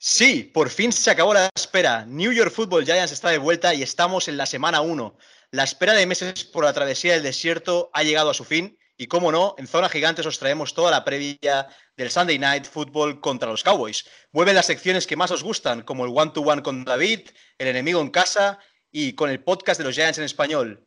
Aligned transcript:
Sí, 0.00 0.44
por 0.44 0.70
fin 0.70 0.92
se 0.92 1.10
acabó 1.10 1.34
la 1.34 1.50
espera. 1.56 2.04
New 2.06 2.32
York 2.32 2.52
Football 2.52 2.84
Giants 2.84 3.10
está 3.10 3.30
de 3.30 3.38
vuelta 3.38 3.74
y 3.74 3.82
estamos 3.82 4.28
en 4.28 4.36
la 4.36 4.46
semana 4.46 4.80
1. 4.80 5.18
La 5.50 5.64
espera 5.64 5.92
de 5.92 6.06
meses 6.06 6.44
por 6.44 6.64
la 6.64 6.72
travesía 6.72 7.14
del 7.14 7.24
desierto 7.24 7.90
ha 7.92 8.04
llegado 8.04 8.30
a 8.30 8.34
su 8.34 8.44
fin 8.44 8.78
y, 8.96 9.08
como 9.08 9.32
no, 9.32 9.56
en 9.58 9.66
Zona 9.66 9.88
Gigantes 9.88 10.24
os 10.24 10.38
traemos 10.38 10.72
toda 10.72 10.92
la 10.92 11.04
previa 11.04 11.66
del 11.96 12.10
Sunday 12.10 12.38
Night 12.38 12.66
Football 12.66 13.20
contra 13.20 13.50
los 13.50 13.64
Cowboys. 13.64 14.04
Vuelven 14.30 14.54
las 14.54 14.66
secciones 14.66 15.06
que 15.06 15.16
más 15.16 15.32
os 15.32 15.42
gustan, 15.42 15.82
como 15.82 16.04
el 16.04 16.12
one-to-one 16.14 16.62
con 16.62 16.84
David, 16.84 17.30
el 17.58 17.66
enemigo 17.66 18.00
en 18.00 18.10
casa 18.10 18.60
y 18.92 19.14
con 19.14 19.30
el 19.30 19.42
podcast 19.42 19.78
de 19.78 19.84
los 19.84 19.96
Giants 19.96 20.18
en 20.18 20.24
español. 20.24 20.86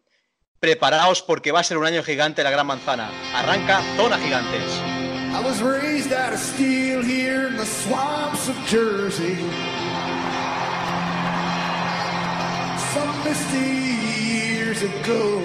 Preparaos 0.60 1.22
porque 1.22 1.52
va 1.52 1.60
a 1.60 1.66
ser 1.66 1.78
un 1.78 1.86
año 1.86 2.02
gigante 2.02 2.44
la 2.44 2.52
Gran 2.52 2.68
Manzana. 2.68 3.12
Arranca 3.34 3.82
Zona 3.98 4.18
Gigantes. 4.20 4.91
I 5.34 5.40
was 5.40 5.62
raised 5.62 6.12
out 6.12 6.34
of 6.34 6.40
steel 6.40 7.02
here 7.02 7.48
in 7.48 7.56
the 7.56 7.66
swamps 7.66 8.50
of 8.50 8.56
Jersey. 8.66 9.36
Some 12.94 13.24
misty 13.24 13.92
years 14.28 14.82
ago. 14.82 15.40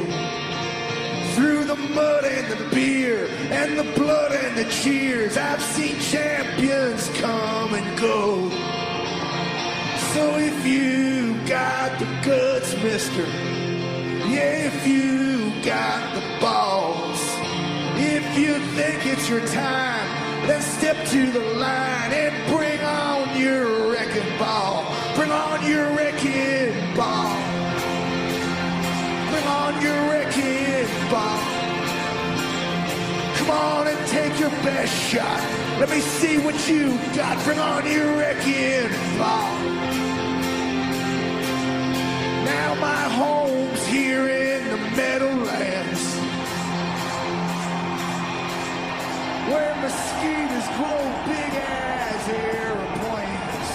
Through 1.34 1.64
the 1.64 1.76
mud 1.76 2.24
and 2.24 2.46
the 2.50 2.74
beer 2.74 3.28
and 3.50 3.78
the 3.78 3.84
blood 3.98 4.32
and 4.32 4.58
the 4.58 4.64
cheers, 4.70 5.36
I've 5.36 5.62
seen 5.62 6.00
champions 6.00 7.08
come 7.20 7.74
and 7.74 7.98
go. 7.98 8.50
So 10.14 10.36
if 10.36 10.66
you 10.66 11.34
got 11.46 11.96
the 12.00 12.06
guts, 12.24 12.74
mister, 12.82 13.22
yeah, 14.28 14.66
if 14.66 14.86
you 14.86 15.52
got 15.62 16.14
the 16.14 16.40
balls. 16.40 17.35
If 17.98 18.38
you 18.38 18.58
think 18.76 19.06
it's 19.06 19.28
your 19.28 19.40
time, 19.46 20.46
then 20.46 20.60
step 20.60 21.06
to 21.08 21.30
the 21.32 21.40
line 21.40 22.12
and 22.12 22.54
bring 22.54 22.80
on 22.80 23.40
your 23.40 23.90
wrecking 23.90 24.38
ball. 24.38 24.84
Bring 25.14 25.30
on 25.30 25.66
your 25.66 25.90
wrecking 25.96 26.94
ball. 26.94 27.32
Bring 29.30 29.46
on 29.46 29.82
your 29.82 30.10
wrecking 30.10 31.10
ball. 31.10 31.40
Come 33.36 33.50
on 33.50 33.88
and 33.88 34.06
take 34.08 34.38
your 34.38 34.50
best 34.50 34.92
shot. 34.92 35.40
Let 35.80 35.88
me 35.88 36.00
see 36.00 36.36
what 36.38 36.68
you 36.68 36.98
got. 37.14 37.42
Bring 37.44 37.58
on 37.58 37.90
your 37.90 38.16
wrecking 38.18 38.90
ball. 39.18 39.58
Now 42.44 42.74
my 42.74 43.02
home's 43.20 43.86
here 43.86 44.28
in 44.28 44.68
the 44.68 44.76
Meadowlands. 44.96 46.15
Where 49.50 49.74
mosquitoes 49.76 50.66
grow 50.76 51.02
big 51.26 51.52
as 51.54 52.28
airplanes. 52.28 53.68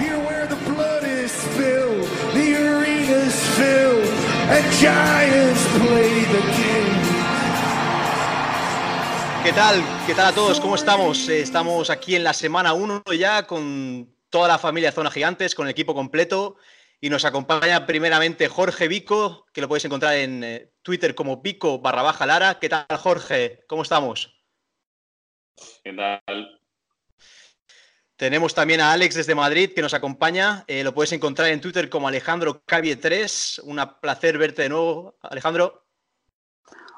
Here 0.00 0.18
where 0.26 0.46
the 0.46 0.56
blood 0.70 1.04
is 1.04 1.30
spilled, 1.32 2.08
the 2.34 2.54
arena's 2.56 3.38
filled, 3.56 4.08
and 4.54 4.64
giants 4.80 5.62
play 5.78 6.24
the 6.34 6.42
game. 6.56 6.96
¿Qué 9.44 9.52
tal? 9.52 9.80
¿Qué 10.06 10.14
tal 10.14 10.26
a 10.26 10.32
todos? 10.32 10.60
¿Cómo 10.60 10.74
estamos? 10.74 11.28
Eh, 11.28 11.40
Estamos 11.40 11.88
aquí 11.90 12.16
en 12.16 12.24
la 12.24 12.32
semana 12.32 12.72
1 12.72 13.04
ya 13.16 13.46
con 13.46 14.12
toda 14.28 14.48
la 14.48 14.58
familia 14.58 14.90
Zona 14.90 15.10
Gigantes, 15.10 15.54
con 15.54 15.66
el 15.66 15.70
equipo 15.70 15.94
completo. 15.94 16.56
Y 17.00 17.10
nos 17.10 17.24
acompaña 17.24 17.86
primeramente 17.86 18.48
Jorge 18.48 18.88
Vico, 18.88 19.46
que 19.52 19.60
lo 19.60 19.68
podéis 19.68 19.84
encontrar 19.84 20.16
en 20.16 20.42
eh, 20.42 20.72
Twitter 20.82 21.14
como 21.14 21.42
Vico 21.42 21.78
barra 21.78 22.02
baja 22.02 22.26
Lara. 22.26 22.58
¿Qué 22.58 22.68
tal, 22.68 22.86
Jorge? 22.98 23.60
¿Cómo 23.68 23.82
estamos? 23.82 24.35
¿Qué 25.86 25.92
tal? 25.92 26.60
Tenemos 28.16 28.52
también 28.52 28.80
a 28.80 28.90
Alex 28.90 29.14
desde 29.14 29.36
Madrid 29.36 29.70
que 29.72 29.82
nos 29.82 29.94
acompaña. 29.94 30.64
Eh, 30.66 30.82
lo 30.82 30.92
puedes 30.92 31.12
encontrar 31.12 31.48
en 31.50 31.60
Twitter 31.60 31.88
como 31.88 32.08
Alejandro 32.08 32.60
Cavie 32.66 32.96
3. 32.96 33.60
Un 33.66 33.80
placer 34.00 34.36
verte 34.36 34.62
de 34.62 34.70
nuevo, 34.70 35.16
Alejandro. 35.22 35.86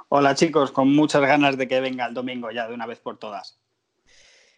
Hola 0.08 0.34
chicos, 0.34 0.72
con 0.72 0.88
muchas 0.94 1.20
ganas 1.20 1.58
de 1.58 1.68
que 1.68 1.82
venga 1.82 2.06
el 2.06 2.14
domingo 2.14 2.50
ya 2.50 2.66
de 2.66 2.72
una 2.72 2.86
vez 2.86 2.98
por 2.98 3.18
todas. 3.18 3.60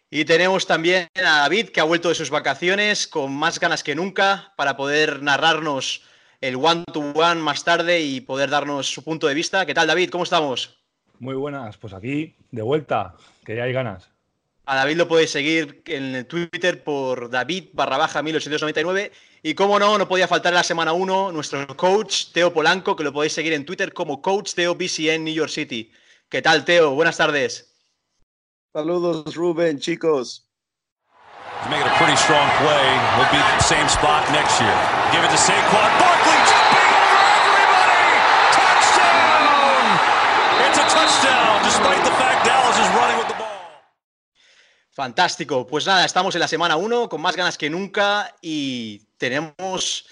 Y 0.09 0.25
tenemos 0.25 0.65
también 0.65 1.09
a 1.17 1.41
David 1.41 1.71
que 1.71 1.81
ha 1.81 1.85
vuelto 1.85 2.09
de 2.09 2.15
sus 2.15 2.31
vacaciones 2.31 3.09
con 3.09 3.35
más 3.35 3.59
ganas 3.59 3.83
que 3.83 3.97
nunca 3.97 4.55
para 4.57 4.77
poder 4.77 5.25
narrarnos 5.25 6.05
el 6.41 6.55
one-to-one 6.55 7.41
más 7.41 7.65
tarde 7.65 8.01
y 8.03 8.21
poder 8.21 8.49
darnos 8.49 8.87
su 8.87 9.03
punto 9.03 9.27
de 9.27 9.35
vista. 9.35 9.67
¿Qué 9.67 9.75
tal 9.75 9.89
David? 9.89 10.11
¿Cómo 10.11 10.23
estamos? 10.23 10.81
Muy 11.19 11.35
buenas, 11.35 11.77
pues 11.79 11.93
aquí 11.95 12.37
de 12.53 12.63
vuelta, 12.63 13.17
que 13.45 13.57
ya 13.57 13.65
hay 13.65 13.73
ganas. 13.73 14.10
A 14.71 14.77
David 14.77 14.99
lo 14.99 15.09
podéis 15.09 15.33
seguir 15.33 15.83
en 15.87 16.25
Twitter 16.27 16.85
por 16.85 17.29
David 17.29 17.71
barra 17.73 17.97
baja 17.97 18.23
1899. 18.23 19.11
Y 19.43 19.55
como 19.55 19.81
no, 19.81 19.99
no 19.99 20.07
podía 20.07 20.29
faltar 20.29 20.53
en 20.53 20.59
la 20.59 20.63
semana 20.63 20.93
1 20.93 21.33
nuestro 21.33 21.67
coach 21.77 22.27
Teo 22.33 22.53
Polanco, 22.53 22.95
que 22.95 23.03
lo 23.03 23.13
podéis 23.13 23.33
seguir 23.33 23.53
en 23.53 23.67
Twitter 23.67 23.93
como 23.93 24.23
coach 24.23 24.55
Teo 24.55 24.77
BCN 24.77 25.25
New 25.25 25.35
York 25.35 25.51
City. 25.51 25.91
¿Qué 26.29 26.41
tal, 26.41 26.65
Teo? 26.65 26.93
Buenas 26.95 27.17
tardes. 27.17 27.75
Saludos, 28.73 29.35
Rubén, 29.35 29.81
chicos. 29.81 30.47
He's 31.63 31.69
making 31.69 31.91
a 31.91 31.97
pretty 31.99 32.15
strong 32.15 32.47
play. 32.63 32.87
He'll 33.19 33.27
be 33.35 33.43
the 33.43 33.67
same 33.67 33.89
spot 33.89 34.23
next 34.31 34.61
year. 34.63 34.77
Give 35.11 35.25
it 35.25 35.31
to 35.35 35.37
Saquon 35.37 35.91
Barkley, 35.99 36.40
Fantástico. 45.01 45.67
Pues 45.67 45.87
nada, 45.87 46.05
estamos 46.05 46.35
en 46.35 46.41
la 46.41 46.47
semana 46.47 46.77
1 46.77 47.09
con 47.09 47.23
más 47.23 47.35
ganas 47.35 47.57
que 47.57 47.71
nunca 47.71 48.37
y 48.43 49.01
tenemos 49.17 50.05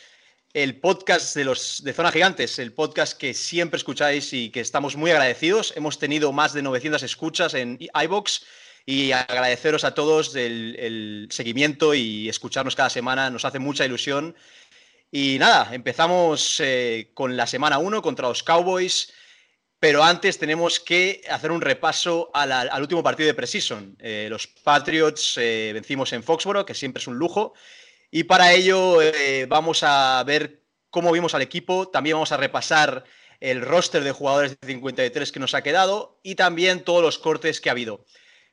el 0.54 0.81
podcast 0.81 1.37
de 1.37 1.44
los 1.44 1.84
de 1.84 1.93
Zona 1.93 2.10
Gigantes, 2.10 2.59
el 2.59 2.72
podcast 2.72 3.12
que 3.19 3.34
siempre 3.34 3.76
escucháis 3.76 4.32
y 4.32 4.49
que 4.49 4.60
estamos 4.60 4.97
muy 4.97 5.10
agradecidos. 5.10 5.75
Hemos 5.76 5.99
tenido 5.99 6.32
más 6.32 6.54
de 6.54 6.62
900 6.62 7.03
escuchas 7.03 7.53
en 7.53 7.78
iBox 8.03 8.47
y 8.87 9.12
agradeceros 9.12 9.84
a 9.84 9.93
todos 9.93 10.34
el, 10.34 11.28
seguimiento 11.32 11.93
y 11.93 12.31
escucharnos 12.31 12.75
cada 12.75 12.88
semana. 12.88 13.28
Nos 13.28 13.44
hace 13.44 13.59
mucha 13.59 13.84
ilusión. 13.84 14.34
Y 15.12 15.37
nada, 15.38 15.69
empezamos 15.75 16.60
eh, 16.60 17.10
con 17.12 17.37
la 17.37 17.47
semana 17.47 17.76
1 17.76 18.00
contra 18.00 18.28
los 18.28 18.43
Cowboys. 18.43 19.12
Pero 19.81 20.03
antes 20.03 20.39
tenemos 20.39 20.81
que 20.81 21.22
hacer 21.31 21.53
un 21.53 21.61
repaso 21.61 22.31
al 22.34 22.81
último 22.81 23.03
partido 23.03 23.28
de 23.28 23.34
Precision. 23.34 23.97
Eh, 24.00 24.27
los 24.28 24.49
Patriots 24.49 25.39
eh, 25.39 25.71
vencimos 25.72 26.12
en 26.12 26.25
Foxboro, 26.25 26.66
que 26.66 26.75
siempre 26.75 27.00
es 27.00 27.06
un 27.06 27.16
lujo. 27.16 27.55
Y 28.11 28.25
para 28.25 28.53
ello 28.53 29.00
eh, 29.00 29.47
vamos 29.49 29.84
a 29.84 30.22
ver 30.27 30.65
cómo 30.91 31.12
vimos 31.12 31.34
al 31.34 31.43
equipo. 31.43 31.88
También 31.88 32.17
vamos 32.17 32.33
a 32.33 32.37
repasar 32.37 33.05
el 33.38 33.61
roster 33.61 34.03
de 34.03 34.11
jugadores 34.11 34.59
de 34.61 34.67
53 34.67 35.31
que 35.31 35.38
nos 35.38 35.55
ha 35.55 35.62
quedado 35.62 36.19
y 36.25 36.34
también 36.34 36.83
todos 36.83 37.03
los 37.03 37.19
cortes 37.19 37.61
que 37.61 37.69
ha 37.69 37.72
habido. 37.72 38.05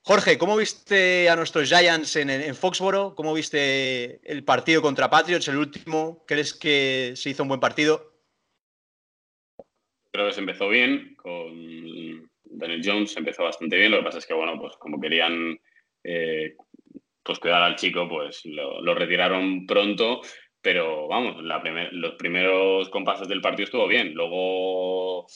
Jorge, 0.03 0.38
¿cómo 0.38 0.56
viste 0.56 1.28
a 1.28 1.35
nuestros 1.35 1.68
Giants 1.68 2.18
en, 2.18 2.30
en 2.30 2.56
Foxboro? 2.56 3.16
¿Cómo 3.16 3.34
viste 3.34 4.19
el 4.31 4.44
partido 4.44 4.84
contra 4.84 5.09
Patriots, 5.09 5.47
el 5.47 5.58
último? 5.58 6.24
¿Crees 6.28 6.53
que 6.53 7.14
se 7.16 7.31
hizo 7.31 7.41
un 7.41 7.50
buen 7.50 7.59
partido? 7.59 8.15
Creo 10.16 10.28
que 10.28 10.34
se 10.34 10.40
empezó 10.40 10.70
bien 10.70 11.14
con 11.18 12.30
Daniel 12.46 12.81
Jones, 12.81 13.18
empezó 13.18 13.44
bastante 13.44 13.76
bien. 13.76 13.92
Lo 13.92 13.98
que 13.98 14.06
pasa 14.06 14.20
es 14.20 14.26
que, 14.26 14.34
bueno, 14.34 14.58
pues 14.58 14.78
como 14.78 14.98
querían 14.98 15.59
eh, 16.06 16.56
pues 17.22 17.38
cuidar 17.38 17.62
al 17.62 17.76
chico, 17.76 18.08
pues 18.08 18.46
lo, 18.46 18.96
retiraron 18.96 19.66
pronto. 19.68 20.22
Pero 20.62 21.09
vamos, 21.09 21.44
los 21.92 22.14
primeros 22.14 22.90
compases 22.92 23.28
del 23.28 23.42
partido 23.42 23.66
estuvo 23.66 23.90
bien. 23.90 24.14
Luego 24.14 25.28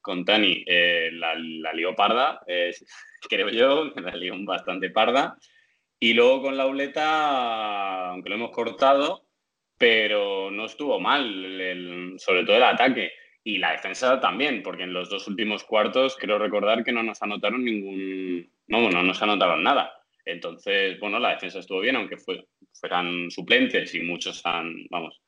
con 0.00 0.24
Tani 0.24 0.64
eh, 0.66 1.10
la, 1.12 1.36
la 1.36 1.72
lió 1.72 1.94
parda, 1.94 2.40
creo 3.28 3.50
yo, 3.50 3.84
la 3.94 4.16
lió 4.16 4.34
bastante 4.38 4.90
parda. 4.90 5.38
Y 6.00 6.12
luego 6.12 6.42
con 6.42 6.56
la 6.56 6.66
uleta, 6.66 8.10
aunque 8.10 8.30
lo 8.30 8.34
hemos 8.34 8.50
cortado, 8.50 9.28
pero 9.78 10.50
no 10.50 10.64
estuvo 10.64 10.98
mal, 10.98 12.16
sobre 12.18 12.42
todo 12.42 12.56
el 12.56 12.64
ataque. 12.64 13.12
Y 13.46 13.58
la 13.58 13.72
defensa 13.72 14.18
también, 14.20 14.62
porque 14.62 14.84
en 14.84 14.94
los 14.94 15.10
dos 15.10 15.28
últimos 15.28 15.64
cuartos 15.64 16.16
creo 16.18 16.38
recordar 16.38 16.82
que 16.82 16.92
no 16.92 17.02
nos 17.02 17.22
anotaron 17.22 17.62
ningún. 17.64 18.50
No, 18.68 18.90
no 18.90 19.02
nos 19.02 19.20
anotaron 19.22 19.62
nada. 19.62 19.92
Entonces, 20.24 20.98
bueno, 20.98 21.18
la 21.18 21.30
defensa 21.34 21.58
estuvo 21.58 21.80
bien, 21.80 21.96
aunque 21.96 22.16
fue, 22.16 22.46
fueran 22.72 23.30
suplentes 23.30 23.94
y 23.94 24.00
muchos 24.00 24.40
han, 24.46 24.86
vamos, 24.90 25.20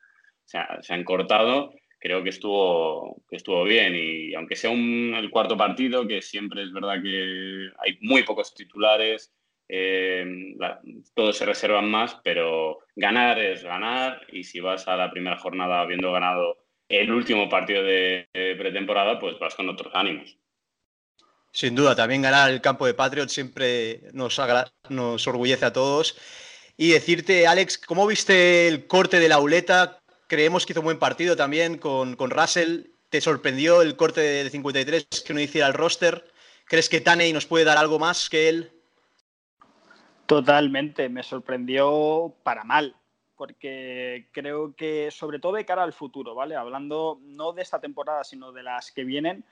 se, 0.44 0.56
ha- 0.58 0.80
se 0.82 0.94
han 0.94 1.04
cortado. 1.04 1.74
Creo 1.98 2.22
que 2.22 2.30
estuvo, 2.30 3.22
que 3.28 3.36
estuvo 3.36 3.64
bien. 3.64 3.94
Y 3.94 4.34
aunque 4.34 4.56
sea 4.56 4.70
un, 4.70 5.12
el 5.14 5.30
cuarto 5.30 5.56
partido, 5.56 6.06
que 6.06 6.22
siempre 6.22 6.62
es 6.62 6.72
verdad 6.72 7.02
que 7.02 7.68
hay 7.78 7.98
muy 8.00 8.22
pocos 8.22 8.54
titulares, 8.54 9.34
eh, 9.68 10.24
la- 10.58 10.80
todos 11.14 11.36
se 11.36 11.44
reservan 11.44 11.90
más, 11.90 12.18
pero 12.24 12.78
ganar 12.94 13.38
es 13.38 13.62
ganar. 13.62 14.22
Y 14.32 14.44
si 14.44 14.60
vas 14.60 14.88
a 14.88 14.96
la 14.96 15.10
primera 15.10 15.36
jornada 15.36 15.80
habiendo 15.82 16.12
ganado 16.12 16.65
el 16.88 17.12
último 17.12 17.48
partido 17.48 17.82
de, 17.82 18.28
pretemporada, 18.32 19.18
pues 19.18 19.38
vas 19.38 19.54
con 19.54 19.68
otros 19.68 19.92
ánimos. 19.94 20.36
Sin 21.52 21.74
duda, 21.74 21.96
también 21.96 22.22
ganar 22.22 22.50
el 22.50 22.60
campo 22.60 22.86
de 22.86 22.94
Patriots 22.94 23.32
siempre 23.32 24.02
nos 24.12 24.38
orgullece 24.38 25.64
a 25.64 25.72
todos. 25.72 26.16
Y 26.76 26.90
decirte, 26.90 27.46
Alex, 27.46 27.78
¿cómo 27.78 28.06
viste 28.06 28.68
el 28.68 28.86
corte 28.86 29.18
de 29.18 29.28
la 29.28 29.38
Uleta? 29.38 30.00
Creemos 30.26 30.66
que 30.66 30.74
hizo 30.74 30.80
un 30.80 30.86
buen 30.86 30.98
partido 30.98 31.34
también 31.34 31.78
con, 31.78 32.16
con 32.16 32.30
Russell. 32.30 32.88
¿Te 33.08 33.20
sorprendió 33.20 33.80
el 33.80 33.96
corte 33.96 34.20
de 34.20 34.50
53 34.50 35.06
que 35.26 35.32
no 35.32 35.40
hiciera 35.40 35.68
el 35.68 35.74
roster? 35.74 36.30
¿Crees 36.66 36.88
que 36.88 37.00
Taney 37.00 37.32
nos 37.32 37.46
puede 37.46 37.64
dar 37.64 37.78
algo 37.78 37.98
más 37.98 38.28
que 38.28 38.48
él? 38.48 38.72
Totalmente, 40.26 41.08
me 41.08 41.22
sorprendió 41.22 42.34
para 42.42 42.64
mal, 42.64 42.96
porque 43.36 44.28
creo 44.32 44.74
que 44.74 45.10
sobre 45.10 45.38
todo 45.38 45.54
de 45.54 45.64
cara 45.64 45.82
al 45.82 45.92
futuro, 45.92 46.34
¿vale? 46.34 46.56
Hablando 46.56 47.20
no 47.22 47.52
de 47.52 47.62
esta 47.62 47.80
temporada, 47.80 48.24
sino 48.24 48.52
de 48.52 48.62
las 48.62 48.90
que 48.92 49.04
vienen, 49.04 49.44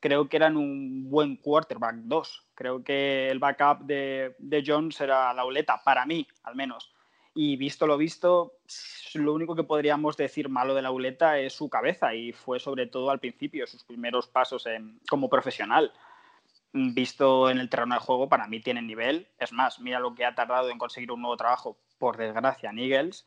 creo 0.00 0.28
que 0.28 0.36
eran 0.36 0.56
un 0.56 1.10
buen 1.10 1.36
quarterback 1.36 1.96
2. 1.96 2.46
Creo 2.54 2.84
que 2.84 3.30
el 3.30 3.38
backup 3.38 3.86
de, 3.86 4.34
de 4.38 4.62
Jones 4.66 5.00
era 5.00 5.32
la 5.32 5.44
uleta, 5.44 5.82
para 5.82 6.06
mí 6.06 6.26
al 6.44 6.54
menos. 6.54 6.92
Y 7.34 7.56
visto 7.56 7.86
lo 7.86 7.96
visto, 7.96 8.58
lo 9.14 9.32
único 9.32 9.56
que 9.56 9.64
podríamos 9.64 10.16
decir 10.16 10.50
malo 10.50 10.74
de 10.74 10.82
la 10.82 10.90
uleta 10.90 11.38
es 11.38 11.54
su 11.54 11.70
cabeza 11.70 12.14
y 12.14 12.32
fue 12.32 12.60
sobre 12.60 12.86
todo 12.86 13.10
al 13.10 13.20
principio, 13.20 13.66
sus 13.66 13.84
primeros 13.84 14.26
pasos 14.28 14.66
en, 14.66 15.00
como 15.08 15.30
profesional 15.30 15.92
visto 16.72 17.50
en 17.50 17.58
el 17.58 17.68
terreno 17.68 17.94
de 17.94 18.00
juego, 18.00 18.28
para 18.28 18.46
mí 18.46 18.60
tiene 18.60 18.82
nivel. 18.82 19.28
Es 19.38 19.52
más, 19.52 19.78
mira 19.80 20.00
lo 20.00 20.14
que 20.14 20.24
ha 20.24 20.34
tardado 20.34 20.70
en 20.70 20.78
conseguir 20.78 21.12
un 21.12 21.20
nuevo 21.20 21.36
trabajo, 21.36 21.76
por 22.02 22.16
desgracia, 22.16 22.72
Eagles. 22.76 23.24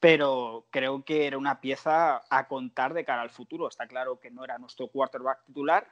Pero 0.00 0.66
creo 0.72 1.04
que 1.04 1.28
era 1.28 1.38
una 1.38 1.60
pieza 1.60 2.22
a 2.28 2.48
contar 2.48 2.92
de 2.92 3.04
cara 3.04 3.22
al 3.22 3.30
futuro. 3.30 3.68
Está 3.68 3.86
claro 3.86 4.18
que 4.18 4.32
no 4.32 4.42
era 4.42 4.58
nuestro 4.58 4.88
quarterback 4.88 5.44
titular, 5.44 5.86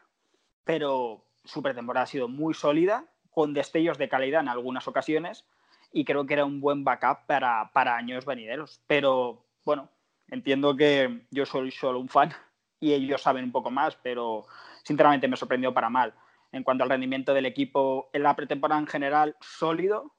pero 0.64 1.24
su 1.44 1.62
pretemporada 1.62 2.02
ha 2.02 2.08
sido 2.08 2.26
muy 2.26 2.52
sólida, 2.52 3.04
con 3.30 3.54
destellos 3.54 3.98
de 3.98 4.08
calidad 4.08 4.40
en 4.40 4.48
algunas 4.48 4.88
ocasiones, 4.88 5.44
y 5.92 6.04
creo 6.04 6.26
que 6.26 6.34
era 6.34 6.44
un 6.44 6.60
buen 6.60 6.82
backup 6.82 7.24
para, 7.28 7.70
para 7.72 7.96
años 7.96 8.26
venideros. 8.26 8.80
Pero 8.88 9.44
bueno, 9.64 9.88
entiendo 10.28 10.74
que 10.74 11.26
yo 11.30 11.46
soy 11.46 11.70
solo 11.70 12.00
un 12.00 12.08
fan 12.08 12.34
y 12.80 12.94
ellos 12.94 13.22
saben 13.22 13.44
un 13.44 13.52
poco 13.52 13.70
más, 13.70 13.94
pero 14.02 14.44
sinceramente 14.82 15.28
me 15.28 15.36
sorprendió 15.36 15.72
para 15.72 15.88
mal 15.88 16.12
en 16.50 16.64
cuanto 16.64 16.82
al 16.82 16.90
rendimiento 16.90 17.32
del 17.32 17.46
equipo 17.46 18.10
en 18.12 18.24
la 18.24 18.34
pretemporada 18.34 18.80
en 18.80 18.88
general, 18.88 19.36
sólido, 19.40 20.12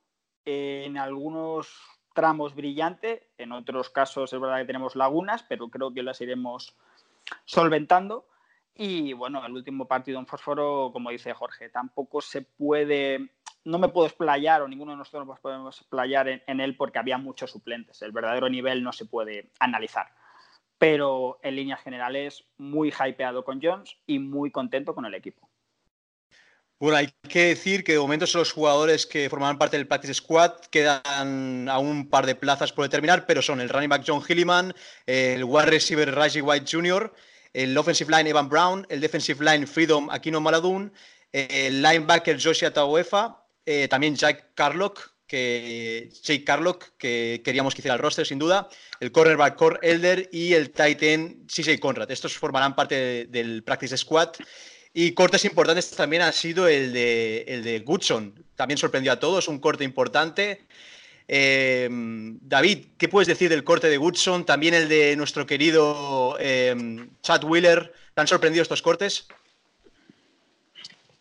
en 0.46 0.98
algunos 0.98 1.95
tramos 2.16 2.56
brillante, 2.56 3.28
en 3.38 3.52
otros 3.52 3.92
casos 3.92 4.34
es 4.34 4.40
verdad 4.40 4.58
que 4.58 4.66
tenemos 4.66 4.96
lagunas, 4.96 5.44
pero 5.44 5.70
creo 5.70 5.94
que 5.94 6.02
las 6.02 6.20
iremos 6.22 6.76
solventando. 7.44 8.26
Y 8.74 9.14
bueno, 9.14 9.46
el 9.46 9.52
último 9.52 9.86
partido 9.86 10.18
en 10.18 10.26
fósforo, 10.26 10.90
como 10.92 11.12
dice 11.12 11.34
Jorge, 11.34 11.70
tampoco 11.70 12.22
se 12.22 12.42
puede, 12.42 13.32
no 13.66 13.78
me 13.78 13.90
puedo 13.90 14.08
explayar 14.08 14.62
o 14.62 14.68
ninguno 14.68 14.94
de 14.94 14.98
nosotros 14.98 15.28
nos 15.28 15.40
podemos 15.40 15.80
explayar 15.80 16.28
en, 16.28 16.42
en 16.48 16.62
él 16.62 16.76
porque 16.76 17.00
había 17.00 17.18
muchos 17.18 17.52
suplentes. 17.52 18.02
El 18.02 18.14
verdadero 18.14 18.50
nivel 18.50 18.82
no 18.82 18.94
se 18.94 19.06
puede 19.06 19.52
analizar. 19.60 20.08
Pero 20.78 21.40
en 21.44 21.56
líneas 21.56 21.82
generales, 21.82 22.46
muy 22.58 22.92
hypeado 22.92 23.44
con 23.44 23.62
Jones 23.62 23.98
y 24.08 24.20
muy 24.20 24.52
contento 24.52 24.96
con 24.96 25.06
el 25.06 25.14
equipo. 25.14 25.50
Bueno, 26.78 26.98
hay 26.98 27.10
que 27.30 27.48
decir 27.48 27.86
que 27.86 27.94
de 27.94 28.00
momento 28.00 28.28
son 28.28 28.40
los 28.40 28.52
jugadores 28.52 29.06
que 29.06 29.30
forman 29.30 29.58
parte 29.58 29.78
del 29.78 29.88
Practice 29.88 30.16
Squad. 30.16 30.52
Quedan 30.70 31.70
a 31.70 31.80
un 31.80 32.10
par 32.10 32.26
de 32.26 32.36
plazas 32.36 32.74
por 32.74 32.84
determinar, 32.84 33.26
pero 33.26 33.42
son 33.42 33.62
el 33.62 33.70
running 33.70 33.90
back 33.90 34.04
John 34.06 34.22
Hilliman, 34.28 34.74
el 35.06 35.46
wide 35.46 35.68
receiver 35.68 36.14
Raji 36.14 36.42
White 36.42 36.66
Jr., 36.70 37.14
el 37.54 37.78
offensive 37.78 38.12
line 38.12 38.30
Evan 38.30 38.50
Brown, 38.50 38.86
el 38.90 39.00
defensive 39.00 39.44
line 39.44 39.66
Freedom 39.66 40.10
Aquino 40.10 40.42
Maladun, 40.42 40.92
el 41.32 41.82
linebacker 41.82 42.38
Joshua 42.42 42.72
Tauefa, 42.72 43.42
eh, 43.66 43.88
también 43.88 44.16
Jack 44.18 44.54
Carlock, 44.54 45.16
que 45.26 46.10
Jake 46.24 46.44
Carlock, 46.44 46.98
que 46.98 47.42
queríamos 47.44 47.74
que 47.74 47.82
hiciera 47.82 47.96
el 47.96 48.02
roster 48.02 48.28
sin 48.28 48.38
duda, 48.38 48.68
el 49.00 49.14
cornerback 49.14 49.56
Core 49.56 49.80
Elder 49.82 50.30
y 50.32 50.54
el 50.54 50.72
tight 50.72 51.02
end 51.02 51.48
CJ 51.48 51.80
Conrad. 51.80 52.12
Estos 52.12 52.38
formarán 52.38 52.76
parte 52.76 52.96
de, 52.96 53.26
del 53.28 53.64
Practice 53.64 53.98
Squad. 53.98 54.34
Y 54.98 55.12
cortes 55.12 55.44
importantes 55.44 55.92
también 55.92 56.22
ha 56.22 56.32
sido 56.32 56.70
el 56.70 56.94
de, 56.94 57.44
el 57.50 57.66
de 57.66 57.80
Goodson. 57.82 58.34
También 58.56 58.78
sorprendió 58.78 59.12
a 59.12 59.20
todos, 59.20 59.50
un 59.50 59.60
corte 59.60 59.84
importante. 59.84 60.62
Eh, 61.28 61.90
David, 61.92 62.86
¿qué 62.98 63.10
puedes 63.10 63.28
decir 63.28 63.50
del 63.50 63.66
corte 63.66 63.90
de 63.90 63.98
Goodson? 63.98 64.46
También 64.46 64.74
el 64.74 64.88
de 64.88 65.18
nuestro 65.18 65.46
querido 65.46 66.38
eh, 66.40 66.74
Chad 67.22 67.44
Wheeler. 67.44 67.92
¿Te 68.14 68.22
han 68.22 68.28
sorprendido 68.28 68.62
estos 68.64 68.82
cortes? 68.82 69.28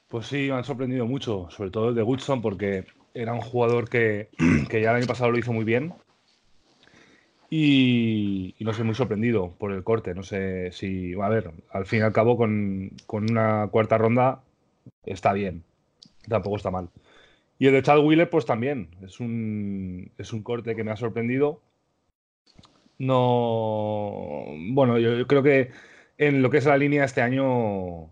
Pues 0.06 0.28
sí, 0.28 0.46
me 0.50 0.52
han 0.52 0.64
sorprendido 0.64 1.04
mucho, 1.06 1.48
sobre 1.50 1.72
todo 1.72 1.88
el 1.88 1.96
de 1.96 2.02
Goodson, 2.02 2.40
porque 2.40 2.86
era 3.12 3.32
un 3.32 3.40
jugador 3.40 3.88
que, 3.88 4.28
que 4.70 4.82
ya 4.82 4.90
el 4.90 4.98
año 4.98 5.06
pasado 5.08 5.32
lo 5.32 5.38
hizo 5.38 5.52
muy 5.52 5.64
bien 5.64 5.92
y, 7.56 8.56
no 8.58 8.74
sé, 8.74 8.82
muy 8.82 8.96
sorprendido 8.96 9.54
por 9.58 9.70
el 9.70 9.84
corte. 9.84 10.12
No 10.12 10.24
sé 10.24 10.72
si, 10.72 11.14
a 11.14 11.28
ver, 11.28 11.52
al 11.70 11.86
fin 11.86 12.00
y 12.00 12.02
al 12.02 12.12
cabo 12.12 12.36
con, 12.36 12.90
con, 13.06 13.30
una 13.30 13.68
cuarta 13.70 13.96
ronda 13.96 14.42
está 15.04 15.32
bien. 15.32 15.62
Tampoco 16.28 16.56
está 16.56 16.72
mal. 16.72 16.90
Y 17.60 17.68
el 17.68 17.74
de 17.74 17.82
Chad 17.82 18.04
Wheeler, 18.04 18.28
pues 18.28 18.44
también. 18.44 18.88
Es 19.02 19.20
un, 19.20 20.10
es 20.18 20.32
un 20.32 20.42
corte 20.42 20.74
que 20.74 20.82
me 20.82 20.90
ha 20.90 20.96
sorprendido. 20.96 21.60
No. 22.98 24.46
Bueno, 24.72 24.98
yo, 24.98 25.16
yo 25.16 25.26
creo 25.28 25.44
que 25.44 25.70
en 26.18 26.42
lo 26.42 26.50
que 26.50 26.58
es 26.58 26.66
la 26.66 26.76
línea 26.76 27.04
este 27.04 27.22
año, 27.22 28.10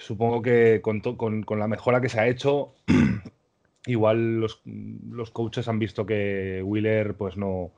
supongo 0.00 0.42
que 0.42 0.80
con, 0.82 0.98
con, 1.00 1.44
con 1.44 1.60
la 1.60 1.68
mejora 1.68 2.00
que 2.00 2.08
se 2.08 2.18
ha 2.18 2.26
hecho, 2.26 2.74
igual 3.86 4.40
los, 4.40 4.62
los 4.64 5.30
coaches 5.30 5.68
han 5.68 5.78
visto 5.78 6.06
que 6.06 6.60
Wheeler, 6.64 7.14
pues 7.14 7.36
no 7.36 7.70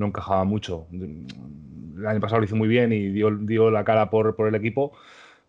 no 0.00 0.06
encajaba 0.06 0.44
mucho. 0.44 0.86
El 0.90 2.06
año 2.06 2.20
pasado 2.20 2.40
lo 2.40 2.46
hizo 2.46 2.56
muy 2.56 2.68
bien 2.68 2.92
y 2.92 3.10
dio, 3.10 3.70
la 3.70 3.84
cara 3.84 4.10
por, 4.10 4.34
el 4.48 4.54
equipo, 4.54 4.92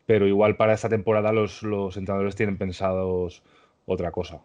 pero 0.05 0.27
igual 0.27 0.57
para 0.57 0.73
esta 0.73 0.89
temporada 0.89 1.31
los, 1.31 1.63
los 1.63 1.95
entrenadores 1.97 2.35
tienen 2.35 2.57
pensados 2.57 3.41
otra 3.85 4.11
cosa. 4.11 4.41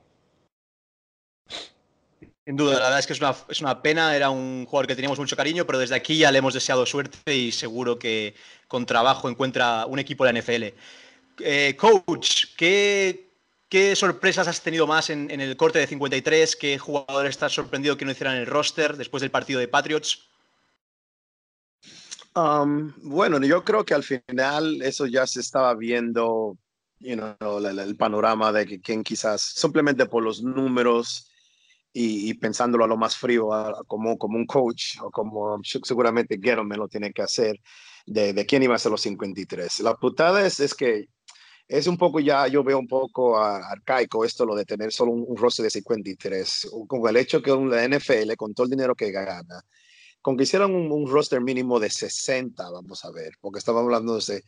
Sin 2.46 2.56
duda, 2.56 2.74
la 2.74 2.84
verdad 2.84 2.98
es 3.00 3.08
que 3.08 3.12
es 3.12 3.20
una, 3.20 3.34
es 3.48 3.60
una, 3.60 3.82
pena, 3.82 4.14
era 4.14 4.30
un 4.30 4.66
jugador 4.66 4.86
que 4.86 4.94
teníamos 4.94 5.18
mucho 5.18 5.36
cariño, 5.36 5.66
pero 5.66 5.80
desde 5.80 5.96
aquí 5.96 6.16
ya 6.16 6.30
le 6.30 6.38
hemos 6.38 6.54
deseado 6.54 6.86
suerte 6.86 7.34
y 7.34 7.50
seguro 7.50 7.98
que 7.98 8.36
con 8.68 8.86
trabajo 8.86 9.28
encuentra 9.28 9.84
un 9.86 9.98
equipo 9.98 10.24
de 10.24 10.32
la 10.32 10.40
NFL. 10.40 10.64
Eh, 11.40 11.76
coach, 11.76 12.54
¿qué, 12.56 13.25
¿Qué 13.68 13.96
sorpresas 13.96 14.46
has 14.46 14.62
tenido 14.62 14.86
más 14.86 15.10
en, 15.10 15.30
en, 15.30 15.40
el 15.40 15.56
corte 15.56 15.80
de 15.80 15.88
53? 15.88 16.54
¿Qué 16.54 16.78
jugador 16.78 17.26
estás 17.26 17.52
sorprendido 17.52 17.96
que 17.96 18.04
no 18.04 18.12
hicieran 18.12 18.36
el 18.36 18.46
roster 18.46 18.96
después 18.96 19.22
del 19.22 19.32
partido 19.32 19.58
de 19.58 19.66
Patriots? 19.66 20.28
Um, 22.36 22.92
bueno, 23.02 23.42
yo 23.44 23.64
creo 23.64 23.84
que 23.84 23.94
al 23.94 24.04
final 24.04 24.82
eso 24.82 25.06
ya 25.06 25.26
se 25.26 25.40
estaba 25.40 25.74
viendo, 25.74 26.56
you 27.00 27.16
know, 27.16 27.58
el, 27.58 27.78
el 27.78 27.96
panorama 27.96 28.52
de 28.52 28.66
que 28.66 28.80
quien 28.80 29.02
quizás 29.02 29.40
simplemente 29.40 30.06
por 30.06 30.22
los 30.22 30.42
números 30.42 31.32
y, 31.92 32.30
y 32.30 32.34
pensándolo 32.34 32.84
a 32.84 32.88
lo 32.88 32.98
más 32.98 33.16
frío, 33.16 33.52
a, 33.52 33.82
como, 33.86 34.18
como 34.18 34.36
un 34.36 34.46
coach 34.46 34.98
o 35.00 35.10
como 35.10 35.58
seguramente 35.64 36.38
Gettleman 36.40 36.78
lo 36.78 36.88
tiene 36.88 37.10
que 37.12 37.22
hacer, 37.22 37.58
de, 38.04 38.32
de 38.32 38.46
quién 38.46 38.62
iba 38.62 38.76
a 38.76 38.78
ser 38.78 38.92
los 38.92 39.00
53. 39.00 39.80
La 39.80 39.94
putada 39.96 40.46
es, 40.46 40.60
es 40.60 40.74
que 40.74 41.08
es 41.68 41.86
un 41.86 41.96
poco 41.96 42.20
ya, 42.20 42.46
yo 42.48 42.62
veo 42.62 42.78
un 42.78 42.86
poco 42.86 43.38
arcaico 43.38 44.24
esto, 44.24 44.46
lo 44.46 44.54
de 44.54 44.64
tener 44.64 44.92
solo 44.92 45.12
un, 45.12 45.24
un 45.26 45.36
roster 45.36 45.64
de 45.64 45.70
53, 45.70 46.70
con 46.86 47.08
el 47.08 47.16
hecho 47.16 47.42
que 47.42 47.50
la 47.50 47.88
NFL, 47.88 48.34
con 48.36 48.54
todo 48.54 48.64
el 48.64 48.70
dinero 48.70 48.94
que 48.94 49.10
gana, 49.10 49.62
con 50.22 50.36
que 50.36 50.44
hicieran 50.44 50.74
un, 50.74 50.90
un 50.92 51.10
roster 51.10 51.40
mínimo 51.40 51.80
de 51.80 51.90
60, 51.90 52.70
vamos 52.70 53.04
a 53.04 53.10
ver, 53.10 53.32
porque 53.40 53.58
estamos 53.58 53.82
hablando 53.82 54.18
de, 54.18 54.42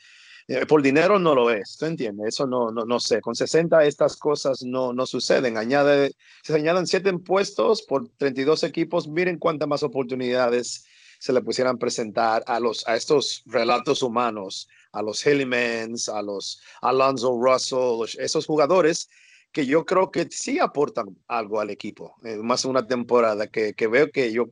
eh, 0.48 0.64
por 0.66 0.80
dinero 0.80 1.18
no 1.18 1.34
lo 1.34 1.50
es, 1.50 1.76
¿tú 1.76 1.86
entiendes? 1.86 2.28
Eso 2.28 2.46
no, 2.46 2.70
no, 2.70 2.84
no 2.84 3.00
sé, 3.00 3.20
con 3.20 3.34
60 3.34 3.84
estas 3.84 4.16
cosas 4.16 4.62
no, 4.62 4.92
no 4.92 5.04
suceden, 5.04 5.58
añade, 5.58 6.12
se 6.42 6.54
añaden 6.54 6.86
7 6.86 7.10
impuestos 7.10 7.82
por 7.82 8.08
32 8.16 8.62
equipos, 8.62 9.08
miren 9.08 9.38
cuántas 9.38 9.68
más 9.68 9.82
oportunidades 9.82 10.86
se 11.18 11.32
le 11.32 11.42
pusieran 11.42 11.78
presentar 11.78 12.44
a, 12.46 12.60
los, 12.60 12.86
a 12.86 12.96
estos 12.96 13.42
relatos 13.44 14.02
humanos 14.02 14.68
a 14.92 15.02
los 15.02 15.24
Hillimans, 15.26 16.08
a 16.08 16.22
los 16.22 16.60
Alonso 16.80 17.38
Russell, 17.40 18.20
esos 18.22 18.46
jugadores 18.46 19.08
que 19.52 19.66
yo 19.66 19.84
creo 19.84 20.10
que 20.10 20.28
sí 20.30 20.58
aportan 20.58 21.16
algo 21.26 21.60
al 21.60 21.70
equipo, 21.70 22.14
eh, 22.24 22.36
más 22.36 22.64
una 22.64 22.86
temporada 22.86 23.46
que, 23.46 23.74
que, 23.74 23.86
veo 23.86 24.10
que 24.10 24.32
yo, 24.32 24.50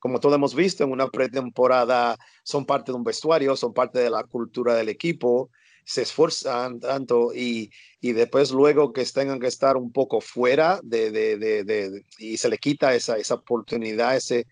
como 0.00 0.20
todos 0.20 0.36
hemos 0.36 0.54
visto 0.54 0.84
en 0.84 0.92
una 0.92 1.08
pretemporada, 1.08 2.16
son 2.44 2.64
parte 2.64 2.92
de 2.92 2.96
un 2.96 3.04
vestuario, 3.04 3.56
son 3.56 3.72
parte 3.72 3.98
de 3.98 4.10
la 4.10 4.24
cultura 4.24 4.74
del 4.74 4.88
equipo, 4.88 5.50
se 5.84 6.02
esfuerzan 6.02 6.80
tanto 6.80 7.32
y, 7.32 7.70
y 8.00 8.12
después 8.12 8.50
luego 8.50 8.92
que 8.92 9.04
tengan 9.04 9.38
que 9.38 9.46
estar 9.46 9.76
un 9.76 9.92
poco 9.92 10.20
fuera 10.20 10.80
de, 10.82 11.12
de, 11.12 11.36
de, 11.38 11.64
de 11.64 12.04
y 12.18 12.36
se 12.36 12.48
le 12.48 12.58
quita 12.58 12.94
esa, 12.94 13.16
esa 13.16 13.34
oportunidad, 13.34 14.16
ese, 14.16 14.46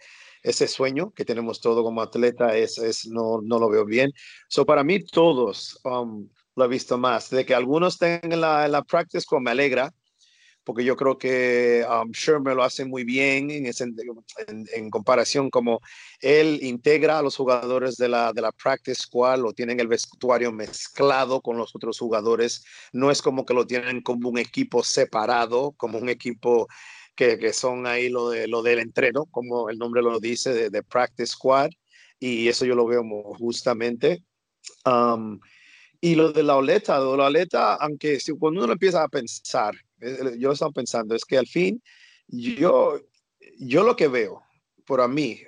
ese 0.44 0.68
sueño 0.68 1.10
que 1.10 1.24
tenemos 1.24 1.60
todo 1.60 1.82
como 1.82 2.02
atleta 2.02 2.56
es, 2.56 2.78
es 2.78 3.06
no, 3.06 3.40
no 3.42 3.58
lo 3.58 3.68
veo 3.68 3.84
bien. 3.84 4.12
So 4.48 4.64
para 4.64 4.84
mí 4.84 5.04
todos 5.04 5.80
um, 5.84 6.28
lo 6.54 6.64
he 6.64 6.68
visto 6.68 6.96
más. 6.98 7.30
De 7.30 7.44
que 7.44 7.54
algunos 7.54 7.98
tengan 7.98 8.40
la, 8.40 8.68
la 8.68 8.82
practice 8.82 9.26
como 9.26 9.40
me 9.40 9.50
alegra, 9.50 9.92
porque 10.66 10.84
yo 10.84 10.96
creo 10.96 11.18
que 11.18 11.84
um, 11.90 12.10
Shermer 12.10 12.56
lo 12.56 12.62
hace 12.62 12.84
muy 12.86 13.04
bien 13.04 13.50
en, 13.50 13.66
ese- 13.66 13.84
en- 14.46 14.66
en 14.72 14.90
comparación 14.90 15.50
como 15.50 15.80
él 16.20 16.58
integra 16.62 17.18
a 17.18 17.22
los 17.22 17.36
jugadores 17.36 17.96
de 17.96 18.08
la, 18.08 18.32
de 18.32 18.40
la 18.40 18.50
practice 18.52 19.02
squad, 19.02 19.40
lo 19.40 19.52
tienen 19.52 19.78
el 19.80 19.88
vestuario 19.88 20.52
mezclado 20.52 21.40
con 21.42 21.58
los 21.58 21.74
otros 21.74 21.98
jugadores, 21.98 22.64
no 22.92 23.10
es 23.10 23.20
como 23.20 23.44
que 23.44 23.52
lo 23.54 23.66
tienen 23.66 24.00
como 24.00 24.30
un 24.30 24.38
equipo 24.38 24.82
separado, 24.82 25.72
como 25.76 25.98
un 25.98 26.08
equipo 26.08 26.66
que, 27.14 27.38
que 27.38 27.52
son 27.52 27.87
ahí 27.87 28.09
lo, 28.09 28.30
de, 28.30 28.49
lo 28.49 28.62
del 28.62 28.78
entreno, 28.78 29.26
como 29.26 29.71
el 29.71 29.78
nombre 29.78 30.02
lo 30.02 30.21
dice, 30.21 30.52
de, 30.52 30.71
de 30.71 30.83
practice 30.83 31.33
squad, 31.33 31.71
y 32.18 32.49
eso 32.49 32.64
yo 32.64 32.75
lo 32.75 32.87
veo 32.87 33.02
justamente. 33.38 34.25
Um, 34.87 35.40
y 36.00 36.14
lo 36.14 36.33
de 36.33 36.42
la 36.42 36.56
oleta, 36.56 37.00
de 37.00 37.16
la 37.16 37.26
oleta, 37.26 37.75
aunque 37.76 38.21
si, 38.21 38.33
cuando 38.33 38.64
uno 38.64 38.73
empieza 38.75 39.02
a 39.02 39.09
pensar, 39.09 39.75
eh, 40.00 40.18
eh, 40.21 40.37
yo 40.38 40.52
estaba 40.52 40.71
pensando, 40.71 41.14
es 41.14 41.25
que 41.25 41.38
al 41.38 41.47
fin, 41.47 41.83
yo, 42.28 43.00
yo 43.59 43.85
lo 43.85 43.97
que 43.97 44.09
veo, 44.09 44.42
por 44.85 45.00
a 45.00 45.09
mí, 45.09 45.40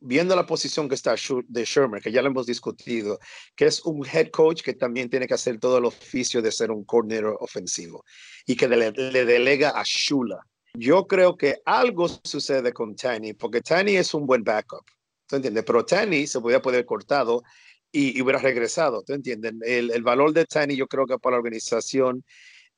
viendo 0.00 0.34
la 0.36 0.46
posición 0.46 0.88
que 0.88 0.96
está 0.96 1.14
de 1.46 1.64
Shermer, 1.64 2.02
que 2.02 2.12
ya 2.12 2.22
lo 2.22 2.28
hemos 2.28 2.46
discutido, 2.46 3.18
que 3.56 3.66
es 3.66 3.80
un 3.84 4.04
head 4.04 4.30
coach 4.30 4.62
que 4.62 4.74
también 4.74 5.08
tiene 5.08 5.26
que 5.26 5.34
hacer 5.34 5.58
todo 5.58 5.78
el 5.78 5.84
oficio 5.84 6.42
de 6.42 6.52
ser 6.52 6.70
un 6.70 6.84
coordinator 6.84 7.36
ofensivo 7.40 8.04
y 8.46 8.56
que 8.56 8.68
le, 8.68 8.90
le 8.90 9.24
delega 9.24 9.70
a 9.70 9.82
Shula. 9.84 10.40
Yo 10.74 11.06
creo 11.06 11.36
que 11.36 11.60
algo 11.66 12.08
sucede 12.08 12.72
con 12.72 12.96
Tani, 12.96 13.34
porque 13.34 13.60
Tani 13.60 13.96
es 13.96 14.14
un 14.14 14.26
buen 14.26 14.42
backup, 14.42 14.86
¿tú 15.26 15.36
entiendes? 15.36 15.64
Pero 15.66 15.84
Tani 15.84 16.26
se 16.26 16.40
podía 16.40 16.62
poder 16.62 16.86
cortado 16.86 17.42
y, 17.90 18.16
y 18.18 18.22
hubiera 18.22 18.38
regresado, 18.38 19.02
¿tú 19.02 19.12
entiendes? 19.12 19.52
El, 19.66 19.90
el 19.90 20.02
valor 20.02 20.32
de 20.32 20.46
Tani 20.46 20.74
yo 20.74 20.86
creo 20.86 21.06
que 21.06 21.18
para 21.18 21.36
la 21.36 21.40
organización 21.40 22.24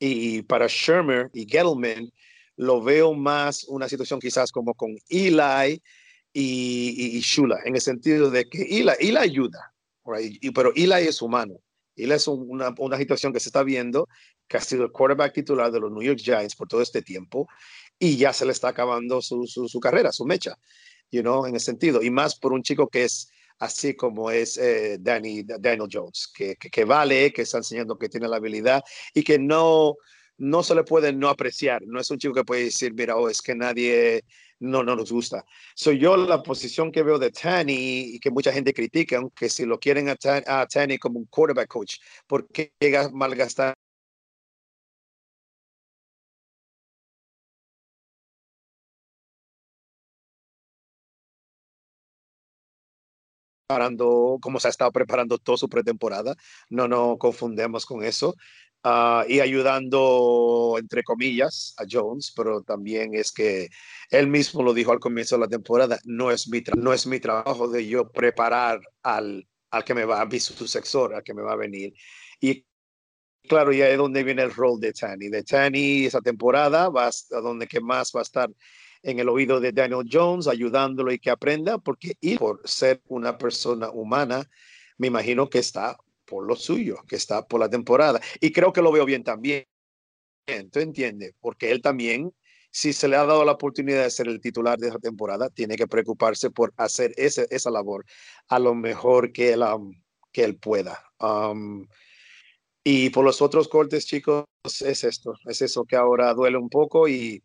y 0.00 0.42
para 0.42 0.66
Shermer 0.68 1.30
y 1.32 1.46
Gettleman 1.48 2.10
lo 2.56 2.82
veo 2.82 3.14
más 3.14 3.64
una 3.68 3.88
situación 3.88 4.18
quizás 4.18 4.50
como 4.50 4.74
con 4.74 4.96
Eli 5.08 5.80
y, 6.32 6.94
y, 7.12 7.16
y 7.16 7.20
Shula, 7.20 7.58
en 7.64 7.76
el 7.76 7.80
sentido 7.80 8.28
de 8.28 8.48
que 8.48 8.62
Eli, 8.62 8.90
Eli 8.98 9.16
ayuda, 9.18 9.72
right? 10.04 10.36
y, 10.42 10.50
pero 10.50 10.72
Eli 10.74 11.06
es 11.06 11.22
humano. 11.22 11.54
Eli 11.96 12.12
es 12.12 12.26
un- 12.26 12.50
una, 12.50 12.74
una 12.78 12.98
situación 12.98 13.32
que 13.32 13.38
se 13.38 13.50
está 13.50 13.62
viendo, 13.62 14.08
que 14.48 14.56
ha 14.56 14.60
sido 14.60 14.82
el 14.84 14.90
quarterback 14.90 15.32
titular 15.32 15.70
de 15.70 15.78
los 15.78 15.92
New 15.92 16.02
York 16.02 16.18
Giants 16.18 16.56
por 16.56 16.66
todo 16.66 16.82
este 16.82 17.02
tiempo, 17.02 17.48
y 17.98 18.16
ya 18.16 18.32
se 18.32 18.44
le 18.44 18.52
está 18.52 18.68
acabando 18.68 19.22
su, 19.22 19.46
su, 19.46 19.80
carrera, 19.80 20.12
su 20.12 20.24
mecha, 20.24 20.56
you 21.10 21.22
know, 21.22 21.46
en 21.46 21.54
el 21.54 21.60
sentido, 21.60 22.02
y 22.02 22.10
más 22.10 22.38
por 22.38 22.52
un 22.52 22.62
chico 22.62 22.88
que 22.88 23.04
es 23.04 23.28
así 23.58 23.94
como 23.94 24.30
es 24.30 24.58
eh, 24.58 24.98
Danny, 25.00 25.44
Daniel 25.44 25.88
Jones, 25.90 26.28
que, 26.34 26.56
que, 26.56 26.84
vale, 26.84 27.32
que 27.32 27.42
está 27.42 27.58
enseñando 27.58 27.96
que 27.96 28.08
tiene 28.08 28.28
la 28.28 28.36
habilidad 28.36 28.82
y 29.14 29.22
que 29.22 29.38
no, 29.38 29.94
no 30.38 30.62
se 30.62 30.74
le 30.74 30.82
puede 30.84 31.12
no 31.12 31.28
apreciar. 31.28 31.82
No 31.86 32.00
es 32.00 32.10
un 32.10 32.18
chico 32.18 32.34
que 32.34 32.44
puede 32.44 32.64
decir, 32.64 32.92
mira, 32.94 33.16
oh, 33.16 33.28
es 33.28 33.40
que 33.40 33.54
nadie 33.54 34.24
no, 34.58 34.82
no 34.82 34.96
nos 34.96 35.12
gusta. 35.12 35.44
Soy 35.76 35.98
yo 35.98 36.16
la 36.16 36.42
posición 36.42 36.90
que 36.90 37.02
veo 37.04 37.18
de 37.18 37.30
Tanny 37.30 38.14
y 38.16 38.18
que 38.18 38.30
mucha 38.30 38.52
gente 38.52 38.74
critica, 38.74 39.18
aunque 39.18 39.48
si 39.48 39.64
lo 39.64 39.78
quieren 39.78 40.08
a, 40.08 40.16
Tan- 40.16 40.44
a 40.46 40.66
Tanny 40.66 40.98
como 40.98 41.20
un 41.20 41.26
quarterback 41.26 41.68
coach, 41.68 41.96
¿por 42.26 42.48
qué 42.48 42.72
gas- 42.80 43.12
malgastar? 43.12 43.74
Preparando, 53.74 54.38
como 54.40 54.60
se 54.60 54.68
ha 54.68 54.70
estado 54.70 54.92
preparando 54.92 55.38
toda 55.38 55.58
su 55.58 55.68
pretemporada. 55.68 56.36
No 56.70 56.86
nos 56.88 57.18
confundemos 57.18 57.86
con 57.86 58.04
eso. 58.04 58.34
Ah, 58.84 59.24
y 59.28 59.40
ayudando, 59.40 60.76
entre 60.78 61.02
comillas, 61.02 61.74
a 61.78 61.84
Jones, 61.90 62.32
pero 62.36 62.62
también 62.62 63.14
es 63.14 63.32
que 63.32 63.68
él 64.10 64.28
mismo 64.28 64.62
lo 64.62 64.74
dijo 64.74 64.92
al 64.92 65.00
comienzo 65.00 65.36
de 65.36 65.40
la 65.40 65.48
temporada, 65.48 65.98
no 66.04 66.30
es 66.30 66.48
mi, 66.48 66.62
no 66.76 66.92
es 66.92 67.06
mi 67.06 67.18
trabajo 67.18 67.66
de 67.68 67.86
yo 67.86 68.10
preparar 68.10 68.80
al, 69.02 69.46
al 69.70 69.84
que 69.84 69.94
me 69.94 70.04
va 70.04 70.20
a 70.20 70.26
mi 70.26 70.38
sucesor, 70.38 71.14
al 71.14 71.22
que 71.22 71.34
me 71.34 71.42
va 71.42 71.52
a 71.52 71.56
venir. 71.56 71.94
Y 72.40 72.66
claro, 73.48 73.72
ya 73.72 73.88
es 73.88 73.96
donde 73.98 74.22
viene 74.22 74.42
el 74.42 74.52
rol 74.54 74.78
de 74.80 74.92
Tani. 74.92 75.28
De 75.30 75.42
Tani 75.42 76.04
esa 76.06 76.20
temporada 76.20 76.90
va 76.90 77.08
a 77.08 77.40
donde 77.40 77.66
que 77.66 77.80
más 77.80 78.12
va 78.14 78.20
a 78.20 78.22
estar 78.22 78.50
en 79.04 79.18
el 79.18 79.28
oído 79.28 79.60
de 79.60 79.70
Daniel 79.70 80.08
Jones, 80.10 80.48
ayudándolo 80.48 81.12
y 81.12 81.18
que 81.18 81.30
aprenda, 81.30 81.78
porque 81.78 82.16
y 82.20 82.36
por 82.38 82.60
ser 82.64 83.02
una 83.06 83.36
persona 83.36 83.90
humana, 83.90 84.48
me 84.96 85.08
imagino 85.08 85.48
que 85.48 85.58
está 85.58 85.96
por 86.24 86.46
lo 86.46 86.56
suyo, 86.56 86.96
que 87.06 87.16
está 87.16 87.46
por 87.46 87.60
la 87.60 87.68
temporada. 87.68 88.20
Y 88.40 88.50
creo 88.50 88.72
que 88.72 88.82
lo 88.82 88.90
veo 88.90 89.04
bien 89.04 89.22
también. 89.22 89.66
¿Tú 90.72 90.80
entiendes? 90.80 91.34
Porque 91.40 91.70
él 91.70 91.82
también, 91.82 92.34
si 92.70 92.92
se 92.94 93.06
le 93.06 93.16
ha 93.16 93.26
dado 93.26 93.44
la 93.44 93.52
oportunidad 93.52 94.04
de 94.04 94.10
ser 94.10 94.26
el 94.26 94.40
titular 94.40 94.78
de 94.78 94.88
esa 94.88 94.98
temporada, 94.98 95.50
tiene 95.50 95.76
que 95.76 95.86
preocuparse 95.86 96.50
por 96.50 96.72
hacer 96.78 97.12
ese, 97.16 97.46
esa 97.50 97.70
labor 97.70 98.04
a 98.48 98.58
lo 98.58 98.74
mejor 98.74 99.32
que 99.32 99.52
él, 99.52 99.62
um, 99.62 99.92
que 100.32 100.44
él 100.44 100.56
pueda. 100.56 100.98
Um, 101.20 101.86
y 102.82 103.10
por 103.10 103.24
los 103.24 103.42
otros 103.42 103.68
cortes, 103.68 104.06
chicos, 104.06 104.44
es 104.64 105.04
esto, 105.04 105.34
es 105.46 105.62
eso 105.62 105.84
que 105.84 105.96
ahora 105.96 106.32
duele 106.34 106.58
un 106.58 106.68
poco 106.68 107.08
y, 107.08 107.42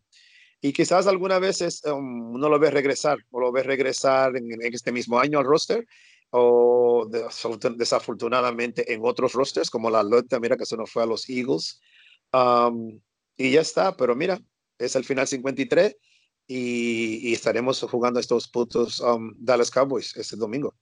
y 0.61 0.73
quizás 0.73 1.07
algunas 1.07 1.39
veces 1.39 1.81
um, 1.85 2.33
uno 2.33 2.49
lo 2.49 2.59
ve 2.59 2.69
regresar, 2.69 3.17
o 3.31 3.39
lo 3.39 3.51
ve 3.51 3.63
regresar 3.63 4.35
en, 4.35 4.61
este 4.61 4.91
mismo 4.91 5.19
año 5.19 5.39
al 5.39 5.45
roster, 5.45 5.85
o 6.31 7.07
desafortun- 7.09 7.77
desafortunadamente 7.77 8.93
en 8.93 9.01
otros 9.03 9.33
rosters, 9.33 9.69
como 9.69 9.89
la 9.89 10.03
Lota, 10.03 10.39
mira 10.39 10.57
que 10.57 10.65
se 10.65 10.77
nos 10.77 10.91
fue 10.91 11.03
a 11.03 11.05
los 11.05 11.29
Eagles. 11.29 11.79
Um, 12.33 12.99
y 13.37 13.51
ya 13.51 13.61
está, 13.61 13.95
pero 13.95 14.15
mira, 14.15 14.39
es 14.77 14.95
el 14.95 15.05
final 15.05 15.27
53 15.27 15.95
y, 16.47 17.33
estaremos 17.33 17.81
jugando 17.81 18.19
estos 18.19 18.49
putos 18.49 18.99
um, 18.99 19.33
Dallas 19.37 19.71
Cowboys 19.71 20.15
este 20.17 20.35
domingo. 20.35 20.75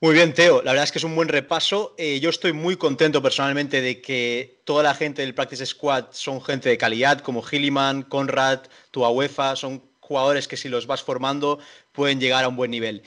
Muy 0.00 0.14
bien, 0.14 0.32
Teo. 0.32 0.62
La 0.62 0.70
verdad 0.70 0.84
es 0.84 0.92
que 0.92 0.98
es 0.98 1.04
un 1.04 1.16
buen 1.16 1.28
repaso. 1.28 1.94
Eh, 1.98 2.20
yo 2.20 2.30
estoy 2.30 2.52
muy 2.52 2.76
contento 2.76 3.20
personalmente 3.20 3.80
de 3.80 4.00
que 4.00 4.60
toda 4.64 4.84
la 4.84 4.94
gente 4.94 5.22
del 5.22 5.34
Practice 5.34 5.66
Squad 5.66 6.06
son 6.12 6.40
gente 6.40 6.68
de 6.68 6.78
calidad, 6.78 7.18
como 7.18 7.42
Gilliman, 7.42 8.02
Conrad, 8.02 8.60
Tuahuefa, 8.92 9.56
son 9.56 9.82
jugadores 9.98 10.46
que 10.46 10.56
si 10.56 10.68
los 10.68 10.86
vas 10.86 11.02
formando 11.02 11.58
pueden 11.90 12.20
llegar 12.20 12.44
a 12.44 12.48
un 12.48 12.54
buen 12.54 12.70
nivel. 12.70 13.02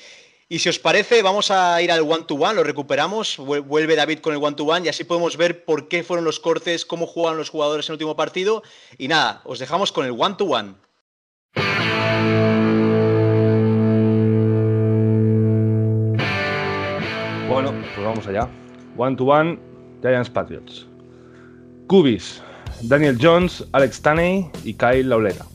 Y 0.50 0.60
si 0.60 0.68
os 0.68 0.80
parece, 0.80 1.22
vamos 1.22 1.50
a 1.50 1.82
ir 1.82 1.94
al 1.94 2.02
one-to-one, 2.02 2.56
lo 2.56 2.64
recuperamos, 2.66 3.40
vuel- 3.40 3.64
vuelve 3.66 3.96
David 3.96 4.20
con 4.20 4.34
el 4.34 4.44
one-to-one 4.44 4.86
y 4.86 4.90
así 4.90 5.06
podemos 5.06 5.38
ver 5.38 5.64
por 5.64 5.88
qué 5.88 6.04
fueron 6.04 6.26
los 6.26 6.42
cortes, 6.42 6.86
cómo 6.86 7.08
jugaron 7.08 7.38
los 7.38 7.50
jugadores 7.50 7.88
en 7.88 7.94
el 7.94 7.96
último 7.96 8.18
partido. 8.18 8.64
Y 8.98 9.08
nada, 9.08 9.42
os 9.46 9.60
dejamos 9.60 9.94
con 9.94 10.06
el 10.06 10.12
one-to-one. 10.12 10.76
Bueno, 11.56 11.72
pues 12.34 12.51
vamos 18.12 18.28
allá. 18.28 18.48
One 18.98 19.16
to 19.16 19.26
one, 19.26 19.58
Giants 20.02 20.30
Patriots. 20.30 20.86
Cubis, 21.88 22.42
Daniel 22.82 23.18
Jones, 23.20 23.66
Alex 23.72 24.02
Taney 24.02 24.50
y 24.64 24.74
Kyle 24.74 25.08
Lauleta. 25.08 25.46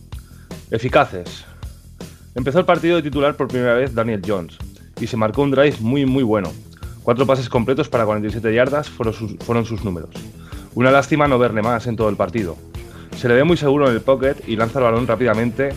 Eficaces. 0.70 1.44
Empezó 2.34 2.58
el 2.58 2.64
partido 2.64 2.96
de 2.96 3.02
titular 3.02 3.36
por 3.36 3.48
primera 3.48 3.74
vez 3.74 3.94
Daniel 3.94 4.22
Jones 4.26 4.58
y 5.00 5.06
se 5.06 5.16
marcó 5.16 5.42
un 5.42 5.50
drive 5.50 5.76
muy 5.80 6.06
muy 6.06 6.22
bueno. 6.22 6.50
Cuatro 7.02 7.26
pases 7.26 7.48
completos 7.48 7.88
para 7.88 8.04
47 8.04 8.52
yardas 8.54 8.88
fueron 8.88 9.14
sus, 9.14 9.36
fueron 9.36 9.64
sus 9.64 9.84
números. 9.84 10.10
Una 10.74 10.90
lástima 10.90 11.28
no 11.28 11.38
verle 11.38 11.62
más 11.62 11.86
en 11.86 11.96
todo 11.96 12.08
el 12.08 12.16
partido. 12.16 12.56
Se 13.16 13.28
le 13.28 13.34
ve 13.34 13.44
muy 13.44 13.56
seguro 13.56 13.88
en 13.88 13.94
el 13.94 14.00
pocket 14.00 14.36
y 14.46 14.56
lanza 14.56 14.78
el 14.78 14.84
balón 14.84 15.06
rápidamente, 15.06 15.70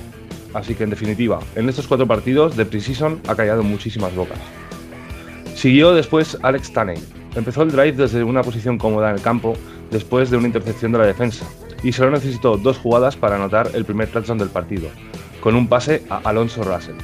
así 0.54 0.76
que 0.76 0.84
en 0.84 0.90
definitiva, 0.90 1.40
en 1.56 1.70
estos 1.70 1.88
cuatro 1.88 2.08
partidos 2.08 2.58
de 2.58 2.66
preseason 2.66 3.22
ha 3.28 3.36
callado 3.36 3.64
muchísimas 3.64 4.14
bocas. 4.16 4.40
Siguió 5.60 5.94
después 5.94 6.38
Alex 6.42 6.72
Taney. 6.72 6.98
Empezó 7.36 7.64
el 7.64 7.72
drive 7.72 7.92
desde 7.92 8.24
una 8.24 8.44
posición 8.44 8.78
cómoda 8.78 9.10
en 9.10 9.18
el 9.18 9.22
campo 9.22 9.58
después 9.92 10.30
de 10.30 10.38
una 10.38 10.48
intercepción 10.48 10.94
de 10.94 11.00
la 11.00 11.06
defensa 11.06 11.46
y 11.84 11.92
solo 11.92 12.12
necesitó 12.12 12.56
dos 12.56 12.78
jugadas 12.78 13.18
para 13.18 13.36
anotar 13.36 13.70
el 13.74 13.84
primer 13.84 14.08
touchdown 14.10 14.38
del 14.38 14.48
partido, 14.48 14.88
con 15.42 15.56
un 15.58 15.68
pase 15.68 16.06
a 16.10 16.22
Alonso 16.24 16.64
Russell. 16.64 16.96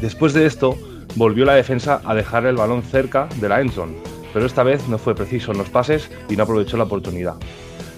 Después 0.00 0.32
de 0.32 0.46
esto, 0.46 0.78
volvió 1.16 1.44
la 1.44 1.56
defensa 1.56 2.00
a 2.04 2.14
dejar 2.14 2.46
el 2.46 2.54
balón 2.54 2.84
cerca 2.84 3.28
de 3.40 3.48
la 3.48 3.60
endzone, 3.60 3.96
pero 4.32 4.46
esta 4.46 4.62
vez 4.62 4.86
no 4.86 4.96
fue 4.96 5.16
preciso 5.16 5.50
en 5.50 5.58
los 5.58 5.68
pases 5.68 6.08
y 6.28 6.36
no 6.36 6.44
aprovechó 6.44 6.76
la 6.76 6.84
oportunidad. 6.84 7.34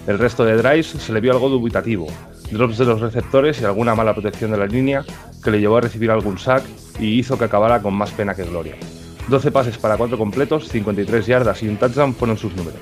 El 0.07 0.17
resto 0.17 0.45
de 0.45 0.57
drives 0.57 0.87
se 0.87 1.13
le 1.13 1.21
vio 1.21 1.31
algo 1.31 1.47
dubitativo, 1.47 2.07
drops 2.49 2.79
de 2.79 2.85
los 2.85 3.01
receptores 3.01 3.61
y 3.61 3.65
alguna 3.65 3.93
mala 3.93 4.15
protección 4.15 4.49
de 4.49 4.57
la 4.57 4.65
línea 4.65 5.05
que 5.43 5.51
le 5.51 5.59
llevó 5.59 5.77
a 5.77 5.81
recibir 5.81 6.09
algún 6.09 6.39
sack 6.39 6.63
y 6.99 7.19
hizo 7.19 7.37
que 7.37 7.45
acabara 7.45 7.83
con 7.83 7.93
más 7.93 8.09
pena 8.09 8.33
que 8.33 8.45
gloria. 8.45 8.77
12 9.27 9.51
pases 9.51 9.77
para 9.77 9.97
4 9.97 10.17
completos, 10.17 10.69
53 10.69 11.25
yardas 11.25 11.63
y 11.63 11.67
un 11.67 11.77
touchdown 11.77 12.13
fueron 12.13 12.37
sus 12.37 12.55
números. 12.55 12.79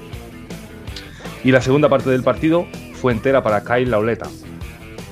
Y 1.43 1.51
la 1.51 1.61
segunda 1.61 1.89
parte 1.89 2.09
del 2.09 2.23
partido 2.23 2.65
fue 2.93 3.11
entera 3.11 3.43
para 3.43 3.63
Kyle 3.63 3.89
Lauleta. 3.89 4.27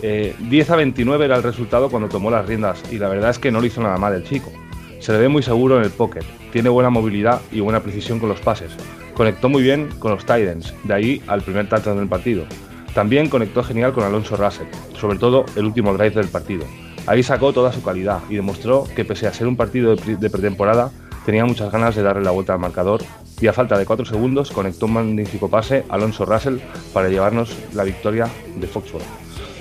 Eh, 0.01 0.35
10 0.39 0.69
a 0.71 0.75
29 0.77 1.25
era 1.25 1.35
el 1.35 1.43
resultado 1.43 1.89
cuando 1.89 2.09
tomó 2.09 2.31
las 2.31 2.45
riendas 2.45 2.81
y 2.91 2.97
la 2.97 3.07
verdad 3.09 3.29
es 3.29 3.39
que 3.39 3.51
no 3.51 3.59
lo 3.59 3.67
hizo 3.67 3.81
nada 3.81 3.97
mal 3.97 4.13
el 4.13 4.23
chico. 4.23 4.51
Se 4.99 5.11
le 5.11 5.19
ve 5.19 5.27
muy 5.27 5.43
seguro 5.43 5.77
en 5.77 5.83
el 5.83 5.91
pocket, 5.91 6.23
tiene 6.51 6.69
buena 6.69 6.89
movilidad 6.89 7.41
y 7.51 7.59
buena 7.59 7.81
precisión 7.81 8.19
con 8.19 8.29
los 8.29 8.39
pases. 8.39 8.71
Conectó 9.13 9.49
muy 9.49 9.61
bien 9.61 9.89
con 9.99 10.11
los 10.11 10.25
Titans, 10.25 10.73
de 10.83 10.93
ahí 10.93 11.21
al 11.27 11.41
primer 11.41 11.67
touchdown 11.67 11.97
del 11.97 12.07
partido. 12.07 12.45
También 12.93 13.29
conectó 13.29 13.63
genial 13.63 13.93
con 13.93 14.03
Alonso 14.03 14.35
Russell, 14.35 14.67
sobre 14.99 15.17
todo 15.17 15.45
el 15.55 15.65
último 15.65 15.93
drive 15.93 16.11
del 16.11 16.27
partido. 16.27 16.65
Ahí 17.07 17.23
sacó 17.23 17.51
toda 17.51 17.71
su 17.71 17.81
calidad 17.81 18.19
y 18.29 18.35
demostró 18.35 18.85
que 18.95 19.05
pese 19.05 19.27
a 19.27 19.33
ser 19.33 19.47
un 19.47 19.55
partido 19.55 19.95
de 19.95 20.29
pretemporada, 20.29 20.91
tenía 21.25 21.45
muchas 21.45 21.71
ganas 21.71 21.95
de 21.95 22.03
darle 22.03 22.23
la 22.23 22.31
vuelta 22.31 22.53
al 22.53 22.59
marcador 22.59 23.01
y 23.39 23.47
a 23.47 23.53
falta 23.53 23.77
de 23.77 23.85
4 23.85 24.05
segundos 24.05 24.51
conectó 24.51 24.85
un 24.85 24.93
magnífico 24.93 25.49
pase 25.49 25.83
Alonso 25.89 26.25
Russell 26.25 26.57
para 26.93 27.09
llevarnos 27.09 27.55
la 27.73 27.83
victoria 27.83 28.27
de 28.55 28.67
Foxborough. 28.67 29.05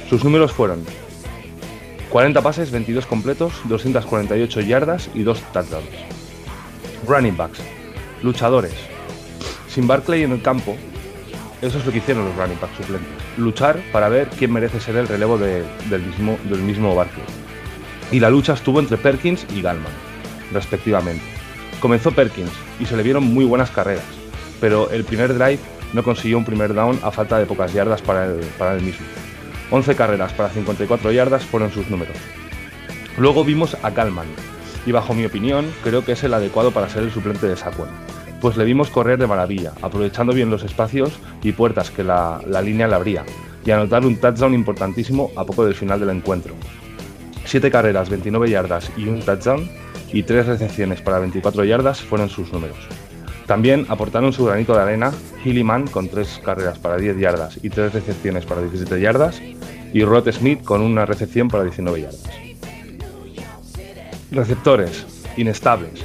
Sus 0.09 0.25
números 0.25 0.53
fueron 0.53 0.85
40 2.11 2.43
pases, 2.43 2.71
22 2.71 3.07
completos, 3.07 3.53
248 3.65 4.61
yardas 4.63 5.09
y 5.15 5.23
2 5.23 5.41
touchdowns. 5.53 5.87
Running 7.07 7.37
backs, 7.37 7.61
luchadores. 8.23 8.75
Sin 9.69 9.87
Barclay 9.87 10.25
en 10.25 10.33
el 10.33 10.43
campo, 10.43 10.77
eso 11.63 11.79
es 11.79 11.87
lo 11.87 11.93
que 11.93 11.99
hicieron 11.99 12.25
los 12.25 12.37
running 12.37 12.59
backs 12.61 12.77
suplentes. 12.77 13.09
Luchar 13.39 13.81
para 13.93 14.09
ver 14.09 14.29
quién 14.37 14.53
merece 14.53 14.81
ser 14.81 14.97
el 14.97 15.07
relevo 15.09 15.39
de- 15.39 15.65
del, 15.89 16.03
mismo, 16.03 16.37
del 16.45 16.95
Barclay. 16.95 17.25
Y 18.11 18.19
la 18.19 18.29
lucha 18.29 18.55
estuvo 18.55 18.81
entre 18.81 18.97
Perkins 18.99 19.47
y 19.55 19.63
Galman, 19.63 19.93
respectivamente. 20.53 21.23
Comenzó 21.81 22.13
Perkins 22.13 22.53
y 22.79 22.87
se 22.87 22.97
le 22.97 23.03
vieron 23.03 23.25
muy 23.25 23.47
buenas 23.47 23.71
carreras, 23.71 24.05
pero 24.61 24.91
el 24.91 25.05
primer 25.05 25.35
drive 25.35 25.59
no 25.95 26.03
consiguió 26.03 26.37
un 26.37 26.45
primer 26.45 26.75
down 26.75 27.01
a 27.03 27.11
falta 27.11 27.39
de 27.39 27.47
pocas 27.47 27.73
yardas 27.73 28.03
para 28.03 28.27
el, 28.27 28.41
para 28.59 28.75
el 28.75 28.83
mismo. 28.83 29.07
11 29.71 29.95
carreras 29.97 30.33
para 30.33 30.51
54 30.51 31.11
yardas 31.13 31.45
fueron 31.45 31.73
sus 31.73 31.89
números. 31.89 32.17
Luego 33.17 33.45
vimos 33.45 33.77
a 33.83 33.91
Galman, 33.91 34.27
y 34.85 34.93
bajo 34.93 35.15
mi 35.15 35.25
opinión 35.25 35.73
creo 35.83 36.05
que 36.05 36.13
es 36.13 36.23
el 36.23 36.35
adecuado 36.35 36.71
para 36.71 36.89
ser 36.89 37.03
el 37.03 37.13
suplente 37.13 37.47
de 37.47 37.57
Saquon, 37.57 37.89
pues 38.41 38.57
le 38.57 38.65
vimos 38.65 38.91
correr 38.91 39.19
de 39.19 39.27
maravilla, 39.27 39.73
aprovechando 39.81 40.33
bien 40.33 40.51
los 40.51 40.63
espacios 40.63 41.19
y 41.43 41.53
puertas 41.53 41.91
que 41.91 42.05
la, 42.05 42.41
la 42.47 42.63
línea 42.63 42.89
le 42.89 42.95
abría, 42.95 43.25
y 43.65 43.71
anotar 43.71 44.05
un 44.05 44.17
touchdown 44.17 44.55
importantísimo 44.55 45.31
a 45.37 45.45
poco 45.45 45.65
del 45.65 45.75
final 45.75 46.01
del 46.01 46.11
encuentro. 46.11 46.55
7 47.45 47.71
carreras, 47.71 48.11
29 48.11 48.51
yardas 48.51 48.91
y 48.97 49.09
un 49.09 49.21
touchdown, 49.21 49.69
y 50.13 50.23
3 50.23 50.47
recepciones 50.47 51.01
para 51.01 51.19
24 51.19 51.65
yardas 51.65 52.01
fueron 52.01 52.29
sus 52.29 52.53
números. 52.53 52.79
También 53.47 53.87
aportaron 53.89 54.33
su 54.33 54.45
granito 54.45 54.75
de 54.75 54.83
arena 54.83 55.13
Hilliman 55.45 55.87
con 55.89 56.09
3 56.09 56.41
carreras 56.45 56.79
para 56.79 56.97
10 56.97 57.19
yardas 57.19 57.59
y 57.63 57.71
3 57.71 57.93
recepciones 57.93 58.47
para 58.47 58.61
17 58.61 59.01
yardas, 59.01 59.41
y 59.93 60.05
Rod 60.05 60.31
Smith 60.31 60.63
con 60.63 60.83
una 60.83 61.05
recepción 61.05 61.49
para 61.49 61.65
19 61.65 62.03
yardas. 62.03 62.23
Receptores, 64.31 65.07
inestables. 65.37 66.05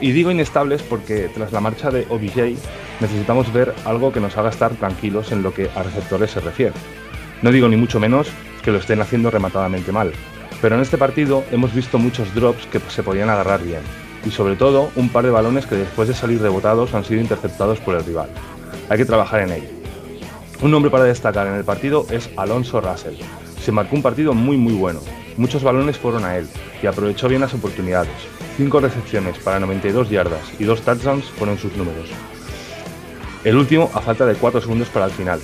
Y 0.00 0.10
digo 0.10 0.32
inestables 0.32 0.82
porque 0.82 1.30
tras 1.32 1.52
la 1.52 1.60
marcha 1.60 1.90
de 1.92 2.06
OBJ 2.10 2.56
necesitamos 3.00 3.52
ver 3.52 3.72
algo 3.84 4.12
que 4.12 4.20
nos 4.20 4.36
haga 4.36 4.50
estar 4.50 4.72
tranquilos 4.72 5.30
en 5.30 5.44
lo 5.44 5.54
que 5.54 5.70
a 5.76 5.82
receptores 5.84 6.32
se 6.32 6.40
refiere. 6.40 6.74
No 7.40 7.52
digo 7.52 7.68
ni 7.68 7.76
mucho 7.76 8.00
menos 8.00 8.28
que 8.64 8.72
lo 8.72 8.78
estén 8.78 9.00
haciendo 9.00 9.30
rematadamente 9.30 9.92
mal, 9.92 10.12
pero 10.62 10.76
en 10.76 10.80
este 10.80 10.96
partido 10.96 11.44
hemos 11.50 11.74
visto 11.74 11.98
muchos 11.98 12.32
drops 12.34 12.66
que 12.66 12.80
se 12.88 13.02
podían 13.02 13.28
agarrar 13.28 13.62
bien, 13.62 13.82
y 14.24 14.30
sobre 14.30 14.54
todo 14.54 14.90
un 14.94 15.08
par 15.08 15.24
de 15.24 15.30
balones 15.30 15.66
que 15.66 15.74
después 15.74 16.06
de 16.06 16.14
salir 16.14 16.40
rebotados 16.40 16.94
han 16.94 17.04
sido 17.04 17.20
interceptados 17.20 17.80
por 17.80 17.96
el 17.96 18.04
rival. 18.04 18.30
Hay 18.88 18.96
que 18.96 19.04
trabajar 19.04 19.40
en 19.40 19.52
ello. 19.52 19.68
Un 20.62 20.70
nombre 20.70 20.92
para 20.92 21.04
destacar 21.04 21.48
en 21.48 21.54
el 21.54 21.64
partido 21.64 22.06
es 22.10 22.30
Alonso 22.36 22.80
Russell. 22.80 23.16
Se 23.60 23.72
marcó 23.72 23.96
un 23.96 24.02
partido 24.02 24.32
muy 24.32 24.56
muy 24.56 24.74
bueno. 24.74 25.00
Muchos 25.36 25.64
balones 25.64 25.98
fueron 25.98 26.24
a 26.24 26.36
él 26.36 26.46
y 26.80 26.86
aprovechó 26.86 27.28
bien 27.28 27.40
las 27.40 27.54
oportunidades. 27.54 28.12
5 28.56 28.80
recepciones 28.80 29.38
para 29.38 29.58
92 29.58 30.10
yardas 30.10 30.52
y 30.60 30.64
2 30.64 30.82
touchdowns 30.82 31.24
fueron 31.24 31.58
sus 31.58 31.76
números. 31.76 32.08
El 33.42 33.56
último 33.56 33.90
a 33.94 34.00
falta 34.00 34.24
de 34.26 34.34
4 34.34 34.60
segundos 34.60 34.88
para 34.88 35.06
el 35.06 35.10
final. 35.10 35.40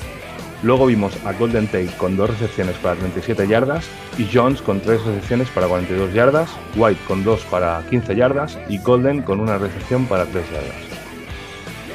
Luego 0.62 0.86
vimos 0.86 1.12
a 1.24 1.32
Golden 1.32 1.66
Tate 1.66 1.90
con 1.96 2.16
2 2.16 2.30
recepciones 2.30 2.76
para 2.78 2.96
37 2.96 3.46
yardas 3.46 3.88
y 4.18 4.28
Jones 4.32 4.60
con 4.60 4.80
3 4.80 5.04
recepciones 5.04 5.48
para 5.50 5.68
42 5.68 6.12
yardas, 6.12 6.50
White 6.74 7.00
con 7.06 7.22
2 7.22 7.44
para 7.44 7.80
15 7.88 8.16
yardas 8.16 8.58
y 8.68 8.78
Golden 8.78 9.22
con 9.22 9.38
una 9.38 9.56
recepción 9.56 10.06
para 10.06 10.24
3 10.24 10.44
yardas. 10.50 10.74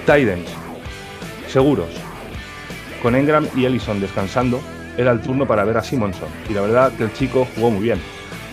Titans. 0.05 0.49
Seguros. 1.49 1.89
Con 3.01 3.15
Engram 3.15 3.47
y 3.53 3.65
Ellison 3.65 3.99
descansando, 3.99 4.61
era 4.97 5.11
el 5.11 5.19
turno 5.19 5.45
para 5.45 5.65
ver 5.65 5.77
a 5.77 5.83
Simonson, 5.83 6.29
y 6.49 6.53
la 6.53 6.61
verdad 6.61 6.93
que 6.93 7.03
el 7.03 7.13
chico 7.13 7.45
jugó 7.55 7.69
muy 7.69 7.83
bien. 7.83 7.99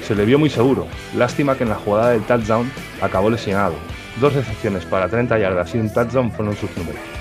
Se 0.07 0.17
le 0.17 0.25
vio 0.25 0.41
muy 0.41 0.51
seguro, 0.51 0.89
lástima 1.17 1.57
que 1.57 1.63
en 1.63 1.71
la 1.71 1.77
jugada 1.77 2.11
del 2.11 2.23
touchdown 2.23 2.71
acabó 3.01 3.31
lesionado. 3.31 3.75
Dos 4.21 4.35
recepciones 4.35 4.85
para 4.85 5.09
30 5.09 5.39
yardas 5.39 5.73
y 5.75 5.79
un 5.79 5.93
touchdown 5.93 6.33
fueron 6.33 6.57
sus 6.57 6.77
números. 6.77 7.20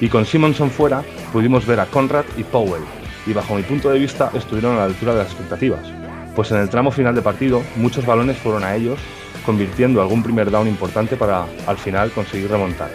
Y 0.00 0.08
con 0.08 0.26
Simonson 0.26 0.70
fuera, 0.70 1.02
pudimos 1.32 1.66
ver 1.66 1.80
a 1.80 1.86
Conrad 1.86 2.24
y 2.36 2.44
Powell, 2.44 2.82
y 3.26 3.32
bajo 3.32 3.54
mi 3.54 3.62
punto 3.62 3.90
de 3.90 3.98
vista 3.98 4.30
estuvieron 4.34 4.74
a 4.74 4.78
la 4.78 4.84
altura 4.84 5.12
de 5.12 5.18
las 5.18 5.28
expectativas, 5.28 5.80
pues 6.34 6.50
en 6.50 6.58
el 6.58 6.68
tramo 6.68 6.90
final 6.90 7.14
de 7.14 7.22
partido 7.22 7.62
muchos 7.76 8.04
balones 8.04 8.36
fueron 8.36 8.62
a 8.62 8.74
ellos, 8.74 8.98
convirtiendo 9.44 10.02
algún 10.02 10.22
primer 10.22 10.50
down 10.50 10.68
importante 10.68 11.16
para 11.16 11.46
al 11.66 11.78
final 11.78 12.10
conseguir 12.10 12.50
remontar. 12.50 12.90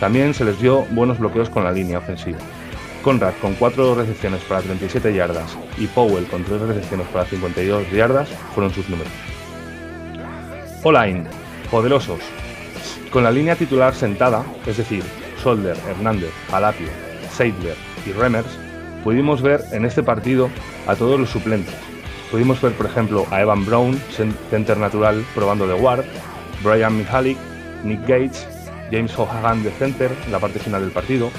También 0.00 0.34
se 0.34 0.44
les 0.44 0.60
dio 0.60 0.82
buenos 0.90 1.18
bloqueos 1.18 1.48
con 1.48 1.64
la 1.64 1.72
línea 1.72 1.98
ofensiva. 1.98 2.38
Conrad 3.02 3.32
con 3.40 3.54
4 3.54 3.94
recepciones 3.94 4.42
para 4.42 4.60
37 4.60 5.14
yardas 5.14 5.56
y 5.78 5.86
Powell 5.86 6.26
con 6.26 6.44
3 6.44 6.60
recepciones 6.60 7.06
para 7.08 7.24
52 7.24 7.90
yardas 7.90 8.28
fueron 8.54 8.72
sus 8.72 8.88
números. 8.88 9.12
O-line, 10.82 11.24
poderosos. 11.70 12.20
Con 13.10 13.24
la 13.24 13.30
línea 13.30 13.56
titular 13.56 13.94
sentada, 13.94 14.44
es 14.66 14.76
decir, 14.76 15.02
Solder, 15.42 15.76
Hernández, 15.88 16.32
Alapio, 16.52 16.88
Seidler 17.32 17.76
y 18.06 18.12
Remers, 18.12 18.58
pudimos 19.04 19.42
ver 19.42 19.62
en 19.72 19.84
este 19.84 20.02
partido 20.02 20.50
a 20.86 20.94
todos 20.94 21.18
los 21.18 21.30
suplentes. 21.30 21.74
Pudimos 22.30 22.60
ver, 22.60 22.72
por 22.72 22.86
ejemplo, 22.86 23.26
a 23.30 23.40
Evan 23.40 23.64
Brown, 23.64 23.98
center 24.50 24.76
natural, 24.76 25.24
probando 25.34 25.66
de 25.66 25.74
guard, 25.74 26.04
Brian 26.62 26.96
Mihalik, 26.96 27.38
Nick 27.84 28.00
Gates, 28.02 28.46
James 28.90 29.18
O'Hagan 29.18 29.62
de 29.62 29.70
center 29.70 30.10
en 30.26 30.32
la 30.32 30.38
parte 30.38 30.58
final 30.58 30.82
del 30.82 30.90
partido. 30.90 31.30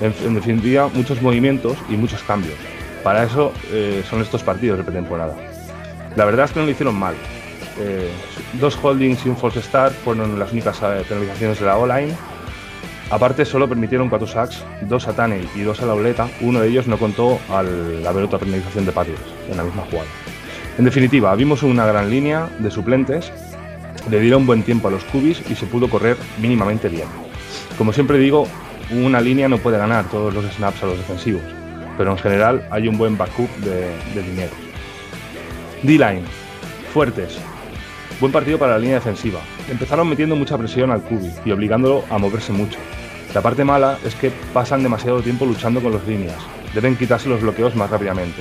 En, 0.00 0.14
en 0.24 0.34
definitiva, 0.34 0.88
muchos 0.94 1.20
movimientos 1.22 1.76
y 1.88 1.96
muchos 1.96 2.22
cambios. 2.22 2.54
Para 3.02 3.24
eso 3.24 3.52
eh, 3.72 4.02
son 4.08 4.20
estos 4.20 4.42
partidos 4.42 4.78
de 4.78 4.84
pretemporada. 4.84 5.34
La 6.16 6.24
verdad 6.24 6.46
es 6.46 6.52
que 6.52 6.60
no 6.60 6.66
lo 6.66 6.72
hicieron 6.72 6.96
mal. 6.96 7.14
Eh, 7.80 8.10
dos 8.54 8.76
holdings 8.82 9.24
y 9.24 9.28
un 9.28 9.36
false 9.36 9.62
start 9.62 9.94
fueron 10.04 10.38
las 10.38 10.52
únicas 10.52 10.78
eh, 10.82 11.04
penalizaciones 11.08 11.60
de 11.60 11.66
la 11.66 11.76
O-line. 11.76 12.14
Aparte, 13.10 13.46
solo 13.46 13.66
permitieron 13.66 14.10
cuatro 14.10 14.26
sacks, 14.26 14.62
dos 14.82 15.08
a 15.08 15.14
Taney 15.14 15.48
y 15.54 15.62
dos 15.62 15.80
a 15.80 15.86
Lauleta. 15.86 16.28
Uno 16.42 16.60
de 16.60 16.68
ellos 16.68 16.86
no 16.86 16.98
contó 16.98 17.38
al 17.48 18.06
haber 18.06 18.24
otra 18.24 18.38
penalización 18.38 18.84
de 18.84 18.92
Patriots 18.92 19.22
en 19.50 19.56
la 19.56 19.64
misma 19.64 19.82
jugada. 19.90 20.08
En 20.76 20.84
definitiva, 20.84 21.34
vimos 21.34 21.62
una 21.62 21.86
gran 21.86 22.10
línea 22.10 22.48
de 22.58 22.70
suplentes, 22.70 23.32
le 24.10 24.20
dieron 24.20 24.46
buen 24.46 24.62
tiempo 24.62 24.88
a 24.88 24.90
los 24.90 25.04
cubis 25.04 25.42
y 25.50 25.54
se 25.54 25.66
pudo 25.66 25.88
correr 25.88 26.16
mínimamente 26.40 26.88
bien. 26.88 27.08
Como 27.78 27.92
siempre 27.92 28.18
digo, 28.18 28.46
una 28.90 29.20
línea 29.20 29.48
no 29.48 29.58
puede 29.58 29.78
ganar 29.78 30.08
todos 30.10 30.32
los 30.34 30.44
snaps 30.44 30.82
a 30.82 30.86
los 30.86 30.98
defensivos, 30.98 31.42
pero 31.96 32.12
en 32.12 32.18
general 32.18 32.68
hay 32.70 32.88
un 32.88 32.98
buen 32.98 33.16
backup 33.16 33.48
de, 33.58 33.90
de 34.14 34.22
linieros. 34.22 34.56
D-line, 35.82 36.24
fuertes. 36.92 37.38
Buen 38.20 38.32
partido 38.32 38.58
para 38.58 38.72
la 38.72 38.78
línea 38.78 38.96
defensiva. 38.96 39.40
Empezaron 39.70 40.08
metiendo 40.08 40.36
mucha 40.36 40.58
presión 40.58 40.90
al 40.90 41.02
cubi 41.02 41.30
y 41.44 41.50
obligándolo 41.52 42.04
a 42.10 42.18
moverse 42.18 42.52
mucho. 42.52 42.78
La 43.34 43.42
parte 43.42 43.64
mala 43.64 43.98
es 44.04 44.14
que 44.14 44.32
pasan 44.52 44.82
demasiado 44.82 45.22
tiempo 45.22 45.44
luchando 45.44 45.82
con 45.82 45.92
las 45.92 46.06
líneas. 46.06 46.38
Deben 46.74 46.96
quitarse 46.96 47.28
los 47.28 47.42
bloqueos 47.42 47.76
más 47.76 47.90
rápidamente. 47.90 48.40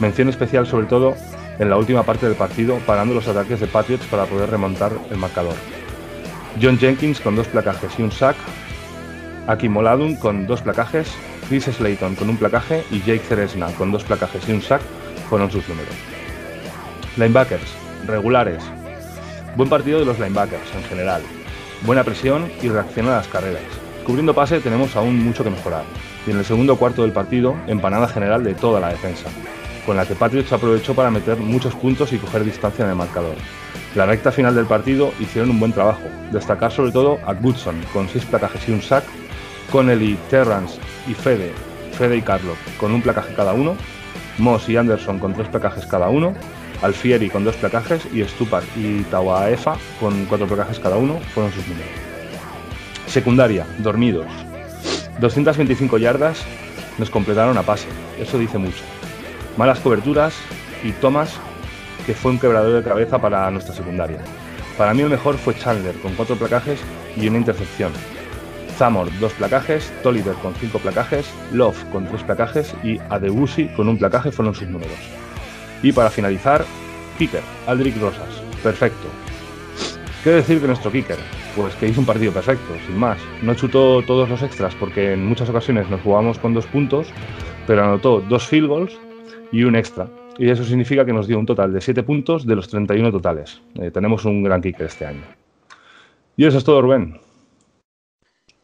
Mención 0.00 0.28
especial 0.28 0.66
sobre 0.66 0.86
todo 0.86 1.14
en 1.58 1.68
la 1.68 1.76
última 1.76 2.02
parte 2.02 2.26
del 2.26 2.34
partido, 2.34 2.78
parando 2.86 3.14
los 3.14 3.28
ataques 3.28 3.60
de 3.60 3.66
Patriots 3.66 4.06
para 4.06 4.24
poder 4.24 4.50
remontar 4.50 4.92
el 5.10 5.18
marcador. 5.18 5.54
John 6.60 6.78
Jenkins 6.78 7.20
con 7.20 7.36
dos 7.36 7.46
placajes 7.46 7.92
y 7.98 8.02
un 8.02 8.10
sack, 8.10 8.36
Aki 9.46 9.68
Moladun 9.68 10.16
con 10.16 10.46
dos 10.46 10.62
placajes, 10.62 11.08
Chris 11.48 11.64
Slayton 11.64 12.14
con 12.14 12.28
un 12.30 12.36
placaje 12.36 12.84
y 12.90 13.00
Jake 13.00 13.20
Ceresna 13.20 13.70
con 13.72 13.92
dos 13.92 14.04
placajes 14.04 14.48
y 14.48 14.52
un 14.52 14.62
sack 14.62 14.82
fueron 15.28 15.50
sus 15.50 15.68
números. 15.68 15.94
Linebackers, 17.16 17.74
regulares. 18.06 18.62
Buen 19.56 19.68
partido 19.68 19.98
de 19.98 20.06
los 20.06 20.18
linebackers 20.18 20.74
en 20.74 20.84
general. 20.84 21.22
Buena 21.82 22.04
presión 22.04 22.50
y 22.62 22.68
reacción 22.68 23.08
a 23.08 23.16
las 23.16 23.28
carreras. 23.28 23.81
Cubriendo 24.04 24.34
pase 24.34 24.60
tenemos 24.60 24.96
aún 24.96 25.22
mucho 25.22 25.44
que 25.44 25.50
mejorar. 25.50 25.84
Y 26.26 26.30
en 26.30 26.38
el 26.38 26.44
segundo 26.44 26.76
cuarto 26.76 27.02
del 27.02 27.12
partido, 27.12 27.54
empanada 27.66 28.08
general 28.08 28.42
de 28.42 28.54
toda 28.54 28.80
la 28.80 28.88
defensa, 28.88 29.28
con 29.86 29.96
la 29.96 30.06
que 30.06 30.14
Patriots 30.14 30.52
aprovechó 30.52 30.94
para 30.94 31.10
meter 31.10 31.36
muchos 31.38 31.74
puntos 31.74 32.12
y 32.12 32.18
coger 32.18 32.44
distancia 32.44 32.84
en 32.84 32.90
el 32.90 32.96
marcador. 32.96 33.34
La 33.94 34.06
recta 34.06 34.32
final 34.32 34.54
del 34.54 34.66
partido 34.66 35.12
hicieron 35.20 35.50
un 35.50 35.60
buen 35.60 35.72
trabajo. 35.72 36.02
Destacar 36.32 36.72
sobre 36.72 36.92
todo 36.92 37.18
a 37.26 37.34
Goodson 37.34 37.76
con 37.92 38.08
seis 38.08 38.24
placajes 38.24 38.68
y 38.68 38.72
un 38.72 38.82
sack, 38.82 39.04
Connelly, 39.70 40.18
Terrance 40.30 40.80
y 41.06 41.14
Fede, 41.14 41.52
Fede 41.92 42.16
y 42.16 42.22
Carlo 42.22 42.54
con 42.78 42.92
un 42.92 43.02
placaje 43.02 43.34
cada 43.34 43.52
uno, 43.52 43.76
Moss 44.38 44.68
y 44.68 44.76
Anderson 44.76 45.18
con 45.18 45.34
tres 45.34 45.48
placajes 45.48 45.86
cada 45.86 46.08
uno, 46.08 46.34
Alfieri 46.82 47.30
con 47.30 47.44
dos 47.44 47.56
placajes 47.56 48.06
y 48.12 48.24
Stupak 48.24 48.64
y 48.76 49.02
Tawaefa 49.04 49.76
con 50.00 50.24
cuatro 50.24 50.46
placajes 50.46 50.80
cada 50.80 50.96
uno 50.96 51.20
fueron 51.34 51.52
sus 51.52 51.66
números. 51.68 52.11
Secundaria, 53.06 53.66
dormidos. 53.78 54.26
225 55.20 55.98
yardas, 55.98 56.42
nos 56.98 57.10
completaron 57.10 57.58
a 57.58 57.62
pase, 57.62 57.88
eso 58.18 58.38
dice 58.38 58.58
mucho. 58.58 58.82
Malas 59.56 59.80
coberturas 59.80 60.34
y 60.82 60.92
Thomas, 60.92 61.34
que 62.06 62.14
fue 62.14 62.32
un 62.32 62.38
quebrador 62.38 62.72
de 62.82 62.88
cabeza 62.88 63.20
para 63.20 63.50
nuestra 63.50 63.74
secundaria. 63.74 64.18
Para 64.78 64.94
mí 64.94 65.02
el 65.02 65.10
mejor 65.10 65.36
fue 65.36 65.54
Chandler, 65.54 65.94
con 65.96 66.14
cuatro 66.14 66.36
placajes 66.36 66.80
y 67.16 67.28
una 67.28 67.38
intercepción. 67.38 67.92
Zamor, 68.78 69.08
dos 69.20 69.32
placajes, 69.34 69.92
Tolliver 70.02 70.34
con 70.36 70.54
cinco 70.54 70.78
placajes, 70.78 71.26
Love 71.52 71.84
con 71.92 72.06
tres 72.06 72.22
placajes 72.22 72.74
y 72.82 72.98
Adebusi 73.10 73.68
con 73.68 73.88
un 73.88 73.98
placaje 73.98 74.32
fueron 74.32 74.54
sus 74.54 74.68
números. 74.68 74.98
Y 75.82 75.92
para 75.92 76.10
finalizar, 76.10 76.64
Kicker, 77.18 77.42
Aldrich 77.66 77.98
Rosas. 78.00 78.42
Perfecto. 78.62 79.08
¿Qué 80.22 80.30
decir 80.30 80.60
de 80.60 80.68
nuestro 80.68 80.92
kicker? 80.92 81.16
Pues 81.56 81.74
que 81.74 81.88
hizo 81.88 81.98
un 81.98 82.06
partido 82.06 82.32
perfecto, 82.32 82.72
sin 82.86 82.96
más. 82.96 83.18
No 83.42 83.54
chutó 83.54 84.02
todos 84.02 84.28
los 84.28 84.40
extras 84.44 84.72
porque 84.76 85.14
en 85.14 85.26
muchas 85.26 85.50
ocasiones 85.50 85.90
nos 85.90 86.00
jugamos 86.00 86.38
con 86.38 86.54
dos 86.54 86.64
puntos, 86.66 87.08
pero 87.66 87.82
anotó 87.82 88.20
dos 88.20 88.46
field 88.46 88.68
goals 88.68 88.96
y 89.50 89.64
un 89.64 89.74
extra. 89.74 90.08
Y 90.38 90.48
eso 90.48 90.62
significa 90.62 91.04
que 91.04 91.12
nos 91.12 91.26
dio 91.26 91.40
un 91.40 91.46
total 91.46 91.72
de 91.72 91.80
7 91.80 92.04
puntos 92.04 92.46
de 92.46 92.54
los 92.54 92.68
31 92.68 93.10
totales. 93.10 93.60
Eh, 93.74 93.90
tenemos 93.90 94.24
un 94.24 94.44
gran 94.44 94.62
kicker 94.62 94.86
este 94.86 95.06
año. 95.06 95.22
Y 96.36 96.44
eso 96.44 96.58
es 96.58 96.62
todo, 96.62 96.80
Rubén. 96.82 97.18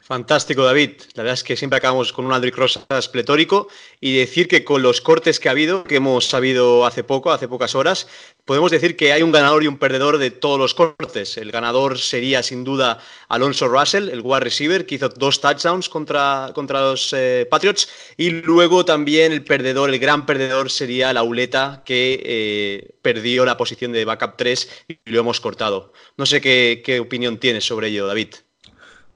Fantástico, 0.08 0.64
David. 0.64 0.92
La 1.12 1.22
verdad 1.22 1.34
es 1.34 1.44
que 1.44 1.54
siempre 1.54 1.76
acabamos 1.76 2.14
con 2.14 2.24
un 2.24 2.32
Aldrich 2.32 2.54
Rosas 2.54 3.08
pletórico 3.08 3.68
y 4.00 4.16
decir 4.16 4.48
que 4.48 4.64
con 4.64 4.80
los 4.80 5.02
cortes 5.02 5.38
que 5.38 5.50
ha 5.50 5.52
habido, 5.52 5.84
que 5.84 5.96
hemos 5.96 6.24
sabido 6.24 6.86
hace 6.86 7.04
poco, 7.04 7.30
hace 7.30 7.46
pocas 7.46 7.74
horas, 7.74 8.08
podemos 8.46 8.70
decir 8.70 8.96
que 8.96 9.12
hay 9.12 9.20
un 9.20 9.32
ganador 9.32 9.64
y 9.64 9.66
un 9.66 9.76
perdedor 9.76 10.16
de 10.16 10.30
todos 10.30 10.58
los 10.58 10.72
cortes. 10.72 11.36
El 11.36 11.52
ganador 11.52 11.98
sería 11.98 12.42
sin 12.42 12.64
duda 12.64 13.00
Alonso 13.28 13.68
Russell, 13.68 14.08
el 14.08 14.22
wide 14.22 14.40
receiver, 14.40 14.86
que 14.86 14.94
hizo 14.94 15.10
dos 15.10 15.42
touchdowns 15.42 15.90
contra, 15.90 16.52
contra 16.54 16.80
los 16.80 17.12
eh, 17.12 17.46
Patriots. 17.50 17.90
Y 18.16 18.30
luego 18.30 18.86
también 18.86 19.32
el 19.32 19.44
perdedor, 19.44 19.90
el 19.90 19.98
gran 19.98 20.24
perdedor 20.24 20.70
sería 20.70 21.12
la 21.12 21.22
Uleta, 21.22 21.82
que 21.84 22.22
eh, 22.24 22.94
perdió 23.02 23.44
la 23.44 23.58
posición 23.58 23.92
de 23.92 24.06
backup 24.06 24.38
3 24.38 24.84
y 24.88 24.98
lo 25.04 25.20
hemos 25.20 25.38
cortado. 25.38 25.92
No 26.16 26.24
sé 26.24 26.40
qué 26.40 26.98
opinión 26.98 27.36
tienes 27.36 27.66
sobre 27.66 27.88
ello, 27.88 28.06
David. 28.06 28.28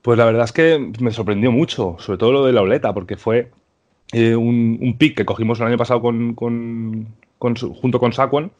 Pues 0.02 0.18
la 0.18 0.24
verdad 0.24 0.44
es 0.44 0.52
que 0.52 0.92
me 1.00 1.12
sorprendió 1.12 1.52
mucho, 1.52 1.96
sobre 2.00 2.18
todo 2.18 2.32
lo 2.32 2.44
de 2.44 2.52
la 2.52 2.62
Oleta, 2.62 2.92
porque 2.92 3.16
fue 3.16 3.50
eh, 4.12 4.34
un, 4.34 4.78
un, 4.80 4.98
pick 4.98 5.16
que 5.16 5.24
cogimos 5.24 5.60
el 5.60 5.68
año 5.68 5.78
pasado 5.78 6.02
con, 6.02 6.34
con, 6.34 7.06
junto 7.38 7.98
con 8.00 8.12
Saquon 8.12 8.52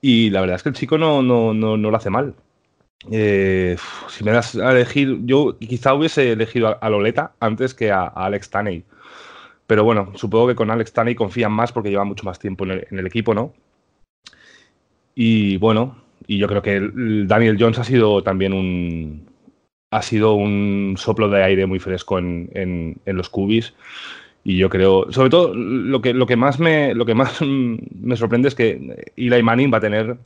y 0.00 0.30
la 0.30 0.40
verdad 0.40 0.56
es 0.56 0.62
que 0.62 0.70
el 0.70 0.74
chico 0.74 0.96
no, 0.98 1.22
no, 1.22 1.52
no, 1.54 1.76
no 1.76 1.90
lo 1.90 1.96
hace 1.96 2.10
mal. 2.10 2.34
Eh, 3.10 3.76
si 4.08 4.24
me 4.24 4.32
das 4.32 4.56
a 4.56 4.72
elegir, 4.72 5.18
yo 5.24 5.58
quizá 5.58 5.94
hubiese 5.94 6.32
elegido 6.32 6.78
a, 6.80 6.90
Loleta 6.90 7.32
antes 7.40 7.74
que 7.74 7.90
a, 7.90 8.04
Alex 8.04 8.50
Taney. 8.50 8.84
Pero 9.66 9.84
bueno, 9.84 10.12
supongo 10.16 10.48
que 10.48 10.54
con 10.54 10.70
Alex 10.70 10.92
Taney 10.92 11.14
confían 11.14 11.52
más 11.52 11.72
porque 11.72 11.90
lleva 11.90 12.04
mucho 12.04 12.24
más 12.24 12.38
tiempo 12.38 12.64
en 12.64 12.72
el, 12.72 12.86
en 12.90 12.98
el 12.98 13.06
equipo, 13.06 13.34
¿no? 13.34 13.52
Y 15.14 15.56
bueno, 15.58 15.96
y 16.26 16.38
yo 16.38 16.48
creo 16.48 16.62
que 16.62 16.76
el 16.76 17.26
Daniel 17.28 17.56
Jones 17.58 17.78
ha 17.78 17.84
sido 17.84 18.22
también 18.22 18.52
un, 18.52 19.29
ha 19.90 20.02
sido 20.02 20.34
un 20.34 20.94
soplo 20.96 21.28
de 21.28 21.42
aire 21.42 21.66
muy 21.66 21.78
fresco 21.78 22.18
en, 22.18 22.50
en, 22.54 23.00
en 23.04 23.16
los 23.16 23.28
cubis. 23.28 23.74
Y 24.42 24.56
yo 24.56 24.70
creo, 24.70 25.12
sobre 25.12 25.30
todo, 25.30 25.54
lo 25.54 26.00
que, 26.00 26.14
lo 26.14 26.26
que 26.26 26.36
más, 26.36 26.58
me, 26.58 26.94
lo 26.94 27.04
que 27.04 27.14
más 27.14 27.40
me 27.42 28.16
sorprende 28.16 28.48
es 28.48 28.54
que 28.54 29.12
Eli 29.16 29.42
Manning 29.42 29.72
va 29.72 29.78
a 29.78 29.82
tener 29.82 30.16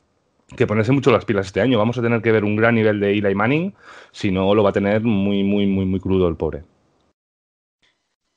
que 0.57 0.67
ponerse 0.67 0.93
mucho 0.93 1.11
las 1.11 1.25
pilas 1.25 1.47
este 1.47 1.61
año. 1.61 1.79
Vamos 1.79 1.99
a 1.99 2.03
tener 2.03 2.23
que 2.23 2.31
ver 2.31 2.45
un 2.45 2.57
gran 2.57 2.75
nivel 2.75 3.01
de 3.01 3.13
Eli 3.13 3.35
Manning, 3.35 3.75
si 4.13 4.31
no 4.31 4.55
lo 4.55 4.63
va 4.63 4.71
a 4.71 4.75
tener 4.75 5.03
muy, 5.03 5.43
muy, 5.43 5.67
muy, 5.67 5.85
muy 5.85 6.01
crudo 6.01 6.29
el 6.29 6.37
pobre. 6.37 6.63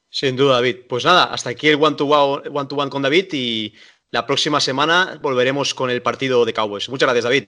Sin 0.10 0.36
duda, 0.36 0.56
David. 0.56 0.78
Pues 0.88 1.06
nada, 1.06 1.26
hasta 1.26 1.50
aquí 1.52 1.68
el 1.68 1.76
one-to-one 1.76 2.50
one, 2.50 2.68
to 2.68 2.76
one 2.76 2.90
con 2.90 3.02
David 3.02 3.28
y 3.34 3.74
la 4.10 4.26
próxima 4.26 4.60
semana 4.62 5.20
volveremos 5.22 5.74
con 5.74 5.90
el 5.90 6.02
partido 6.02 6.46
de 6.46 6.54
Cowboys. 6.54 6.90
Muchas 6.90 7.08
gracias, 7.08 7.26
David. 7.26 7.46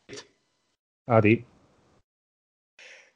A 1.08 1.22
ti. 1.22 1.46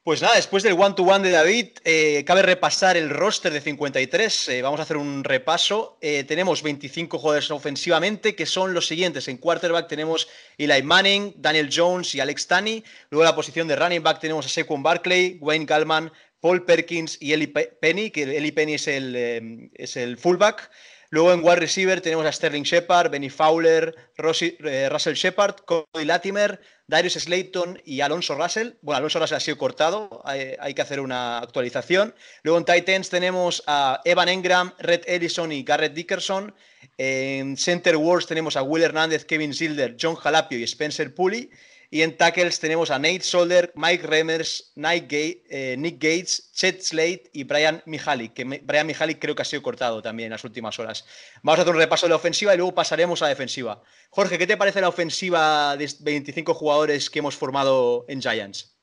Pues 0.03 0.21
nada, 0.21 0.35
después 0.35 0.63
del 0.63 0.73
one-to-one 0.73 1.19
-one 1.19 1.21
de 1.21 1.31
David, 1.31 1.67
eh, 1.85 2.25
cabe 2.25 2.41
repasar 2.41 2.97
el 2.97 3.09
roster 3.09 3.53
de 3.53 3.61
53. 3.61 4.49
Eh, 4.49 4.61
vamos 4.61 4.81
a 4.81 4.83
hacer 4.83 4.97
un 4.97 5.23
repaso. 5.23 5.97
Eh, 6.01 6.25
tenemos 6.25 6.61
25 6.61 7.17
jugadores 7.17 7.49
ofensivamente, 7.51 8.35
que 8.35 8.45
son 8.45 8.73
los 8.73 8.85
siguientes. 8.85 9.29
En 9.29 9.37
quarterback 9.37 9.87
tenemos 9.87 10.27
Eli 10.57 10.83
Manning, 10.83 11.35
Daniel 11.37 11.69
Jones 11.73 12.13
y 12.15 12.19
Alex 12.19 12.47
Tanney. 12.47 12.83
Luego 13.11 13.23
en 13.23 13.29
la 13.29 13.35
posición 13.35 13.65
de 13.69 13.77
running 13.77 14.03
back 14.03 14.19
tenemos 14.19 14.45
a 14.45 14.49
Saquon 14.49 14.83
Barkley, 14.83 15.37
Wayne 15.39 15.65
Gallman, 15.65 16.11
Paul 16.41 16.65
Perkins 16.65 17.17
y 17.21 17.31
Eli 17.31 17.47
Penny, 17.47 18.11
que 18.11 18.23
Eli 18.23 18.51
Penny 18.51 18.73
es 18.73 18.89
el, 18.89 19.71
es 19.73 19.95
el 19.95 20.17
fullback. 20.17 20.69
Luego 21.11 21.31
en 21.31 21.43
wide 21.43 21.57
receiver 21.57 22.01
tenemos 22.01 22.25
a 22.25 22.31
Sterling 22.31 22.63
Shepard, 22.63 23.09
Benny 23.09 23.29
Fowler, 23.29 23.95
Russell 24.17 25.13
Shepard, 25.13 25.57
Cody 25.63 26.05
Latimer, 26.05 26.59
Darius 26.93 27.15
Slayton 27.15 27.81
y 27.85 28.01
Alonso 28.01 28.35
Russell. 28.35 28.73
Bueno, 28.83 28.97
Alonso 28.99 29.19
Russell 29.19 29.37
ha 29.37 29.39
sido 29.39 29.57
cortado, 29.57 30.21
hay, 30.25 30.75
que 30.75 30.81
hacer 30.83 30.99
una 30.99 31.39
actualización. 31.39 32.13
Luego 32.43 32.59
en 32.59 32.65
Titans 32.65 33.09
tenemos 33.09 33.63
a 33.65 33.99
Evan 34.05 34.29
Engram, 34.29 34.73
Red 34.77 35.01
Ellison 35.07 35.51
y 35.51 35.63
Garrett 35.63 35.95
Dickerson. 35.95 36.53
En 36.99 37.57
Center 37.57 37.97
Wars 37.97 38.27
tenemos 38.27 38.55
a 38.57 38.61
Will 38.61 38.83
Hernández, 38.83 39.25
Kevin 39.25 39.55
Zilder, 39.55 39.97
John 39.99 40.13
Jalapio 40.13 40.59
y 40.59 40.63
Spencer 40.65 41.15
Pulley. 41.15 41.49
Y 41.93 42.01
en 42.01 42.17
tackles 42.17 42.59
tenemos 42.59 42.89
a 42.89 42.97
Nate 42.97 43.21
Solder, 43.21 43.71
Mike 43.75 44.07
Remers, 44.07 44.73
Nick 44.75 45.03
Gates, 45.03 45.43
eh, 45.51 45.75
Nick 45.77 46.01
Gates, 46.01 46.51
Chet 46.51 46.81
Slate 46.81 47.29
y 47.33 47.43
Brian 47.43 47.83
Mihalik, 47.85 48.33
que 48.33 48.45
Brian 48.63 48.87
Mihalik 48.87 49.19
creo 49.19 49.35
que 49.35 49.43
ha 49.43 49.45
sido 49.45 49.61
cortado 49.61 50.01
también 50.01 50.25
en 50.25 50.31
las 50.31 50.43
últimas 50.43 50.79
horas. 50.79 51.07
Vamos 51.43 51.59
a 51.59 51.61
hacer 51.61 51.75
un 51.75 51.79
repaso 51.79 52.07
de 52.07 52.09
la 52.09 52.15
ofensiva 52.15 52.51
y 52.51 52.57
luego 52.57 52.73
pasaremos 52.73 53.21
a 53.21 53.25
la 53.25 53.29
defensiva. 53.29 53.83
Jorge, 54.09 54.39
¿qué 54.39 54.47
te 54.47 54.57
parece 54.57 54.81
la 54.81 54.89
ofensiva 54.89 55.77
de 55.77 55.87
25 56.01 56.55
jugadores 56.55 57.11
que 57.11 57.19
hemos 57.19 57.37
formado 57.37 58.05
en 58.07 58.23
Giants? 58.23 58.75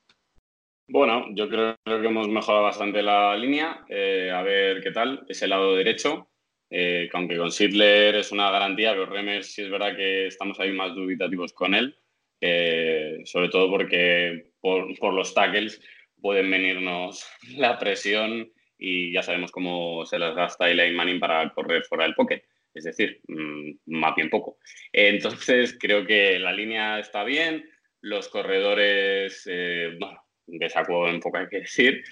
Bueno, 0.86 1.26
yo 1.34 1.48
creo, 1.48 1.74
que 1.84 2.06
hemos 2.06 2.28
mejorado 2.28 2.62
bastante 2.62 3.02
la 3.02 3.36
línea. 3.36 3.86
Eh, 3.88 4.30
a 4.32 4.42
ver 4.42 4.80
qué 4.84 4.92
tal. 4.92 5.24
Ese 5.28 5.48
lado 5.48 5.74
derecho. 5.74 6.28
Eh, 6.70 7.08
aunque 7.12 7.36
con 7.36 7.50
Sidler 7.50 8.14
es 8.14 8.30
una 8.30 8.52
garantía, 8.52 8.92
pero 8.92 9.06
Remers 9.06 9.52
sí 9.52 9.62
es 9.62 9.70
verdad 9.70 9.96
que 9.96 10.28
estamos 10.28 10.60
ahí 10.60 10.70
más 10.70 10.94
dubitativos 10.94 11.52
con 11.52 11.74
él. 11.74 11.96
Eh, 12.40 13.20
sobre 13.24 13.48
todo 13.50 13.70
porque 13.70 14.52
por, 14.60 15.14
los 15.14 15.34
tackles 15.34 15.80
pueden 16.20 16.50
venirnos 16.50 17.26
la 17.56 17.78
presión 17.78 18.50
y 18.78 19.12
ya 19.12 19.22
sabemos 19.22 19.52
cómo 19.52 20.06
se 20.06 20.18
las 20.18 20.34
gasta 20.34 20.70
Eli 20.70 20.94
Manning 20.94 21.20
para 21.20 21.52
correr 21.52 21.84
fuera 21.84 22.04
del 22.04 22.14
pocket. 22.14 22.42
Es 22.72 22.84
decir, 22.84 23.20
mmm, 23.28 23.72
más 23.86 24.14
bien 24.14 24.30
poco. 24.30 24.58
Entonces, 24.92 25.76
creo 25.80 26.06
que 26.06 26.38
la 26.38 26.52
línea 26.52 26.98
está 26.98 27.24
bien. 27.24 27.68
Los 28.00 28.28
corredores, 28.28 29.42
eh, 29.50 29.96
bueno, 29.98 30.22
de 30.46 30.68
saco 30.70 31.08
en 31.08 31.20
poco 31.20 31.38
hay 31.38 31.48
que 31.48 31.60
decir. 31.60 32.02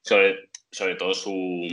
Sobre, 0.00 0.50
sobre 0.70 0.96
todo 0.96 1.14
su, 1.14 1.66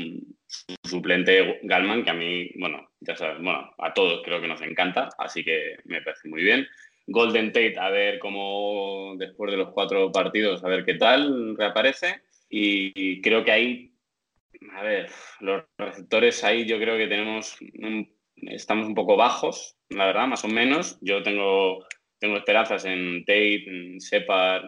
su, 0.47 0.75
suplente 0.83 1.59
Galman, 1.63 2.03
que 2.03 2.09
a 2.09 2.13
mí, 2.13 2.49
bueno, 2.55 2.91
ya 2.99 3.15
sabes, 3.15 3.41
bueno, 3.41 3.71
a 3.77 3.93
todos 3.93 4.21
creo 4.23 4.41
que 4.41 4.47
nos 4.47 4.61
encanta, 4.61 5.09
así 5.17 5.43
que 5.43 5.77
me 5.85 6.01
parece 6.01 6.27
muy 6.27 6.43
bien. 6.43 6.67
Golden 7.11 7.51
Tate, 7.51 7.77
a 7.79 7.89
ver 7.89 8.19
cómo 8.19 9.15
después 9.17 9.49
de 9.51 9.57
los 9.57 9.71
cuatro 9.71 10.11
partidos, 10.11 10.63
a 10.63 10.67
ver 10.67 10.85
qué 10.85 10.93
tal 10.93 11.57
reaparece. 11.57 12.21
Y, 12.49 13.21
creo 13.21 13.43
que 13.43 13.51
ahí, 13.51 13.91
a 14.73 14.83
ver, 14.83 15.09
los 15.39 15.63
receptores 15.77 16.43
ahí 16.43 16.65
yo 16.65 16.77
creo 16.77 16.97
que 16.97 17.07
tenemos, 17.07 17.57
un, 17.79 18.11
estamos 18.41 18.87
un 18.87 18.93
poco 18.93 19.17
bajos, 19.17 19.75
la 19.89 20.05
verdad, 20.05 20.27
más 20.27 20.43
o 20.45 20.47
menos. 20.47 20.99
Yo 21.01 21.23
tengo, 21.23 21.83
tengo 22.19 22.37
esperanzas 22.37 22.85
en 22.85 23.25
Tate, 23.25 23.67
en 23.67 23.97
Shepard, 23.97 24.65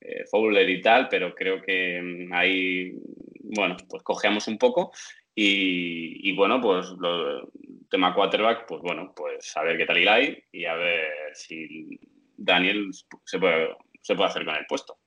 eh, 0.00 0.24
Fowler 0.30 0.68
y 0.70 0.80
tal, 0.80 1.08
pero 1.08 1.34
creo 1.34 1.60
que 1.62 2.28
ahí, 2.32 2.92
bueno, 3.40 3.76
pues 3.88 4.04
cojeamos 4.04 4.46
un 4.46 4.58
poco. 4.58 4.92
Y, 5.34 6.28
y, 6.28 6.32
bueno, 6.36 6.60
pues 6.60 6.86
lo, 6.98 7.50
tema 7.92 8.14
quarterback, 8.14 8.66
pues 8.66 8.80
bueno, 8.80 9.12
pues 9.14 9.54
a 9.54 9.62
ver 9.62 9.76
qué 9.76 9.84
tal 9.84 9.98
Eli 9.98 10.42
y 10.50 10.64
a 10.64 10.74
ver 10.74 11.12
si 11.34 12.00
Daniel 12.36 12.90
se 13.24 13.38
puede, 13.38 13.68
se 14.00 14.14
puede 14.14 14.30
hacer 14.30 14.44
con 14.46 14.56
el 14.56 14.64
puesto. 14.66 14.98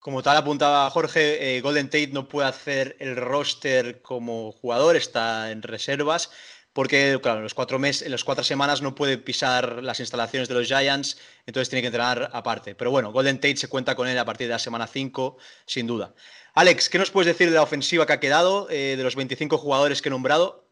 Como 0.00 0.22
tal 0.22 0.36
apuntaba 0.36 0.90
Jorge, 0.90 1.56
eh, 1.56 1.60
Golden 1.60 1.86
Tate 1.86 2.08
no 2.08 2.28
puede 2.28 2.48
hacer 2.48 2.96
el 2.98 3.14
roster 3.16 4.02
como 4.02 4.50
jugador, 4.52 4.96
está 4.96 5.52
en 5.52 5.62
reservas, 5.62 6.32
porque 6.72 7.18
claro, 7.22 7.38
en 7.38 7.44
los 7.44 7.54
cuatro 7.54 7.78
meses, 7.78 8.02
en 8.02 8.10
las 8.10 8.24
cuatro 8.24 8.42
semanas 8.42 8.82
no 8.82 8.96
puede 8.96 9.16
pisar 9.16 9.84
las 9.84 10.00
instalaciones 10.00 10.48
de 10.48 10.54
los 10.54 10.66
Giants, 10.66 11.16
entonces 11.46 11.70
tiene 11.70 11.82
que 11.82 11.88
entrenar 11.88 12.28
aparte. 12.32 12.74
Pero 12.74 12.90
bueno, 12.90 13.12
Golden 13.12 13.36
Tate 13.36 13.56
se 13.56 13.68
cuenta 13.68 13.94
con 13.94 14.08
él 14.08 14.18
a 14.18 14.24
partir 14.24 14.48
de 14.48 14.52
la 14.52 14.58
semana 14.58 14.88
5, 14.88 15.38
sin 15.64 15.86
duda. 15.86 16.12
Alex, 16.54 16.88
¿qué 16.88 16.98
nos 16.98 17.10
puedes 17.12 17.28
decir 17.28 17.50
de 17.50 17.54
la 17.56 17.62
ofensiva 17.62 18.04
que 18.04 18.14
ha 18.14 18.20
quedado, 18.20 18.68
eh, 18.68 18.96
de 18.96 19.04
los 19.04 19.14
25 19.14 19.58
jugadores 19.58 20.02
que 20.02 20.08
he 20.08 20.10
nombrado? 20.10 20.65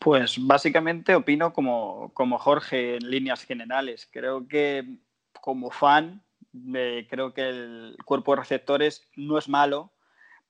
Pues 0.00 0.38
básicamente 0.46 1.14
opino 1.14 1.52
como, 1.52 2.10
como, 2.14 2.38
Jorge 2.38 2.96
en 2.96 3.10
líneas 3.10 3.44
generales. 3.44 4.08
Creo 4.10 4.48
que 4.48 4.96
como 5.42 5.70
fan, 5.70 6.24
eh, 6.74 7.06
creo 7.10 7.34
que 7.34 7.50
el 7.50 7.96
cuerpo 8.06 8.32
de 8.32 8.40
receptores 8.40 9.06
no 9.14 9.36
es 9.36 9.46
malo, 9.46 9.92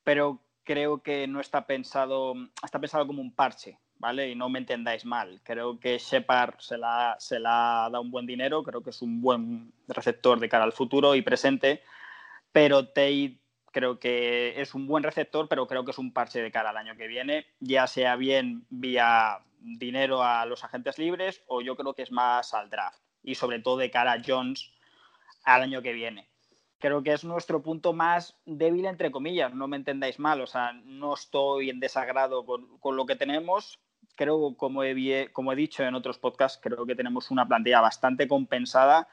pero 0.05 0.41
creo 0.63 1.03
que 1.03 1.27
no 1.27 1.41
está 1.41 1.67
pensado, 1.67 2.33
está 2.63 2.79
pensado 2.79 3.05
como 3.05 3.21
un 3.21 3.35
parche, 3.35 3.77
¿vale? 3.99 4.29
Y 4.29 4.35
no 4.35 4.47
me 4.47 4.59
entendáis 4.59 5.03
mal. 5.03 5.41
Creo 5.43 5.77
que 5.81 5.97
Shepard 5.97 6.59
se 6.59 6.77
la, 6.77 7.17
se 7.19 7.37
la 7.37 7.89
da 7.91 7.99
un 7.99 8.09
buen 8.09 8.25
dinero, 8.25 8.63
creo 8.63 8.81
que 8.81 8.91
es 8.91 9.01
un 9.01 9.19
buen 9.19 9.73
receptor 9.89 10.39
de 10.39 10.47
cara 10.47 10.63
al 10.63 10.71
futuro 10.71 11.13
y 11.13 11.23
presente, 11.23 11.83
pero 12.53 12.87
Tate 12.87 13.40
creo 13.71 13.99
que 13.99 14.61
es 14.61 14.75
un 14.75 14.87
buen 14.87 15.03
receptor, 15.03 15.47
pero 15.47 15.67
creo 15.67 15.83
que 15.85 15.91
es 15.91 15.97
un 15.97 16.13
parche 16.13 16.41
de 16.41 16.51
cara 16.51 16.69
al 16.69 16.77
año 16.77 16.95
que 16.95 17.07
viene, 17.07 17.45
ya 17.59 17.87
sea 17.87 18.15
bien 18.15 18.65
vía 18.69 19.39
dinero 19.59 20.23
a 20.23 20.45
los 20.45 20.63
agentes 20.63 20.97
libres 20.97 21.43
o 21.47 21.61
yo 21.61 21.75
creo 21.75 21.93
que 21.93 22.01
es 22.01 22.11
más 22.11 22.53
al 22.53 22.69
draft 22.69 22.99
y 23.23 23.35
sobre 23.35 23.59
todo 23.59 23.77
de 23.77 23.91
cara 23.91 24.13
a 24.13 24.21
Jones 24.25 24.71
al 25.43 25.61
año 25.61 25.81
que 25.81 25.93
viene. 25.93 26.27
Creo 26.79 27.03
que 27.03 27.13
es 27.13 27.23
nuestro 27.23 27.61
punto 27.61 27.93
más 27.93 28.35
débil, 28.45 28.85
entre 28.85 29.11
comillas, 29.11 29.53
no 29.53 29.67
me 29.67 29.77
entendáis 29.77 30.17
mal, 30.17 30.41
o 30.41 30.47
sea, 30.47 30.73
no 30.73 31.13
estoy 31.13 31.69
en 31.69 31.79
desagrado 31.79 32.45
con, 32.45 32.79
con 32.79 32.95
lo 32.95 33.05
que 33.05 33.15
tenemos. 33.15 33.79
Creo, 34.15 34.55
como 34.57 34.83
he, 34.83 35.29
como 35.31 35.53
he 35.53 35.55
dicho 35.55 35.83
en 35.83 35.93
otros 35.93 36.17
podcasts, 36.17 36.59
creo 36.61 36.85
que 36.85 36.95
tenemos 36.95 37.29
una 37.29 37.47
plantilla 37.47 37.81
bastante 37.81 38.27
compensada 38.27 39.07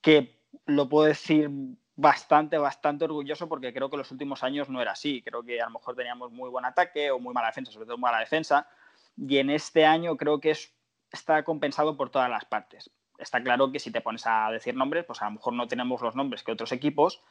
que 0.00 0.38
lo 0.66 0.88
puedo 0.88 1.06
decir 1.06 1.50
bastante, 1.96 2.58
bastante 2.58 3.04
orgulloso 3.04 3.48
porque 3.48 3.72
creo 3.72 3.90
que 3.90 3.96
los 3.96 4.10
últimos 4.10 4.42
años 4.42 4.68
no 4.68 4.80
era 4.82 4.92
así. 4.92 5.22
Creo 5.22 5.42
que 5.42 5.60
a 5.60 5.66
lo 5.66 5.72
mejor 5.72 5.94
teníamos 5.94 6.32
muy 6.32 6.50
buen 6.50 6.64
ataque 6.64 7.10
o 7.10 7.18
muy 7.18 7.34
mala 7.34 7.48
defensa, 7.48 7.72
sobre 7.72 7.86
todo 7.86 7.98
mala 7.98 8.18
defensa. 8.18 8.68
Y 9.16 9.38
en 9.38 9.50
este 9.50 9.86
año 9.86 10.16
creo 10.16 10.40
que 10.40 10.50
es, 10.50 10.74
está 11.10 11.44
compensado 11.44 11.96
por 11.96 12.10
todas 12.10 12.30
las 12.30 12.44
partes 12.44 12.90
está 13.18 13.42
claro 13.42 13.70
que 13.70 13.78
si 13.78 13.90
te 13.90 14.00
pones 14.00 14.26
a 14.26 14.50
decir 14.50 14.74
nombres, 14.74 15.04
pues 15.04 15.22
a 15.22 15.26
lo 15.26 15.32
mejor 15.32 15.52
no 15.52 15.68
tenemos 15.68 16.00
los 16.02 16.14
nombres 16.14 16.42
que 16.42 16.52
otros 16.52 16.72
equipos, 16.72 17.22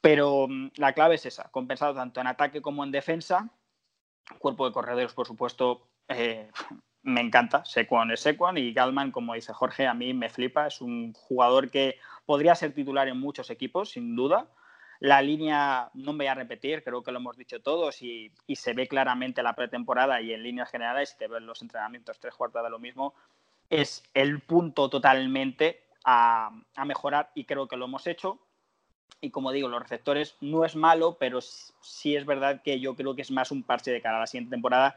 pero 0.00 0.46
mm, 0.48 0.72
la 0.76 0.92
clave 0.92 1.16
es 1.16 1.26
esa, 1.26 1.50
compensado 1.50 1.94
tanto 1.94 2.20
en 2.20 2.26
ataque 2.26 2.62
como 2.62 2.84
en 2.84 2.92
defensa. 2.92 3.50
Cuerpo 4.38 4.66
de 4.66 4.72
corredores, 4.72 5.12
por 5.12 5.26
supuesto, 5.26 5.88
eh, 6.08 6.50
me 7.02 7.20
encanta. 7.20 7.64
Sequan 7.64 8.10
es 8.10 8.20
Sequan 8.20 8.58
y 8.58 8.72
Galman, 8.72 9.12
como 9.12 9.34
dice 9.34 9.52
Jorge, 9.52 9.86
a 9.86 9.94
mí 9.94 10.14
me 10.14 10.28
flipa. 10.28 10.66
Es 10.66 10.80
un 10.80 11.12
jugador 11.12 11.70
que 11.70 11.96
podría 12.26 12.54
ser 12.54 12.72
titular 12.72 13.08
en 13.08 13.18
muchos 13.18 13.50
equipos, 13.50 13.90
sin 13.90 14.16
duda. 14.16 14.48
La 15.00 15.20
línea, 15.20 15.90
no 15.94 16.12
me 16.12 16.24
voy 16.24 16.26
a 16.28 16.34
repetir, 16.34 16.82
creo 16.82 17.02
que 17.02 17.12
lo 17.12 17.18
hemos 17.18 17.36
dicho 17.36 17.60
todos 17.60 18.00
y, 18.02 18.32
se 18.54 18.72
ve 18.72 18.88
claramente 18.88 19.42
la 19.42 19.54
pretemporada 19.54 20.20
y 20.20 20.32
en 20.32 20.42
líneas 20.42 20.70
generales, 20.70 21.10
si 21.10 21.18
te 21.18 21.28
ven 21.28 21.46
los 21.46 21.60
entrenamientos 21.62 22.18
tres 22.18 22.34
cuartas 22.34 22.64
de 22.64 22.70
lo 22.70 22.78
mismo, 22.78 23.14
es 23.68 24.02
el 24.14 24.40
punto 24.40 24.88
totalmente 24.88 25.82
a, 26.04 26.50
mejorar 26.86 27.30
y 27.34 27.44
creo 27.44 27.68
que 27.68 27.76
lo 27.76 27.86
hemos 27.86 28.06
hecho. 28.06 28.38
Y 29.20 29.30
como 29.30 29.52
digo, 29.52 29.68
los 29.68 29.82
receptores 29.82 30.36
no 30.40 30.64
es 30.64 30.76
malo, 30.76 31.16
pero 31.18 31.40
sí 31.40 32.14
es 32.14 32.24
verdad 32.24 32.62
que 32.62 32.78
yo 32.78 32.94
creo 32.94 33.14
que 33.14 33.22
es 33.22 33.30
más 33.30 33.50
un 33.50 33.62
parche 33.62 33.90
de 33.90 34.02
cara 34.02 34.18
a 34.18 34.20
la 34.20 34.26
siguiente 34.26 34.54
temporada, 34.54 34.96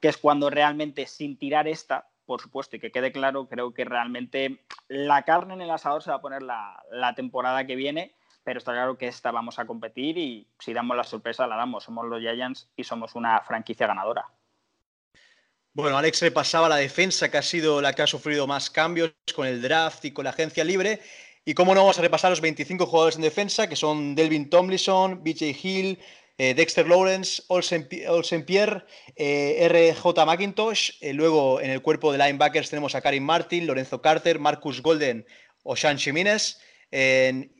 que 0.00 0.08
es 0.08 0.16
cuando 0.16 0.50
realmente 0.50 1.06
sin 1.06 1.36
tirar 1.36 1.68
esta, 1.68 2.08
por 2.26 2.42
supuesto, 2.42 2.76
y 2.76 2.80
que 2.80 2.90
quede 2.90 3.12
claro, 3.12 3.48
creo 3.48 3.72
que 3.72 3.84
realmente 3.84 4.64
la 4.88 5.22
carne 5.22 5.54
en 5.54 5.62
el 5.62 5.70
asador 5.70 6.02
se 6.02 6.10
va 6.10 6.16
a 6.16 6.20
poner 6.20 6.42
la, 6.42 6.82
la 6.90 7.14
temporada 7.14 7.66
que 7.66 7.76
viene, 7.76 8.14
pero 8.44 8.58
está 8.58 8.72
claro 8.72 8.98
que 8.98 9.08
esta 9.08 9.30
vamos 9.30 9.58
a 9.58 9.66
competir 9.66 10.18
y 10.18 10.46
si 10.58 10.72
damos 10.72 10.96
la 10.96 11.04
sorpresa 11.04 11.46
la 11.46 11.56
damos. 11.56 11.84
Somos 11.84 12.06
los 12.06 12.20
Giants 12.20 12.68
y 12.76 12.84
somos 12.84 13.14
una 13.14 13.40
franquicia 13.40 13.86
ganadora. 13.86 14.26
Bueno, 15.72 15.98
Alex 15.98 16.22
repasaba 16.22 16.68
la 16.68 16.76
defensa, 16.76 17.30
que 17.30 17.36
ha 17.36 17.42
sido 17.42 17.82
la 17.82 17.92
que 17.92 18.02
ha 18.02 18.06
sufrido 18.06 18.46
más 18.46 18.70
cambios 18.70 19.12
con 19.34 19.46
el 19.46 19.60
draft 19.60 20.04
y 20.06 20.12
con 20.12 20.24
la 20.24 20.30
agencia 20.30 20.64
libre. 20.64 21.00
Y 21.44 21.54
cómo 21.54 21.74
no 21.74 21.82
vamos 21.82 21.98
a 21.98 22.02
repasar 22.02 22.30
los 22.30 22.40
25 22.40 22.86
jugadores 22.86 23.16
en 23.16 23.22
defensa, 23.22 23.68
que 23.68 23.76
son 23.76 24.14
Delvin 24.14 24.48
Tomlinson, 24.48 25.22
BJ 25.22 25.54
Hill, 25.62 25.98
eh, 26.38 26.54
Dexter 26.54 26.86
Lawrence, 26.86 27.42
Olsen, 27.48 27.86
Pierre, 28.44 28.84
eh, 29.16 29.68
RJ 29.68 30.24
McIntosh. 30.24 30.90
Eh, 31.00 31.12
luego 31.12 31.60
en 31.60 31.70
el 31.70 31.82
cuerpo 31.82 32.12
de 32.12 32.18
linebackers 32.18 32.70
tenemos 32.70 32.94
a 32.94 33.00
Karim 33.00 33.24
Martin, 33.24 33.66
Lorenzo 33.66 34.02
Carter, 34.02 34.38
Marcus 34.38 34.82
Golden 34.82 35.26
o 35.62 35.76
Sean 35.76 35.98
Jiménez. 35.98 36.60
En 36.92 37.50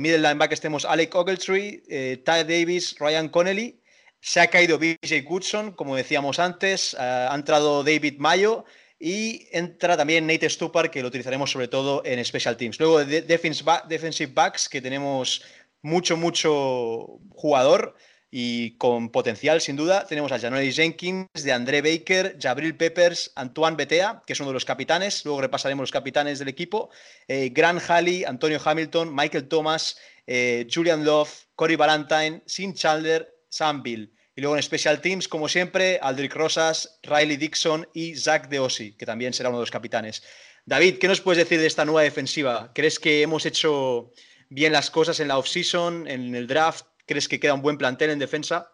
middle 0.00 0.18
linebackers 0.18 0.60
tenemos 0.60 0.84
Alec 0.84 1.14
Ogletree, 1.14 1.82
Ty 2.24 2.44
Davis, 2.44 2.94
Ryan 2.98 3.28
Connelly. 3.30 3.80
Se 4.20 4.40
ha 4.40 4.48
caído 4.48 4.76
BJ 4.76 5.22
Goodson, 5.22 5.70
como 5.70 5.94
decíamos 5.94 6.40
antes, 6.40 6.94
eh, 6.94 6.96
ha 6.98 7.34
entrado 7.34 7.84
David 7.84 8.18
Mayo 8.18 8.64
y 8.98 9.46
entra 9.52 9.96
también 9.96 10.26
Nate 10.26 10.50
Stupar, 10.50 10.90
que 10.90 11.00
lo 11.00 11.08
utilizaremos 11.08 11.50
sobre 11.50 11.68
todo 11.68 12.02
en 12.04 12.24
Special 12.24 12.56
Teams. 12.56 12.80
Luego 12.80 13.04
de 13.04 13.22
Defensive 13.22 14.32
Backs, 14.32 14.68
que 14.68 14.80
tenemos 14.80 15.44
mucho, 15.80 16.16
mucho 16.16 17.20
jugador 17.30 17.94
y 18.30 18.76
con 18.76 19.10
potencial, 19.10 19.60
sin 19.60 19.76
duda. 19.76 20.06
Tenemos 20.06 20.32
a 20.32 20.38
Janoris 20.38 20.76
Jenkins, 20.76 21.26
de 21.32 21.52
André 21.52 21.80
Baker, 21.80 22.36
Jabril 22.40 22.76
Peppers, 22.76 23.32
Antoine 23.34 23.76
Betea, 23.76 24.22
que 24.26 24.32
es 24.32 24.40
uno 24.40 24.50
de 24.50 24.54
los 24.54 24.64
capitanes. 24.64 25.24
Luego 25.24 25.40
repasaremos 25.40 25.84
los 25.84 25.92
capitanes 25.92 26.38
del 26.38 26.48
equipo. 26.48 26.90
Eh, 27.28 27.50
Grant 27.52 27.82
Halley, 27.88 28.24
Antonio 28.24 28.60
Hamilton, 28.62 29.14
Michael 29.14 29.48
Thomas, 29.48 29.96
eh, 30.26 30.66
Julian 30.72 31.04
Love, 31.04 31.30
Cory 31.54 31.76
Valentine, 31.76 32.42
Sin 32.46 32.74
Chandler, 32.74 33.32
Sam 33.48 33.82
Bill. 33.82 34.12
Y 34.34 34.42
luego 34.42 34.56
en 34.56 34.62
Special 34.62 35.00
Teams, 35.00 35.28
como 35.28 35.48
siempre, 35.48 35.98
Aldrich 36.02 36.34
Rosas, 36.34 36.98
Riley 37.02 37.38
Dixon 37.38 37.88
y 37.94 38.16
Zach 38.16 38.48
Deossi, 38.48 38.92
que 38.92 39.06
también 39.06 39.32
será 39.32 39.48
uno 39.48 39.58
de 39.58 39.62
los 39.62 39.70
capitanes. 39.70 40.22
David, 40.66 40.98
¿qué 40.98 41.08
nos 41.08 41.22
puedes 41.22 41.38
decir 41.38 41.58
de 41.58 41.66
esta 41.66 41.84
nueva 41.86 42.02
defensiva? 42.02 42.72
¿Crees 42.74 42.98
que 42.98 43.22
hemos 43.22 43.46
hecho 43.46 44.12
bien 44.50 44.72
las 44.72 44.90
cosas 44.90 45.20
en 45.20 45.28
la 45.28 45.38
offseason, 45.38 46.06
en 46.06 46.34
el 46.34 46.46
draft? 46.46 46.84
¿Crees 47.06 47.28
que 47.28 47.40
queda 47.40 47.54
un 47.54 47.62
buen 47.62 47.78
plantel 47.78 48.10
en 48.10 48.18
defensa? 48.18 48.72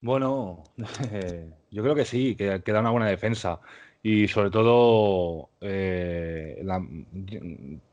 Bueno, 0.00 0.64
yo 1.70 1.82
creo 1.82 1.94
que 1.94 2.04
sí, 2.04 2.34
que 2.34 2.62
queda 2.62 2.80
una 2.80 2.90
buena 2.90 3.08
defensa. 3.08 3.60
Y 4.02 4.28
sobre 4.28 4.50
todo, 4.50 5.50
eh, 5.60 6.64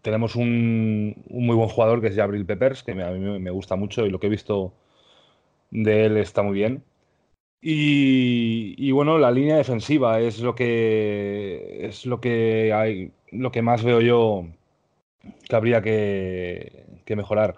tenemos 0.02 0.36
un, 0.36 1.22
muy 1.30 1.56
buen 1.56 1.68
jugador 1.68 2.00
que 2.00 2.08
es 2.08 2.16
Jabril 2.16 2.46
Peppers, 2.46 2.82
que 2.84 2.94
a 2.94 3.12
mí 3.12 3.40
me 3.40 3.52
gusta 3.52 3.76
mucho 3.76 4.06
y 4.06 4.10
lo 4.10 4.20
que 4.20 4.28
he 4.28 4.30
visto 4.30 4.74
de 5.72 6.06
él 6.06 6.18
está 6.18 6.44
muy 6.44 6.54
bien. 6.54 6.84
Y, 7.62 8.92
bueno, 8.92 9.18
la 9.18 9.32
línea 9.32 9.58
defensiva 9.58 10.20
es 10.22 10.40
lo 10.40 10.56
que 10.56 11.86
es 11.88 12.06
lo 12.06 12.22
que 12.22 12.72
hay, 12.74 13.12
lo 13.32 13.52
que 13.52 13.62
más 13.62 13.84
veo 13.84 14.00
yo 14.02 14.46
que 15.50 15.56
habría 15.56 15.82
que, 15.82 16.86
mejorar. 17.16 17.56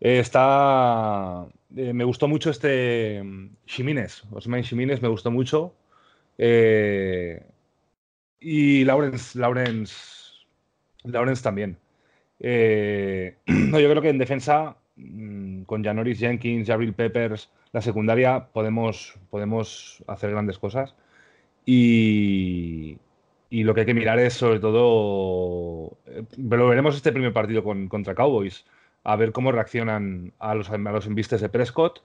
Está, 0.00 1.46
eh, 1.76 1.92
me 1.92 2.04
gustó 2.04 2.28
mucho 2.28 2.50
este 2.50 3.22
Shimines, 3.66 4.24
Osman 4.32 4.62
Shimines 4.62 5.02
me 5.02 5.08
gustó 5.08 5.30
mucho. 5.30 5.74
Eh, 6.38 7.42
y 8.40 8.84
Lawrence, 8.84 9.38
Lawrence, 9.38 9.94
Lawrence 11.04 11.42
también. 11.42 11.76
Eh, 12.40 13.36
no, 13.46 13.78
yo 13.78 13.90
creo 13.90 14.02
que 14.02 14.08
en 14.08 14.18
defensa 14.18 14.76
Mm, 15.00 15.62
con 15.64 15.82
Janoris 15.84 16.18
Jenkins, 16.18 16.68
Jabril 16.68 16.94
Peppers, 16.94 17.50
la 17.72 17.80
secundaria, 17.80 18.48
podemos, 18.52 19.14
podemos 19.30 20.04
hacer 20.06 20.30
grandes 20.30 20.58
cosas. 20.58 20.94
Y, 21.66 22.98
lo 23.50 23.74
que 23.74 23.80
hay 23.80 23.86
que 23.86 23.94
mirar 23.94 24.18
es 24.18 24.34
sobre 24.34 24.60
todo, 24.60 25.98
eh, 26.06 26.24
lo 26.38 26.68
veremos 26.68 26.96
este 26.96 27.12
primer 27.12 27.32
partido 27.32 27.64
con, 27.64 27.88
contra 27.88 28.14
Cowboys, 28.14 28.64
a 29.04 29.16
ver 29.16 29.32
cómo 29.32 29.52
reaccionan 29.52 30.32
a 30.38 30.54
los, 30.54 30.70
a 30.70 30.78
los 30.78 31.06
embistes 31.06 31.40
de 31.40 31.48
Prescott, 31.48 32.02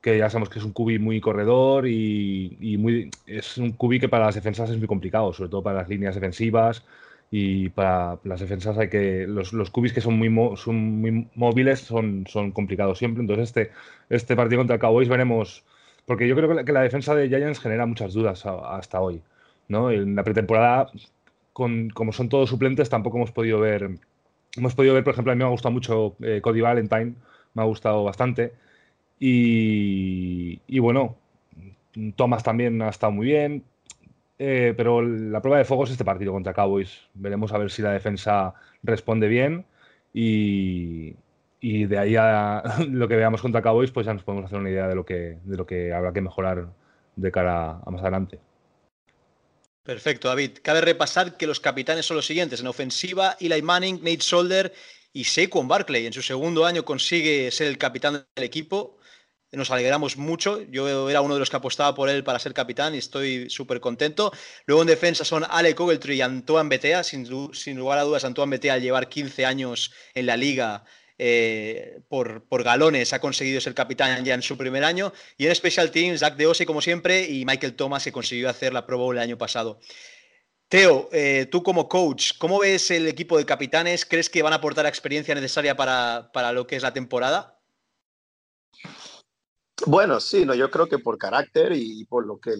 que 0.00 0.18
ya 0.18 0.30
sabemos 0.30 0.50
que 0.50 0.58
es 0.58 0.64
un 0.64 0.72
cubi 0.72 0.98
muy 0.98 1.20
corredor 1.20 1.86
y, 1.88 2.76
muy, 2.78 3.10
es 3.26 3.58
un 3.58 3.72
cubi 3.72 3.98
que 3.98 4.08
para 4.08 4.26
las 4.26 4.34
defensas 4.34 4.70
es 4.70 4.78
muy 4.78 4.86
complicado, 4.86 5.32
sobre 5.32 5.50
todo 5.50 5.62
para 5.62 5.78
las 5.78 5.88
líneas 5.88 6.14
defensivas 6.14 6.84
y 7.30 7.70
para 7.70 8.18
las 8.24 8.40
defensas 8.40 8.78
hay 8.78 8.88
que 8.88 9.26
los, 9.26 9.52
los 9.52 9.70
cubis 9.70 9.92
que 9.92 10.00
son 10.00 10.16
muy, 10.16 10.56
son 10.56 11.00
muy 11.00 11.28
móviles 11.34 11.80
son, 11.80 12.24
son 12.28 12.52
complicados 12.52 12.98
siempre 12.98 13.20
entonces 13.20 13.48
este, 13.48 13.72
este 14.08 14.36
partido 14.36 14.60
contra 14.60 14.78
Cowboys 14.78 15.08
veremos 15.08 15.64
porque 16.04 16.28
yo 16.28 16.36
creo 16.36 16.64
que 16.64 16.72
la, 16.72 16.82
defensa 16.82 17.16
de 17.16 17.28
Giants 17.28 17.58
genera 17.58 17.84
muchas 17.84 18.12
dudas 18.12 18.46
hasta 18.46 19.00
hoy 19.00 19.22
¿no? 19.66 19.90
en 19.90 20.14
la 20.14 20.22
pretemporada 20.22 20.88
con, 21.52 21.90
como 21.90 22.12
son 22.12 22.28
todos 22.28 22.48
suplentes 22.48 22.88
tampoco 22.88 23.16
hemos 23.16 23.32
podido 23.32 23.58
ver 23.58 23.90
hemos 24.56 24.74
podido 24.74 24.94
ver 24.94 25.04
por 25.04 25.12
ejemplo 25.12 25.32
a 25.32 25.34
mí 25.34 25.38
me 25.40 25.44
ha 25.44 25.50
gustado 25.50 25.72
mucho 25.72 26.16
eh, 26.20 26.40
Cody 26.42 26.60
Valentine 26.60 27.14
me 27.54 27.62
ha 27.62 27.64
gustado 27.66 28.04
bastante 28.04 28.52
y, 29.18 30.60
y 30.66 30.78
bueno 30.78 31.16
Thomas 32.16 32.42
también 32.42 32.82
ha 32.82 32.90
estado 32.90 33.12
muy 33.12 33.26
bien 33.26 33.64
eh, 34.38 34.74
pero 34.76 35.00
la 35.02 35.40
prueba 35.40 35.58
de 35.58 35.64
fuego 35.64 35.84
es 35.84 35.90
este 35.90 36.04
partido 36.04 36.32
contra 36.32 36.52
Cowboys. 36.54 37.08
Veremos 37.14 37.52
a 37.52 37.58
ver 37.58 37.70
si 37.70 37.82
la 37.82 37.92
defensa 37.92 38.54
responde 38.82 39.28
bien 39.28 39.64
y, 40.12 41.14
de 41.60 41.98
ahí 41.98 42.16
a 42.16 42.62
lo 42.88 43.08
que 43.08 43.16
veamos 43.16 43.42
contra 43.42 43.62
Cowboys, 43.62 43.90
pues 43.90 44.06
ya 44.06 44.14
nos 44.14 44.22
podemos 44.24 44.46
hacer 44.46 44.58
una 44.58 44.70
idea 44.70 44.88
de 44.88 44.94
lo 44.94 45.04
que, 45.04 45.38
de 45.44 45.56
lo 45.56 45.66
que 45.66 45.92
habrá 45.92 46.12
que 46.12 46.20
mejorar 46.20 46.68
de 47.16 47.32
cara 47.32 47.80
a 47.84 47.90
más 47.90 48.02
adelante. 48.02 48.40
Perfecto, 49.86 50.26
David. 50.26 50.58
Cabe 50.64 50.80
repasar 50.80 51.36
que 51.36 51.46
los 51.46 51.60
capitanes 51.60 52.04
son 52.06 52.16
los 52.16 52.26
siguientes. 52.26 52.58
En 52.58 52.66
ofensiva, 52.66 53.36
Eli 53.38 53.62
Manning, 53.62 54.02
Nate 54.02 54.20
Solder 54.20 54.74
y 55.12 55.22
Saquon 55.22 55.68
Barkley. 55.68 56.06
En 56.06 56.12
su 56.12 56.22
segundo 56.22 56.66
año 56.66 56.84
consigue 56.84 57.52
ser 57.52 57.68
el 57.68 57.78
capitán 57.78 58.26
del 58.34 58.44
equipo. 58.44 58.98
nos 59.52 59.70
alegramos 59.70 60.16
mucho. 60.16 60.60
Yo 60.72 61.08
era 61.08 61.20
uno 61.20 61.34
de 61.34 61.40
los 61.40 61.50
que 61.50 61.56
apostaba 61.58 61.94
por 61.94 62.08
él 62.08 62.24
para 62.24 62.40
ser 62.40 62.52
capitán 62.52 62.96
y 62.96 62.98
estoy 62.98 63.48
súper 63.48 63.78
contento. 63.78 64.32
Luego 64.66 64.82
en 64.82 64.88
defensa 64.88 65.24
son 65.24 65.44
Alec 65.48 65.78
Ogletree 65.78 66.16
y 66.16 66.20
Antoine 66.20 66.68
Betea. 66.68 67.04
Sin, 67.04 67.54
sin 67.54 67.78
lugar 67.78 68.00
a 68.00 68.02
dudas, 68.02 68.24
Antoine 68.24 68.50
Betea 68.50 68.74
al 68.74 68.82
llevar 68.82 69.08
15 69.08 69.46
años 69.46 69.92
en 70.14 70.26
la 70.26 70.36
liga 70.36 70.84
eh, 71.18 72.02
por, 72.08 72.42
galones 72.62 73.12
ha 73.12 73.20
conseguido 73.20 73.60
ser 73.60 73.74
capitán 73.74 74.24
ya 74.24 74.34
en 74.34 74.42
su 74.42 74.56
primer 74.56 74.84
año. 74.84 75.12
Y 75.36 75.46
en 75.46 75.54
Special 75.54 75.90
Teams, 75.90 76.20
Zach 76.20 76.36
de 76.36 76.46
Ose, 76.46 76.66
como 76.66 76.80
siempre, 76.80 77.28
y 77.28 77.44
Michael 77.44 77.74
Thomas, 77.74 78.04
que 78.04 78.12
consiguió 78.12 78.48
hacer 78.48 78.72
la 78.72 78.86
Pro 78.86 78.98
Bowl 78.98 79.16
el 79.16 79.22
año 79.22 79.38
pasado. 79.38 79.78
Teo, 80.68 81.08
eh, 81.12 81.46
tú 81.50 81.62
como 81.62 81.88
coach, 81.88 82.32
¿cómo 82.38 82.58
ves 82.58 82.90
el 82.90 83.06
equipo 83.06 83.38
de 83.38 83.46
capitanes? 83.46 84.04
¿Crees 84.04 84.28
que 84.28 84.42
van 84.42 84.52
a 84.52 84.56
aportar 84.56 84.84
la 84.84 84.88
experiencia 84.88 85.34
necesaria 85.34 85.76
para, 85.76 86.30
para 86.32 86.52
lo 86.52 86.66
que 86.66 86.76
es 86.76 86.82
la 86.82 86.92
temporada? 86.92 87.56
Bueno, 89.84 90.20
sí, 90.20 90.44
no, 90.44 90.54
yo 90.54 90.70
creo 90.70 90.88
que 90.88 90.98
por 90.98 91.18
carácter 91.18 91.72
y, 91.72 92.04
por 92.06 92.26
lo 92.26 92.38
que 92.40 92.54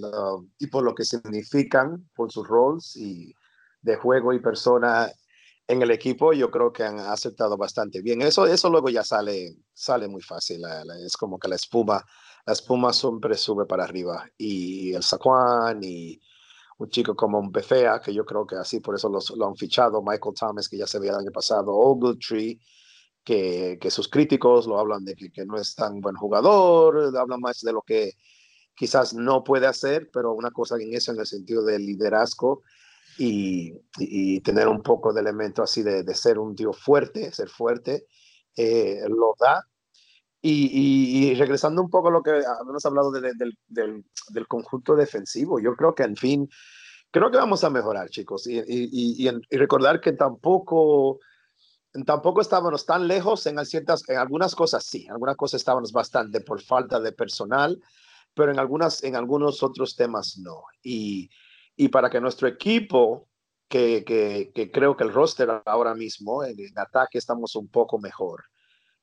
y 0.58 0.66
por 0.66 0.84
lo 0.84 0.94
que 0.94 1.04
significan, 1.04 2.08
por 2.14 2.30
sus 2.30 2.46
roles 2.46 2.94
y 2.94 3.34
de 3.80 3.96
juego 3.96 4.32
y 4.32 4.40
persona 4.40 5.10
en 5.68 5.82
el 5.82 5.90
equipo, 5.90 6.32
yo 6.32 6.50
creo 6.50 6.72
que 6.72 6.84
han 6.84 6.98
aceptado 7.00 7.56
bastante 7.56 8.00
bien. 8.02 8.22
Eso, 8.22 8.46
eso 8.46 8.70
luego 8.70 8.88
ya 8.88 9.02
sale, 9.02 9.56
sale 9.72 10.08
muy 10.08 10.22
fácil. 10.22 10.62
es 11.04 11.16
como 11.16 11.38
que 11.38 11.48
la 11.48 11.56
espuma, 11.56 12.04
la 12.46 12.52
espuma 12.52 12.92
siempre 12.92 13.36
sube 13.36 13.66
para 13.66 13.84
arriba. 13.84 14.28
Y 14.38 14.94
el 14.94 15.02
Saquon 15.02 15.82
y 15.82 16.20
un 16.78 16.88
chico 16.88 17.16
como 17.16 17.38
un 17.38 17.50
Befea, 17.50 18.00
que 18.00 18.14
yo 18.14 18.24
creo 18.24 18.46
que 18.46 18.56
así 18.56 18.80
por 18.80 18.94
eso 18.94 19.10
lo 19.36 19.46
han 19.46 19.56
fichado, 19.56 20.02
Michael 20.02 20.34
Thomas, 20.38 20.68
que 20.68 20.78
ya 20.78 20.86
se 20.86 20.98
veía 20.98 21.12
el 21.12 21.18
año 21.18 21.32
pasado, 21.32 21.74
Ogletree, 21.74 22.60
que, 23.24 23.78
que 23.80 23.90
sus 23.90 24.08
críticos 24.08 24.66
lo 24.66 24.78
hablan 24.78 25.04
de 25.04 25.14
que, 25.16 25.30
que 25.32 25.44
no 25.46 25.56
es 25.56 25.74
tan 25.74 26.00
buen 26.00 26.16
jugador, 26.16 27.16
hablan 27.16 27.40
más 27.40 27.60
de 27.60 27.72
lo 27.72 27.82
que 27.82 28.12
quizás 28.74 29.14
no 29.14 29.42
puede 29.42 29.66
hacer, 29.66 30.10
pero 30.12 30.32
una 30.34 30.50
cosa 30.50 30.76
en 30.76 30.94
eso 30.94 31.12
en 31.12 31.20
el 31.20 31.26
sentido 31.26 31.64
del 31.64 31.84
liderazgo 31.84 32.62
y, 33.18 33.72
y, 33.98 34.40
tener 34.40 34.68
un 34.68 34.82
poco 34.82 35.12
de 35.12 35.20
elemento 35.20 35.62
así 35.62 35.82
de, 35.82 36.02
de, 36.02 36.14
ser 36.14 36.38
un 36.38 36.54
tío 36.54 36.72
fuerte, 36.72 37.32
ser 37.32 37.48
fuerte, 37.48 38.06
eh, 38.56 39.02
lo 39.08 39.34
da. 39.38 39.66
Y, 40.42 41.30
y, 41.30 41.34
regresando 41.34 41.82
un 41.82 41.90
poco 41.90 42.08
a 42.08 42.10
lo 42.12 42.22
que 42.22 42.30
hemos 42.30 42.86
hablado 42.86 43.10
de, 43.10 43.20
de, 43.20 43.32
del, 43.36 43.58
del, 43.66 44.04
del, 44.28 44.46
conjunto 44.46 44.94
defensivo, 44.94 45.58
yo 45.58 45.74
creo 45.74 45.94
que 45.94 46.04
en 46.04 46.16
fin, 46.16 46.48
creo 47.10 47.30
que 47.30 47.38
vamos 47.38 47.64
a 47.64 47.70
mejorar, 47.70 48.08
chicos, 48.10 48.46
y, 48.46 48.62
y 48.68 49.56
recordar 49.56 50.00
que 50.00 50.12
tampoco, 50.12 51.18
tampoco 52.04 52.42
estábamos 52.42 52.86
tan 52.86 53.08
lejos 53.08 53.46
en, 53.46 53.64
ciertas, 53.64 54.08
en 54.08 54.18
algunas 54.18 54.54
cosas, 54.54 54.84
sí, 54.84 55.06
en 55.06 55.12
algunas 55.12 55.36
cosas 55.36 55.60
estábamos 55.60 55.90
bastante 55.90 56.40
por 56.42 56.62
falta 56.62 57.00
de 57.00 57.12
personal, 57.12 57.80
pero 58.34 58.52
en, 58.52 58.58
algunas, 58.58 59.02
en 59.02 59.16
algunos 59.16 59.62
otros 59.62 59.96
temas 59.96 60.38
no. 60.38 60.62
Y, 60.82 61.28
y 61.76 61.88
para 61.88 62.08
que 62.10 62.20
nuestro 62.20 62.48
equipo, 62.48 63.28
que, 63.68 64.04
que, 64.04 64.50
que, 64.54 64.70
creo 64.70 64.96
que 64.96 65.04
el 65.04 65.12
roster 65.12 65.62
ahora 65.66 65.94
mismo, 65.94 66.42
en, 66.42 66.58
en 66.58 66.78
ataque 66.78 67.18
estamos 67.18 67.54
un 67.56 67.68
poco 67.68 67.98
mejor, 67.98 68.44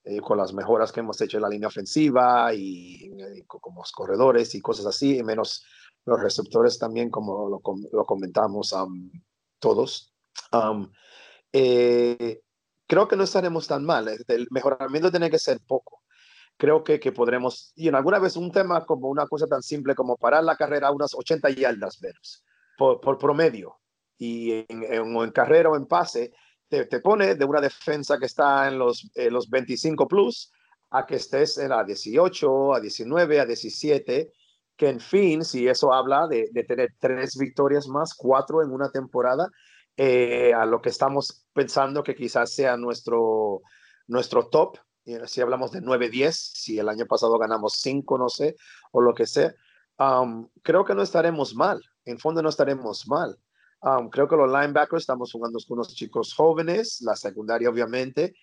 eh, 0.04 0.20
con 0.20 0.38
las 0.38 0.54
mejoras 0.54 0.92
que 0.92 1.02
hemos 1.02 1.22
hecho 1.22 1.38
en 1.38 1.44
la 1.44 1.50
línea 1.50 1.68
ofensiva 1.68 2.54
y, 2.54 3.06
y 3.06 3.22
eh, 3.22 3.46
como 3.48 3.82
los 3.82 3.92
corredores 3.92 4.56
y 4.56 4.62
cosas 4.62 4.86
así, 4.86 5.18
y 5.18 5.24
menos 5.24 5.66
los 6.06 6.22
receptores 6.22 6.80
también, 6.80 7.10
como 7.10 7.48
lo, 7.48 7.62
lo 7.92 8.06
comentamos 8.06 8.74
um, 8.74 9.12
todos. 9.60 10.14
Um, 10.52 10.92
eh, 11.54 12.42
creo 12.88 13.08
que 13.08 13.16
no 13.16 13.24
estaremos 13.24 13.68
tan 13.68 13.86
mal. 13.86 14.10
El 14.28 14.48
mejoramiento 14.52 15.12
tiene 15.12 15.30
que 15.30 15.40
ser 15.40 15.62
poco. 15.66 16.02
Creo 16.58 16.84
que, 16.84 17.00
que 17.00 17.12
podremos, 17.12 17.72
y 17.76 17.88
en 17.88 17.96
alguna 17.96 18.20
vez 18.20 18.36
un 18.36 18.52
tema 18.52 18.86
como 18.86 19.08
una 19.08 19.28
cosa 19.28 19.48
tan 19.48 19.64
simple 19.64 19.96
como 19.96 20.18
parar 20.18 20.44
la 20.44 20.58
carrera 20.58 20.90
a 20.90 20.92
unas 20.92 21.14
80 21.14 21.50
yardas 21.52 22.02
menos 22.02 22.44
por, 22.78 23.00
por 23.00 23.18
promedio. 23.18 23.80
Y 24.18 24.52
en, 24.52 24.84
en, 24.84 25.16
en, 25.16 25.32
carrera 25.32 25.70
o 25.70 25.76
en 25.76 25.86
pase, 25.86 26.32
te, 26.68 26.86
te, 26.86 27.00
pone 27.00 27.36
de 27.36 27.46
una 27.46 27.62
defensa 27.62 28.18
que 28.18 28.26
está 28.26 28.68
en 28.68 28.78
los, 28.78 29.10
eh, 29.16 29.30
los 29.30 29.50
25 29.50 30.08
plus 30.08 30.52
a 30.92 31.06
que 31.06 31.16
estés 31.16 31.58
en 31.58 31.70
la 31.70 31.84
18, 31.84 32.76
a 32.76 32.80
19, 32.80 33.40
a 33.40 33.46
17, 33.46 34.32
que 34.76 34.90
en 34.90 35.00
fin, 35.00 35.44
si 35.44 35.68
eso 35.68 35.94
habla 35.94 36.28
de, 36.28 36.50
de 36.52 36.64
tener 36.64 36.90
tres 37.00 37.38
victorias 37.38 37.88
más, 37.88 38.14
cuatro 38.16 38.62
en 38.62 38.72
una 38.72 38.90
temporada, 38.92 39.50
eh, 39.98 40.54
a 40.54 40.66
lo 40.66 40.82
que 40.82 40.90
estamos 40.90 41.46
pensando 41.54 42.04
que 42.04 42.16
quizás 42.16 42.54
sea 42.54 42.78
nuestro, 42.78 43.62
nuestro 44.08 44.48
top, 44.48 44.78
si 45.26 45.42
hablamos 45.42 45.72
de 45.72 45.82
9-10, 45.82 46.32
si 46.32 46.80
el 46.80 46.90
año 46.90 47.06
pasado 47.06 47.38
ganamos 47.38 47.74
5, 47.82 48.18
no 48.18 48.30
sé, 48.30 48.56
o 48.92 49.02
lo 49.02 49.14
que 49.14 49.28
sea, 49.28 49.54
um, 50.00 50.48
creo 50.64 50.86
que 50.86 50.96
no 50.96 51.02
estaremos 51.02 51.56
mal 51.56 51.82
en 52.06 52.20
fondo 52.20 52.42
no 52.42 52.50
estaremos 52.50 53.08
mal. 53.08 53.38
Um, 53.82 54.10
creo 54.10 54.28
que 54.28 54.38
los 54.38 54.50
linebackers 54.50 55.02
estamos 55.04 55.32
jugando 55.32 55.60
con 55.68 55.78
unos 55.78 55.94
chicos 55.94 56.34
jóvenes, 56.34 57.02
la 57.02 57.16
secundaria 57.16 57.70
obviamente, 57.70 58.34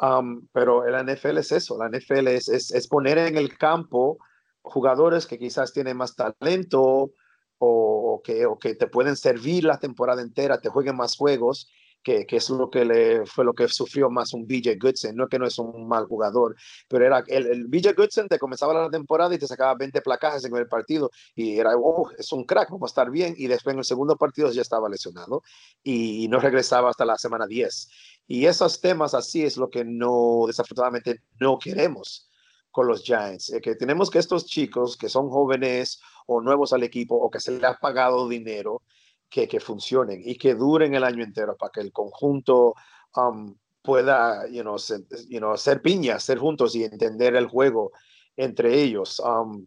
um, 0.00 0.46
pero 0.52 0.86
la 0.86 1.02
NFL 1.02 1.38
es 1.38 1.50
eso, 1.50 1.76
la 1.76 1.88
NFL 1.88 2.28
es, 2.28 2.48
es, 2.48 2.70
es, 2.70 2.86
poner 2.86 3.18
en 3.18 3.36
el 3.36 3.58
campo 3.58 4.18
jugadores 4.62 5.26
que 5.26 5.38
quizás 5.38 5.72
tienen 5.72 5.96
más 5.96 6.14
talento 6.14 6.80
o, 6.80 7.12
o, 7.58 8.22
que, 8.22 8.46
o 8.46 8.56
que 8.56 8.76
te 8.76 8.86
pueden 8.86 9.16
servir 9.16 9.64
la 9.64 9.78
temporada 9.78 10.22
entera, 10.22 10.60
te 10.60 10.68
jueguen 10.68 10.96
más 10.96 11.16
juegos 11.16 11.68
que, 12.04 12.26
que, 12.26 12.36
es 12.36 12.50
lo 12.50 12.70
que 12.70 12.84
le 12.84 13.26
fue 13.26 13.44
lo 13.44 13.54
que 13.54 13.66
sufrió 13.68 14.10
más 14.10 14.32
un 14.34 14.46
BJ 14.46 14.76
Goodson, 14.80 15.16
no 15.16 15.26
que 15.26 15.38
no 15.38 15.46
es 15.46 15.58
un 15.58 15.88
mal 15.88 16.06
jugador, 16.06 16.54
pero 16.88 17.04
era 17.04 17.24
el, 17.26 17.46
el 17.46 17.66
BJ 17.66 17.94
Goodson 17.96 18.28
te 18.28 18.38
comenzaba 18.38 18.74
la 18.74 18.90
temporada 18.90 19.34
y 19.34 19.38
te 19.38 19.46
sacaba 19.46 19.74
20 19.74 20.00
placajes 20.02 20.44
en 20.44 20.54
el 20.54 20.68
partido 20.68 21.10
y 21.34 21.58
era, 21.58 21.72
oh, 21.76 22.10
es 22.16 22.30
un 22.32 22.44
crack, 22.44 22.70
vamos 22.70 22.90
a 22.90 22.92
estar 22.92 23.10
bien, 23.10 23.34
y 23.36 23.48
después 23.48 23.72
en 23.74 23.78
el 23.78 23.84
segundo 23.84 24.16
partido 24.16 24.52
ya 24.52 24.62
estaba 24.62 24.88
lesionado 24.88 25.42
y 25.82 26.28
no 26.28 26.38
regresaba 26.38 26.90
hasta 26.90 27.04
la 27.04 27.18
semana 27.18 27.46
10. 27.46 27.88
Y 28.26 28.46
esos 28.46 28.80
temas 28.80 29.14
así 29.14 29.42
es 29.42 29.56
lo 29.56 29.70
que 29.70 29.84
no, 29.84 30.44
desafortunadamente, 30.46 31.22
no 31.40 31.58
queremos 31.58 32.28
con 32.70 32.88
los 32.88 33.04
Giants, 33.04 33.52
eh, 33.52 33.60
que 33.60 33.76
tenemos 33.76 34.10
que 34.10 34.18
estos 34.18 34.46
chicos 34.46 34.96
que 34.96 35.08
son 35.08 35.30
jóvenes 35.30 36.00
o 36.26 36.40
nuevos 36.40 36.72
al 36.72 36.82
equipo 36.82 37.14
o 37.14 37.30
que 37.30 37.38
se 37.38 37.52
les 37.52 37.62
ha 37.62 37.78
pagado 37.78 38.28
dinero, 38.28 38.82
que, 39.28 39.48
que, 39.48 39.60
funcionen 39.60 40.22
y 40.24 40.36
que 40.36 40.54
duren 40.54 40.94
el 40.94 41.04
año 41.04 41.24
entero 41.24 41.56
para 41.56 41.72
que 41.72 41.80
el 41.80 41.92
conjunto 41.92 42.74
um, 43.16 43.54
pueda 43.82 44.48
you 44.48 44.62
know, 44.62 44.78
ser, 44.78 45.00
you 45.28 45.38
know, 45.38 45.56
ser 45.56 45.82
piñas, 45.82 46.22
ser 46.22 46.38
juntos 46.38 46.74
y 46.74 46.84
entender 46.84 47.36
el 47.36 47.46
juego 47.46 47.92
entre 48.36 48.80
ellos. 48.80 49.20
Um, 49.20 49.66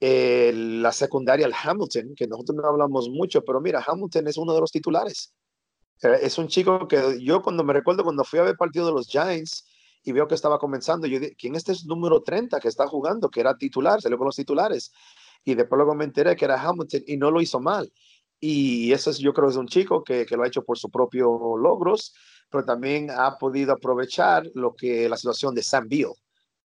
la 0.00 0.90
secundaria, 0.90 1.46
el 1.46 1.54
Hamilton, 1.54 2.14
que 2.16 2.26
nosotros 2.26 2.56
no 2.56 2.66
hablamos 2.66 3.08
mucho, 3.08 3.44
pero 3.44 3.60
mira, 3.60 3.84
Hamilton 3.86 4.26
es 4.26 4.36
uno 4.36 4.52
de 4.52 4.60
los 4.60 4.72
titulares. 4.72 5.32
Eh, 6.02 6.18
es 6.22 6.38
un 6.38 6.48
chico 6.48 6.88
que 6.88 7.18
yo 7.20 7.40
cuando 7.40 7.62
me 7.62 7.72
recuerdo 7.72 8.02
cuando 8.02 8.24
fui 8.24 8.40
a 8.40 8.42
ver 8.42 8.56
partido 8.56 8.86
de 8.86 8.92
los 8.92 9.06
Giants 9.06 9.64
y 10.02 10.10
veo 10.12 10.26
que 10.26 10.34
estaba 10.34 10.58
comenzando, 10.58 11.06
yo 11.06 11.20
dije, 11.20 11.36
¿quién 11.36 11.54
este 11.54 11.72
es 11.72 11.86
número 11.86 12.22
30 12.22 12.58
que 12.58 12.68
está 12.68 12.88
jugando? 12.88 13.30
Que 13.30 13.40
era 13.40 13.56
titular, 13.56 14.02
salió 14.02 14.18
con 14.18 14.26
los 14.26 14.36
titulares. 14.36 14.92
Y 15.44 15.54
después 15.54 15.76
luego 15.76 15.94
me 15.94 16.04
enteré 16.04 16.34
que 16.34 16.44
era 16.44 16.60
Hamilton 16.60 17.02
y 17.06 17.16
no 17.16 17.30
lo 17.30 17.40
hizo 17.40 17.60
mal. 17.60 17.92
Y 18.44 18.92
eso 18.92 19.10
es, 19.10 19.18
yo 19.18 19.32
creo 19.32 19.48
es 19.48 19.56
un 19.56 19.68
chico 19.68 20.02
que, 20.02 20.26
que 20.26 20.36
lo 20.36 20.42
ha 20.42 20.48
hecho 20.48 20.64
por 20.64 20.76
sus 20.76 20.90
propios 20.90 21.30
logros, 21.60 22.12
pero 22.50 22.64
también 22.64 23.08
ha 23.08 23.38
podido 23.38 23.72
aprovechar 23.72 24.42
lo 24.54 24.74
que 24.74 25.08
la 25.08 25.16
situación 25.16 25.54
de 25.54 25.62
Sam 25.62 25.86
Beal, 25.88 26.10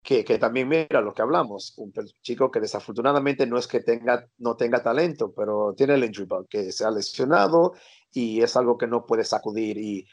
que, 0.03 0.23
que, 0.23 0.37
también 0.37 0.69
mira 0.69 1.01
lo 1.01 1.15
que 1.15 1.23
hablamos, 1.23 1.73
un 1.79 1.91
chico 2.21 2.51
que 2.51 2.61
desafortunadamente 2.61 3.47
no 3.47 3.57
es 3.57 3.67
que 3.67 3.81
tenga, 3.81 4.29
no 4.37 4.55
tenga 4.55 4.83
talento, 4.83 5.33
pero 5.35 5.73
tiene 5.75 5.95
el 5.95 6.05
injury 6.05 6.27
bug, 6.27 6.47
que 6.47 6.73
se 6.73 6.85
ha 6.85 6.91
lesionado 6.91 7.73
y 8.13 8.43
es 8.43 8.55
algo 8.55 8.77
que 8.77 8.87
no 8.87 9.07
puede 9.07 9.25
sacudir 9.25 9.79
y, 9.79 10.07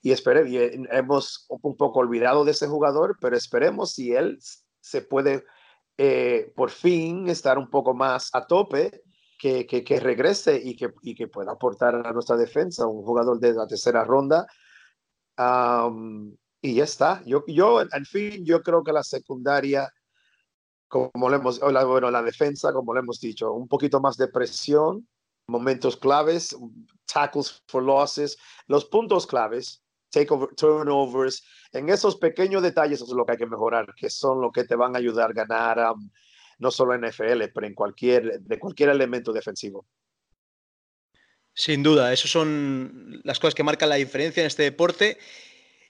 y, 0.00 0.10
espere, 0.10 0.48
y 0.48 0.56
hemos 0.90 1.44
un 1.50 1.76
poco 1.76 1.98
olvidado 1.98 2.46
de 2.46 2.52
ese 2.52 2.66
jugador, 2.66 3.18
pero 3.20 3.36
esperemos 3.36 3.92
si 3.92 4.14
él 4.14 4.38
se 4.80 5.02
puede 5.02 5.44
eh, 5.98 6.50
por 6.56 6.70
fin 6.70 7.28
estar 7.28 7.58
un 7.58 7.68
poco 7.68 7.92
más 7.92 8.30
a 8.32 8.46
tope 8.46 9.03
que, 9.44 9.66
que, 9.66 9.84
que 9.84 10.00
regrese 10.00 10.56
y 10.56 10.74
que, 10.74 10.94
y 11.02 11.14
que, 11.14 11.28
pueda 11.28 11.52
aportar 11.52 11.94
a 11.94 12.12
nuestra 12.14 12.34
defensa, 12.34 12.86
un 12.86 13.02
jugador 13.02 13.38
de 13.38 13.52
la 13.52 13.66
tercera 13.66 14.02
ronda. 14.02 14.46
Um, 15.36 16.34
y 16.62 16.76
ya 16.76 16.84
está. 16.84 17.22
Yo, 17.26 17.44
yo, 17.46 17.82
en 17.82 18.06
fin, 18.06 18.42
yo 18.42 18.62
creo 18.62 18.82
que 18.82 18.94
la 18.94 19.02
secundaria, 19.02 19.92
como 20.88 21.28
le 21.28 21.36
hemos, 21.36 21.60
la, 21.60 21.84
bueno, 21.84 22.10
la 22.10 22.22
defensa, 22.22 22.72
como 22.72 22.94
le 22.94 23.00
hemos 23.00 23.20
dicho, 23.20 23.52
un 23.52 23.68
poquito 23.68 24.00
más 24.00 24.16
de 24.16 24.28
presión, 24.28 25.06
momentos 25.46 25.98
claves, 25.98 26.56
tackles 27.04 27.62
for 27.68 27.82
losses, 27.82 28.38
los 28.66 28.86
puntos 28.86 29.26
claves, 29.26 29.84
takeover, 30.10 30.54
turnovers, 30.56 31.44
en 31.72 31.90
esos 31.90 32.16
pequeños 32.16 32.62
detalles 32.62 33.02
es 33.02 33.10
lo 33.10 33.26
que 33.26 33.32
hay 33.32 33.38
que 33.38 33.46
mejorar, 33.46 33.84
que 33.94 34.08
son 34.08 34.40
lo 34.40 34.50
que 34.50 34.64
te 34.64 34.74
van 34.74 34.96
a 34.96 35.00
ayudar 35.00 35.32
a 35.32 35.34
ganar. 35.34 35.92
Um, 35.92 36.10
no 36.58 36.70
solo 36.70 36.94
en 36.94 37.02
NFL, 37.08 37.44
pero 37.54 37.66
en 37.66 37.74
cualquier, 37.74 38.40
de 38.40 38.58
cualquier 38.58 38.90
elemento 38.90 39.32
defensivo. 39.32 39.86
Sin 41.54 41.82
duda, 41.82 42.12
esas 42.12 42.30
son 42.30 43.20
las 43.22 43.38
cosas 43.38 43.54
que 43.54 43.62
marcan 43.62 43.88
la 43.88 43.94
diferencia 43.94 44.40
en 44.40 44.48
este 44.48 44.64
deporte. 44.64 45.18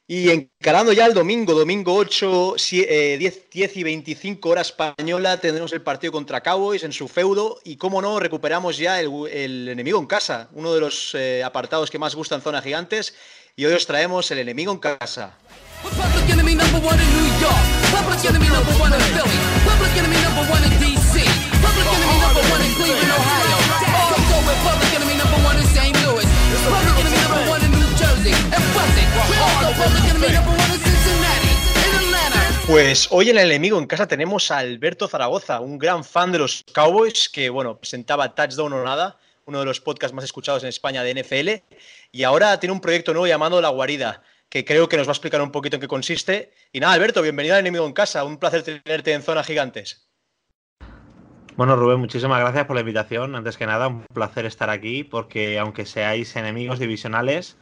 Y 0.06 0.28
encarando 0.28 0.92
ya 0.92 1.06
el 1.06 1.14
domingo, 1.14 1.54
domingo 1.54 1.94
8, 1.94 2.56
10, 2.58 3.50
10, 3.50 3.76
y 3.78 3.82
25 3.82 4.50
horas 4.50 4.68
española, 4.68 5.40
tendremos 5.40 5.72
el 5.72 5.80
partido 5.80 6.12
contra 6.12 6.42
Cowboys 6.42 6.84
en 6.84 6.92
su 6.92 7.08
feudo. 7.08 7.58
Y 7.64 7.78
cómo 7.78 8.02
no, 8.02 8.20
recuperamos 8.20 8.76
ya 8.76 9.00
el, 9.00 9.10
el 9.32 9.68
enemigo 9.70 9.98
en 9.98 10.06
casa, 10.06 10.50
uno 10.52 10.74
de 10.74 10.80
los 10.80 11.14
eh, 11.14 11.42
apartados 11.42 11.90
que 11.90 11.98
más 11.98 12.14
gustan 12.14 12.42
Zona 12.42 12.60
Gigantes. 12.60 13.14
Y 13.56 13.64
hoy 13.64 13.72
os 13.72 13.86
traemos 13.86 14.30
el 14.30 14.40
enemigo 14.40 14.72
en 14.72 14.78
casa. 14.78 15.38
Public 15.84 16.24
enemy 16.32 16.54
number 16.54 16.80
one 16.80 16.96
in 16.96 17.08
New 17.12 17.28
York. 17.44 17.64
Public 17.92 18.24
enemy 18.24 18.48
number 18.48 18.72
one 18.80 18.92
in 18.96 19.00
Philly. 19.12 19.36
Public 19.68 19.92
enemy 20.00 20.16
number 20.24 20.44
one 20.48 20.64
in 20.64 20.72
DC. 20.80 21.20
Public 21.60 21.88
enemy 21.92 22.16
number 22.24 22.44
one 22.48 22.62
in 22.64 22.72
Cleveland, 22.72 23.12
Ohio. 23.12 23.56
Also 23.92 24.36
with 24.48 24.60
public 24.64 24.90
enemy 24.96 25.14
number 25.20 25.38
one 25.44 25.56
in 25.60 25.66
St. 25.76 25.92
Louis. 26.08 26.24
Public 26.64 26.96
enemy 27.04 27.20
number 27.20 27.44
one 27.52 27.60
in 27.60 27.70
New 27.76 27.88
Jersey. 28.00 28.32
And 28.48 28.64
Buzzing. 28.72 29.10
Also 29.44 29.68
public 29.76 30.04
enemy 30.08 30.32
number 30.32 30.56
one 30.56 30.70
in 30.72 30.80
Cincinnati. 30.80 31.52
Pues 32.66 33.08
hoy 33.10 33.28
en 33.28 33.36
el 33.36 33.50
enemigo 33.50 33.78
en 33.78 33.86
casa 33.86 34.08
tenemos 34.08 34.50
a 34.50 34.58
Alberto 34.58 35.06
Zaragoza, 35.06 35.60
un 35.60 35.78
gran 35.78 36.02
fan 36.02 36.32
de 36.32 36.38
los 36.38 36.64
Cowboys 36.72 37.28
que, 37.28 37.50
bueno, 37.50 37.76
presentaba 37.76 38.34
Touchdown 38.34 38.72
o 38.72 38.82
Nada, 38.82 39.18
uno 39.44 39.58
de 39.60 39.66
los 39.66 39.80
podcasts 39.80 40.14
más 40.14 40.24
escuchados 40.24 40.62
en 40.62 40.70
España 40.70 41.02
de 41.02 41.22
NFL, 41.22 41.62
y 42.10 42.22
ahora 42.22 42.58
tiene 42.58 42.72
un 42.72 42.80
proyecto 42.80 43.12
nuevo 43.12 43.26
llamado 43.26 43.60
La 43.60 43.68
Guarida, 43.68 44.22
que 44.54 44.64
creo 44.64 44.88
que 44.88 44.96
nos 44.96 45.08
va 45.08 45.10
a 45.10 45.14
explicar 45.14 45.42
un 45.42 45.50
poquito 45.50 45.74
en 45.74 45.80
qué 45.80 45.88
consiste. 45.88 46.52
Y 46.70 46.78
nada, 46.78 46.92
Alberto, 46.92 47.20
bienvenido 47.22 47.56
al 47.56 47.60
enemigo 47.62 47.84
en 47.86 47.92
casa, 47.92 48.22
un 48.22 48.38
placer 48.38 48.62
tenerte 48.62 49.12
en 49.12 49.20
Zona 49.20 49.42
Gigantes. 49.42 50.08
Bueno, 51.56 51.74
Rubén, 51.74 51.98
muchísimas 51.98 52.38
gracias 52.38 52.64
por 52.64 52.76
la 52.76 52.82
invitación. 52.82 53.34
Antes 53.34 53.56
que 53.56 53.66
nada, 53.66 53.88
un 53.88 54.04
placer 54.14 54.46
estar 54.46 54.70
aquí 54.70 55.02
porque 55.02 55.58
aunque 55.58 55.86
seáis 55.86 56.36
enemigos 56.36 56.78
divisionales, 56.78 57.58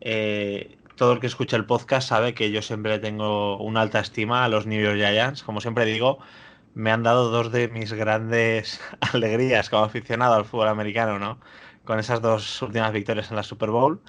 eh, 0.00 0.78
todo 0.94 1.14
el 1.14 1.18
que 1.18 1.26
escucha 1.26 1.56
el 1.56 1.66
podcast 1.66 2.10
sabe 2.10 2.32
que 2.32 2.52
yo 2.52 2.62
siempre 2.62 3.00
tengo 3.00 3.58
una 3.58 3.80
alta 3.80 3.98
estima 3.98 4.44
a 4.44 4.48
los 4.48 4.66
New 4.66 4.80
York 4.80 4.98
Giants. 4.98 5.42
Como 5.42 5.60
siempre 5.60 5.84
digo, 5.84 6.20
me 6.74 6.92
han 6.92 7.02
dado 7.02 7.28
dos 7.30 7.50
de 7.50 7.66
mis 7.66 7.92
grandes 7.92 8.80
alegrías 9.12 9.68
como 9.68 9.82
aficionado 9.82 10.34
al 10.34 10.44
fútbol 10.44 10.68
americano, 10.68 11.18
¿no? 11.18 11.40
Con 11.84 11.98
esas 11.98 12.22
dos 12.22 12.62
últimas 12.62 12.92
victorias 12.92 13.30
en 13.30 13.36
la 13.36 13.42
Super 13.42 13.70
Bowl. 13.70 14.00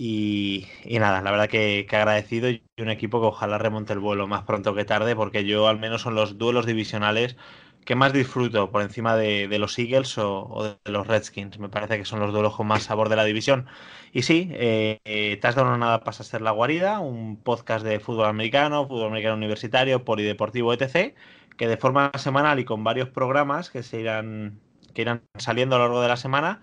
Y, 0.00 0.68
nada, 1.00 1.20
la 1.22 1.32
verdad 1.32 1.48
que, 1.48 1.84
agradecido 1.90 2.48
y 2.48 2.62
un 2.78 2.88
equipo 2.88 3.20
que 3.20 3.26
ojalá 3.26 3.58
remonte 3.58 3.92
el 3.92 3.98
vuelo 3.98 4.28
más 4.28 4.44
pronto 4.44 4.72
que 4.72 4.84
tarde, 4.84 5.16
porque 5.16 5.44
yo 5.44 5.66
al 5.66 5.80
menos 5.80 6.02
son 6.02 6.14
los 6.14 6.38
duelos 6.38 6.66
divisionales 6.66 7.36
que 7.84 7.96
más 7.96 8.12
disfruto 8.12 8.70
por 8.70 8.82
encima 8.82 9.16
de, 9.16 9.48
de 9.48 9.58
los 9.58 9.76
Eagles 9.76 10.16
o, 10.18 10.42
o, 10.44 10.64
de 10.64 10.92
los 10.92 11.06
Redskins. 11.08 11.58
Me 11.58 11.68
parece 11.68 11.98
que 11.98 12.04
son 12.04 12.20
los 12.20 12.32
duelos 12.32 12.54
con 12.54 12.68
más 12.68 12.84
sabor 12.84 13.08
de 13.08 13.16
la 13.16 13.24
división. 13.24 13.66
Y 14.12 14.22
sí, 14.22 14.48
eh, 14.52 15.00
eh, 15.04 15.36
Touchdown 15.42 15.66
o 15.66 15.78
Nada 15.78 16.04
pasa 16.04 16.22
a 16.22 16.26
ser 16.26 16.42
La 16.42 16.52
Guarida, 16.52 17.00
un 17.00 17.36
podcast 17.36 17.84
de 17.84 17.98
fútbol 17.98 18.26
americano, 18.26 18.86
fútbol 18.86 19.08
americano 19.08 19.34
universitario, 19.34 20.04
polideportivo, 20.04 20.72
etc., 20.74 21.14
que 21.56 21.66
de 21.66 21.76
forma 21.76 22.12
semanal 22.18 22.60
y 22.60 22.64
con 22.64 22.84
varios 22.84 23.08
programas 23.08 23.68
que 23.68 23.82
se 23.82 24.00
irán, 24.00 24.60
que 24.94 25.02
irán 25.02 25.22
saliendo 25.38 25.74
a 25.74 25.78
lo 25.80 25.86
largo 25.86 26.02
de 26.02 26.08
la 26.08 26.16
semana, 26.16 26.62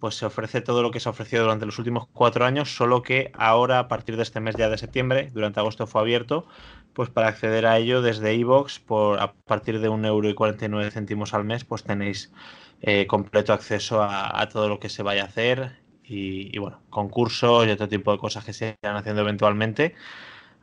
pues 0.00 0.14
se 0.14 0.26
ofrece 0.26 0.60
todo 0.60 0.82
lo 0.82 0.90
que 0.90 1.00
se 1.00 1.08
ofreció 1.08 1.42
durante 1.42 1.66
los 1.66 1.78
últimos 1.78 2.06
cuatro 2.12 2.44
años, 2.44 2.74
solo 2.74 3.02
que 3.02 3.32
ahora, 3.34 3.78
a 3.80 3.88
partir 3.88 4.16
de 4.16 4.22
este 4.22 4.40
mes 4.40 4.56
ya 4.56 4.68
de 4.68 4.78
septiembre, 4.78 5.30
durante 5.32 5.60
agosto 5.60 5.86
fue 5.86 6.00
abierto, 6.00 6.46
pues 6.92 7.10
para 7.10 7.28
acceder 7.28 7.66
a 7.66 7.78
ello 7.78 8.02
desde 8.02 8.34
iVoox, 8.34 8.80
por 8.80 9.20
a 9.20 9.32
partir 9.32 9.80
de 9.80 9.88
un 9.88 10.04
euro 10.04 10.28
y 10.28 10.34
49 10.34 10.90
céntimos 10.90 11.34
al 11.34 11.44
mes, 11.44 11.64
pues 11.64 11.84
tenéis 11.84 12.32
eh, 12.80 13.06
completo 13.06 13.52
acceso 13.52 14.02
a, 14.02 14.48
todo 14.48 14.68
lo 14.68 14.78
que 14.78 14.88
se 14.88 15.02
vaya 15.02 15.22
a 15.22 15.26
hacer 15.26 15.80
y, 16.04 16.54
y, 16.54 16.58
bueno, 16.58 16.80
concursos 16.90 17.66
y 17.66 17.70
otro 17.70 17.88
tipo 17.88 18.12
de 18.12 18.18
cosas 18.18 18.44
que 18.44 18.52
se 18.52 18.76
irán 18.82 18.96
haciendo 18.96 19.22
eventualmente. 19.22 19.94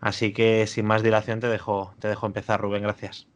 Así 0.02 0.34
que 0.34 0.68
sin 0.68 0.86
más 0.86 1.04
dilación 1.04 1.40
te 1.40 1.48
dejo, 1.48 1.94
te 2.00 2.08
dejo 2.08 2.26
empezar, 2.26 2.62
Rubén, 2.62 2.84
gracias. 2.84 3.28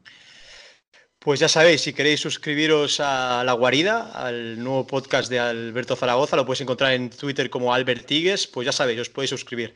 Pues 1.22 1.42
ya 1.42 1.50
sabéis, 1.50 1.82
si 1.82 1.92
queréis 1.92 2.22
suscribiros 2.22 3.02
a 3.02 3.44
La 3.44 3.52
Guarida, 3.52 4.10
al 4.14 4.58
nuevo 4.58 4.88
podcast 4.88 5.30
de 5.30 5.38
Alberto 5.38 5.98
Zaragoza, 5.98 6.38
lo 6.38 6.46
podéis 6.46 6.62
encontrar 6.62 6.94
en 6.94 7.10
Twitter 7.10 7.50
como 7.50 7.74
Albert 7.74 8.06
Tigues, 8.06 8.48
pues 8.48 8.66
ya 8.66 8.72
sabéis, 8.72 9.02
os 9.02 9.10
podéis 9.10 9.32
suscribir. 9.32 9.76